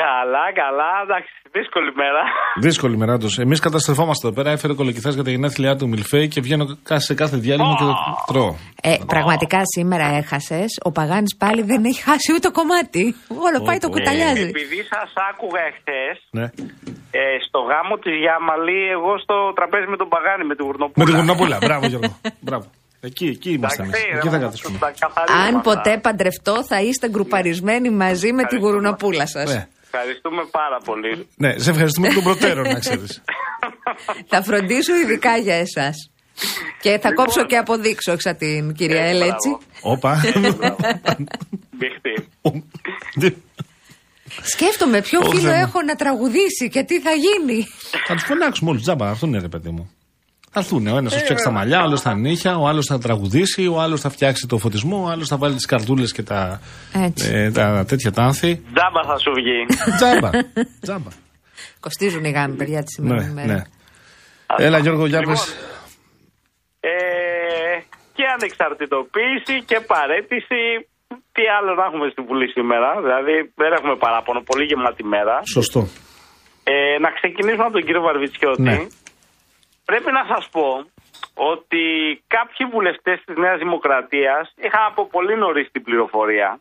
Καλά, 0.02 0.44
καλά, 0.62 0.90
εντάξει, 1.04 1.32
δύσκολη 1.56 1.90
μέρα. 2.02 2.22
Δύσκολη 2.66 2.96
μέρα 2.96 3.18
του. 3.18 3.28
Εμείς 3.40 3.60
καταστρεφόμαστε 3.60 4.26
εδώ 4.26 4.36
πέρα. 4.36 4.50
Έφερε 4.50 4.72
κολοκυθάς 4.74 5.14
για 5.14 5.24
τα 5.24 5.30
γενέθλιά 5.30 5.76
του 5.76 5.88
Μιλφέη 5.88 6.28
και 6.28 6.40
βγαίνω 6.40 6.64
κα- 6.82 6.98
σε 6.98 7.14
κάθε 7.14 7.36
διάλειμμα 7.36 7.74
και 7.78 7.84
το 7.84 7.94
τρώω. 8.26 8.54
Ε, 8.82 8.94
πραγματικά 9.06 9.60
σήμερα 9.76 10.06
έχασες. 10.20 10.70
Ο 10.82 10.90
Παγάνης 10.92 11.36
πάλι 11.36 11.62
δεν 11.62 11.84
έχει 11.84 12.02
χάσει 12.02 12.32
ούτε 12.36 12.48
κομμάτι. 12.48 13.14
Όλο 13.46 13.58
πάει 13.66 13.78
το 13.78 13.86
Ω, 13.86 13.90
ω. 13.92 13.94
κουταλιάζει. 13.96 14.42
Επειδή 14.42 14.78
σας 14.92 15.08
άκουγα 15.30 15.60
εχθές, 15.70 16.16
Ναι. 16.38 16.46
ε, 17.20 17.20
στο 17.48 17.58
γάμο 17.70 17.94
της 18.02 18.14
Γιάμαλη, 18.22 18.78
εγώ 18.96 19.12
στο 19.24 19.36
τραπέζι 19.58 19.86
με 19.92 19.96
τον 19.96 20.08
Παγάνη, 20.08 20.44
με 20.50 20.54
την 20.56 20.64
Γουρνοπούλα. 20.66 20.98
Με 21.00 21.04
την 21.10 21.14
γουρνοπούλα. 21.18 21.56
Μπράβο 21.64 21.86
Γιώργο. 21.86 22.12
Μπράβο. 22.46 22.66
Εκεί, 23.00 23.26
εκεί 23.26 23.50
είμαστε 23.52 23.82
εμείς. 23.82 23.94
Εντάξει, 23.94 24.16
Εκεί 24.18 24.28
θα 24.28 24.38
ρε, 24.38 24.44
καθίσουμε. 24.44 24.78
τα 24.78 24.92
καθαρίζουμε 24.98 25.46
Αν 25.48 25.56
αυτά. 25.56 25.70
ποτέ 25.70 25.98
παντρευτώ, 26.06 26.64
θα 26.64 26.80
είστε 26.82 27.08
γκρουπαρισμένοι 27.08 27.90
μαζί 27.90 28.32
με 28.32 28.44
τη 28.44 28.56
γουρουνοπούλα 28.58 29.26
σας. 29.26 29.66
Ναι. 29.96 30.02
Ευχαριστούμε 30.02 30.42
πάρα 30.50 30.78
πολύ. 30.84 31.26
ναι, 31.36 31.58
σε 31.58 31.70
ευχαριστούμε 31.70 32.08
τον 32.14 32.22
προτέρων, 32.22 32.64
να 32.72 32.78
ξέρεις. 32.78 33.22
Θα 34.30 34.42
φροντίσω 34.42 34.94
ειδικά 34.96 35.36
για 35.36 35.54
εσάς. 35.54 36.10
Και 36.80 36.90
θα 36.98 37.08
Λοιπόν. 37.08 37.14
κόψω 37.24 37.44
και 37.46 37.56
αποδείξω 37.56 38.12
εξα 38.12 38.34
την 38.34 38.72
κυρία 38.74 39.02
Ε, 39.04 39.08
Ελέτσι. 39.10 39.48
μπράβο. 39.48 39.60
Όπα. 39.80 40.20
Μπιχτή. 41.70 42.28
Σκέφτομαι 44.42 45.00
ποιο 45.02 45.20
Ω, 45.24 45.30
φίλο 45.30 45.40
Θεέ 45.40 45.56
μου. 45.56 45.62
έχω 45.68 45.82
να 45.82 45.94
τραγουδήσει 45.94 46.68
και 46.70 46.82
τι 46.82 47.00
θα 47.00 47.10
γίνει. 47.12 47.66
θα 48.06 48.14
τους 48.14 48.24
φωνάξουμε 48.24 48.70
όλους 48.70 48.82
τζάμπα. 48.82 49.08
Αυτό 49.10 49.26
είναι 49.26 49.38
ρε 49.38 49.48
παιδί 49.48 49.70
μου. 49.70 49.90
Θα 50.58 50.62
έρθουν. 50.64 50.86
Ο 50.86 50.96
ένας 50.96 51.12
θα 51.14 51.18
φτιάξει 51.18 51.44
τα 51.44 51.50
μαλλιά, 51.50 51.78
ο 51.80 51.82
άλλος 51.82 52.02
τα 52.02 52.14
νύχια, 52.14 52.56
ο 52.58 52.66
άλλος 52.68 52.86
θα 52.86 52.98
τραγουδήσει, 52.98 53.66
ο 53.66 53.80
άλλος 53.80 54.00
θα 54.00 54.10
φτιάξει 54.10 54.46
το 54.46 54.58
φωτισμό, 54.58 55.02
ο 55.06 55.08
άλλος 55.08 55.28
θα 55.28 55.36
βάλει 55.36 55.54
τις 55.54 55.66
καρτούλε 55.66 56.04
και 56.04 56.22
τα, 56.22 56.60
Έτσι. 57.06 57.30
ε, 57.34 57.50
τα 57.50 57.84
τέτοια 57.88 58.10
τα 58.12 58.22
άνθη. 58.22 58.62
Τζάμπα 58.74 59.02
θα 59.10 59.18
σου 59.18 59.32
βγει. 59.38 59.58
Τζάμπα. 59.98 60.30
Τζάμπα. 60.82 61.10
Κοστίζουν 61.80 62.24
οι 62.24 62.30
γάμοι, 62.30 62.54
παιδιά, 62.56 62.82
τη 62.82 63.02
ναι, 63.02 63.08
σημερινή 63.08 63.34
μέρα. 63.34 63.52
ναι. 63.54 63.62
Έλα 64.66 64.78
Γιώργο, 64.78 65.06
για 65.06 65.18
Λοιπόν, 65.18 65.34
πες. 65.34 65.56
Ε, 66.80 66.90
και 68.16 68.24
ανεξαρτητοποίηση 68.36 69.54
και 69.68 69.78
παρέτηση. 69.92 70.60
Τι 71.34 71.42
άλλο 71.58 71.70
να 71.78 71.84
έχουμε 71.88 72.06
στη 72.14 72.20
Βουλή 72.28 72.46
σήμερα. 72.56 72.88
Δηλαδή 73.06 73.34
δεν 73.62 73.70
έχουμε 73.78 73.94
παράπονο. 74.04 74.40
Πολύ 74.50 74.64
γεμάτη 74.70 75.04
μέρα. 75.14 75.36
Σωστό. 75.56 75.80
Ε, 76.72 76.98
να 77.04 77.10
ξεκινήσουμε 77.18 77.64
από 77.68 77.72
τον 77.78 77.84
κύριο 77.86 78.02
Βαρβιτσιώτη. 78.08 78.62
Ναι. 78.62 78.76
Πρέπει 79.90 80.10
να 80.18 80.24
σας 80.32 80.48
πω 80.48 80.68
ότι 81.50 81.84
κάποιοι 82.26 82.66
βουλευτές 82.74 83.18
της 83.24 83.36
Νέας 83.36 83.58
Δημοκρατίας 83.58 84.44
είχαν 84.64 84.84
από 84.90 85.02
πολύ 85.14 85.34
νωρίς 85.36 85.70
την 85.70 85.82
πληροφορία 85.82 86.60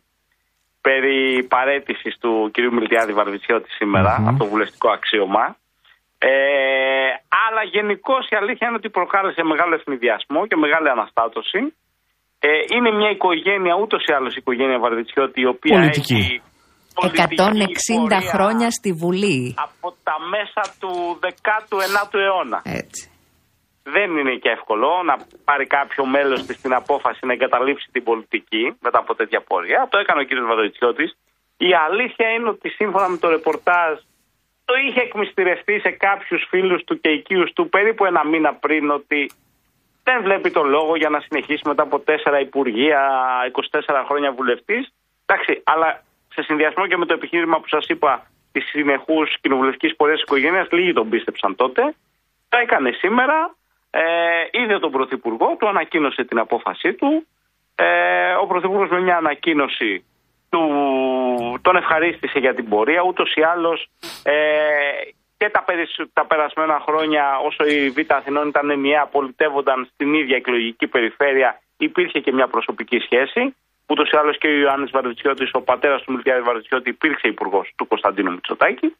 περί 0.80 1.46
παρέτησης 1.54 2.18
του 2.18 2.50
κυρίου 2.52 2.72
Μιλτιάδη 2.72 3.12
Βαρβιτσιώτη 3.12 3.70
σήμερα 3.70 4.12
από 4.28 4.38
το 4.38 4.46
βουλευτικό 4.52 4.88
αξίωμα. 4.90 5.56
Ε, 6.18 6.30
αλλά 7.46 7.62
γενικώς 7.76 8.28
η 8.28 8.36
αλήθεια 8.36 8.66
είναι 8.66 8.76
ότι 8.76 8.90
προκάλεσε 8.90 9.42
μεγάλο 9.42 9.74
ευνηδιασμό 9.74 10.46
και 10.46 10.56
μεγάλη 10.56 10.88
αναστάτωση. 10.88 11.60
Ε, 12.38 12.48
είναι 12.74 12.90
μια 12.90 13.10
οικογένεια, 13.10 13.74
ούτως 13.82 14.02
ή 14.04 14.12
άλλως 14.12 14.32
η 14.34 14.38
οικογένεια 14.42 14.78
Βαρβιτσιώτη, 14.78 15.40
η 15.40 15.46
οποία 15.46 15.76
Πολιτική. 15.78 16.14
έχει 16.14 16.42
πολιτική 16.94 17.34
160 17.34 18.00
πορεία 18.00 18.20
χρόνια 18.20 18.70
στη 18.70 18.92
Βουλή. 18.92 19.54
από 19.56 19.88
τα 20.02 20.16
μέσα 20.34 20.62
του 20.80 20.92
19ου 21.22 22.18
αιώνα. 22.26 22.60
Έτσι. 22.64 23.10
Δεν 23.88 24.16
είναι 24.16 24.34
και 24.34 24.48
εύκολο 24.48 25.02
να 25.04 25.16
πάρει 25.44 25.66
κάποιο 25.66 26.06
μέλος 26.06 26.46
της 26.46 26.60
την 26.60 26.72
απόφαση 26.74 27.26
να 27.26 27.32
εγκαταλείψει 27.32 27.88
την 27.92 28.02
πολιτική 28.02 28.76
μετά 28.80 28.98
από 28.98 29.14
τέτοια 29.14 29.40
πορεία. 29.40 29.88
Το 29.90 29.98
έκανε 29.98 30.20
ο 30.20 30.24
κ. 30.24 30.46
Βαδοϊτσιώτης. 30.48 31.16
Η 31.56 31.74
αλήθεια 31.74 32.28
είναι 32.28 32.48
ότι 32.48 32.68
σύμφωνα 32.68 33.08
με 33.08 33.16
το 33.16 33.28
ρεπορτάζ 33.28 33.98
το 34.64 34.74
είχε 34.74 35.00
εκμυστηρευτεί 35.00 35.80
σε 35.80 35.90
κάποιους 35.90 36.46
φίλους 36.48 36.84
του 36.84 37.00
και 37.00 37.08
οικείους 37.10 37.52
του 37.52 37.68
περίπου 37.68 38.04
ένα 38.04 38.26
μήνα 38.26 38.54
πριν 38.54 38.90
ότι 38.90 39.30
δεν 40.04 40.22
βλέπει 40.22 40.50
τον 40.50 40.68
λόγο 40.68 40.96
για 40.96 41.08
να 41.08 41.20
συνεχίσει 41.20 41.62
μετά 41.68 41.82
από 41.82 41.98
τέσσερα 41.98 42.40
υπουργεία, 42.40 43.00
24 43.70 44.04
χρόνια 44.06 44.32
βουλευτής. 44.32 44.92
Εντάξει, 45.26 45.62
αλλά 45.64 46.02
σε 46.28 46.42
συνδυασμό 46.42 46.86
και 46.86 46.96
με 46.96 47.06
το 47.06 47.14
επιχείρημα 47.14 47.60
που 47.60 47.68
σας 47.68 47.86
είπα 47.86 48.26
της 48.52 48.64
συνεχούς 48.64 49.40
κοινοβουλευτικής 49.40 49.96
πορείας 49.96 50.20
της 50.20 50.26
οικογένειας, 50.28 50.68
λίγοι 50.70 50.92
τον 50.92 51.08
πίστεψαν 51.08 51.54
τότε. 51.56 51.94
Το 52.48 52.58
έκανε 52.58 52.90
σήμερα. 52.90 53.55
Ε, 53.98 54.60
είδε 54.60 54.78
τον 54.78 54.90
Πρωθυπουργό, 54.90 55.56
του 55.58 55.68
ανακοίνωσε 55.68 56.24
την 56.24 56.38
απόφασή 56.38 56.94
του. 56.94 57.26
Ε, 57.74 58.32
ο 58.32 58.46
Πρωθυπουργός 58.46 58.88
με 58.88 59.00
μια 59.00 59.16
ανακοίνωση 59.16 60.04
του, 60.50 60.62
τον 61.62 61.76
ευχαρίστησε 61.76 62.38
για 62.38 62.54
την 62.54 62.68
πορεία. 62.68 63.02
Ούτως 63.02 63.34
ή 63.34 63.42
άλλως 63.42 63.88
ε, 64.22 64.34
και 65.36 65.48
τα, 65.50 65.62
περισ- 65.62 66.12
τα 66.12 66.26
περασμένα 66.26 66.82
χρόνια, 66.86 67.38
όσο 67.38 67.64
η 67.64 67.90
Β' 67.90 68.12
Αθηνών 68.12 68.48
ήταν 68.48 68.70
ενιαία, 68.70 69.06
πολιτεύονταν 69.06 69.88
στην 69.92 70.14
ίδια 70.14 70.36
εκλογική 70.36 70.86
περιφέρεια, 70.86 71.60
υπήρχε 71.76 72.20
και 72.20 72.32
μια 72.32 72.48
προσωπική 72.48 72.98
σχέση. 72.98 73.54
Ούτως 73.88 74.10
ή 74.10 74.16
άλλως 74.16 74.38
και 74.38 74.46
ο 74.46 74.50
Ιωάννης 74.50 74.90
Βαρδιτσιώτη, 74.90 75.48
ο 75.52 75.60
πατέρας 75.60 76.02
του 76.02 76.12
Μιλτιάδη 76.12 76.42
Βαρδιτσιώτη, 76.42 76.88
υπήρξε 76.88 77.28
υπουργός 77.28 77.72
του 77.76 77.86
Κωνσταντίνου 77.86 78.30
Μητσοτάκη. 78.30 78.96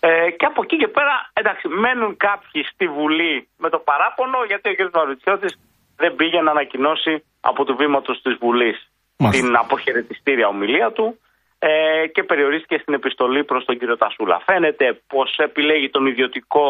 Ε, 0.00 0.30
και 0.30 0.44
από 0.44 0.62
εκεί 0.62 0.76
και 0.76 0.88
πέρα, 0.88 1.30
εντάξει, 1.32 1.68
μένουν 1.68 2.16
κάποιοι 2.16 2.62
στη 2.62 2.88
Βουλή 2.88 3.48
με 3.56 3.68
το 3.68 3.78
παράπονο, 3.78 4.44
γιατί 4.46 4.68
ο 4.68 4.74
κ. 4.74 4.90
Βαρδιτσιώτη 4.90 5.54
δεν 5.96 6.16
πήγε 6.16 6.40
να 6.40 6.50
ανακοινώσει 6.50 7.24
από 7.40 7.64
το 7.64 7.76
βήματο 7.76 8.20
της 8.22 8.34
Βουλής 8.34 8.90
Μάλιστα. 9.16 9.46
την 9.46 9.56
αποχαιρετιστήρια 9.56 10.48
ομιλία 10.48 10.92
του 10.92 11.18
ε, 11.58 12.06
και 12.06 12.22
περιορίστηκε 12.22 12.78
στην 12.78 12.94
επιστολή 12.94 13.44
προς 13.44 13.64
τον 13.64 13.78
κύριο 13.78 13.96
Τασούλα. 13.96 14.42
Φαίνεται 14.44 15.00
πως 15.06 15.36
επιλέγει 15.36 15.90
τον 15.90 16.06
ιδιωτικό 16.06 16.66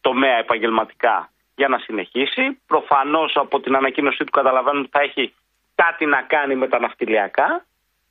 τομέα 0.00 0.38
επαγγελματικά 0.38 1.30
για 1.54 1.68
να 1.68 1.78
συνεχίσει. 1.78 2.58
Προφανώς 2.66 3.36
από 3.36 3.60
την 3.60 3.76
ανακοίνωσή 3.76 4.24
του 4.24 4.30
καταλαβαίνουν 4.30 4.80
ότι 4.80 4.90
θα 4.92 5.00
έχει 5.00 5.34
κάτι 5.74 6.06
να 6.06 6.22
κάνει 6.22 6.54
με 6.54 6.68
τα 6.68 6.78
ναυτιλιακά. 6.78 7.64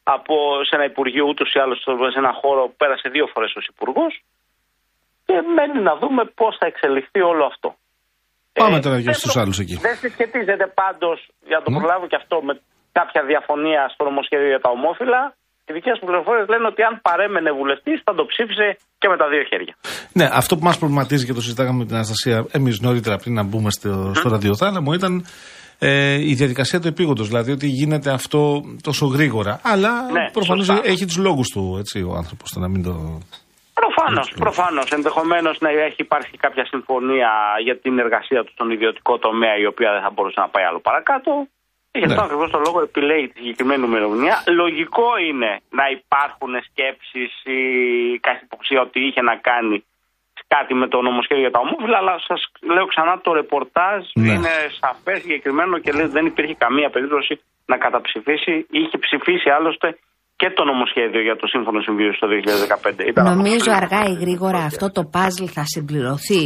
Από 0.03 0.63
σε 0.63 0.75
ένα 0.75 0.83
Υπουργείο 0.83 1.25
ούτως 1.25 1.53
ή 1.53 1.59
άλλως 1.59 1.81
σε 2.11 2.19
ένα 2.19 2.33
χώρο 2.33 2.73
πέρασε 2.77 3.09
δύο 3.09 3.27
φορές 3.27 3.55
ως 3.55 3.65
υπουργός. 3.65 4.21
Και 5.27 5.35
μένει 5.55 5.79
να 5.89 5.93
δούμε 6.01 6.21
πώς 6.39 6.53
θα 6.59 6.65
εξελιχθεί 6.71 7.19
όλο 7.31 7.43
αυτό. 7.51 7.69
Πάμε 8.61 8.77
Ε, 8.77 8.83
τώρα 8.85 8.97
και 8.97 9.03
δεν 9.09 9.13
στους 9.21 9.31
προ- 9.33 9.43
άλλους 9.43 9.57
εκεί. 9.63 9.75
Δεν 9.87 9.95
συσχετίζεται 10.03 10.65
πάντως, 10.81 11.17
για 11.49 11.57
να 11.57 11.63
το 11.65 11.69
Ναι. 11.71 11.77
προλάβω 11.79 12.05
και 12.11 12.17
αυτό, 12.21 12.35
με 12.47 12.53
κάποια 12.99 13.21
διαφωνία 13.31 13.81
στο 13.93 14.01
νομοσχέδιο 14.09 14.47
για 14.53 14.61
τα 14.65 14.69
ομόφυλα. 14.77 15.21
Οι 15.67 15.73
δικές 15.77 15.95
μου 15.99 16.07
πληροφορίες 16.09 16.47
λένε 16.53 16.65
ότι 16.73 16.81
αν 16.89 16.93
παρέμενε 17.07 17.51
βουλευτής 17.59 17.97
θα 18.05 18.13
το 18.17 18.23
ψήφισε 18.31 18.67
και 19.01 19.07
με 19.11 19.17
τα 19.21 19.27
δύο 19.31 19.43
χέρια. 19.49 19.73
Ναι, 20.19 20.25
αυτό 20.41 20.57
που 20.57 20.63
μας 20.63 20.77
προβληματίζει 20.77 21.25
και 21.25 21.33
το 21.33 21.41
συζητάγαμε 21.41 21.77
με 21.77 21.85
την 21.85 21.95
Αναστασία 21.95 22.45
εμείς 22.51 22.79
νωρίτερα 22.81 23.15
πριν 23.17 23.33
να 23.33 23.43
μπούμε 23.43 23.69
στο, 23.71 24.11
στο 24.15 24.29
ραδιοθάλαμο 24.29 24.93
ήταν 24.93 25.25
ε, 25.79 26.13
η 26.29 26.33
διαδικασία 26.33 26.79
του 26.79 26.87
επίγοντος. 26.87 27.27
Δηλαδή 27.27 27.51
ότι 27.51 27.67
γίνεται 27.67 28.09
αυτό 28.11 28.61
τόσο 28.81 29.05
γρήγορα. 29.05 29.59
Αλλά 29.63 30.11
Ναι, 30.11 30.29
προφανώς 30.31 30.65
σωστά. 30.65 30.81
έχει 30.87 31.05
τους 31.05 31.17
λόγους 31.17 31.47
του 31.49 31.75
έτσι, 31.79 32.01
ο 32.01 32.13
άνθρωπος. 32.15 32.51
Να 32.55 32.67
μην 32.69 32.83
το. 32.83 33.19
Προφανώς, 34.05 34.27
Έτσι, 34.27 34.39
προφανώς. 34.39 34.91
Ενδεχομένως 34.91 35.59
να 35.59 35.69
έχει 35.69 35.95
υπάρξει 35.97 36.37
κάποια 36.37 36.65
συμφωνία 36.65 37.31
για 37.59 37.77
την 37.77 37.99
εργασία 37.99 38.43
του 38.43 38.51
στον 38.51 38.69
ιδιωτικό 38.71 39.17
τομέα, 39.17 39.57
η 39.57 39.65
οποία 39.65 39.91
δεν 39.91 40.01
θα 40.01 40.09
μπορούσε 40.09 40.39
να 40.39 40.47
πάει 40.47 40.63
άλλο 40.63 40.79
παρακάτω. 40.79 41.47
Και 41.91 41.99
γι' 41.99 42.05
αυτό 42.05 42.19
Ναι. 42.19 42.25
ακριβώς 42.25 42.51
το 42.51 42.59
λόγο 42.65 42.81
επιλέγει 42.81 43.27
τη 43.27 43.37
συγκεκριμένη 43.39 43.85
ημερομηνία. 43.85 44.43
Λογικό 44.47 45.17
είναι 45.29 45.59
να 45.69 45.83
υπάρχουν 45.89 46.53
σκέψεις 46.69 47.31
ή 47.43 47.59
καχυποψία 48.19 48.81
ότι 48.81 48.99
είχε 49.07 49.21
να 49.21 49.35
κάνει 49.35 49.83
κάτι 50.47 50.73
με 50.73 50.87
το 50.87 51.01
νομοσχέδιο 51.01 51.43
για 51.43 51.51
τα 51.51 51.59
ομόφυλα, 51.59 51.97
αλλά 51.97 52.19
σας 52.27 52.51
λέω 52.61 52.85
ξανά 52.85 53.19
το 53.21 53.33
ρεπορτάζ 53.33 54.05
Ναι. 54.13 54.31
είναι 54.31 54.49
σαφές, 54.81 55.21
συγκεκριμένο 55.21 55.77
και 55.77 55.91
λέει 55.91 56.03
ότι 56.03 56.11
δεν 56.13 56.25
υπήρχε 56.25 56.53
καμία 56.53 56.89
περίπτωση 56.89 57.41
να 57.65 57.77
καταψηφίσει. 57.77 58.65
Είχε 58.71 58.97
ψηφίσει 58.97 59.49
άλλωστε 59.49 59.97
και 60.43 60.49
το 60.57 60.63
νομοσχέδιο 60.71 61.21
για 61.27 61.35
το 61.41 61.47
σύμφωνο 61.53 61.79
συμβίωσης 61.81 62.19
το 62.19 62.27
2015. 62.27 63.03
Ήταν 63.11 63.23
Νομίζω 63.35 63.69
από- 63.71 63.79
αργά 63.81 64.01
ή 64.13 64.13
γρήγορα 64.23 64.57
αυτό 64.71 64.91
το 64.97 65.03
παζλ 65.15 65.45
θα 65.57 65.63
συμπληρωθεί, 65.73 66.43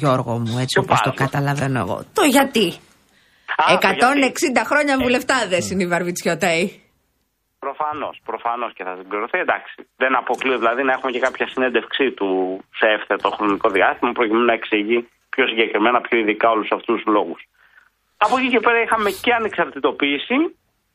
Γιώργο 0.00 0.32
μου, 0.44 0.54
έτσι 0.64 0.74
Ποιο 0.76 0.82
όπως 0.84 0.98
το 1.06 1.10
puzzle? 1.10 1.22
καταλαβαίνω 1.24 1.78
εγώ. 1.84 1.98
Το 2.18 2.24
γιατί; 2.36 2.66
Α, 3.62 3.64
160 3.72 4.62
χρόνια 4.70 4.94
βουλευτάδες 5.04 5.70
είναι 5.70 5.82
οι 5.84 5.86
Βαρβιτσιώταοι. 5.94 6.64
Προφανώς, 7.66 8.14
προφανώς 8.30 8.70
και 8.76 8.84
θα 8.88 8.94
συμπληρωθεί. 9.00 9.38
Εντάξει. 9.46 9.74
Δεν 10.02 10.12
αποκλείω 10.22 10.56
δηλαδή 10.62 10.82
να 10.88 10.92
έχουμε 10.96 11.10
και 11.14 11.22
κάποια 11.26 11.46
συνέντευξή 11.52 12.06
του 12.18 12.28
σε 12.78 12.86
εύθετο 12.96 13.28
χρονικό 13.36 13.68
διάστημα 13.76 14.10
προκειμένου 14.18 14.44
να 14.44 14.56
εξηγεί 14.60 14.98
πιο 15.34 15.44
συγκεκριμένα, 15.50 15.98
πιο 16.06 16.16
ειδικά 16.18 16.46
όλους 16.54 16.68
αυτούς 16.76 16.94
τους 17.02 17.12
λόγους. 17.16 17.40
Από 18.24 18.34
εκεί 18.38 18.48
και 18.54 18.60
πέρα 18.66 18.78
είχαμε 18.84 19.10
και 19.24 19.32
ανεξαρτητοποίηση 19.40 20.36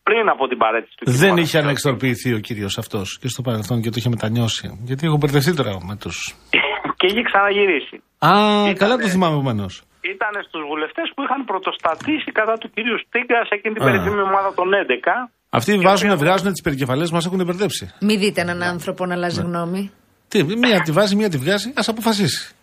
πριν 0.04 0.30
από 0.34 0.48
την 0.48 0.58
παρέτηση 0.58 0.96
του 0.98 1.04
κ. 1.06 1.08
Δεν 1.10 1.16
είχε 1.18 1.28
Βαρβιτσιώτη. 1.28 1.66
ανεξαρτοποιηθεί 1.66 2.34
ο 2.34 2.40
κύριος 2.48 2.78
αυτός 2.78 3.18
και 3.22 3.28
στο 3.28 3.42
παρελθόν 3.42 3.82
και 3.82 3.90
το 3.90 3.96
είχε 4.00 4.10
μετανιώσει. 4.10 4.80
Γιατί 4.84 5.06
έχω 5.08 5.18
μπερδευτεί 5.18 5.52
τώρα 5.56 5.72
με 5.90 5.96
του. 6.02 6.10
και 7.00 7.06
είχε 7.12 7.22
ξαναγυρίσει. 7.30 7.96
Α, 8.28 8.30
Ήτανε- 8.30 8.78
καλά 8.78 8.96
το 8.98 9.08
θυμάμαι 9.08 9.34
επομένως. 9.36 9.74
Ήταν 10.16 10.34
στους 10.48 10.62
βουλευτές 10.70 11.08
που 11.16 11.22
είχαν 11.24 11.46
πρωτοστατήσει 11.46 12.32
κατά 12.40 12.54
του 12.58 12.70
κυρίου 12.74 12.98
Στίγκα 13.06 13.38
σε 13.48 13.54
εκείνη 13.58 13.74
την 13.76 13.84
Α. 13.84 13.86
περίφημη 13.86 14.22
ομάδα 14.22 14.54
των 14.54 14.68
11. 14.74 15.30
Αυτοί 15.50 15.72
η 15.74 15.78
βάζουν, 15.78 16.10
οποία- 16.12 16.22
βγάζουν 16.24 16.52
τις 16.52 16.62
περικεφαλές, 16.62 17.12
μας 17.12 17.26
έχουν 17.26 17.44
μπερδέψει. 17.46 17.94
Μην 18.02 18.20
δείτε 18.20 18.42
έναν 18.42 18.62
άνθρωπο 18.64 19.06
να 19.06 19.14
αλλάζει 19.14 19.42
γνώμη. 19.42 19.92
Τι, 20.28 20.44
μία 20.44 20.82
τη 20.82 20.92
βάζει, 20.92 21.16
μία 21.16 21.30
τη 21.30 21.38
βγάζει, 21.38 21.74
ας 21.76 21.88
αποφασίσει. 21.88 22.56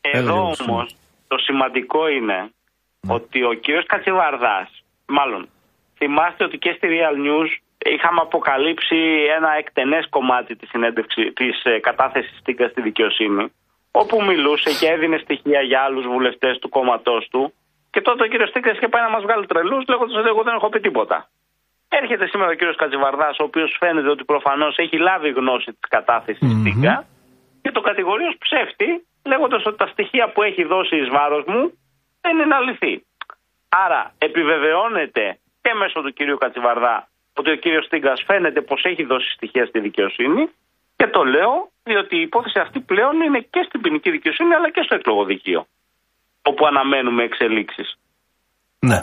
Εδώ 0.00 0.18
Έλεγε 0.18 0.30
ο 0.38 0.42
όμως 0.42 0.56
Σούμαν. 0.56 0.86
το 1.28 1.36
σημαντικό 1.38 2.08
είναι 2.08 2.38
ότι 3.16 3.38
ο 3.44 3.52
κύριος 3.52 3.86
Κατσιβαρδάς, 3.86 4.68
μάλλον 5.06 5.48
θυμάστε 6.02 6.44
ότι 6.44 6.58
και 6.58 6.72
στη 6.76 6.86
Real 6.94 7.16
News 7.26 7.50
είχαμε 7.94 8.20
αποκαλύψει 8.26 9.00
ένα 9.36 9.50
εκτενές 9.60 10.04
κομμάτι 10.16 10.56
της, 10.56 10.68
συνέντευξη, 10.68 11.22
της 11.38 11.54
ε, 11.64 11.78
κατάθεσης 11.88 12.38
Στίγκα 12.38 12.68
στη 12.68 12.80
δικαιοσύνη 12.88 13.44
όπου 14.00 14.16
μιλούσε 14.28 14.70
και 14.80 14.86
έδινε 14.94 15.18
στοιχεία 15.24 15.60
για 15.60 15.80
άλλους 15.86 16.06
βουλευτές 16.06 16.58
του 16.58 16.68
κόμματός 16.68 17.28
του 17.32 17.42
και 17.92 18.00
τότε 18.00 18.22
ο 18.24 18.26
κύριος 18.26 18.48
Στίγκας 18.48 18.76
είχε 18.76 18.88
πάει 18.88 19.02
να 19.02 19.10
μας 19.14 19.22
βγάλει 19.22 19.46
τρελούς 19.46 19.82
λέγοντας 19.88 20.16
ότι 20.20 20.28
εγώ 20.28 20.42
δεν 20.42 20.54
έχω 20.54 20.68
πει 20.68 20.80
τίποτα. 20.80 21.28
Έρχεται 21.88 22.26
σήμερα 22.26 22.50
ο 22.50 22.54
κύριος 22.54 22.76
Κατσιβαρδάς 22.76 23.38
ο 23.38 23.44
οποίος 23.48 23.76
φαίνεται 23.80 24.10
ότι 24.14 24.24
προφανώς 24.24 24.74
έχει 24.76 24.96
λάβει 24.98 25.30
γνώση 25.30 25.70
της 25.80 25.88
κατάθεσης 25.88 26.48
Μμμ. 26.48 26.60
Στίγκα 26.60 26.94
και 27.62 27.70
το 27.70 27.80
κατηγορεί 27.80 28.24
ως 28.24 28.36
ψεύτη, 28.44 28.88
λέγοντας 29.30 29.62
ότι 29.66 29.76
τα 29.76 29.86
στοιχεία 29.86 30.26
που 30.32 30.42
έχει 30.42 30.62
δώσει 30.64 30.96
εις 30.96 31.08
βάρος 31.08 31.44
μου 31.46 31.62
δεν 32.20 32.38
είναι 32.38 32.54
αληθή. 32.54 32.94
Άρα 33.68 34.02
επιβεβαιώνεται 34.18 35.24
και 35.62 35.72
μέσω 35.80 35.98
του 36.04 36.12
κυρίου 36.12 36.38
Κατσιβαρδά 36.42 36.96
ότι 37.38 37.50
ο 37.50 37.56
κύριος 37.62 37.84
Στίγκας 37.84 38.22
φαίνεται 38.28 38.60
πως 38.68 38.80
έχει 38.90 39.02
δώσει 39.04 39.28
στοιχεία 39.36 39.66
στη 39.66 39.78
δικαιοσύνη 39.80 40.42
και 40.96 41.06
το 41.14 41.22
λέω 41.34 41.52
διότι 41.82 42.14
η 42.16 42.20
υπόθεση 42.28 42.58
αυτή 42.58 42.78
πλέον 42.80 43.14
είναι 43.26 43.40
και 43.52 43.62
στην 43.68 43.80
ποινική 43.80 44.10
δικαιοσύνη 44.10 44.54
αλλά 44.54 44.70
και 44.70 44.82
στο 44.84 44.94
εκλογοδικείο. 44.94 45.66
όπου 46.42 46.66
αναμένουμε 46.66 47.22
εξελίξεις. 47.24 47.88
Ναι. 48.78 49.00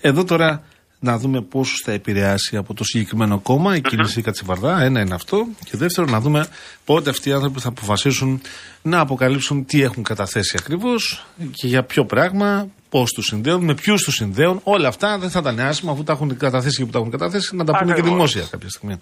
Εδώ 0.00 0.24
τώρα 0.24 0.64
να 1.00 1.18
δούμε 1.18 1.40
πόσο 1.40 1.74
θα 1.84 1.92
επηρεάσει 1.92 2.56
από 2.56 2.74
το 2.74 2.84
συγκεκριμένο 2.84 3.40
κόμμα 3.40 3.76
η 3.76 3.80
κίνηση 3.80 4.22
Κατσιβαρδά. 4.22 4.82
Ένα 4.82 5.00
είναι 5.00 5.14
αυτό. 5.14 5.46
Και 5.64 5.76
δεύτερο, 5.76 6.06
να 6.10 6.20
δούμε 6.20 6.48
πότε 6.84 7.10
αυτοί 7.10 7.28
οι 7.28 7.32
άνθρωποι 7.32 7.60
θα 7.60 7.68
αποφασίσουν 7.68 8.40
να 8.82 9.00
αποκαλύψουν 9.00 9.64
τι 9.64 9.82
έχουν 9.82 10.02
καταθέσει 10.02 10.56
ακριβώς 10.60 11.26
και 11.52 11.66
για 11.66 11.82
ποιο 11.84 12.04
πράγμα, 12.04 12.68
πώς 12.88 13.12
τους 13.12 13.26
συνδέουν, 13.26 13.64
με 13.64 13.74
ποιους 13.74 14.02
τους 14.02 14.14
συνδέουν. 14.14 14.60
Όλα 14.62 14.88
αυτά 14.88 15.18
δεν 15.18 15.30
θα 15.30 15.38
ήταν 15.38 15.60
άσχημα 15.60 15.92
αφού 15.92 16.02
τα 16.02 16.12
έχουν 16.12 16.36
καταθέσει 16.36 16.76
και 16.78 16.84
που 16.84 16.90
τα 16.90 16.98
έχουν 16.98 17.10
καταθέσει, 17.10 17.56
να 17.56 17.64
τα 17.64 17.72
πούνε 17.72 17.84
και 17.84 17.90
Ακριβώς. 17.92 18.10
δημόσια 18.12 18.42
κάποια 18.50 18.68
στιγμή. 18.68 19.00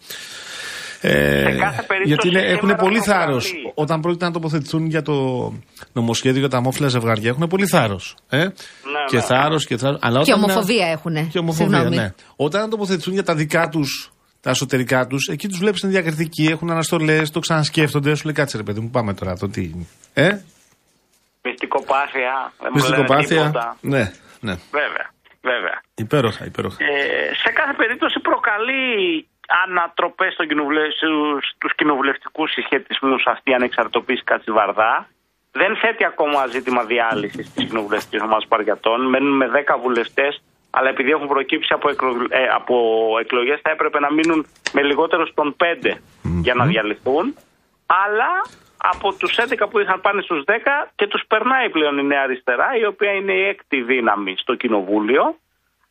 Ε, 1.01 1.11
Σε 1.51 1.59
κάθε 1.59 1.82
περίπτωση 1.82 2.03
γιατί 2.05 2.28
είναι, 2.28 2.39
έχουν 2.41 2.59
σήμερα 2.59 2.76
πολύ 2.82 2.99
το 2.99 3.05
θάρρος. 3.05 3.49
βράδυ. 3.49 3.72
Όταν 3.74 4.01
πρόκειται 4.01 4.24
να 4.24 4.30
τοποθετηθούν 4.30 4.87
για 4.87 5.03
το 5.03 5.53
νομοσχέδιο 5.93 6.41
για 6.41 6.49
τα 6.49 6.57
αμόφυλα 6.57 6.89
ζευγάρια, 6.89 7.28
έχουν 7.30 7.47
πολύ 7.49 7.66
θάρρος. 7.66 8.16
Ε; 8.28 8.47
και 9.11 9.16
ναι. 9.16 9.22
θάρρος 9.22 9.66
και 9.66 9.76
θάρρος. 9.76 9.99
Αλλά 10.03 10.22
Και 10.22 10.32
όταν 10.32 10.43
είναι- 10.43 10.53
ομοφοβία 10.53 10.87
έχουνε. 10.87 11.22
Και 11.30 11.39
ομοφοβία, 11.39 11.66
Συγγνώμη. 11.78 11.97
ναι. 11.97 12.12
Όταν 12.37 12.70
τοποθετηθούν 12.70 13.12
για 13.12 13.22
τα 13.22 13.34
δικά 13.34 13.68
τους, 13.68 14.12
τα 14.41 14.51
εσωτερικά 14.51 15.07
τους, 15.07 15.28
εκεί 15.28 15.49
τους 15.49 15.59
βλέπεις 15.59 15.80
διακριτικοί, 15.87 16.45
έχουν 16.47 16.70
αναστολές, 16.70 17.30
το 17.30 17.39
ξανασκέφτονται. 17.41 18.14
Σου 18.14 18.24
λέει 18.24 18.34
κάτσε 18.34 18.57
ρε 18.57 18.62
παιδί 18.62 18.80
μου, 18.80 18.91
πάμε 18.91 19.14
τώρα. 19.14 19.37
Το 19.37 19.49
τι. 19.49 19.70
Ε, 20.12 20.28
Μυστικοπάθεια. 21.51 22.53
δεν 22.62 22.70
μου 22.74 22.82
λένε 22.82 22.97
μυστικοπάθεια. 22.97 23.42
τίποτα. 23.42 23.76
Ναι, 23.80 24.03
ναι. 24.40 24.55
Βέβαια, 24.80 25.07
βέβαια. 25.40 25.76
Υπέροχα, 25.94 26.44
υπέροχα. 26.44 26.76
Ε, 26.84 27.34
σε 27.42 27.51
κάθε 27.53 27.72
περίπτωση 27.72 28.18
προκαλεί 28.20 28.84
ανατροπές 29.64 30.32
στον 30.32 30.49
κοινοβουλε... 30.49 30.90
στους, 30.90 31.49
στους 31.55 31.74
κοινοβουλευτικούς 31.74 32.51
συσχετισμούς 32.53 33.26
αυτή 33.26 33.51
η 33.51 33.55
ανεξαρτητοποίηση 33.55 34.24
Κατσιβαρδά. 34.24 35.09
Δεν 35.53 35.76
θέτει 35.76 36.05
ακόμα 36.05 36.47
ζήτημα 36.47 36.84
διάλυσης 36.84 37.53
της 37.53 37.64
κοινοβουλευτικής 37.64 38.20
ομάδας 38.20 38.47
Παριατών. 38.49 39.09
Μένουν 39.09 39.36
με 39.36 39.51
10 39.66 39.76
βουλευτές, 39.82 40.42
αλλά 40.70 40.88
επειδή 40.88 41.11
έχουν 41.11 41.28
προκύψει 41.28 41.72
από, 41.72 41.88
εκλο... 41.88 42.26
ε, 42.28 42.47
από 42.55 42.76
εκλογές 43.20 43.61
θα 43.62 43.70
έπρεπε 43.70 43.99
να 44.01 44.12
μείνουν 44.12 44.47
με 44.72 44.82
λιγότερο 44.82 45.32
των 45.34 45.57
5 45.82 45.97
για 46.42 46.55
να 46.55 46.64
διαλυθούν. 46.64 47.34
Αλλά 47.86 48.30
από 48.93 49.12
τους 49.18 49.33
11 49.37 49.68
που 49.70 49.79
είχαν 49.79 50.01
πάνε 50.01 50.22
στους 50.22 50.45
10 50.47 50.53
και 50.99 51.07
τους 51.07 51.22
περνάει 51.29 51.70
πλέον 51.70 51.99
η 51.99 52.05
Νέα 52.05 52.22
Αριστερά, 52.22 52.68
η 52.83 52.85
οποία 52.87 53.12
είναι 53.12 53.33
η 53.33 53.43
έκτη 53.53 53.83
δύναμη 53.83 54.35
στο 54.37 54.55
Κοινοβούλιο. 54.55 55.24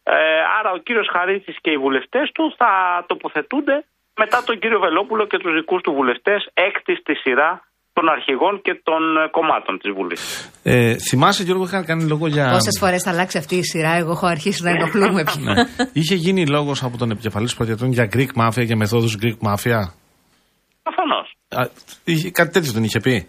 Ε, 0.04 0.14
άρα 0.60 0.72
ο 0.72 0.78
κύριος 0.78 1.08
Χαρίτσης 1.12 1.58
και 1.62 1.72
οι 1.72 1.78
βουλευτές 1.78 2.32
του 2.34 2.54
θα 2.58 2.72
τοποθετούνται 3.08 3.86
μετά 4.22 4.44
τον 4.44 4.60
κύριο 4.60 4.80
Βελόπουλο 4.80 5.28
και 5.28 5.38
τους 5.38 5.54
δικούς 5.54 5.82
του 5.82 5.92
βουλευτές 5.94 6.50
έκτη 6.54 6.96
στη 6.96 7.14
σειρά 7.16 7.50
των 7.94 8.10
αρχηγών 8.10 8.62
και 8.62 8.82
των 8.84 9.02
ε, 9.18 9.28
κομμάτων 9.32 9.80
της 9.80 9.92
Βουλής. 9.96 10.52
Ε, 10.64 10.96
θυμάσαι, 10.98 11.44
Γιώργο, 11.44 11.64
είχα 11.64 11.86
κάνει 11.86 12.04
λόγο 12.04 12.28
για. 12.28 12.50
Πόσες 12.52 12.78
φορές 12.80 13.04
θα 13.04 13.12
αλλάξει 13.12 13.38
αυτή 13.38 13.56
η 13.56 13.64
σειρά, 13.64 13.94
εγώ 13.96 14.12
έχω 14.12 14.28
αρχίσει 14.28 14.64
να 14.64 14.70
ενοχλούμε 14.70 15.24
πια. 15.24 15.54
Ναι. 15.54 15.88
Είχε 15.94 16.16
γίνει 16.16 16.48
λόγος 16.48 16.84
από 16.84 16.98
τον 16.98 17.12
επικεφαλής 17.12 17.56
Πρατιατών 17.56 17.92
για 17.92 18.10
Greek 18.14 18.32
Mafia 18.42 18.66
και 18.68 18.76
μεθόδους 18.76 19.18
Greek 19.22 19.38
Mafia; 19.48 19.80
Προφανώς. 20.84 21.35
Α, 21.62 21.70
είχε- 22.04 22.32
κάτι 22.32 22.52
τέτοιο 22.52 22.72
δεν 22.72 22.84
είχε 22.84 23.00
πει. 23.00 23.28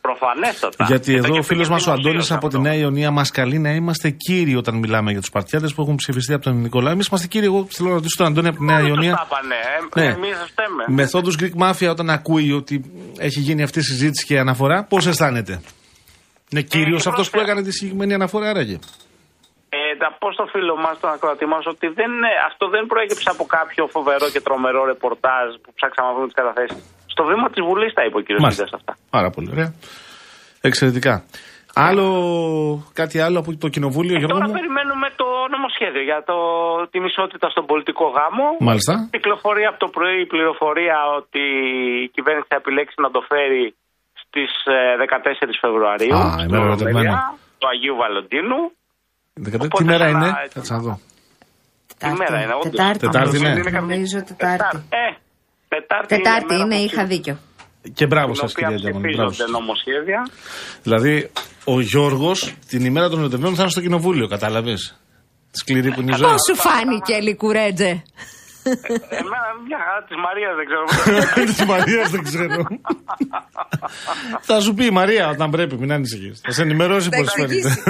Προφανέστατα. 0.00 0.84
Γιατί 0.84 1.10
Και 1.12 1.16
εδώ 1.18 1.26
το 1.26 1.32
ο 1.32 1.36
είχε 1.36 1.46
φίλος 1.46 1.66
πει 1.66 1.72
μας 1.72 1.82
ο 1.82 1.84
δημοσίως 1.84 2.06
Αντώνης 2.06 2.30
από 2.32 2.48
τη 2.48 2.56
αυτό. 2.56 2.68
Νέα 2.68 2.74
Ιωνία 2.78 3.10
μας 3.10 3.30
καλεί 3.30 3.58
να 3.58 3.70
είμαστε 3.70 4.10
κύριοι 4.10 4.54
όταν 4.56 4.74
μιλάμε 4.74 5.10
για 5.10 5.20
τους 5.20 5.30
Παρτιάτες 5.30 5.74
που 5.74 5.82
έχουν 5.82 5.94
ψηφιστεί 5.94 6.32
από 6.32 6.42
τον 6.44 6.60
Νικολάου. 6.60 6.92
Εμείς 6.92 7.06
είμαστε 7.06 7.26
κύριοι. 7.26 7.44
Εγώ 7.46 7.66
θέλω 7.70 7.88
να 7.88 7.94
ρωτήσω 7.94 8.14
τον 8.16 8.26
Αντώνη 8.26 8.48
από 8.48 8.56
τη 8.58 8.64
Νέα 8.64 8.76
Όλοι 8.76 8.86
τους 8.88 8.94
Ιωνία. 8.96 9.14
τα 9.14 9.26
είπανε, 9.30 9.54
ε. 9.54 10.00
Ναι. 10.00 10.12
Εμείς 10.14 10.36
φταίμε. 10.50 10.84
Μεθόδους 10.88 11.36
Greek 11.40 11.54
Mafia 11.64 11.90
όταν 11.90 12.10
ακούει 12.10 12.52
ότι 12.52 12.74
έχει 13.18 13.40
γίνει 13.40 13.62
αυτή 13.62 13.78
η 13.78 13.82
συζήτηση 13.82 14.26
και 14.26 14.38
αναφορά, 14.38 14.84
πώς 14.84 15.06
αισθάνεται; 15.06 15.60
Είναι 16.50 16.62
κύριο 16.62 16.96
και 16.96 17.08
αυτός 17.08 17.26
που 17.26 17.30
πρόσεχε. 17.30 17.50
έκανε 17.50 17.62
τη 17.62 17.72
συγκεκριμένη 17.72 18.14
αναφορά, 18.14 18.48
άραγε. 18.50 18.78
Ε, 19.68 19.78
θα 20.02 20.08
πω 20.20 20.26
στο 20.36 20.44
φίλο 20.52 20.74
μας, 20.84 20.94
τον 21.02 21.10
ακροατή 21.16 21.46
μας, 21.52 21.62
ότι 21.72 21.86
δεν, 21.98 22.12
ε, 22.30 22.32
αυτό 22.50 22.64
δεν 22.74 22.82
προέκυψε 22.90 23.28
από 23.34 23.44
κάποιο 23.56 23.82
φοβερό 23.96 24.26
και 24.34 24.40
τρομερό 24.46 24.80
ρεπορτάζ 24.92 25.48
που 25.62 25.70
ψάξαμε 25.78 26.06
να 26.08 26.12
βρούμε 26.14 26.28
τις 26.30 26.38
καταθέσεις. 26.40 26.80
Στο 27.18 27.24
βήμα 27.30 27.46
της 27.52 27.62
Βουλής 27.68 27.92
τα 27.96 28.02
είπε 28.04 28.16
ο 28.20 28.24
κύριος 28.26 28.42
Μάλιστα. 28.44 28.64
Μίδα 28.64 28.76
αυτά. 28.80 28.92
Πάρα 29.16 29.30
πολύ 29.34 29.48
ωραία. 29.54 29.70
Εξαιρετικά. 30.68 31.14
Άλλο, 31.88 32.06
κάτι 33.00 33.16
άλλο 33.26 33.38
από 33.42 33.50
το 33.64 33.68
κοινοβούλιο, 33.74 34.14
Ε, 34.14 34.18
Γιώργο 34.18 34.36
τώρα 34.38 34.48
μου; 34.50 34.56
περιμένουμε 34.58 35.08
το 35.20 35.26
νομοσχέδιο 35.54 36.02
για 36.10 36.20
το, 36.30 36.36
την 36.92 37.02
ισότητα 37.10 37.46
στον 37.54 37.64
πολιτικό 37.70 38.04
γάμο. 38.16 38.46
Μάλιστα. 38.68 38.94
Κυκλοφορεί 39.16 39.64
από 39.70 39.78
το 39.84 39.88
πρωί 39.96 40.16
η 40.26 40.28
πληροφορία 40.34 40.96
ότι 41.20 41.42
η 42.04 42.08
κυβέρνηση 42.16 42.46
θα 42.52 42.56
επιλέξει 42.62 42.96
να 43.04 43.10
το 43.14 43.20
φέρει 43.30 43.62
στις 44.22 44.50
14 44.68 45.54
Φεβρουαρίου. 45.64 46.14
Α, 46.16 46.24
στην 46.32 46.44
ημέρα 46.48 46.64
Ολομέλεια 46.64 46.70
ερωτευμένη. 46.70 47.12
του 47.60 47.66
Αγίου 47.72 47.96
Βαλεντίνου. 48.02 48.60
Δεκα- 49.44 49.58
Τι 49.60 49.66
Οπότε 49.70 49.84
μέρα 49.90 50.04
σαν 50.08 50.12
να- 50.12 50.26
είναι, 50.26 50.48
κάτσε 50.54 50.72
να 50.76 50.80
δω. 50.86 50.94
Τι 52.00 52.06
μέρα 52.22 52.36
είναι, 52.42 52.54
όντως. 52.60 52.70
Τετάρτη. 52.70 52.98
Τετάρτη 53.06 53.34
είναι. 53.38 53.52
Νομίζω 53.84 54.18
Τετάρτη. 54.30 54.36
Ε, 54.36 54.56
Τετάρτη, 54.56 54.80
Τετάρτη 54.90 55.27
μέρα 55.68 56.64
είναι, 56.64 56.76
που 56.76 56.84
είχα 56.84 57.04
δίκιο. 57.06 57.38
Και 57.94 58.06
μπράβο 58.06 58.34
Στην 58.34 58.48
σα, 58.48 58.54
οποία 58.54 58.68
κυρία 58.68 58.90
Τζαμάνη. 58.90 59.14
Μπράβο 59.14 59.30
ψηφίζονται 59.30 59.52
σας. 59.52 59.60
νομοσχέδια. 59.60 60.20
Δηλαδή, 60.82 61.30
ο 61.64 61.80
Γιώργος 61.80 62.54
την 62.68 62.84
ημέρα 62.84 63.08
των 63.08 63.18
ερωτευμένων 63.18 63.54
θα 63.54 63.62
είναι 63.62 63.70
στο 63.70 63.80
κοινοβούλιο, 63.80 64.26
κατάλαβες; 64.28 65.00
Σκληρή 65.50 65.90
που 65.92 66.00
είναι 66.00 66.12
η 66.14 66.16
ζωή. 66.16 66.30
Πώς 66.30 66.40
σου 66.48 66.56
φάνηκε, 66.56 67.16
Λικουρέτζε; 67.20 68.02
Εμένα 69.20 69.48
μια 69.66 69.78
χαρά 69.84 70.04
της 70.08 70.16
Μαρίας 70.24 70.54
δεν 70.58 70.66
ξέρω. 70.68 70.84
Της 71.50 71.64
Μαρίας 71.64 72.10
δεν 72.10 72.22
ξέρω. 72.22 72.62
Θα 74.40 74.60
σου 74.60 74.74
πει 74.74 74.84
η 74.84 74.90
Μαρία 74.90 75.28
όταν 75.28 75.50
πρέπει, 75.50 75.76
μην 75.76 75.92
ανησυχείς. 75.92 76.40
Θα 76.44 76.50
σε 76.52 76.62
ενημερώσει 76.62 77.08
Θα 77.08 77.16
πώ 77.16 77.24
φαίνεται. 77.24 77.54
εξηγήσει. 77.54 77.82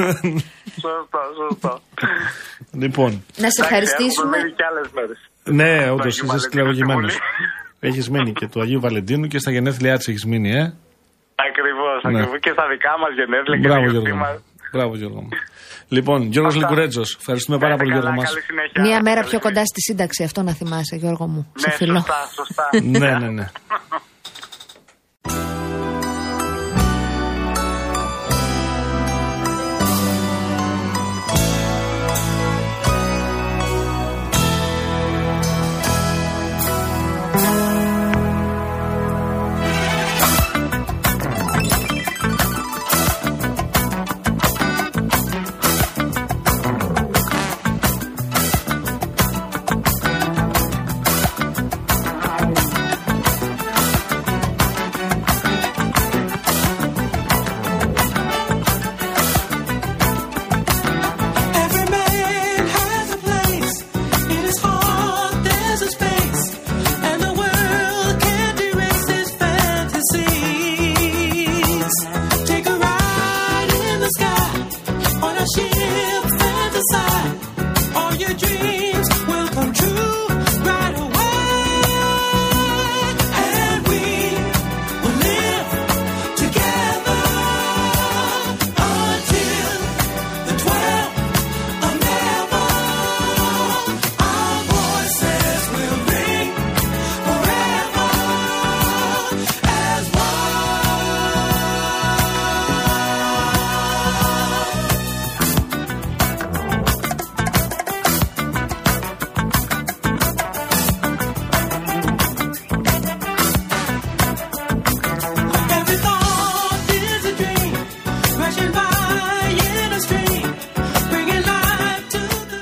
σωστό, 0.80 1.18
σωστό. 1.48 1.80
λοιπόν, 2.72 3.24
Να 3.36 3.50
σε 3.50 3.62
ευχαριστήσουμε. 3.62 4.36
Έχουμε 4.36 4.52
και 4.56 4.64
άλλες 4.70 4.90
μέρες. 4.94 5.18
ναι, 5.44 5.90
όντως 5.90 5.90
Αγίου 5.90 6.08
είσαι 6.08 6.20
Βαλεντίνου 6.26 6.40
σκληρογημένο. 6.40 7.08
Στη 7.78 7.86
Έχεις 7.86 8.10
μείνει 8.10 8.32
και 8.32 8.46
του 8.48 8.60
Αγίου 8.60 8.80
Βαλεντίνου 8.80 9.26
και 9.26 9.38
στα 9.38 9.50
γενέθλιά 9.50 9.96
της 9.96 10.08
έχεις 10.08 10.24
μείνει, 10.24 10.50
ε. 10.50 10.74
Ακριβώς, 11.48 12.02
Ναι. 12.02 12.18
ακριβώς. 12.18 12.40
Και 12.40 12.50
στα 12.50 12.64
δικά 12.68 12.92
μας 12.98 13.10
γενέθλια 13.14 13.56
και 13.60 13.66
Μπράβο, 13.68 13.80
στα 13.82 13.90
Γιώργο. 13.90 14.08
γιορτή 14.08 14.12
μας. 14.22 14.32
μου. 14.32 14.44
Μπράβο, 14.72 14.96
Γιώργο. 14.96 15.20
μου. 15.20 15.28
Λοιπόν, 15.88 16.22
Γιώργος 16.22 16.54
Αυτά. 16.54 16.68
Λικουρέτζος, 16.68 17.16
ευχαριστούμε 17.20 17.58
πάρα 17.58 17.76
πολύ, 17.76 17.92
Γιώργο 17.92 18.10
μας. 18.12 18.28
Καλή 18.28 18.42
συνέχεια. 18.42 18.82
Μία 18.82 19.02
μέρα 19.02 19.14
Καλή 19.20 19.28
πιο 19.30 19.38
κοντά 19.38 19.62
συνέχεια. 19.64 19.72
στη 19.72 19.80
σύνταξη, 19.88 20.22
αυτό 20.24 20.42
να 20.42 20.52
θυμάσαι, 20.52 20.96
Γιώργο 20.96 21.26
μου. 21.26 21.52
Σε 21.56 21.68
Ναι, 21.68 21.74
φιλό. 21.74 21.94
σωστά, 21.98 22.20
σωστά. 22.34 22.64
ναι, 22.82 23.18
ναι, 23.18 23.28
ναι. 23.38 23.46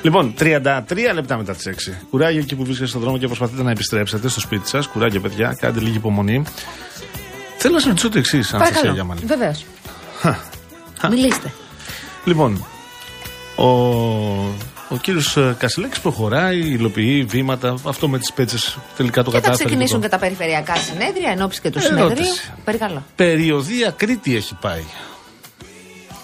Λοιπόν, 0.06 0.34
33 0.38 1.12
λεπτά 1.14 1.36
μετά 1.36 1.54
τις 1.54 1.66
6. 1.66 1.92
Κουράγιο 2.10 2.40
εκεί 2.40 2.54
που 2.54 2.62
βρίσκεστε 2.64 2.86
στον 2.86 3.00
δρόμο 3.00 3.18
και 3.18 3.26
προσπαθείτε 3.26 3.62
να 3.62 3.70
επιστρέψετε 3.70 4.28
στο 4.28 4.40
σπίτι 4.40 4.68
σας. 4.68 4.86
Κουράγιο, 4.86 5.20
παιδιά, 5.20 5.56
κάντε 5.60 5.80
λίγη 5.80 5.96
υπομονή. 5.96 6.42
Θέλω 7.58 7.74
να 7.74 7.78
σας 7.80 7.88
ρωτήσω 7.88 8.08
το 8.08 8.18
εξής, 8.18 8.54
Αναστασία 8.54 8.90
Γιάμαλη. 8.90 9.20
Βεβαίως. 9.26 9.64
Μιλήστε. 11.10 11.52
Λοιπόν, 12.24 12.64
ο, 13.56 13.66
ο 14.88 14.96
κύριος 15.00 15.38
Κασιλέκη 15.58 16.00
προχωράει, 16.00 16.58
υλοποιεί 16.58 17.24
βήματα. 17.24 17.74
Αυτό 17.86 18.08
με 18.08 18.18
τις 18.18 18.32
πέτσες 18.32 18.78
τελικά 18.96 19.22
το 19.22 19.30
Και 19.30 19.36
θα 19.36 19.42
κατάφερε. 19.42 19.64
ξεκινήσουν 19.68 19.94
λοιπόν. 20.02 20.10
και 20.10 20.16
τα 20.16 20.22
περιφερειακά 20.22 20.76
συνέδρια 20.76 21.30
εν 21.30 21.42
ώψη 21.42 21.60
και 21.60 21.70
του 21.70 21.78
Ερώτηση. 21.78 22.04
συνεδρίου. 22.06 22.62
Παρακαλώ. 22.64 23.02
Περιοδία 23.16 23.90
Κρήτη 23.90 24.36
έχει 24.36 24.54
πάει. 24.60 24.82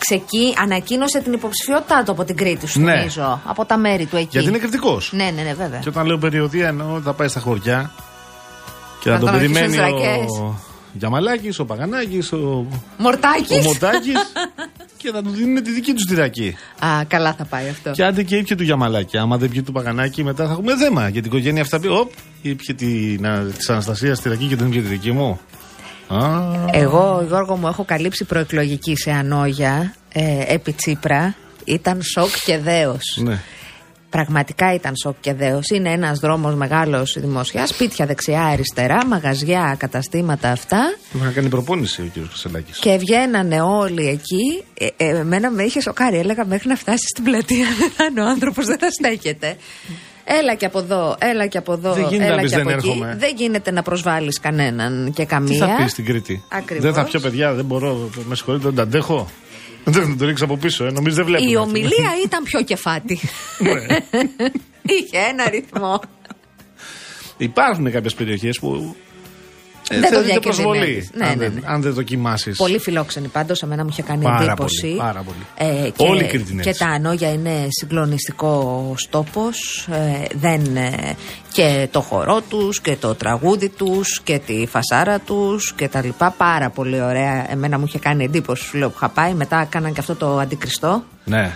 Ξεκί, 0.09 0.55
ανακοίνωσε 0.63 1.21
την 1.21 1.33
υποψηφιότητά 1.33 2.03
του 2.05 2.13
από 2.13 2.25
την 2.25 2.37
Κρήτη, 2.37 2.67
σου 2.67 2.81
Ναι. 2.81 2.97
θυμίζω. 2.99 3.41
Από 3.45 3.65
τα 3.65 3.77
μέρη 3.79 4.07
του 4.07 4.17
εκεί. 4.17 4.29
Γιατί 4.31 4.49
είναι 4.49 4.59
κριτικός. 4.59 5.11
Ναι, 5.13 5.25
ναι, 5.35 5.43
ναι, 5.43 5.55
βέβαια. 5.55 5.79
Και 5.79 5.89
όταν 5.89 6.07
λέω 6.07 6.19
περιοδία 6.19 6.67
εννοώ 6.69 6.95
ότι 6.95 7.05
θα 7.05 7.13
πάει 7.13 7.29
στα 7.29 7.41
χωριά 7.41 7.91
και 9.01 9.11
Να 9.11 9.15
θα 9.15 9.21
τον 9.21 9.31
τον 9.31 9.41
αρχίσουν 9.41 9.55
περιμένει 9.69 9.75
ζρακές. 9.99 10.27
ο 10.41 10.59
Γιαμαλάκης, 10.93 11.59
ο 11.59 11.65
Παγανάκης, 11.65 12.33
ο, 12.33 12.67
Μορτάκι. 12.99 13.55
ο 13.55 13.63
Μοτάκης 13.63 14.33
και 15.01 15.11
θα 15.11 15.23
του 15.23 15.31
δίνουν 15.31 15.63
τη 15.63 15.71
δική 15.71 15.93
τους 15.93 16.05
τυρακή. 16.05 16.57
Α, 16.79 17.05
καλά 17.09 17.33
θα 17.35 17.45
πάει 17.45 17.69
αυτό. 17.69 17.91
Και 17.91 18.05
άντε 18.05 18.23
και 18.23 18.37
ήπια 18.37 18.57
του 18.57 18.63
Γιαμαλάκη. 18.63 19.19
Άμα 19.19 19.37
δεν 19.37 19.49
πιει 19.51 19.63
του 19.63 19.73
Παγανάκη, 19.73 20.25
μετά 20.25 20.47
θα 20.47 20.53
έχουμε 20.53 20.77
θέμα. 20.77 21.09
Για 21.09 21.21
την 21.23 21.31
οικογένεια 21.31 21.63
αυτά 21.63 21.81
πει: 21.81 21.89
Οπ, 21.89 22.13
ήπια 22.43 22.75
της 22.75 23.69
Αναστασίας 23.69 24.21
τυρακή 24.21 24.47
και 24.47 24.57
δεν 24.57 24.67
ήπια 24.67 24.83
τη 24.83 24.89
δική 24.89 25.13
μου. 25.13 25.41
Α, 26.15 26.43
Εγώ, 26.73 27.25
Γιώργο 27.27 27.57
μου, 27.57 27.67
έχω 27.69 27.85
καλύψει 27.85 28.25
προεκλογική 28.25 28.97
σε 28.97 29.11
Ανόγια 29.11 29.95
ε, 30.13 30.55
επί 30.55 30.73
Τσίπρα. 30.73 31.35
Ήταν 31.65 32.03
σοκ 32.03 32.31
και 32.45 32.59
δέος. 32.59 33.19
ναι. 33.23 33.39
Πραγματικά 34.11 34.75
ήταν 34.75 34.93
σοκ 35.03 35.17
και 35.21 35.33
δέος. 35.35 35.69
Είναι 35.75 35.91
ένας 35.91 36.19
δρόμος 36.19 36.55
μεγάλος 36.55 37.17
δημοσιάς, 37.19 37.69
σπίτια 37.69 38.07
δεξιά-αριστερά, 38.07 39.07
μαγαζιά, 39.07 39.77
καταστήματα 39.79 40.51
αυτά. 40.51 40.95
Του 41.13 41.19
είχα 41.23 41.31
κάνει 41.31 41.49
προπόνηση 41.49 42.03
ο 42.03 42.11
κ. 42.15 42.29
Κασελάκης. 42.31 42.79
Και 42.79 42.97
βγαίνανε 42.97 43.61
όλοι 43.61 44.09
εκεί. 44.09 44.65
Ε, 44.79 44.87
ε, 44.97 45.19
εμένα 45.19 45.51
με 45.51 45.63
είχε 45.63 45.81
σοκάρει. 45.81 46.19
Έλεγα 46.19 46.45
μέχρι 46.47 46.69
να 46.69 46.77
φτάσει 46.77 47.07
στην 47.09 47.25
πλατεία 47.25 47.67
δεν 47.79 47.91
θα 47.91 48.05
είναι 48.05 48.21
ο 48.21 48.27
άνθρωπος, 48.27 48.67
δεν 48.67 48.79
θα 48.79 48.91
στέκεται. 48.91 49.57
Έλα 50.25 50.55
και 50.55 50.67
από 50.67 50.79
εδώ, 50.79 51.17
έλα 51.19 51.47
και 51.47 51.59
από 51.59 51.73
εδώ, 51.73 51.93
Δεν 51.93 52.07
γίνεται 52.09 52.27
να 52.29 52.33
έλα 52.33 52.43
πεις 52.43 52.51
και 52.51 52.57
δεν 52.57 52.67
από 52.67 52.77
εκεί. 52.77 52.89
έρχομαι. 52.89 53.17
Δεν 53.19 53.35
γίνεται 53.37 53.71
να 53.71 53.83
προσβάλλεις 53.83 54.41
κανέναν 54.41 55.13
και 55.15 55.23
Τι 55.23 55.29
καμία. 55.29 55.67
θα 55.67 55.75
πεις 55.83 55.91
στην 55.91 56.05
Κρήτη; 56.05 56.45
Ακριβώς. 56.49 56.85
Δεν 56.85 56.95
θα 56.95 57.05
πιω 57.05 57.21
παιδιά, 57.21 57.53
δεν 57.55 57.65
μπορώ. 57.65 58.11
Με 58.29 58.35
συγχωρείτε, 58.35 58.65
δεν 58.65 58.75
τα 58.75 58.83
αντέχω. 58.83 59.29
Δεν 59.85 60.07
θα 60.07 60.17
το 60.19 60.25
ρίξω 60.27 60.45
από 60.45 60.57
πίσω, 60.57 60.85
ε. 60.85 60.91
νομίζω 60.91 61.17
δεν 61.17 61.25
βλέπω. 61.25 61.45
Η 61.51 61.57
ομιλία 61.57 62.11
ήταν 62.25 62.43
πιο 62.45 62.63
κεφάτη. 62.63 63.21
Ναι. 63.59 63.71
Είχε 64.97 65.19
ένα 65.31 65.49
ρυθμό. 65.51 66.01
Υπάρχουν 67.37 67.91
κάποιες 67.91 68.15
περιοχές 68.15 68.59
που. 68.59 68.97
Ε, 69.97 70.01
Δεν 70.01 70.11
το 70.11 70.17
θεωρείται 70.17 70.41
προσβολή. 70.41 70.79
διακινδυνεύεις. 70.79 71.11
Ναι, 71.15 71.25
αν, 71.27 71.31
ναι, 71.39 71.45
δεν- 71.45 71.53
ναι. 71.55 71.61
αν 71.73 71.83
δεν 71.83 71.93
δοκιμάσεις. 71.93 72.57
Πολύ 72.57 72.79
φιλόξενη 72.79 73.29
πάντως, 73.29 73.63
εμένα 73.63 73.83
μου 73.83 73.89
είχε 73.93 74.03
κάνει 74.03 74.23
Πάρα 74.23 74.43
εντύπωση. 74.45 74.81
πολύ, 74.87 74.97
πάρα 74.97 75.23
πολύ. 75.23 75.73
Ε, 75.85 75.91
και, 75.91 76.07
Όλη 76.09 76.25
η 76.25 76.27
Κρήτη 76.27 76.53
είναι 76.53 76.63
και 76.63 76.69
έτσι. 76.69 76.85
τα 76.85 76.91
Ανόγια 76.91 77.33
είναι 77.33 77.67
συγκλονιστικός 77.71 79.07
τόπος. 79.11 79.89
Ε, 79.91 80.25
δεν, 80.35 80.77
ε, 80.77 81.15
και 81.53 81.89
το 81.91 82.01
χορό 82.01 82.41
τους 82.41 82.81
και 82.81 82.97
το 82.97 83.15
τραγούδι 83.15 83.69
τους 83.69 84.21
και 84.25 84.39
τη 84.47 84.67
φασαρία 84.67 85.19
τους 85.19 85.73
και 85.73 85.89
τα 85.89 86.03
λοιπά. 86.05 86.31
Πάρα 86.37 86.71
πολύ 86.71 87.03
ωραία. 87.03 87.47
Εμένα 87.51 87.79
μου 87.79 87.85
είχε 87.89 87.99
κάνει 87.99 88.25
εντύπωση, 88.25 88.65
σου 88.65 88.77
λέω 88.79 88.89
που 88.89 88.95
είχα 88.97 89.09
πάει. 89.09 89.35
Μετά 89.35 89.61
έκαναν 89.61 89.93
και 89.93 90.01
αυτό 90.01 90.15
το 90.15 90.39
αντικριστό. 90.39 91.05
Ναι. 91.25 91.53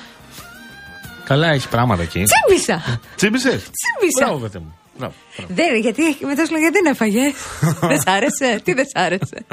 Καλά, 1.24 1.48
έχει 1.48 1.68
πράγματα 1.68 2.02
εκεί. 2.02 2.22
Τσίμπησα! 2.24 3.00
Τσίμπησες; 3.16 3.52
Τσίμπησα. 3.52 4.24
Μπράβο, 4.26 4.38
παιδί 4.38 4.58
μου. 4.58 4.74
Μπράβο, 4.98 5.14
μπράβο. 5.36 5.54
Δεν, 5.54 5.76
γιατί 5.80 6.02
μετά 6.26 6.44
σου 6.46 6.52
λέω 6.52 6.60
γιατί 6.60 6.78
δεν 6.82 6.92
έφαγε. 6.92 7.20
δεν 7.90 8.00
σ' 8.00 8.06
άρεσε; 8.06 8.60
Τι 8.64 8.72
δεν 8.72 8.84
σ' 8.84 8.96
άρεσε; 8.98 9.44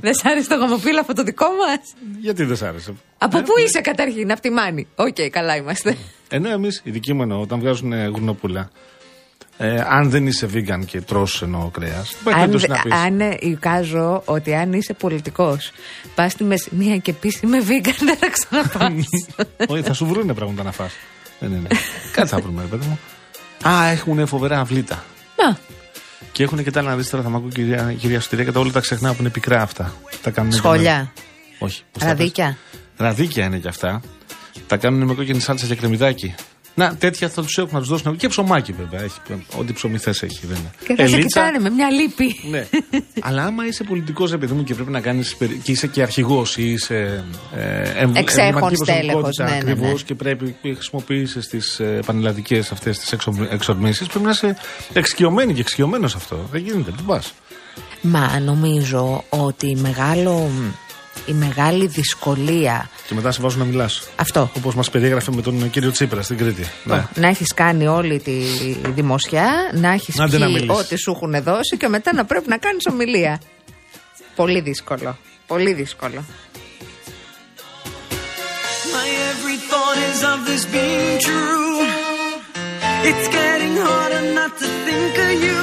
δεν 0.00 0.14
σ' 0.14 0.24
άρεσε 0.24 0.48
το 0.48 0.54
γαμοπίλαφο 0.56 1.12
το 1.12 1.22
δικό 1.22 1.46
μας; 1.46 1.78
Γιατί 2.20 2.44
δεν 2.44 2.56
σ' 2.56 2.62
άρεσε; 2.62 2.94
Από 3.18 3.38
Ε, 3.38 3.40
πού 3.40 3.52
είσαι 3.66 3.80
καταρχήν, 3.80 4.32
από 4.32 4.40
τη 4.40 4.50
Μάνη. 4.50 4.86
Οκ, 4.94 5.16
καλά 5.30 5.56
είμαστε. 5.56 5.96
Ενώ 6.28 6.50
εμείς, 6.50 6.80
οι 6.84 6.90
δικοί 6.90 7.12
μου 7.12 7.22
εννοώ, 7.22 7.40
όταν 7.40 7.58
βγάζουν 7.60 7.92
ε, 7.92 8.06
γουρνοπούλα, 8.06 8.70
ε, 9.56 9.80
αν 9.88 10.10
δεν 10.10 10.26
είσαι 10.26 10.48
vegan 10.54 10.84
και 10.86 11.00
τρως 11.00 11.42
εννοώ 11.42 11.68
κρέας, 11.68 12.10
υπάρχει 12.10 12.40
αν, 12.40 12.50
περίπτωση 12.50 12.66
να 12.68 12.80
πει. 12.80 13.02
αν 13.06 13.20
ε, 13.20 13.36
εικάζω 13.40 14.22
ότι 14.24 14.54
αν 14.54 14.72
είσαι 14.72 14.92
πολιτικός, 14.92 15.72
πας 16.14 16.32
στη 16.32 16.44
Μεσσηνία 16.44 16.96
και 16.96 17.12
πεις 17.12 17.40
είμαι 17.40 17.58
vegan, 17.58 17.98
δεν 18.00 18.16
θα 18.16 18.30
ξαναπά. 18.30 18.94
Όχι, 19.74 19.82
θα 19.82 19.92
σου 19.92 20.06
βρούνε 20.06 20.34
πράγματα 20.34 20.62
να 20.62 20.72
φας. 20.72 20.92
Δεν 21.40 21.52
είναι. 21.52 21.68
Κάτι 22.16 22.28
θα 22.28 22.38
βρούμε, 22.38 22.62
ρε 22.62 22.68
παιδί 22.68 22.86
μου. 22.86 22.98
Α, 23.68 23.86
έχουν 23.86 24.26
φοβερά 24.26 24.60
αυλίτα. 24.60 25.04
Να, 25.36 25.56
Και 26.32 26.42
έχουν 26.42 26.62
και 26.64 26.70
τα 26.70 26.80
άλλα 26.80 26.92
αριστερά, 26.92 27.22
θα 27.22 27.28
μ' 27.28 27.34
ακούει 27.36 27.48
η 27.48 27.52
κυρία, 27.52 27.94
κυρία 27.98 28.20
Σωτηρία 28.20 28.44
και 28.44 28.52
τα 28.52 28.60
όλα 28.60 28.70
τα 28.72 28.80
ξεχνάω 28.80 29.12
που 29.12 29.20
είναι 29.20 29.30
πικρά 29.30 29.62
αυτά. 29.62 29.94
Τα 30.22 30.30
κάνουν 30.30 30.52
σχόλια, 30.52 31.12
Όχι. 31.58 31.82
πώς 31.92 32.02
τα 32.02 32.08
ραδίκια. 32.08 32.56
πες. 32.70 32.80
Ραδίκια 33.06 33.44
είναι 33.44 33.58
και 33.58 33.68
αυτά. 33.68 34.00
Τα 34.66 34.76
κάνουν 34.76 35.02
με 35.02 35.14
κόκκινη 35.14 35.40
σάλτσα 35.40 35.66
και 35.66 35.74
κρεμμυδάκι. 35.74 36.34
Να, 36.74 36.96
τέτοια 36.96 37.28
θα 37.28 37.42
τους 37.42 37.58
έχουν 37.58 37.70
να 37.72 37.78
τους 37.78 37.88
δώσουν. 37.88 38.16
Και 38.16 38.28
ψωμάκι 38.28 38.72
βέβαια. 38.72 39.02
Έχει, 39.02 39.20
ό,τι 39.58 39.72
ψωμί 39.72 39.98
θες 39.98 40.22
έχει. 40.22 40.46
Δεν 40.46 40.56
είναι. 40.56 40.70
Και 40.86 40.94
θα 40.94 41.06
σε 41.08 41.14
Ελίτσα, 41.14 41.40
κοιτάνε 41.46 41.58
με 41.58 41.70
μια 41.70 41.90
λύπη. 41.90 42.36
ναι. 42.50 42.66
Αλλά 43.26 43.44
άμα 43.44 43.66
είσαι 43.66 43.84
πολιτικός, 43.84 44.32
επειδή 44.32 44.52
μου 44.52 44.64
και 44.64 44.74
πρέπει 44.74 44.90
να 44.90 45.00
κάνεις. 45.00 45.36
και 45.62 45.72
είσαι 45.72 45.86
και 45.86 46.02
αρχηγός 46.02 46.56
ή 46.56 46.70
είσαι. 46.72 47.24
Ε, 47.56 47.82
εμ- 48.02 48.16
Εξέχων 48.16 48.44
εμβληματική 48.46 48.82
στέλεχος, 48.84 49.20
προσωπικότητα 49.22 49.44
ναι, 49.44 49.50
ναι, 49.56 49.62
ναι. 49.62 49.70
ακριβώς 49.70 50.02
και 50.02 50.14
πρέπει 50.14 50.56
και 50.62 50.74
χρησιμοποιήσεις 50.74 51.48
τις 51.48 51.80
ε, 51.80 52.00
πανελλαδικές 52.06 52.72
αυτές 52.72 52.98
τις 52.98 53.12
εξορμήσεις. 53.50 54.06
Πρέπει 54.06 54.24
να 54.24 54.30
είσαι 54.30 54.56
εξοικειωμένη 54.92 55.54
και 55.54 55.60
εξοικειωμένος 55.60 56.14
αυτό. 56.14 56.48
Δεν 56.50 56.60
γίνεται. 56.62 56.90
Πού 56.90 57.02
πας. 57.02 57.32
Μα 58.00 58.40
νομίζω 58.40 59.24
ότι 59.28 59.76
μεγάλο, 59.80 60.50
η 61.26 61.32
μεγάλη 61.32 61.86
δυσκολία 61.86 62.90
Και 63.08 63.14
μετά 63.14 63.32
σε 63.32 63.40
βάζουν 63.42 63.58
να 63.58 63.64
μιλάς. 63.64 64.08
αυτό 64.16 64.50
Όπως 64.56 64.74
μας 64.74 64.90
περιέγραφε 64.90 65.30
με 65.34 65.42
τον 65.42 65.70
κύριο 65.70 65.90
Τσίπρα 65.90 66.22
στην 66.22 66.36
Κρήτη. 66.36 66.64
Ναι. 66.84 67.04
Να 67.14 67.28
έχεις 67.28 67.54
κάνει 67.54 67.86
όλη 67.86 68.20
τη 68.20 68.32
δημοσιά, 68.88 69.50
να 69.74 69.92
έχεις 69.92 70.20
Άντε 70.20 70.38
να 70.38 70.46
πει 70.46 70.52
μιλήσεις. 70.52 70.76
ό,τι 70.78 70.96
σου 70.96 71.10
έχουν 71.10 71.42
δώσει 71.42 71.76
και 71.76 71.88
μετά 71.88 72.14
να 72.14 72.24
πρέπει 72.24 72.48
να 72.48 72.56
κάνεις 72.58 72.86
ομιλία. 72.90 73.40
Πολύ 74.36 74.60
δύσκολο. 74.60 75.18
Πολύ 75.46 75.72
δύσκολο. 75.72 76.24
My 78.94 79.06
every 79.30 79.56
thought 79.70 79.98
is 80.10 80.20
of 80.32 80.38
this 80.48 80.64
being 80.76 81.18
true. 81.28 81.76
It's 83.10 83.28
getting 83.38 83.74
harder 83.86 84.22
not 84.38 84.52
to 84.60 84.66
think 84.86 85.12
of 85.26 85.32
you. 85.46 85.60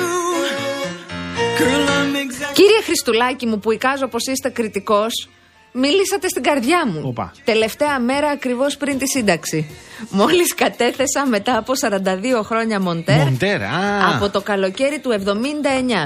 Girl, 1.60 1.84
I'm 1.98 2.14
exactly. 2.26 2.54
Κύριε 2.54 2.82
Χριστουλάκη 2.86 3.46
μου, 3.46 3.60
που 3.60 3.72
εικάζω 3.72 4.08
πως 4.08 4.28
είστε 4.28 4.50
κριτικός, 4.50 5.30
μίλησατε 5.72 6.28
στην 6.28 6.44
καρδιά 6.44 6.88
μου. 6.88 7.02
Οπα. 7.06 7.32
Τελευταία 7.44 8.00
μέρα 8.00 8.28
ακριβώς 8.30 8.78
πριν 8.78 8.98
τη 8.98 9.08
σύνταξη. 9.08 9.70
Μόλις 10.10 10.56
κατέθεσα 10.56 11.26
μετά 11.28 11.58
από 11.58 11.74
42 11.76 12.44
χρόνια 12.44 12.80
μοντέρ. 12.80 13.18
Μοντέρα. 13.18 13.70
α. 13.70 14.16
Από 14.16 14.30
το 14.30 14.42
καλοκαίρι 14.42 15.00
του 15.00 15.12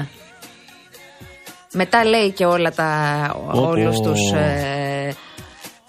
79. 0.00 0.06
Μετά 1.72 2.04
λέει 2.04 2.30
και 2.30 2.44
όλα 2.44 2.72
τα, 2.72 2.90
Πω, 3.52 3.60
όλους 3.68 3.96
πω. 3.96 4.02
τους, 4.02 4.32
ε, 4.32 5.14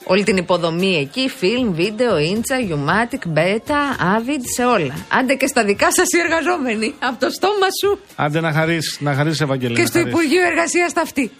όλη 0.03 0.23
την 0.23 0.37
υποδομή 0.37 0.95
εκεί, 0.97 1.29
film, 1.41 1.69
βίντεο, 1.73 2.17
ίντσα, 2.17 2.55
Umatic, 2.69 3.37
Beta, 3.37 3.79
Avid, 4.15 4.41
σε 4.55 4.65
όλα. 4.65 4.93
Άντε 5.19 5.33
και 5.33 5.47
στα 5.47 5.63
δικά 5.63 5.91
σας 5.91 6.07
οι 6.11 6.17
εργαζόμενοι, 6.19 6.93
από 6.99 7.19
το 7.25 7.29
στόμα 7.29 7.67
σου 7.81 7.99
Άντε 8.15 8.39
να 8.39 8.51
χαρίσεις, 8.51 8.97
να 9.01 9.13
χαρίσεις, 9.13 9.41
Ευαγγελία. 9.41 9.75
και 9.75 9.81
να 9.81 9.87
στο 9.87 9.97
χαρίσεις. 9.97 10.19
Υπουργείο 10.19 10.45
Εργασίας 10.47 10.93
τα 10.93 11.01
αυτή. 11.01 11.31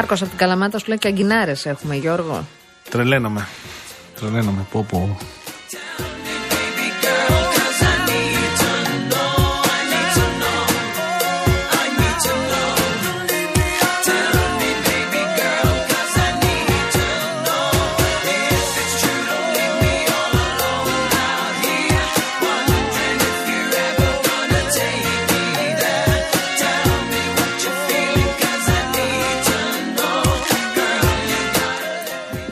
Μάρκος 0.00 0.20
από 0.20 0.30
την 0.30 0.38
Καλαμάτα 0.38 0.78
σου 0.78 0.84
λέει 0.88 0.98
και 0.98 1.08
αγκινάρες 1.08 1.66
έχουμε 1.66 1.94
Γιώργο. 1.94 2.46
Τρελαίνομαι. 2.90 3.46
Τρελαίνομαι. 4.20 4.66
Πω, 4.70 4.86
πω. 4.90 5.18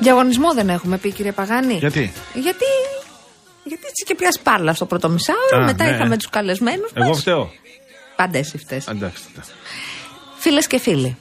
Διαγωνισμό 0.09 0.55
δεν 0.55 0.69
έχουμε 0.69 0.99
πει, 0.99 1.11
κύριε 1.13 1.33
Παγάνη. 1.33 1.75
Γιατί; 1.75 2.13
Γιατί. 2.35 2.65
Γιατί 3.65 3.83
έτσι 3.89 4.05
και 4.07 4.15
πια 4.15 4.33
σπάρλα 4.33 4.75
στο 4.75 4.87
πρώτο 4.87 5.09
μισάωρο. 5.09 5.63
Α, 5.63 5.65
μετά 5.65 5.85
ναι. 5.85 5.91
είχαμε 5.91 6.17
τους 6.17 6.29
καλεσμένους. 6.31 6.91
Εγώ 6.95 7.15
φταίω. 7.15 7.51
Πάντα 8.17 8.39
εσύ 8.39 8.59
φταίς. 8.59 8.87
Εντάξει. 8.87 9.23
τότε. 9.35 9.47
Φίλες 10.39 10.67
και 10.67 10.79
φίλοι. 10.79 11.17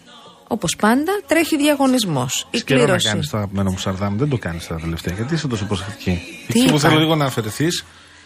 Όπως 0.47 0.75
πάντα, 0.75 1.21
τρέχει 1.27 1.57
διαγωνισμός. 1.57 2.47
Η 2.51 2.61
Καιρό 2.61 2.79
να 2.79 2.85
κλήρωση. 2.85 3.07
κάνεις 3.07 3.29
το 3.29 3.37
αγαπημένο 3.37 3.69
μου 3.71 3.77
Σαρδάμ. 3.77 4.17
Δεν 4.17 4.29
το 4.29 4.37
κάνεις 4.37 4.67
τα 4.67 4.75
τελευταία. 4.75 5.13
Γιατί 5.15 5.33
είσαι 5.33 5.47
τόσο 5.47 5.65
προσεκτική. 5.65 6.21
Τι 6.47 6.59
Εκεί 6.59 6.69
που 6.69 6.75
είπα; 6.77 6.79
θέλω 6.89 6.99
λίγο 6.99 7.15
να 7.15 7.25
αφαιρεθείς, 7.25 7.85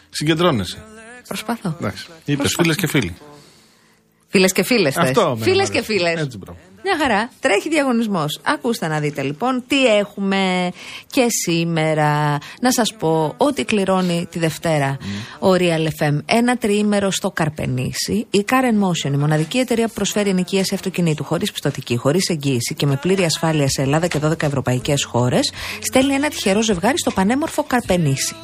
συγκεντρώνεσαι. 0.10 0.84
Προσπαθώ. 1.28 1.76
Εντάξει. 1.80 2.06
Είπες 2.26 2.56
φίλες 2.60 2.76
και 2.76 2.88
φίλοι. 2.88 3.16
Φίλες 4.28 4.52
και 4.52 4.64
φίλες. 4.64 4.98
Αυτό 4.98 5.22
εμένα 5.22 5.44
Φίλες 5.44 5.68
μου 5.68 5.74
και 5.74 5.78
αρέσει. 5.78 5.94
φίλες. 5.94 6.22
Έτσι, 6.22 6.38
μπράβο. 6.38 6.60
Μια 6.84 6.98
χαρά. 6.98 7.30
Τρέχει 7.40 7.70
διαγωνισμός. 7.70 8.40
Ακούστε 8.44 8.88
να 8.88 9.00
δείτε 9.00 9.22
λοιπόν 9.22 9.64
τι 9.68 9.86
έχουμε 9.86 10.72
και 11.08 11.26
σήμερα. 11.46 12.38
Να 12.62 12.72
σας 12.72 12.94
πω 12.94 13.34
ότι 13.38 13.66
κληρώνει 13.66 14.28
τη 14.32 14.40
Δευτέρα 14.40 14.98
ο 15.40 15.48
Real 15.52 16.04
FM 16.04 16.18
ένα 16.26 16.58
τριήμερο 16.58 17.12
στο 17.12 17.32
Καρπενήσι. 17.32 18.28
Η 18.30 18.46
Karen 18.50 18.86
Motion, 18.86 19.14
η 19.14 19.18
μοναδική 19.18 19.58
εταιρεία 19.58 19.88
που 19.88 19.94
προσφέρει 19.94 20.30
ενοικίαση 20.30 20.74
αυτοκινήτου 20.74 21.24
χωρίς 21.24 21.52
πιστοτική, 21.52 21.98
χωρίς 21.98 22.30
εγγύηση 22.30 22.74
και 22.76 22.86
με 22.86 22.96
πλήρη 22.96 23.24
ασφάλεια 23.24 23.70
σε 23.70 23.82
Ελλάδα 23.82 24.08
και 24.08 24.20
12 24.24 24.44
ευρωπαϊκές 24.44 25.04
χώρες, 25.04 25.52
στέλνει 25.82 26.14
ένα 26.14 26.30
τυχερό 26.30 26.62
ζευγάρι 26.62 27.00
στο 27.00 27.12
πανέμορφο 27.12 27.64
Καρπενήσι. 27.64 28.36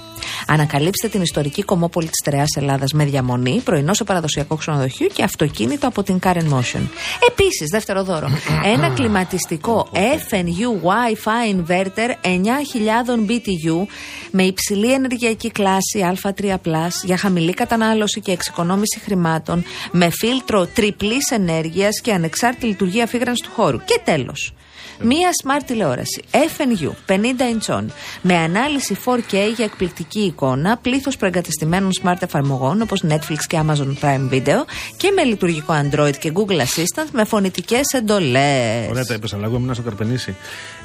Ανακαλύψτε 0.48 1.08
την 1.08 1.22
ιστορική 1.22 1.64
κομμόπολη 1.64 2.08
της 2.08 2.22
Τρεάς 2.24 2.56
Ελλάδας 2.56 2.92
με 2.92 3.06
διαμονή, 3.06 3.62
πρωινό 3.64 3.94
σε 3.94 4.04
παραδοσιακό 4.04 4.56
ξενοδοχείο 4.56 5.08
και 5.08 5.24
αυτοκίνητο 5.24 5.88
από 5.88 6.04
την 6.04 6.20
Karen 6.24 6.50
Motion. 6.54 6.82
Επίσης, 7.30 7.68
δεύτερο 7.72 8.04
δώρο, 8.04 8.27
ένα 8.74 8.90
κλιματιστικό 8.90 9.88
FNU 9.94 10.88
Wi-Fi 10.88 11.56
inverter 11.56 12.10
9000 12.24 13.30
BTU 13.30 13.86
με 14.32 14.44
υψηλή 14.44 14.94
ενεργειακή 14.94 15.52
κλάση 15.52 16.16
Α3 16.22 16.58
για 17.04 17.18
χαμηλή 17.18 17.54
κατανάλωση 17.54 18.22
και 18.22 18.32
εξοικονόμηση 18.32 19.00
χρημάτων, 19.00 19.64
με 19.92 20.10
φίλτρο 20.10 20.66
τριπλής 20.66 21.32
ενέργειας 21.32 22.02
και 22.02 22.14
ανεξάρτητη 22.14 22.66
λειτουργία 22.66 23.04
αφήγρανση 23.04 23.44
του 23.44 23.52
χώρου. 23.54 23.78
Και 23.78 24.00
τέλος. 24.04 24.54
Μία 25.02 25.30
smart 25.44 25.62
τηλεόραση 25.66 26.24
FNU 26.32 26.90
50 27.08 27.16
inch 27.16 27.86
με 28.22 28.36
ανάλυση 28.36 28.98
4K 29.06 29.34
για 29.56 29.66
εκπληκτική 29.66 30.20
εικόνα, 30.20 30.78
πλήθος 30.78 31.18
προεγκατεστημένων 31.18 31.90
smart 32.04 32.18
εφαρμογών 32.20 32.82
όπως 32.82 33.04
Netflix 33.08 33.38
και 33.48 33.60
Amazon 33.66 33.94
Prime 34.02 34.34
Video 34.34 34.66
και 34.98 35.12
με 35.16 35.24
λειτουργικό 35.24 35.74
Android 35.74 36.16
και 36.20 36.32
Google 36.36 36.60
Assistant 36.60 37.08
με 37.12 37.24
φωνητικές 37.24 37.94
εντολές. 37.94 38.90
Ωραία 38.90 39.06
τα 39.06 39.14
είπες, 39.14 39.34
αλλά 39.34 39.46
εγώ 39.46 39.56
ήμουν 39.56 39.74
στο 39.74 39.84
Καρπενήσι. 39.84 40.36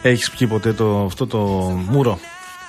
Έχεις 0.02 0.30
πιει 0.30 0.46
ποτέ 0.48 0.72
το, 0.72 1.04
αυτό 1.04 1.26
το 1.26 1.38
μούρο; 1.88 2.18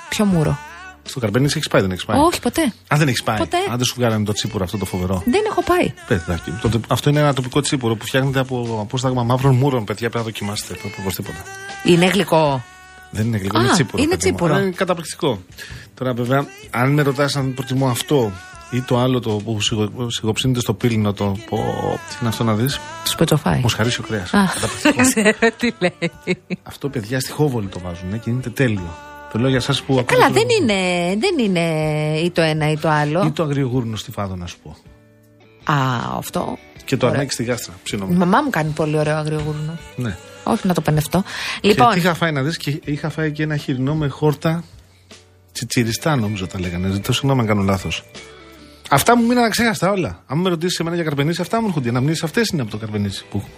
Ποιο 0.09 0.25
μούρο; 0.25 0.57
Στο 1.03 1.19
Καρπενήσι 1.19 1.53
έχεις 1.57 1.67
πάει, 1.69 1.81
δεν 1.81 1.91
έχεις 1.91 2.05
πάει; 2.05 2.19
Όχι, 2.19 2.39
ποτέ. 2.39 2.73
Αν 2.87 2.97
δεν 2.99 3.07
έχεις 3.07 3.23
πάει. 3.23 3.37
Ποτέ. 3.37 3.57
Αν 3.69 3.77
δεν 3.77 3.85
σου 3.85 3.93
βγάλανε 3.97 4.25
το 4.25 4.33
τσίπουρο 4.33 4.63
αυτό 4.63 4.77
το 4.77 4.85
φοβερό. 4.85 5.23
Δεν 5.25 5.41
έχω 5.49 5.63
πάει. 5.63 5.93
Παιδάκι. 6.07 6.51
Το- 6.61 6.79
αυτό 6.87 7.09
είναι 7.09 7.19
ένα 7.19 7.33
τοπικό 7.33 7.61
τσίπουρο 7.61 7.95
που 7.95 8.05
φτιάχνεται 8.05 8.39
από 8.39 8.77
απόσταγμα 8.81 9.23
μαύρων 9.23 9.55
μούρων. 9.55 9.83
Παιδιά, 9.83 10.09
πρέπει 10.09 10.17
να 10.25 10.31
δοκιμάσετε 10.31 10.73
το 10.73 10.89
οπωσδήποτε. 10.99 11.37
Είναι 11.83 12.05
γλυκό. 12.05 12.63
Δεν 13.11 13.25
είναι 13.25 13.37
γλυκό, 13.37 13.57
Α, 13.57 13.61
είναι 13.61 13.71
τσίπουρο. 13.71 14.03
είναι 14.03 14.15
παιδί 14.15 14.29
μου. 14.29 14.35
τσίπουρο. 14.35 14.53
Αλλά 14.53 14.63
Είναι 14.63 14.75
καταπληκτικό. 14.75 15.41
Τώρα, 15.93 16.13
βέβαια, 16.13 16.45
αν 16.71 16.93
με 16.93 17.01
ρωτάς 17.01 17.35
αν 17.35 17.53
προτιμώ 17.53 17.87
αυτό 17.89 18.31
ή 18.71 18.81
το 18.81 18.97
άλλο 18.99 19.19
το 19.19 19.29
που 19.29 19.61
σιγο- 19.61 20.09
σιγοψύνεται 20.09 20.59
στο 20.59 20.73
πύληνο, 20.73 21.13
το. 21.13 21.35
Πω, 21.49 21.57
τι 22.09 22.15
είναι 22.19 22.29
αυτό 22.29 22.43
να 22.43 22.53
δεις; 22.53 22.79
Του 23.09 23.15
πετσοφάει. 23.17 23.59
Μοσχαρίσιο 23.59 24.03
κρέας. 24.07 24.33
Α, 24.33 24.49
δεν 24.81 24.95
ξέρω 25.05 25.51
τι 25.57 25.71
λέει. 25.79 26.11
Αυτό, 26.63 26.89
παιδιά, 26.89 27.19
στη 27.19 27.31
Χόβολη 27.31 27.67
το 27.67 27.79
βάζουν 27.79 28.19
και 28.19 28.29
είναι 28.29 28.41
τέλειο. 28.41 28.97
Το 29.33 29.39
λέω 29.39 29.47
για 29.49 29.57
εσάς 29.57 29.81
που. 29.83 29.93
ακούτε 29.99 30.13
Ε, 30.13 30.17
Καλά, 30.17 30.27
το- 30.27 30.33
δεν 30.33 30.47
είναι, 30.61 31.15
δεν 31.19 31.45
είναι 31.45 31.59
ή 32.19 32.31
το 32.31 32.41
ένα 32.41 32.71
ή 32.71 32.77
το 32.77 32.89
άλλο. 32.89 33.23
Ή 33.25 33.31
το 33.31 33.43
αγριογούρνο 33.43 33.95
στη 33.95 34.11
φάδο, 34.11 34.35
να 34.35 34.45
σου 34.45 34.57
πω. 34.63 34.75
Α, 35.73 35.75
αυτό. 36.17 36.57
Και 36.85 36.97
το 36.97 37.05
Ωραία. 37.05 37.17
αρνάκι 37.17 37.33
στη 37.33 37.43
γάστρα. 37.43 37.73
Η 37.77 37.79
Ψήνομαι. 37.83 38.15
μαμά 38.15 38.41
μου 38.41 38.49
κάνει 38.49 38.71
πολύ 38.71 38.97
ωραίο 38.97 39.15
αγριογούρνο. 39.17 39.77
Ναι. 39.95 40.17
Όχι 40.43 40.67
να 40.67 40.73
το 40.73 40.81
πενευτώ. 40.81 41.23
Και 41.61 41.67
Λοιπόν, 41.67 41.89
τι 41.93 41.99
είχα 41.99 42.13
φάει 42.13 42.31
να 42.31 42.41
δεις 42.43 42.57
και 42.57 42.81
είχα 42.85 43.09
φάει 43.09 43.31
και 43.31 43.43
ένα 43.43 43.57
χοιρινό 43.57 43.95
με 43.95 44.07
χόρτα 44.07 44.63
τσιτσιριστά, 45.51 46.15
νομίζω 46.15 46.47
τα 46.47 46.59
λέγανε. 46.59 46.89
Ζητώ 46.91 47.13
συγγνώμη 47.13 47.41
αν 47.41 47.47
κάνω 47.47 47.61
λάθος. 47.61 48.03
Αυτά 48.89 49.17
μου 49.17 49.25
μείναν 49.25 49.43
αξέχαστα 49.43 49.91
όλα. 49.91 50.23
Αν 50.27 50.37
με 50.37 50.49
ρωτήσεις 50.49 50.79
εμένα 50.79 50.95
για 50.95 51.03
καρπενήσι, 51.05 51.41
αυτά 51.41 51.61
μου 51.61 51.67
έρχονται. 51.67 51.87
Οι 51.87 51.89
αναμνήσεις 51.89 52.23
αυτές 52.23 52.47
είναι 52.49 52.61
από 52.61 52.71
το 52.71 52.77
καρπενήσι 52.77 53.23
που 53.29 53.37
έχω. 53.37 53.49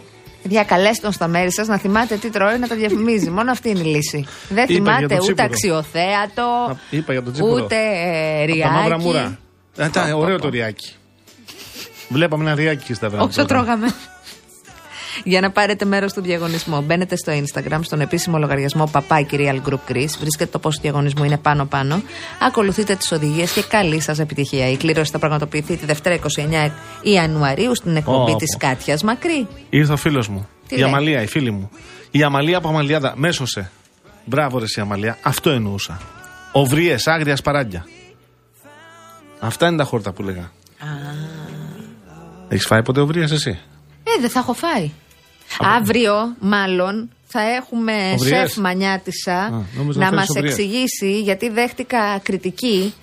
Διακαλέστε 0.47 1.01
τον 1.01 1.11
στα 1.11 1.27
μέρη 1.27 1.51
σας 1.53 1.67
να 1.67 1.77
θυμάται 1.77 2.15
τι 2.15 2.29
τρώει 2.29 2.57
να 2.57 2.67
τα 2.67 2.75
διαφημίζει. 2.75 3.29
Μόνο 3.29 3.51
αυτή 3.51 3.69
είναι 3.69 3.79
η 3.79 3.83
λύση. 3.83 4.25
Δεν 4.49 4.63
Είπα 4.67 4.73
για 4.73 4.75
θυμάται 4.75 5.15
το 5.15 5.23
ούτε 5.23 5.23
τσίπουρο; 5.23 5.45
αξιοθέατο, 5.45 6.41
Α, 6.71 6.75
είπα 6.89 7.11
για 7.13 7.23
το 7.23 7.31
τσίπουρο. 7.31 7.63
ούτε 7.63 7.75
ε, 7.75 8.43
Από 8.43 8.61
τα 8.61 8.69
μαύρα 8.71 8.99
μούρα. 8.99 9.19
ριάκι. 9.19 9.37
Ε, 9.77 9.89
τα, 9.89 10.15
ωραίο 10.15 10.39
το 10.39 10.49
ριάκι. 10.49 10.93
Βλέπαμε 12.09 12.43
ένα 12.43 12.55
ριάκι 12.55 12.93
στα 12.93 13.09
βράδια. 13.09 13.27
Όσο 13.27 13.45
τρώγαμε. 13.45 13.87
Για 15.23 15.41
να 15.41 15.51
πάρετε 15.51 15.85
μέρος 15.85 16.11
στο 16.11 16.21
διαγωνισμό, 16.21 16.81
μπαίνετε 16.81 17.15
στο 17.15 17.33
Instagram, 17.33 17.79
στον 17.81 18.01
επίσημο 18.01 18.37
λογαριασμό 18.37 18.85
Παπάκι 18.91 19.37
Real 19.39 19.69
Group 19.69 19.91
Greece. 19.91 20.15
Βρίσκετε 20.19 20.45
το 20.51 20.59
πόσο 20.59 20.75
του 20.75 20.81
διαγωνισμού 20.81 21.23
είναι 21.23 21.37
πάνω-πάνω. 21.37 22.01
Ακολουθείτε 22.41 22.95
τις 22.95 23.11
οδηγίες 23.11 23.51
και 23.51 23.61
καλή 23.61 24.01
σας 24.01 24.19
επιτυχία. 24.19 24.69
Η 24.69 24.77
κλήρωση 24.77 25.11
θα 25.11 25.19
πραγματοποιηθεί 25.19 25.77
τη 25.77 25.85
Δευτέρα 25.85 26.15
29 26.15 26.71
Ιανουαρίου 27.01 27.75
στην 27.75 27.95
εκπομπή 27.95 28.31
Ω, 28.31 28.35
της 28.35 28.57
πω. 28.59 28.67
Κάτιας 28.67 29.03
Μακρύ. 29.03 29.47
Ήρθε 29.69 29.93
ο 29.93 29.97
φίλος 29.97 30.27
μου. 30.27 30.47
Τι 30.67 30.75
η 30.75 30.77
λέει; 30.77 30.87
Αμαλία, 30.87 31.21
η 31.21 31.27
φίλη 31.27 31.51
μου. 31.51 31.69
Η 32.11 32.23
Αμαλία 32.23 32.57
από 32.57 32.67
Αμαλιάδα. 32.67 33.13
Μέσωσε. 33.15 33.71
Μπράβο, 34.25 34.59
ρε, 34.59 34.65
η 34.77 34.81
Αμαλία. 34.81 35.17
Αυτό 35.21 35.49
εννοούσα. 35.49 35.99
Οβριέ, 36.51 36.95
άγρια 37.05 37.35
σπαράγγια. 37.35 37.85
Αυτά 39.39 39.67
είναι 39.67 39.77
τα 39.77 39.83
χόρτα 39.83 40.11
που 40.11 40.23
λέγα. 40.23 40.51
Έχεις 42.47 42.65
φάει 42.65 42.83
ποτέ 42.83 42.99
οβρίες 42.99 43.31
εσύ; 43.31 43.59
Ε, 44.03 44.21
δεν 44.21 44.29
θα 44.29 44.39
έχω 44.39 44.53
φάει. 44.53 44.91
Αύριο, 45.59 46.35
μάλλον, 46.39 47.09
θα 47.27 47.41
έχουμε 47.41 47.93
Οβριές; 48.13 48.37
σεφ 48.51 48.55
Μανιάτισσα 48.57 49.65
νόμιζα 49.77 49.99
να 49.99 50.05
να 50.05 50.09
φέρεις 50.11 50.15
μας 50.19 50.29
οβριές. 50.29 50.53
εξηγήσει, 50.57 51.21
γιατί 51.21 51.49
δέχτηκα 51.49 52.19
κριτική 52.23 52.93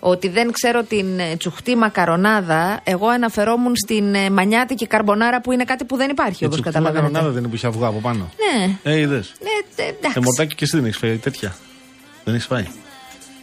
ότι 0.00 0.28
δεν 0.28 0.52
ξέρω 0.52 0.82
την 0.82 1.18
ε, 1.18 1.36
τσουχτή 1.36 1.76
μακαρονάδα. 1.76 2.80
Εγώ 2.84 3.06
αναφερόμουν 3.08 3.76
στην 3.76 4.14
ε, 4.14 4.30
μανιάτικη 4.30 4.86
καρμπονάρα 4.86 5.40
που 5.40 5.52
είναι 5.52 5.64
κάτι 5.64 5.84
που 5.84 5.96
δεν 5.96 6.10
υπάρχει, 6.10 6.44
όπως 6.44 6.58
Έτσι, 6.58 6.70
καταλαβαίνετε. 6.70 7.02
μακαρονάδα 7.02 7.32
δεν 7.32 7.38
είναι 7.42 7.48
που 7.50 7.54
είχε 7.56 7.66
αυγά 7.66 7.86
από 7.86 7.98
πάνω. 7.98 8.28
Ναι, 8.56 8.78
Ε, 8.92 8.96
είδες. 8.98 9.32
ναι, 9.42 9.48
τε- 9.76 9.88
εντάξει. 9.98 10.18
Ε, 10.18 10.20
μορτάκι 10.20 10.54
και 10.54 10.64
εσύ 10.64 10.76
δεν 10.76 10.84
έχεις 10.84 10.96
φάει 10.98 11.16
τέτοια. 11.16 11.56
Δεν 12.24 12.34
έχεις 12.34 12.46
φάει. 12.46 12.66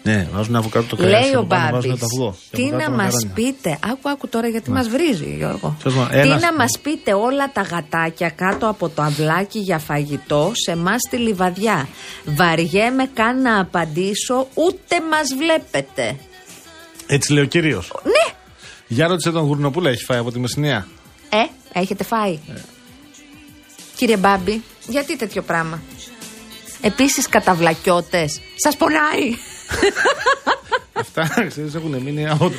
Ναι, 0.07 0.27
βάζουν 0.33 0.55
αβοκάτο 0.55 0.85
το 0.87 0.95
κρέας. 0.95 1.21
Λέει 1.25 1.35
ο 1.35 1.41
Μπάμπης. 1.43 1.99
το 1.99 2.05
αυγό. 2.13 2.35
Και 2.51 2.55
Τι 2.57 2.63
από 2.67 2.71
να 2.75 2.77
κάτω 2.77 2.91
μας 2.91 3.13
μακαρόνια. 3.13 3.33
πείτε. 3.35 3.79
Άκου, 3.83 4.09
άκου 4.09 4.27
τώρα 4.27 4.47
γιατί 4.47 4.71
μας 4.71 4.87
βρίζει, 4.89 5.35
Γιώργο. 5.37 5.77
Πες 5.83 5.93
μου, 5.93 6.07
Τι 6.11 6.17
ένας- 6.17 6.41
να 6.41 6.53
μας 6.53 6.79
πείτε 6.81 7.13
όλα 7.13 7.51
τα 7.51 7.61
γατάκια 7.61 8.29
κάτω 8.29 8.67
από 8.69 8.89
το 8.89 9.01
αυλάκι 9.01 9.59
για 9.59 9.77
φαγητό 9.79 10.51
σε 10.65 10.71
εμάς 10.71 10.97
τη 11.09 11.17
λιβαδιά. 11.17 11.87
Βαριέμαι 12.25 13.09
καν 13.13 13.41
να 13.41 13.59
απαντήσω, 13.59 14.47
ούτε 14.53 14.95
μας 15.09 15.27
βλέπετε. 15.37 16.15
Έτσι 17.07 17.33
λέει 17.33 17.43
ο 17.43 17.47
κύριος. 17.47 17.91
Ναι! 18.03 18.33
Για 18.87 19.07
ρώτησε 19.07 19.31
τον 19.31 19.43
Γουρνοπούλα, 19.45 19.89
έχει 19.89 20.03
φάει 20.03 20.17
από 20.17 20.31
τη 20.31 20.39
Μεσσηνία; 20.39 20.87
Ε, 21.29 21.79
έχετε 21.79 22.03
φάει. 22.03 22.39
Κύριε 23.95 24.17
Μπάμπη, 24.17 24.63
γιατί 24.87 25.17
τέτοιο 25.17 25.41
πράγμα; 25.41 25.81
Επίσης 26.81 27.29
καταβλακιώτες. 27.29 28.41
Σας 28.55 28.77
πονάει. 28.77 29.37
Αυτά 30.93 31.45
ξέρεις, 31.49 31.75
έχουν 31.75 32.01
μείνει 32.01 32.29
από, 32.29 32.49
το- 32.49 32.55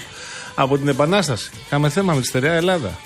από 0.55 0.78
την 0.78 0.88
Επανάσταση. 0.88 1.51
Είχαμε 1.66 1.88
θέμα 1.88 2.14
με 2.14 2.20
τη 2.20 2.26
στερεά 2.26 2.52
Ελλάδα. 2.52 2.98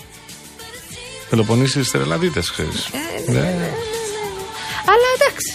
Πελοποννήσιοι 1.30 1.82
στερελαδίτες, 1.84 2.50
ξέρεις. 2.50 2.86
Ε, 3.26 3.30
Ναι. 3.32 3.38
Αλλά 4.86 5.06
εντάξει. 5.14 5.54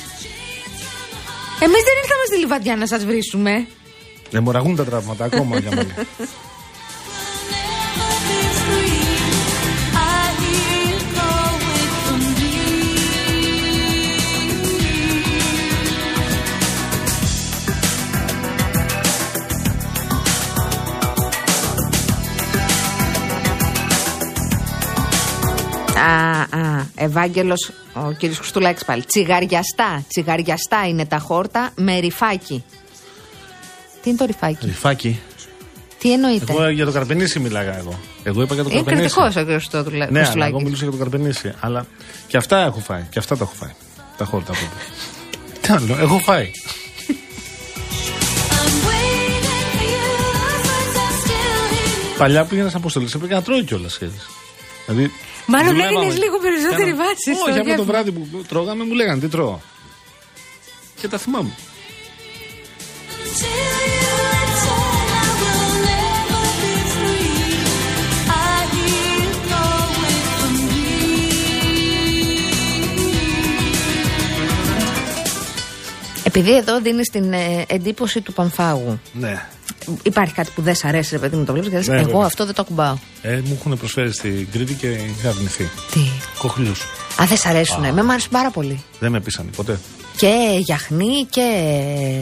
Εμείς 1.60 1.84
δεν 1.84 1.96
ήρθαμε 2.04 2.24
στη 2.28 2.38
Λιβαδιά 2.38 2.76
να 2.76 2.88
σας 2.88 3.06
βρίσουμε. 3.06 3.68
Εμοραγούν 4.32 4.76
τα 4.76 4.84
τραύματα 4.84 5.26
ακόμα 5.26 5.58
για 5.60 5.70
μένα. 5.76 5.94
Α, 25.98 26.42
α, 26.60 26.86
Ευάγγελος, 26.96 27.72
ο 27.94 28.12
κύριος 28.12 28.38
Χριστουλάκης 28.38 28.86
πάλι. 28.86 29.04
Τσιγαριαστά, 29.06 30.04
τσιγαριαστά 30.08 30.88
είναι 30.88 31.06
τα 31.06 31.18
χόρτα 31.20 31.72
με 31.76 32.00
ρηφάκι. 32.00 32.64
Τι 34.02 34.10
είναι 34.10 34.18
το 34.20 34.26
ρηφάκι, 34.26 34.66
Ρηφάκι. 34.66 35.20
τι 36.00 36.14
εννοείται; 36.14 36.46
Εγώ 36.54 36.70
για 36.70 36.86
το 36.86 36.92
Καρπενήσι 36.92 37.40
μιλάγα 37.40 37.78
εγώ. 37.78 38.00
Εγώ 38.24 38.42
είπα 38.42 38.54
για 38.54 38.64
το 38.64 38.70
Είναι 38.70 38.82
Καρπενήσι. 38.84 39.14
κριτικός 39.16 39.36
ο 39.36 39.46
κύριος 39.46 39.68
Χριστουλάκης. 39.72 40.14
Ναι, 40.14 40.28
αλλά 40.34 40.46
εγώ 40.46 40.62
μιλούσα 40.62 40.84
για 40.84 40.92
το 40.92 40.98
Καρπενήσι. 40.98 41.54
Αλλά 41.60 41.86
και 42.28 42.38
αυτά 42.38 42.58
έχω 42.66 42.80
φάει. 42.80 43.04
Και 43.10 43.20
αυτά 43.20 43.38
τα 43.38 43.44
έχω 43.44 43.54
φάει. 43.56 43.74
Τα 44.18 44.26
χόρτα 44.26 44.52
από 44.52 44.62
εδώ. 44.62 44.74
Τι 45.62 45.74
άλλο, 45.74 46.02
έχω 46.04 46.20
φάει. 46.20 46.52
Παλιά 52.18 52.46
πήγαινα 52.46 52.70
σε 52.70 52.78
αποστολή, 52.78 53.10
έπρεπε 53.16 53.34
να 53.34 53.42
τρώει 53.42 53.64
κιόλας. 53.64 53.98
Δηλαδή, 54.86 55.12
Μάλλον 55.48 55.68
δουλεύαμε. 55.68 55.96
έγινες 56.00 56.18
λίγο 56.24 56.38
περισσότερη 56.40 56.92
Κάνα- 56.92 57.04
βάση 57.04 57.34
στο 57.34 57.44
Όχι, 57.50 57.50
από 57.52 57.64
το 57.64 57.70
γεύμα. 57.70 57.84
βράδυ 57.84 58.12
που 58.12 58.44
τρώγαμε 58.48 58.84
μου 58.84 58.94
λέγανε 58.94 59.20
τι 59.20 59.28
τρώω. 59.28 59.58
Και 61.02 61.08
τα 61.08 61.18
θυμάμαι. 61.18 61.52
Επειδή 76.24 76.56
εδώ 76.56 76.82
δίνεις 76.82 77.10
την 77.10 77.34
ε, 77.34 77.66
εντύπωση 77.68 78.22
του 78.22 78.34
Παμφάγου. 78.34 79.00
Ναι. 79.14 79.46
Υπάρχει 80.04 80.34
κάτι 80.34 80.52
που 80.56 80.62
δεν 80.62 80.76
σ' 80.76 80.86
αρέσει, 80.86 81.10
ρε 81.12 81.20
παιδί 81.20 81.36
μου, 81.36 81.44
το 81.46 81.52
βλέπεις 81.52 81.70
και 81.72 81.78
λες, 81.78 81.88
Ναι, 81.88 81.96
Εγώ 81.96 82.06
βέβαια. 82.06 82.26
αυτό 82.26 82.46
δεν 82.46 82.54
το 82.56 82.62
ακουμπάω. 82.62 82.96
Ε, 83.22 83.42
μου 83.46 83.58
έχουν 83.60 83.78
προσφέρει 83.78 84.14
στην 84.14 84.48
Κρήτη 84.52 84.74
και 84.74 84.88
είχα 84.88 85.30
αρνηθεί. 85.30 85.70
Τι; 85.92 86.00
Κοχλιού. 86.38 86.72
Α, 87.22 87.26
δεν 87.28 87.38
σ' 87.38 87.46
αρέσουνε. 87.46 87.92
Με 87.92 88.04
μ' 88.04 88.10
αρέσουν 88.10 88.30
πάρα 88.32 88.52
πολύ. 88.52 88.84
Δεν 89.00 89.12
με 89.12 89.20
πείσανε 89.20 89.50
ποτέ. 89.56 89.80
Και 90.18 90.58
γιαχνί 90.60 91.26
και 91.30 91.42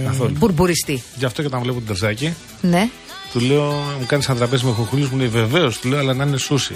Καθόλου. 0.05 0.35
μπουρμπουριστή. 0.37 1.03
Γι' 1.15 1.25
αυτό 1.25 1.41
και 1.41 1.47
όταν 1.47 1.61
βλέπω 1.61 1.77
την 1.77 1.87
τερζάκι, 1.87 2.33
Ναι. 2.61 2.89
του 3.33 3.39
λέω, 3.39 3.63
μου 3.99 4.05
κάνεις 4.07 4.27
ένα 4.29 4.37
τραπέζι 4.37 4.65
με 4.65 4.71
χοχλιού, 4.71 5.07
μου 5.11 5.17
λέει 5.17 5.27
βεβαίως, 5.27 5.79
του 5.79 5.87
λέω, 5.87 5.99
αλλά 5.99 6.13
να 6.13 6.23
είναι 6.23 6.37
σούσι. 6.37 6.75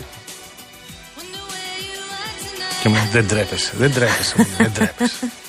Και 2.82 2.90
μου 2.90 2.96
λέει, 2.96 3.08
δεν 3.12 3.28
τρέπεσαι, 3.28 3.74
δεν 3.78 3.94
τρέπεσαι, 3.94 4.34
μου 4.38 4.46
λέει, 4.46 4.56
δεν 4.58 4.72
τρέπεσαι. 4.74 5.16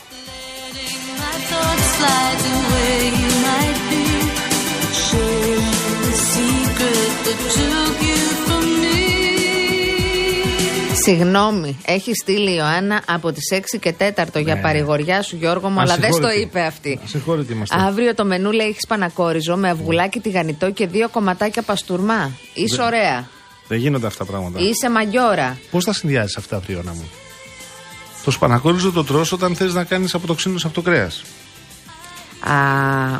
Συγγνώμη, 11.08 11.78
έχει 11.86 12.12
στείλει 12.14 12.50
η 12.50 12.54
Ιωάννα 12.56 13.02
από 13.06 13.32
τις 13.32 13.50
6 13.52 13.78
και 13.80 13.92
4 13.92 14.40
για 14.40 14.54
Ναι. 14.54 14.60
παρηγοριά 14.60 15.22
σου, 15.22 15.36
Γιώργο 15.36 15.68
μου, 15.68 15.80
αλλά 15.80 15.96
δεν 15.96 16.12
στο 16.12 16.26
Ασυγχώρητη. 16.26 16.40
είπε 16.40 16.60
αυτή. 16.60 17.00
Ασυγχώρητη 17.04 17.52
είμαστε. 17.52 17.76
Αύριο 17.80 18.14
το 18.14 18.24
μενού 18.24 18.50
λέει 18.52 18.66
έχεις 18.68 18.86
πανακόριζο 18.86 19.56
με 19.56 19.68
αυγουλάκι 19.70 20.20
τηγανιτό 20.20 20.70
και 20.70 20.86
δύο 20.86 21.08
κομματάκια 21.08 21.62
παστούρμα. 21.62 22.30
Είσαι 22.54 22.82
ωραία. 22.82 23.28
Δεν 23.68 23.78
γίνονται 23.78 24.06
αυτά 24.06 24.24
τα 24.24 24.30
πράγματα. 24.30 24.58
Είσαι 24.60 24.90
μαγιόρα. 24.90 25.58
Πώς 25.70 25.84
θα 25.84 25.92
συνδυάζεις 25.92 26.36
αυτά, 26.36 26.58
Βριώνα 26.58 26.92
μου; 26.92 27.08
Το 28.24 28.30
σπανακόριζο 28.30 28.92
το 28.92 29.04
τρως 29.04 29.32
όταν 29.32 29.54
θες 29.56 29.74
να 29.74 29.84
κάνεις 29.84 30.14
από 30.14 30.26
το 30.26 30.34
ξύνο 30.34 30.58
από 30.64 30.74
το 30.74 30.82
κρέας. 30.82 31.22
Α, 32.40 32.52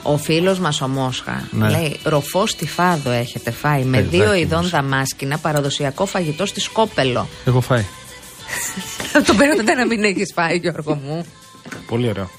ο 0.03 0.17
φίλος 0.17 0.59
μας 0.59 0.81
ο 0.81 0.89
Μόσχα 0.89 1.49
Ναι. 1.51 1.69
λέει: 1.71 2.01
Ροφό 2.03 2.45
φάδο 2.67 3.11
έχετε 3.11 3.51
φάει 3.51 3.83
με 3.85 3.97
Παιδάκι 3.97 4.17
δύο 4.17 4.27
μας. 4.27 4.39
ειδών 4.39 4.69
δαμάσκηνα 4.69 5.39
παραδοσιακό 5.39 6.07
φαγητό 6.07 6.47
στη 6.47 6.61
Σκόπελο. 6.61 7.29
Έχω 7.45 7.61
φάει. 7.61 7.85
το 9.27 9.35
περίμενα 9.35 9.75
να 9.75 9.87
μην 9.87 10.05
έχεις 10.05 10.33
φάει, 10.35 10.57
Γιώργο 10.57 10.95
μου. 10.95 11.25
Πολύ 11.87 12.09
ωραίο. 12.09 12.31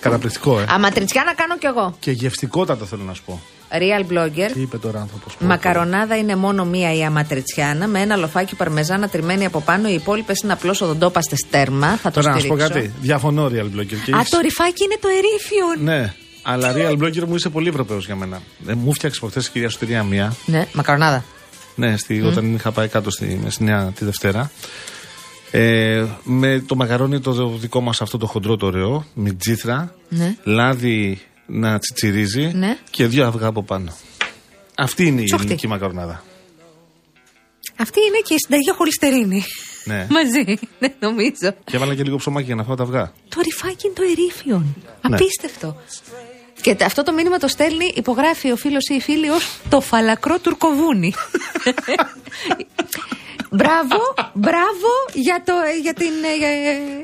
Καταπληκτικό, 0.00 0.60
ε. 0.60 0.64
Αματριτσιά 0.68 1.24
να 1.24 1.32
κάνω 1.34 1.58
κι 1.58 1.66
εγώ. 1.66 1.96
Και 2.00 2.10
γευστικότατο 2.10 2.84
θέλω 2.84 3.02
να 3.02 3.14
σου 3.14 3.22
πω. 3.26 3.40
Real 3.72 4.12
blogger. 4.12 4.50
Τι 4.52 4.60
είπε 4.60 4.78
τώρα 4.78 5.00
άνθρωπος. 5.00 5.36
Μακαρονάδα 5.40 6.16
είναι 6.16 6.36
μόνο 6.36 6.64
μία 6.64 6.94
η 6.94 7.04
αματριτσιάνα 7.04 7.86
με 7.86 8.00
ένα 8.00 8.16
λοφάκι 8.16 8.54
παρμεζάνα 8.54 9.08
τριμμένη 9.08 9.44
από 9.44 9.60
πάνω. 9.60 9.88
Οι 9.88 9.94
υπόλοιπες 9.94 10.40
είναι 10.40 10.52
απλώς 10.52 10.80
οδοντόπαστες 10.80 11.38
στέρμα. 11.38 11.96
Θα 11.96 12.10
το 12.10 12.20
Τώρα 12.20 12.32
να 12.34 12.40
σου 12.40 12.46
πω 12.46 12.54
στηρίξω. 12.58 12.80
κάτι. 12.80 12.92
Διαφωνώ, 13.00 13.46
Real 13.46 13.64
Blogger. 13.78 13.96
Και 14.04 14.12
Α, 14.14 14.18
έχεις- 14.18 14.30
το 14.30 14.38
ρηφάκι 14.42 14.84
είναι 14.84 14.96
το 15.00 15.08
ερήφιον. 15.08 15.84
Ναι, 15.94 16.14
αλλά 16.42 16.72
Real 16.76 16.98
Blogger 17.02 17.24
μου 17.28 17.34
είσαι 17.34 17.48
πολύ 17.48 17.68
Ευρωπαίος 17.68 18.06
για 18.06 18.16
μένα. 18.16 18.40
Ε, 18.66 18.74
μου 18.74 18.92
φτιάξε 18.94 19.20
προχθές 19.20 19.46
η 19.46 19.50
κυρία 19.50 19.68
Σωτηρία 19.68 20.02
μία. 20.02 20.34
Ναι, 20.46 20.66
μακαρονάδα. 20.72 21.24
Ναι, 21.74 21.96
στη, 21.96 22.22
όταν 22.22 22.54
είχα 22.54 22.70
πάει 22.72 22.88
κάτω 22.88 23.10
στη, 23.10 23.40
στη 23.48 23.64
Νέα 23.64 23.92
τη 23.98 24.04
Δευτέρα. 24.04 24.50
Ε, 25.50 26.04
με 26.22 26.62
το 26.66 26.76
μακαρόνι 26.76 27.20
το 27.20 27.48
δικό 27.56 27.80
μας 27.80 28.00
αυτό 28.02 28.18
το 28.18 28.26
χοντρό 28.26 28.56
το 28.56 28.66
ωραίο, 28.66 29.04
με 29.14 29.32
τζίθρα, 29.32 29.94
Ναι. 30.08 30.34
λάδι 30.44 31.20
να 31.50 31.78
τσιτσιρίζει 31.78 32.50
Ναι. 32.54 32.76
και 32.90 33.06
δύο 33.06 33.26
αυγά 33.26 33.46
από 33.46 33.62
πάνω. 33.62 33.92
Αυτή 34.74 35.06
είναι 35.06 35.20
η 35.20 35.24
Τσοχτή. 35.24 35.44
ελληνική 35.44 35.66
μακαρονάδα. 35.68 36.22
Αυτή 37.76 37.98
είναι 38.08 38.18
και 38.24 38.34
η 38.34 38.38
συνταγή 38.38 38.70
χολυστερίνη. 38.76 39.44
Ναι. 39.84 40.06
Μαζί, 40.16 40.58
ναι, 40.78 40.94
νομίζω. 41.00 41.54
Και 41.64 41.76
έβαλα 41.76 41.94
και 41.94 42.02
λίγο 42.02 42.16
ψωμάκι 42.16 42.46
για 42.46 42.54
να 42.54 42.64
φάω 42.64 42.74
τα 42.74 42.82
αυγά. 42.82 43.12
Το 43.28 43.40
ρηφάκι 43.44 43.86
είναι 43.86 43.94
το 43.94 44.02
ερήφιον. 44.02 44.76
Ναι. 45.08 45.16
Απίστευτο. 45.16 45.76
Και 46.60 46.74
τε- 46.74 46.86
αυτό 46.86 47.02
το 47.02 47.12
μήνυμα 47.12 47.38
το 47.38 47.48
στέλνει, 47.48 47.92
υπογράφει 47.94 48.50
ο 48.50 48.56
φίλος 48.56 48.88
ή 48.88 48.94
η 48.94 49.00
φίλη 49.00 49.30
ω 49.30 49.36
το 49.68 49.80
φαλακρό 49.80 50.38
τουρκοβούνι. 50.38 51.12
μπράβο, 53.50 53.96
μπράβο 54.34 54.88
για 55.14 55.42
το, 55.44 55.52
για 55.82 55.94
την, 55.94 56.06
ε, 56.06 56.36
για, 56.38 56.48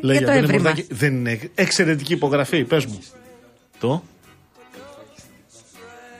Λέει 0.01 0.17
για 0.17 0.27
το 0.27 0.33
Γιάννη 0.33 0.39
έβριμα. 0.39 0.63
Μορδάκη, 0.63 0.87
δεν 0.91 1.15
είναι 1.15 1.51
εξαιρετική 1.55 2.13
υπογραφή, 2.13 2.65
πες 2.65 2.87
μου. 2.87 3.03
Το; 3.79 4.03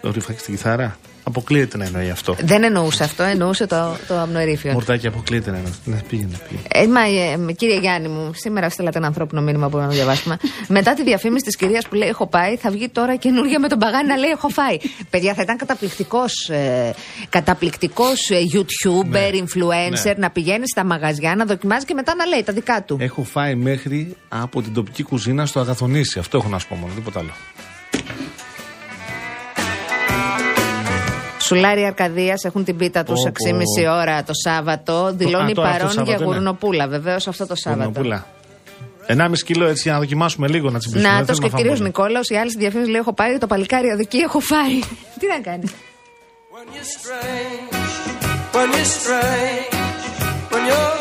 Το 0.07 0.13
ρηφάκι 0.13 0.39
στην 0.41 0.55
κιθάρα. 0.55 0.97
Αποκλείεται 1.23 1.77
να 1.77 1.85
εννοεί 1.85 2.11
αυτό. 2.11 2.37
Δεν 2.41 2.63
εννοούσε 2.65 3.05
αυτό, 3.05 3.23
εννοούσε 3.23 3.67
το, 3.67 3.97
το 4.09 4.15
αμνοερήφιον. 4.19 4.75
Μορτάκι 4.75 5.07
αποκλείεται 5.07 5.51
να 5.51 5.57
εννοεί. 5.57 5.73
Ναι, 5.85 5.97
πήγαινε, 6.09 6.41
πήγαινε. 6.49 6.69
Ε, 6.73 6.87
μα, 6.87 7.01
ε, 7.49 7.53
κύριε 7.53 7.79
Γιάννη 7.79 8.09
μου, 8.09 8.31
σήμερα 8.35 8.69
στείλατε 8.71 8.99
ένα 8.99 9.07
ανθρώπινο 9.07 9.41
μήνυμα 9.43 9.69
που 9.69 9.77
να 9.77 9.89
διαβάσουμε. 9.89 10.37
Μετά 10.69 10.95
τη 10.95 11.03
διαφήμιση 11.05 11.45
της 11.45 11.57
κυρίας 11.57 11.89
που 11.89 11.95
λέει 11.95 12.09
Έχω 12.09 12.27
πάει, 12.27 12.57
θα 12.57 12.71
βγει 12.71 12.89
τώρα 12.89 13.17
καινούργια 13.17 13.61
με 13.61 13.69
τον 13.69 13.79
παγάνι 13.79 14.09
να 14.09 14.17
λέει 14.17 14.31
Έχω 14.31 14.49
φάει. 14.49 14.77
Παιδιά, 15.11 15.35
θα 15.35 15.43
ήταν 15.43 15.57
καταπληκτικός 15.57 16.49
ε, 16.49 16.95
καταπληκτικός, 17.29 18.31
ε, 18.31 18.39
YouTuber, 18.55 19.07
Ναι. 19.11 19.29
influencer, 19.33 20.05
Ναι. 20.05 20.13
να 20.17 20.31
πηγαίνει 20.31 20.69
στα 20.69 20.85
μαγαζιά, 20.85 21.35
να 21.37 21.45
δοκιμάζει 21.45 21.85
και 21.85 21.95
μετά 21.95 22.15
να 22.15 22.27
λέει 22.27 22.43
τα 22.43 22.53
δικά 22.53 22.83
του. 22.83 22.97
Έχω 23.01 23.23
φάει 23.23 23.55
μέχρι 23.55 24.17
από 24.29 24.63
την 24.63 24.73
τοπική 24.75 25.03
κουζίνα 25.03 25.47
στο 25.47 25.61
Αγαθονήσι. 25.61 26.19
Αυτό 26.19 26.37
έχω 26.39 26.49
να 26.49 26.59
σου 26.59 26.69
πω 26.69 26.75
μόνο, 26.75 26.93
τίποτα 26.95 27.19
άλλο. 27.19 27.31
Σουλάρι 31.47 31.85
Αρκαδίας 31.85 32.45
έχουν 32.45 32.65
την 32.65 32.77
πίτα 32.77 33.03
τους 33.03 33.23
Πω, 33.23 33.31
6,5 33.87 33.93
ώρα 34.01 34.23
το 34.23 34.33
Σάββατο. 34.35 35.13
Δηλώνει 35.15 35.51
α, 35.51 35.55
τώρα 35.55 35.69
αυτό 35.69 35.79
παρόν 35.79 35.91
Σάββατο 35.95 36.11
για 36.11 36.25
είναι. 36.25 36.35
γουρνοπούλα. 36.35 36.89
Βεβαίως 36.89 37.29
αυτό 37.29 37.47
το 37.47 37.55
Σάββατο. 37.55 37.91
Κουρνοπούλα. 37.91 38.27
1,5 39.07 39.33
κιλό 39.45 39.67
έτσι 39.67 39.83
για 39.83 39.93
να 39.93 39.99
δοκιμάσουμε 39.99 40.49
λίγο 40.49 40.71
να 40.71 40.79
τσιμπήσουμε. 40.79 41.09
Να 41.09 41.17
Δεν 41.17 41.27
το 41.27 41.33
και 41.33 41.39
θέλουμε 41.39 41.53
να 41.53 41.59
κύριος 41.59 41.79
φάμε 41.79 41.91
πολύ. 41.91 42.05
Νικόλαος, 42.07 42.29
η 42.29 42.37
άλλη 42.37 42.51
στη 42.51 42.59
διαφήμιση 42.59 42.91
λέει: 42.91 43.01
Έχω 43.01 43.13
πάρει 43.15 43.39
το 43.39 43.47
παλικάρι 43.47 43.91
αδική, 43.91 44.17
έχω 44.19 44.41
φάει. 44.41 44.79
Τι 45.21 45.27
να 45.27 45.41
κάνει. 45.41 45.65
When 46.57 46.69
you're 46.75 46.91
strange, 46.97 47.73
when 48.55 48.69
you're 48.75 48.91
strange, 48.99 49.75
when 50.53 50.63
you're 50.71 50.97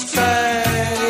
strange. 0.00 1.01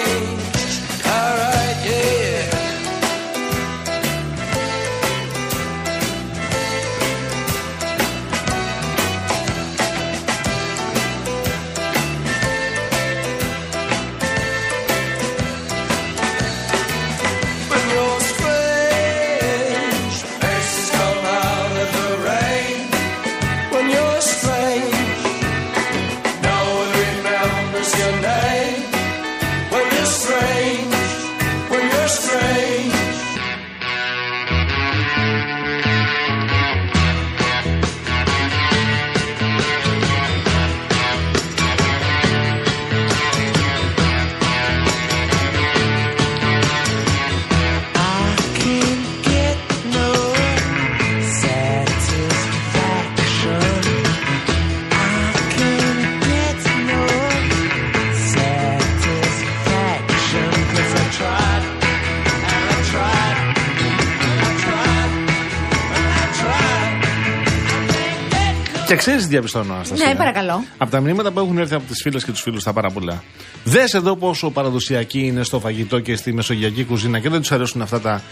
Και 68.92 68.98
ξέρεις 68.98 69.22
τι 69.22 69.28
διαπιστώνω, 69.28 69.74
Αναστασία; 69.74 70.06
Ναι, 70.06 70.14
παρακαλώ. 70.14 70.64
Από 70.78 70.90
τα 70.90 71.00
μηνύματα 71.00 71.30
που 71.30 71.38
έχουν 71.38 71.58
έρθει 71.58 71.74
από 71.74 71.84
τις 71.86 72.02
φίλες 72.02 72.24
και 72.24 72.30
τους 72.30 72.40
φίλους 72.40 72.62
τα 72.64 72.72
πάρα 72.72 72.90
πολλά. 72.90 73.22
Δες 73.64 73.94
εδώ 73.94 74.16
πόσο 74.16 74.50
παραδοσιακοί 74.50 75.18
είναι 75.26 75.42
στο 75.42 75.60
φαγητό 75.60 76.00
και 76.00 76.16
στη 76.16 76.32
μεσογειακή 76.32 76.84
κουζίνα 76.84 77.18
και 77.18 77.28
δεν 77.28 77.40
τους 77.40 77.52
αρέσουν 77.52 77.82
αυτά 77.82 78.00
τα. 78.00 78.22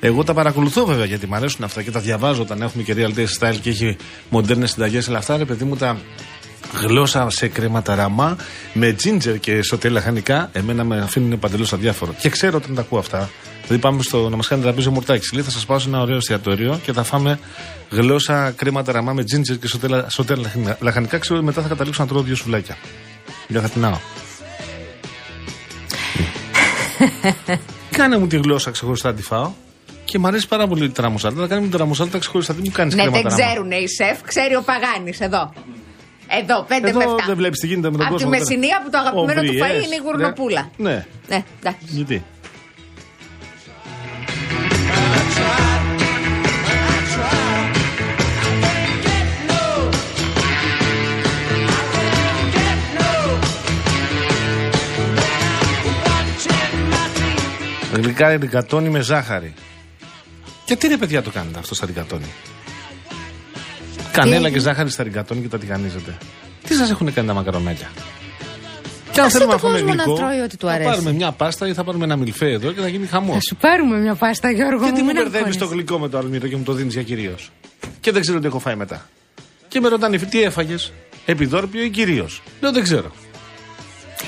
Εγώ 0.00 0.24
τα 0.24 0.34
παρακολουθώ 0.34 0.84
βέβαια 0.84 1.04
γιατί 1.04 1.26
μου 1.26 1.34
αρέσουν 1.34 1.64
αυτά 1.64 1.82
και 1.82 1.90
τα 1.90 2.00
διαβάζω 2.00 2.42
όταν 2.42 2.62
έχουμε 2.62 2.82
και 2.82 2.94
real 2.96 3.18
taste 3.18 3.48
style 3.48 3.56
και 3.60 3.70
έχει 3.70 3.96
μοντέρνες 4.30 4.70
συνταγές. 4.70 5.08
Αλλά 5.08 5.18
αυτά 5.18 5.36
ρε 5.36 5.44
παιδί 5.44 5.64
μου 5.64 5.76
τα 5.76 5.98
γλώσσα 6.80 7.30
σε 7.30 7.48
κρέματα 7.48 7.94
ραμά 7.94 8.36
με 8.72 8.92
τζίντζερ 8.92 9.38
και 9.38 9.62
σωτέ 9.62 9.88
λαχανικά, 9.88 10.48
εμένα 10.52 10.84
με 10.84 10.98
αφήνουν 11.00 11.38
παντελώς 11.38 11.72
αδιάφορο. 11.72 12.14
Και 12.18 12.28
ξέρω 12.28 12.56
όταν 12.56 12.74
τα 12.74 12.80
ακούω 12.80 12.98
αυτά. 12.98 13.30
Δηλαδή 13.62 13.82
πάμε 13.82 14.02
στο 14.02 14.28
να 14.28 14.36
μας 14.36 14.46
κάνει 14.48 14.62
τραπέζι 14.62 14.88
ο 14.88 14.90
Μουρτάκης. 14.90 15.32
Λέει 15.32 15.42
θα 15.42 15.50
σας 15.50 15.66
πάω 15.66 15.78
σε 15.78 15.88
ένα 15.88 16.00
ωραίο 16.00 16.16
εστιατόριο 16.16 16.80
και 16.84 16.92
θα 16.92 17.02
φάμε 17.02 17.38
γλώσσα 17.90 18.50
κρέματα 18.50 18.92
ραμά 18.92 19.12
με 19.12 19.24
τζίντζερ 19.24 19.58
και 19.58 19.66
σωτέ, 19.66 19.86
λα- 19.88 20.10
σωτέ 20.10 20.34
λαχανικά. 20.34 20.76
λαχανικά. 20.80 21.18
Ξέρω 21.18 21.36
ότι 21.36 21.46
μετά 21.46 21.62
θα 21.62 21.68
καταλήξω 21.68 22.02
να 22.02 22.08
τρώω 22.08 22.22
δύο 22.22 22.34
σουβλάκια. 22.34 22.76
Για 23.48 23.60
θα 23.60 23.68
πεινάω. 23.68 23.98
Κάνε 27.90 28.18
μου 28.18 28.26
τη 28.26 28.36
γλώσσα 28.36 28.70
ξεχωριστά 28.70 29.08
να 29.08 29.14
τη 29.14 29.22
φάω. 29.22 29.52
Και 30.04 30.18
μου 30.18 30.26
αρέσει 30.26 30.48
πάρα 30.48 30.66
πολύ 30.66 30.84
η 30.84 30.88
τραμοσάλτα. 30.90 31.40
Να 31.40 31.46
κάνει 31.46 31.60
μου 31.60 31.68
την 31.68 31.76
τραμοσάλτα 31.76 32.18
ξεχωριστά. 32.18 32.54
Τι 32.54 32.60
μου 32.62 32.70
κάνεις 32.72 32.94
Ναι, 32.94 33.02
δεν 33.02 33.12
κρέματα 33.12 33.36
ραμά. 33.36 33.50
ξέρουν 33.50 33.70
οι 33.70 33.88
σεφ, 33.88 34.22
ξέρει 34.22 34.54
ο 34.56 34.62
Παγάνης 34.62 35.20
εδώ. 35.20 35.52
Εδώ, 36.28 36.66
5 36.68 36.88
Εδώ 36.88 36.98
με 36.98 37.04
7. 37.04 37.24
δεν 37.26 37.36
βλέπεις 37.36 37.58
τι 37.58 37.66
γίνεται 37.66 37.90
με 37.90 37.96
τον 37.96 38.06
Από 38.06 38.16
τη 38.16 38.22
κόσμο. 38.24 38.38
Μεσσηνία 38.38 38.80
που 38.84 38.90
το 38.90 38.98
αγαπημένο 38.98 39.40
του 39.40 39.46
Ομβριές. 39.50 39.62
φαΐ 39.62 39.84
είναι 39.84 39.94
η 39.94 40.00
γουρνοπούλα. 40.04 40.70
Ναι. 40.76 41.06
Ναι, 41.28 41.44
εντάξει. 41.60 41.84
Γιατί; 41.88 42.24
Γλυκά 57.92 58.36
ρικατόνι 58.36 58.88
με 58.88 59.00
ζάχαρη. 59.00 59.54
Γιατί 60.66 60.86
ρε 60.88 60.96
παιδιά 60.96 61.22
το 61.22 61.30
κάνετε 61.30 61.58
αυτό 61.58 61.74
στα 61.74 61.86
ρικατόνι. 61.86 62.32
Κανέλα 64.14 64.40
και 64.40 64.46
έγινε; 64.46 64.60
ζάχαρη 64.60 64.90
στα 64.90 65.02
ρικατόνι 65.02 65.40
και 65.40 65.48
τα 65.48 65.58
τηγανίζετε. 65.58 66.16
Τι 66.68 66.74
σας 66.74 66.90
έχουν 66.90 67.12
κάνει 67.12 67.28
τα 67.28 67.34
μακαρονάκια; 67.34 67.88
Και 69.12 69.20
Άσε 69.20 69.38
τον 69.38 69.60
κόσμο 69.60 69.94
να 69.94 70.04
τρώει 70.04 70.40
ό,τι 70.44 70.56
του 70.56 70.66
θα 70.66 70.72
αρέσει. 70.72 70.88
πάρουμε 70.90 71.12
μια 71.12 71.32
πάστα 71.32 71.68
ή 71.68 71.72
θα 71.74 71.84
πάρουμε 71.84 72.04
ένα 72.04 72.16
μιλφέ 72.16 72.50
εδώ 72.50 72.72
και 72.72 72.80
θα 72.80 72.88
γίνει 72.88 73.06
χαμός. 73.06 73.34
Θα 73.34 73.40
σου 73.40 73.56
πάρουμε 73.56 73.98
μια 73.98 74.14
πάστα, 74.14 74.50
Γιώργο. 74.50 74.82
Γιατί 74.82 75.02
μου, 75.02 75.06
μου 75.06 75.12
μην 75.12 75.14
μπερδεύεις 75.14 75.36
αγχώνεσαι. 75.36 75.58
το 75.58 75.66
γλυκό 75.66 75.98
με 75.98 76.08
το 76.08 76.18
αλμύρο 76.18 76.48
και 76.48 76.56
μου 76.56 76.62
το 76.62 76.72
δίνεις 76.72 76.92
για 76.92 77.02
κυρίως; 77.02 77.50
Και 78.00 78.12
δεν 78.12 78.20
ξέρω 78.20 78.40
τι 78.40 78.46
έχω 78.46 78.58
φάει 78.58 78.74
μετά. 78.74 79.08
Και 79.68 79.80
με 79.80 79.88
ρωτάνε 79.88 80.18
τι 80.18 80.42
έφαγες. 80.42 80.92
Επιδόρπιο 81.26 81.82
ή 81.82 81.90
κυρίως; 81.90 82.42
Λέω 82.60 82.72
δεν 82.72 82.82
ξέρω. 82.82 83.10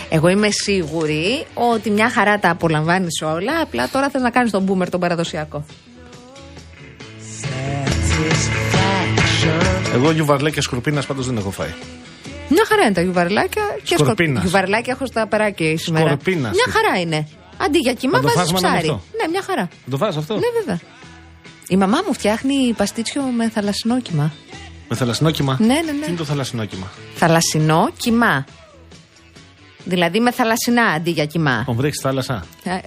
Εγώ 0.08 0.28
είμαι 0.28 0.48
σίγουρη 0.50 1.46
ότι 1.54 1.90
μια 1.90 2.10
χαρά 2.10 2.38
τα 2.38 2.50
απολαμβάνεις 2.50 3.22
όλα. 3.22 3.60
Απλά 3.62 3.88
τώρα 3.88 4.10
θες 4.10 4.22
να 4.22 4.30
κάνεις 4.30 4.50
τον 4.50 4.68
boomer 4.68 4.88
τον 4.88 5.00
παραδοσιακό. 5.00 5.64
Εγώ 9.96 10.10
γιουβαρλέ 10.10 10.50
σκορπίνας 10.60 11.06
πάντως 11.06 11.26
δεν 11.26 11.36
έχω 11.36 11.50
φάει. 11.50 11.72
Μια 12.48 12.64
χαρά 12.68 12.82
είναι 12.84 12.92
τα 12.94 13.00
γιουβαρλάκια 13.00 13.62
και 13.82 13.94
σκορ- 13.94 14.00
Σκορπίνας. 14.00 14.42
Γιουβαρλάκια 14.42 14.92
έχω 14.92 15.06
στα 15.06 15.26
περάκια 15.26 15.78
σήμερα. 15.78 16.06
Σκορπίνας. 16.06 16.52
Μια 16.52 16.72
χαρά 16.72 17.00
είναι. 17.00 17.28
Αντί 17.56 17.78
για 17.78 17.92
κοιμά 17.92 18.12
Να 18.20 18.20
το 18.28 18.34
βάζεις 18.34 18.50
φας 18.52 18.60
με 18.62 18.68
ένα 18.68 18.76
ψάρι. 18.76 18.88
ανοιχτό. 18.88 19.06
Ναι, 19.22 19.28
μια 19.30 19.42
χαρά. 19.42 19.62
Θα 19.84 19.90
το 19.90 19.96
φας 19.96 20.16
αυτό. 20.16 20.34
Ναι, 20.34 20.40
βέβαια. 20.58 20.78
Η 21.68 21.76
μαμά 21.76 21.98
μου 22.06 22.12
φτιάχνει 22.12 22.72
παστίτσιο 22.76 23.22
με 23.22 23.48
θαλασσινό 23.50 24.00
κύμα. 24.00 24.32
Με 24.88 24.96
θαλασσινό 24.96 25.30
κύμα. 25.30 25.56
Ναι, 25.60 25.66
ναι, 25.66 25.72
ναι. 25.92 26.04
Τι 26.04 26.08
είναι 26.08 26.16
το 26.16 26.24
θαλασσινό 26.24 26.64
κύμα. 26.64 26.86
Θαλασσινό 27.14 27.90
κύμα. 27.96 28.44
Δηλαδή 29.84 30.20
με 30.20 30.30
θαλασσινά 30.30 30.82
αντί 30.84 31.10
για 31.10 31.26
κύμα. 31.26 31.62
Τον 31.66 31.74
βρέχεις 31.76 32.00
θάλασσα; 32.02 32.44
Ε, 32.64 32.70
ε, 32.70 32.80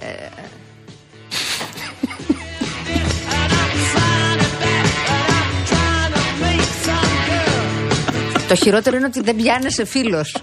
Το 8.50 8.56
χειρότερο 8.56 8.96
είναι 8.96 9.06
ότι 9.06 9.20
δεν 9.20 9.36
πιάνεσαι 9.36 9.84
φίλος. 9.84 10.42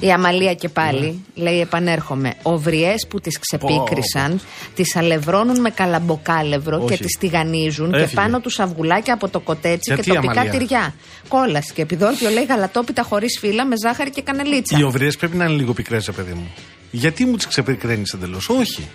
Η 0.00 0.12
Αμαλία 0.12 0.54
και 0.54 0.68
πάλι 0.68 1.24
λέει: 1.34 1.60
Επανέρχομαι. 1.60 2.34
Οβριέ 2.42 2.94
που 3.08 3.20
τις 3.20 3.38
ξεπίκρισαν, 3.38 4.40
τις 4.74 4.96
αλευρώνουν 4.96 5.60
με 5.60 5.70
καλαμποκάλευρο 5.70 6.78
και 6.78 6.92
Όχι. 6.92 7.02
τις 7.02 7.16
τηγανίζουν 7.18 7.90
και 7.90 7.96
Έφυγε. 7.96 8.14
πάνω 8.14 8.40
τους 8.40 8.60
αυγουλάκια 8.60 9.14
από 9.14 9.28
το 9.28 9.40
κοτέτσι 9.40 9.94
Γιατί, 9.94 10.02
και 10.02 10.12
τοπικά 10.14 10.32
Αμαλία; 10.40 10.50
τυριά. 10.50 10.94
Κόλαση 11.28 11.72
και 11.72 11.82
επιδόρπιο 11.82 12.30
λέει 12.30 12.44
γαλατόπιτα 12.44 13.02
χωρίς 13.02 13.38
φύλλα 13.40 13.66
με 13.66 13.74
ζάχαρη 13.82 14.10
και 14.10 14.22
κανελίτσα. 14.22 14.78
Οι 14.78 14.82
οβριέ 14.82 15.10
πρέπει 15.18 15.36
να 15.36 15.44
είναι 15.44 15.54
λίγο 15.54 15.72
πικρές, 15.72 16.10
παιδί 16.16 16.32
μου. 16.32 16.50
Γιατί 16.94 17.24
μου 17.24 17.36
τις 17.36 17.46
ξεπικραίνεις 17.46 18.12
εντελώς; 18.12 18.48
Όχι. 18.48 18.88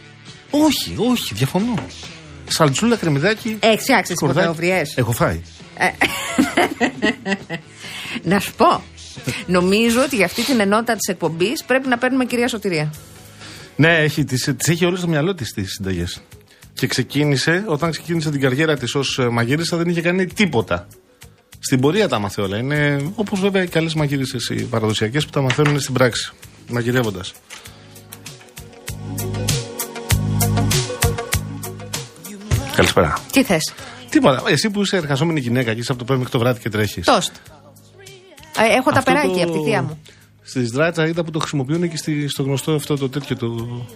Όχι, 0.50 0.96
όχι, 1.10 1.34
διαφωνώ. 1.34 1.86
Σαλτσούλα, 2.48 2.96
κρεμμυδάκι. 2.96 3.58
Έχει 3.60 3.78
φτιάξει 3.80 4.14
τίποτα 4.14 4.34
σκορδάκι. 4.34 4.48
οβριέ. 4.48 4.82
Έχω 4.96 5.12
φάει. 5.12 5.42
Να 8.24 8.40
σου 8.40 8.54
πω. 8.54 8.84
Νομίζω 9.48 10.02
ότι 10.02 10.16
για 10.16 10.26
αυτή 10.26 10.44
την 10.44 10.60
ενότητα 10.60 10.96
της 10.96 11.08
εκπομπής 11.08 11.64
πρέπει 11.64 11.88
να 11.88 11.98
παίρνουμε 11.98 12.26
κυρία 12.26 12.48
Σωτηρία. 12.48 12.94
Ναι, 13.76 13.98
έχει, 13.98 14.24
τις, 14.24 14.54
τις 14.58 14.68
έχει 14.68 14.86
όλες 14.86 15.00
στο 15.00 15.08
μυαλό 15.08 15.34
της 15.36 15.54
τις 15.54 15.72
συνταγές. 15.72 16.22
Και 16.74 16.88
ξεκίνησε, 16.88 17.64
όταν 17.68 17.92
ξεκίνησε 17.92 18.32
την 18.32 18.42
καριέρα 18.42 18.78
της 18.78 18.96
ως 18.96 19.20
ε, 19.20 19.30
μαγείρισα 19.30 19.78
δεν 19.78 19.88
είχε 19.90 20.02
κάνει 20.02 20.26
τίποτα. 20.26 20.88
Στην 21.60 21.80
πορεία 21.80 22.08
τα 22.08 22.20
μαθε 22.20 22.42
όλα. 22.42 22.58
Είναι 22.58 23.12
όπως 23.16 23.40
βέβαια 23.40 23.64
οι 23.64 23.68
καλές 23.68 23.94
μαγείρισες 23.94 24.50
οι 24.50 24.64
παραδοσιακές 24.64 25.26
που 25.26 25.32
τα 25.32 25.42
μαθαίνουν 25.42 25.80
στην 25.80 25.94
πράξη, 25.94 26.32
μαγειρεύοντας. 26.70 27.34
Καλησπέρα. 32.76 33.18
Τι 33.32 33.44
θες; 33.44 33.74
Τίποτα. 34.10 34.44
Εσύ 34.48 34.70
που 34.70 34.82
είσαι 34.82 34.98
εργαζόμενη 34.98 35.40
γυναίκα 35.40 35.74
και 35.74 35.80
είσαι 35.80 35.92
από 35.92 36.00
το 36.00 36.06
πρωί 36.06 36.18
μέχρι 36.18 36.32
το 36.34 36.40
βράδυ 36.40 36.60
και 36.60 36.70
τρέχεις. 36.70 37.06
Τόστ. 37.06 37.32
Ε, 38.58 38.78
έχω 38.78 38.92
τα 38.92 39.04
περάκια 39.04 39.44
από 39.44 39.54
τη 39.54 39.64
θεία 39.64 39.82
μου. 39.82 40.02
Στη 40.44 40.60
Δράτσα 40.62 41.08
είδα 41.08 41.24
που 41.24 41.32
το 41.32 41.40
χρησιμοποιούν 41.40 41.90
και 41.90 41.98
στη, 41.98 42.28
στο 42.28 42.44
γνωστό 42.44 42.72
αυτό 42.74 42.98
το 42.98 43.10
τέτοιο 43.10 43.36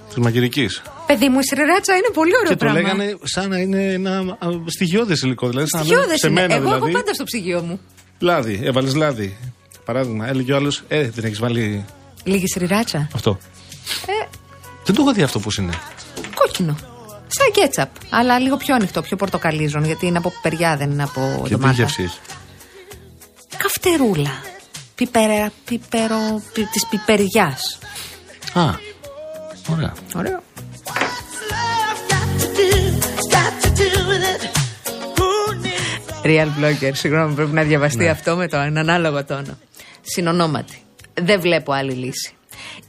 της 0.07 0.17
μαγειρικής. 0.17 0.81
Παιδί 1.07 1.29
μου, 1.29 1.39
η 1.39 1.43
σιρεράτσα 1.43 1.93
είναι 1.95 2.09
πολύ 2.13 2.31
ωραίο 2.35 2.51
Και 2.51 2.57
το 2.57 2.65
πράγμα. 2.65 2.81
λέγανε 2.81 3.17
σαν 3.23 3.49
να 3.49 3.57
είναι 3.57 3.83
ένα 3.93 4.37
στοιχειώδες 4.65 5.21
υλικό. 5.21 5.49
Δηλαδή, 5.49 5.67
σαν 5.69 5.79
να 5.79 5.85
λένε 5.85 5.95
Στοιχειώδες 6.01 6.19
σε 6.19 6.27
είναι. 6.27 6.41
μένα 6.41 6.53
Εγώ 6.53 6.63
δηλαδή. 6.63 6.83
έχω 6.83 6.91
πάντα 6.91 7.13
στο 7.13 7.23
ψυγείο 7.23 7.61
μου. 7.61 7.79
Λάδι, 8.19 8.59
έβαλες 8.63 8.95
λάδι. 8.95 9.37
Παράδειγμα, 9.85 10.27
έλεγε 10.27 10.53
ο 10.53 10.55
άλλος, 10.55 10.83
Ε, 10.87 11.09
δεν 11.09 11.25
έχεις 11.25 11.39
βάλει 11.39 11.85
Λίγη 12.23 12.47
σιρεράτσα. 12.47 13.07
αυτό. 13.15 13.37
Ε, 14.05 14.27
Δεν 14.93 14.99
το 14.99 15.05
έχω 15.09 15.15
δει 15.15 15.23
αυτό 15.23 15.39
πώς 15.39 15.57
είναι. 15.57 15.73
κόκκινο. 16.35 16.75
Σαν 17.27 17.51
κέτσαπ. 17.53 17.89
Αλλά 18.09 18.39
λίγο 18.39 18.57
πιο 18.57 18.75
ανοιχτό, 18.75 19.01
πιο 19.01 19.17
πορτοκαλίζον. 19.17 19.83
Γιατί 19.85 20.05
είναι 20.05 20.17
από 20.17 20.29
πιπεριά, 20.29 20.77
δεν 20.77 20.91
είναι 20.91 21.03
από 21.03 21.21
Και 21.37 21.43
τι 21.43 21.49
ντομάτα. 21.49 21.73
γεύση 21.73 22.03
έχει. 22.03 22.17
Καυτερούλα. 23.57 24.41
Πιπερα, 24.95 25.51
πιπερο, 25.65 26.41
πι, 26.53 26.65
της 26.65 26.85
πιπεριάς. 26.89 27.79
Α, 28.53 28.63
ωραία. 29.69 29.93
Ωραίο. 30.15 30.39
Real 36.23 36.47
blogger, 36.59 36.91
συγγνώμη, 36.93 37.33
πρέπει 37.33 37.51
να 37.51 37.63
διαβαστεί 37.63 38.07
αυτό 38.09 38.35
με 38.35 38.47
τον 38.47 38.77
ανάλογο 38.77 39.25
τόνο. 39.25 39.57
Συνονόματι. 40.01 40.77
Δεν 41.21 41.41
βλέπω 41.41 41.71
άλλη 41.71 41.91
λύση. 41.93 42.33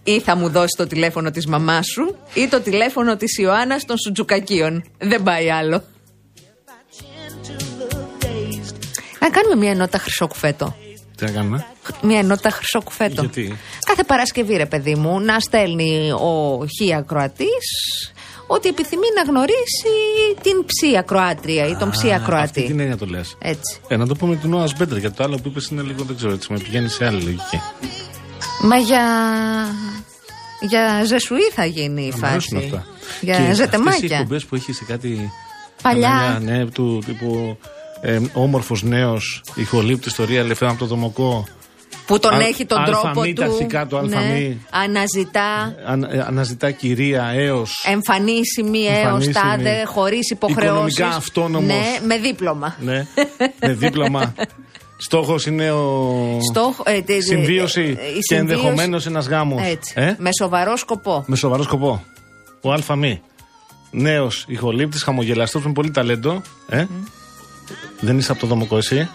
Ή 0.04 0.20
θα 0.20 0.36
μου 0.36 0.48
δώσει 0.48 0.74
το 0.76 0.86
τηλέφωνο 0.86 1.30
της 1.30 1.46
μαμάς 1.46 1.86
σου 1.86 2.16
ή 2.34 2.48
το 2.48 2.60
τηλέφωνο 2.60 3.16
της 3.16 3.38
Ιωάννας 3.38 3.84
των 3.84 3.96
Σουτζουκακίων. 3.98 4.84
Δεν 4.98 5.22
πάει 5.22 5.50
άλλο. 5.50 5.82
Να 9.20 9.30
κάνουμε 9.30 9.54
μια 9.56 9.70
ενότητα 9.70 9.98
χρυσό 9.98 10.26
κουφέτο. 10.26 10.76
Τι 11.16 11.24
να 11.24 11.30
κάνουμε; 11.30 11.66
Μια 12.02 12.18
ενότητα 12.18 12.50
χρυσό 12.50 12.82
κουφέτο. 12.82 13.20
Γιατί; 13.20 13.56
Κάθε 13.86 14.04
Παρασκευή, 14.04 14.56
ρε 14.56 14.66
παιδί 14.66 14.94
μου, 14.94 15.20
να 15.20 15.40
στέλνει 15.40 16.10
ο 16.12 16.66
χι 16.66 16.94
ακροατής 16.94 17.66
ότι 18.46 18.68
επιθυμεί 18.68 19.06
να 19.16 19.22
γνωρίσει 19.30 19.92
την 20.42 20.64
ψή 20.66 20.96
ακροάτρια 20.98 21.66
ή 21.68 21.76
τον 21.76 21.90
ψή 21.90 22.06
Α, 22.10 22.14
Αυτή 22.14 22.22
ακροατή. 22.22 22.62
την 22.62 22.80
έννοια 22.80 22.96
το 22.96 23.06
λες. 23.06 23.36
Έτσι. 23.38 23.80
Ε, 23.88 23.96
να 23.96 24.06
το 24.06 24.14
πούμε 24.14 24.36
την 24.36 24.50
Νόα 24.50 24.68
Μπέντερ 24.78 24.98
γιατί 24.98 25.16
το 25.16 25.24
άλλο 25.24 25.36
που 25.36 25.48
είπες 25.48 25.66
είναι 25.68 25.82
λίγο 25.82 26.02
δεν 26.04 26.16
ξέρω 26.16 26.32
έτσι. 26.32 26.52
Με 26.52 26.59
πηγαίνει 26.59 26.88
σε 26.88 27.06
άλλη 27.06 27.22
λογική. 27.22 27.60
Μα 28.62 28.76
για. 28.76 29.02
Για 30.68 31.02
ζεσουή 31.05 31.51
θα 31.55 31.64
γίνει 31.64 32.02
η 32.02 32.12
Μ' 32.20 32.24
αρέσουν 32.24 32.60
φάση. 32.60 32.64
αυτά. 32.74 32.86
Για 33.20 33.34
Και 33.34 33.40
αυτές 33.40 33.59
οι 33.59 33.60
ζετεμάκια. 33.62 34.16
εκπομπές 34.18 34.44
που 34.44 34.55
έχει 34.55 34.72
σε 34.72 34.84
κάτι. 34.84 35.30
Παλιά. 35.82 36.09
κανάλια, 36.09 36.56
Ναι, 36.56 36.66
του 36.66 37.02
τύπου 37.06 37.59
ε, 38.01 38.18
όμορφος 38.32 38.82
νέος, 38.82 39.43
ηχολήπτης 39.55 40.06
ιστορία, 40.10 40.40
ελευθερά 40.40 40.70
από 40.70 40.78
το 40.78 40.86
δομοκό. 40.86 41.47
Που 42.06 42.18
τον 42.18 42.34
Α- 42.34 42.40
έχει 42.47 42.64
τον 42.66 42.78
αλφα 42.78 43.01
τρόπο 43.01 43.20
μη, 43.20 43.32
του. 43.32 43.40
τα 43.43 43.47
αρχικά 43.48 43.86
του 43.86 43.97
αλφα 43.98 44.20
μη. 44.20 44.66
αναζητά. 44.70 45.74
Αν- 45.86 46.02
ε, 46.10 46.24
αναζητά 46.26 46.70
κυρία 46.70 47.30
έως. 47.34 47.84
Εμφανίσιμη 47.89 48.84
έως 48.86 48.98
Εμφανίσιμη. 49.05 49.32
τάδε, 49.34 49.84
χωρίς 49.84 50.30
υποχρεώσεις. 50.30 50.98
Οικονομικά 50.98 51.16
αυτόνομος. 51.16 51.66
Ναι, 51.74 51.98
με 52.06 52.18
δίπλωμα. 52.18 52.76
Ναι, 52.80 53.06
με 53.60 53.72
δίπλωμα. 53.72 54.34
Στόχος 55.05 55.47
είναι 55.47 55.70
ο. 55.70 56.39
Στόχο- 56.51 56.83
ε, 56.87 56.93
τε- 56.93 57.07
τε- 57.07 57.23
Συμβίωση 57.23 57.81
ε, 57.81 57.85
η 57.85 57.95
και 57.95 57.97
συμβίωση- 57.97 58.35
ενδεχομένως 58.35 59.07
ένας 59.07 59.27
γάμος. 59.27 59.62
Έτσι. 59.66 59.93
Ε; 59.97 60.15
Με 60.19 60.31
σοβαρό 60.41 60.77
σκοπό. 60.77 61.24
Με 61.27 61.37
σοβαρό 61.37 61.62
σκοπό. 61.62 62.05
Ο 62.61 62.73
ΑΜΗ. 62.89 63.20
Νέος 63.91 64.45
ηχολήπτης, 64.49 65.03
χαμογελαστός 65.03 65.65
με 65.65 65.73
πολύ 65.73 65.91
ταλέντο. 65.91 66.43
Ε; 66.69 66.85
Δεν 68.01 68.19
είσαι 68.19 68.33
από 68.33 68.41
το 68.41 68.47
δομοκό 68.47 68.77
εσύ. 68.77 69.09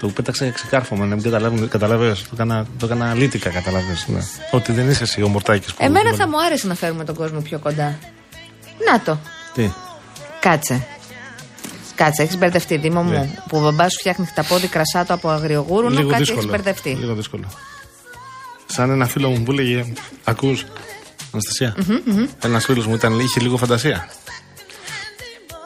Το 0.00 0.08
πέταξε 0.08 0.50
ξεκάρφωμα, 0.50 1.06
να 1.06 1.14
μην 1.14 1.24
καταλάβεις. 1.24 1.68
καταλαβαίνεις. 1.68 2.22
Το 2.22 2.28
έκανα, 2.32 2.66
το 2.78 2.86
έκανα 2.86 3.10
αλήτικα, 3.10 3.50
καταλαβαίνεις, 3.50 4.06
Ναι. 4.08 4.20
Ότι 4.50 4.72
δεν 4.72 4.90
είσαι 4.90 5.02
εσύ 5.02 5.22
ο 5.22 5.28
Μορτάκης 5.28 5.74
που. 5.74 5.84
Εμένα 5.84 6.14
θα 6.14 6.28
μου 6.28 6.42
άρεσε 6.42 6.66
να 6.66 6.74
φέρουμε 6.74 7.04
τον 7.04 7.14
κόσμο 7.14 7.40
πιο 7.40 7.58
κοντά. 7.58 7.98
Να 8.90 9.00
το. 9.00 9.18
Τι; 9.54 9.70
Κάτσε. 10.40 10.86
Κάτσε, 11.94 12.22
έχεις 12.22 12.38
μπερδευτεί, 12.38 12.76
Δήμο 12.76 13.02
μου. 13.02 13.10
Ναι. 13.10 13.28
Που 13.48 13.56
ο 13.56 13.60
μπαμπάς 13.60 13.92
σου 13.92 13.98
φτιάχνει 13.98 14.26
χταπόδι 14.26 14.66
κρασάτο 14.66 15.14
από 15.14 15.28
αγριογούρουνο, 15.28 15.88
Λίγο 15.96 16.08
κάτι 16.08 16.14
έχεις 16.22 16.34
δύσκολο. 16.34 16.50
μπερδευτεί. 16.50 16.90
Λίγο 16.90 17.14
δύσκολο. 17.14 17.44
Σαν 18.66 18.90
ένα 18.90 19.06
φίλο 19.06 19.28
μου 19.30 19.42
που 19.42 19.52
έλεγε. 19.52 19.92
Ακούς. 20.24 20.64
Αναστασία. 21.32 21.76
Ένας 22.42 22.64
φίλος 22.64 22.86
μου 22.86 22.94
ήταν, 22.94 23.18
είχε 23.18 23.40
λίγο 23.40 23.56
φαντασία. 23.56 24.08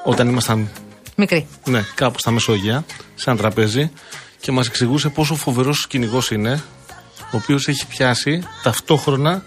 Όταν 0.05 0.29
ήμασταν 0.29 0.69
Μικρή. 1.17 1.47
Ναι, 1.65 1.85
κάπου 1.95 2.19
στα 2.19 2.31
Μεσόγεια, 2.31 2.85
σε 3.15 3.31
ένα 3.31 3.39
τραπέζι 3.39 3.91
και 4.41 4.53
μας 4.53 4.67
εξηγούσε 4.67 5.09
πόσο 5.09 5.35
φοβερός 5.35 5.87
κυνηγό 5.87 6.23
είναι, 6.31 6.63
ο 7.21 7.37
οποίος 7.37 7.69
έχει 7.69 7.87
πιάσει 7.87 8.43
ταυτόχρονα 8.63 9.43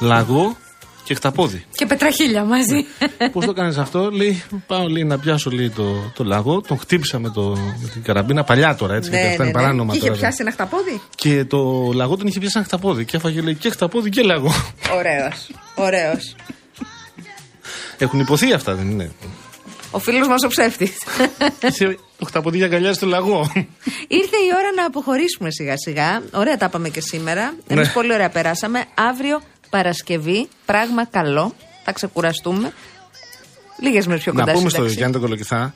λαγό 0.00 0.56
και 1.04 1.14
χταπόδι. 1.14 1.64
Και 1.74 1.86
πετραχίλια 1.86 2.44
μαζί. 2.44 2.84
Πώς 3.32 3.44
το 3.44 3.52
κάνεις 3.52 3.76
αυτό, 3.78 4.10
λέει, 4.10 4.42
Πάω 4.66 4.88
λέει, 4.88 5.04
να 5.04 5.18
πιάσω 5.18 5.50
λέει, 5.50 5.70
το, 5.70 6.12
το 6.14 6.24
λαγό, 6.24 6.60
τον 6.60 6.78
χτύπησα 6.78 7.18
με, 7.18 7.30
το, 7.30 7.42
με 7.82 7.88
την 7.92 8.02
καραμπίνα, 8.02 8.44
παλιά 8.44 8.74
τώρα 8.74 8.94
έτσι, 8.94 9.10
γιατί 9.10 9.26
αυτά 9.26 9.42
είναι 9.42 9.52
παράνομα 9.52 9.84
Ναι, 9.84 9.90
Και 9.90 9.96
είχε 9.96 10.06
τώρα. 10.06 10.18
πιάσει 10.20 10.36
ένα 10.40 10.50
χταπόδι; 10.50 11.00
Και 11.14 11.44
το 11.44 11.90
λαγό 11.94 12.16
τον 12.16 12.26
είχε 12.26 12.38
πιάσει 12.38 12.54
ένα 12.56 12.66
χταπόδι 12.66 13.04
και 13.04 13.16
έφαγε 13.16 13.40
λέει, 13.40 13.54
και 13.54 13.70
χταπόδι 13.70 14.10
και 14.10 14.22
λαγό. 14.22 14.52
Ωραίος. 14.96 15.50
Ωραίος. 15.74 16.34
Έχουν 17.98 18.20
υποθεί 18.20 18.52
αυτά, 18.52 18.74
δεν 18.74 18.90
είναι; 18.90 19.12
Ο 19.90 19.98
φίλος 19.98 20.28
μας 20.28 20.42
ο 20.44 20.48
ψεύτης. 20.48 20.92
Είχε 21.68 21.98
το 22.18 22.24
χταπόδι 22.24 22.56
για 22.56 22.66
αγκαλιάς 22.66 22.96
στο 22.96 23.06
λαγό. 23.06 23.50
Ήρθε 24.08 24.36
η 24.36 24.50
ώρα 24.58 24.72
να 24.76 24.84
αποχωρήσουμε 24.86 25.50
σιγά 25.50 25.74
σιγά. 25.76 26.22
Ωραία 26.32 26.56
τα 26.56 26.68
πάμε 26.68 26.88
και 26.88 27.00
σήμερα. 27.00 27.54
Εμείς 27.66 27.86
Ναι. 27.86 27.92
πολύ 27.92 28.12
ωραία 28.12 28.28
περάσαμε. 28.28 28.84
Αύριο 28.94 29.40
Παρασκευή, 29.76 30.48
πράγμα 30.66 31.04
καλό. 31.06 31.54
Θα 31.84 31.92
ξεκουραστούμε. 31.92 32.72
Λίγες 33.80 34.06
μέρες 34.06 34.22
πιο 34.22 34.32
κοντά 34.32 34.44
να 34.44 34.52
πούμε 34.52 34.68
στο 34.68 34.76
σύνταξη. 34.76 34.96
Γιάννη 34.96 35.12
τον 35.12 35.22
Κολοκυθά 35.22 35.74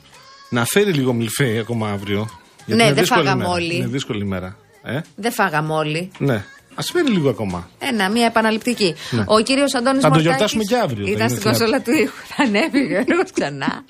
να 0.49 0.65
φέρει 0.65 0.91
λίγο 0.93 1.13
μιλφέ 1.13 1.57
ακόμα 1.59 1.89
αύριο. 1.89 2.29
Ναι, 2.65 2.73
είναι 2.73 2.83
δεν 2.83 2.93
δύσκολη 2.95 3.19
φάγαμε 3.23 3.41
μέρα. 3.43 3.53
όλοι. 3.55 3.75
Είναι 3.75 3.87
δύσκολη 3.87 4.23
ημέρα. 4.23 4.57
Ε; 4.83 4.99
Δεν 5.15 5.31
φάγαμε 5.31 5.73
όλοι. 5.73 6.11
Ναι. 6.17 6.33
Α 6.75 6.81
φέρει 6.81 7.09
λίγο 7.09 7.29
ακόμα. 7.29 7.69
Ένα, 7.79 8.09
μία 8.09 8.25
επαναληπτική. 8.25 8.95
Ναι. 9.11 9.23
Ο 9.27 9.39
κύριος 9.39 9.73
Αντώνης 9.75 10.01
Θα 10.01 10.09
το 10.09 10.19
γιορτάσουμε 10.19 10.63
και 10.63 10.75
αύριο, 10.77 11.03
δεν 11.05 11.13
Ήταν 11.13 11.27
είναι 11.27 11.29
στην 11.29 11.41
θέμα. 11.41 11.57
κονσόλα 11.57 11.81
του 11.81 11.91
ήχου. 11.91 12.15
Θα 12.27 12.43
ανέβει 12.43 12.79
ο 12.81 12.87
Γιώργος 12.87 13.31
ξανά. 13.33 13.83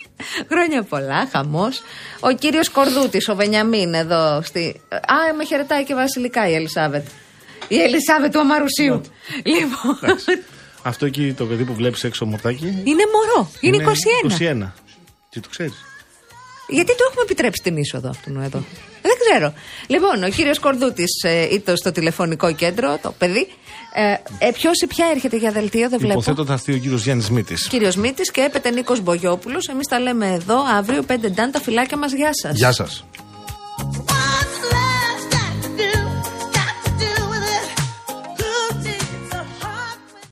Χρόνια 0.50 0.84
πολλά, 0.84 1.28
χαμός. 1.32 1.82
Ο 2.20 2.32
κύριος 2.32 2.70
Κορδούτης, 2.70 3.28
ο 3.30 3.36
Βενιαμίν 3.36 3.94
εδώ. 3.94 4.42
Στη... 4.44 4.82
Α, 4.90 5.34
με 5.38 5.44
χαιρετάει 5.46 5.84
και 5.84 5.94
βασιλικά 5.94 6.50
η 6.50 6.54
Ελισάβετ. 6.54 7.06
Η 7.68 7.77
Ελισάβετ 7.81 8.31
του 8.34 8.39
Αμαρουσίου. 8.39 9.02
λοιπόν. 9.44 9.99
Εντάξει. 10.03 10.44
Αυτό 10.84 11.06
εκεί 11.06 11.34
το 11.38 11.45
παιδί 11.45 11.64
που 11.64 11.73
βλέπεις 11.73 12.03
έξω 12.03 12.26
μορτάκι. 12.26 12.65
είναι 12.84 13.03
μωρό. 13.14 13.52
Είναι, 13.60 13.77
21. 13.77 14.64
21. 14.64 14.72
Τι 15.30 15.39
το 15.39 15.49
ξέρεις; 15.49 15.73
Γιατί 16.68 16.91
του 16.91 17.03
έχουμε 17.10 17.22
επιτρέψει 17.23 17.61
την 17.64 17.77
είσοδο 17.77 18.10
αυτού 18.10 18.30
εδώ. 18.30 18.64
Δεν 19.02 19.15
ξέρω. 19.30 19.53
Λοιπόν, 19.88 20.23
ο 20.23 20.30
κύριος 20.30 20.60
Κορδούτης 20.60 21.23
ε, 21.23 21.53
ήταν 21.53 21.77
στο 21.77 21.91
τηλεφωνικό 21.91 22.53
κέντρο, 22.53 22.99
το 23.02 23.11
παιδί. 23.18 23.48
Ε, 23.94 24.48
ε, 24.48 24.52
Ποιος 24.52 24.81
ή 24.81 24.88
ποια 24.88 25.06
έρχεται 25.14 25.38
για 25.38 25.52
δελτίο, 25.52 25.89
δεν 25.89 25.99
βλέπω. 25.99 26.14
Υποθέτω 26.19 26.45
θα 26.45 26.53
έρθει 26.53 26.73
ο 26.73 26.77
κύριος 26.77 27.03
Γιάννης 27.03 27.30
Μήτης. 27.30 27.68
Κύριος 27.68 27.95
Μήτης 27.95 28.31
και 28.31 28.41
έπεται 28.41 28.69
Νίκος 28.69 29.02
Μπογιόπουλος. 29.02 29.68
Εμείς 29.68 29.88
τα 29.88 29.99
λέμε 29.99 30.27
εδώ 30.34 30.57
αύριο 30.77 31.03
5 31.07 31.30
ντάν 31.31 31.52
τα 31.52 31.61
φυλάκια 31.61 31.98
μας. 31.98 32.14
Γεια 32.14 32.30
σας. 32.34 32.56
Γεια 32.56 32.72
σας. 32.72 33.03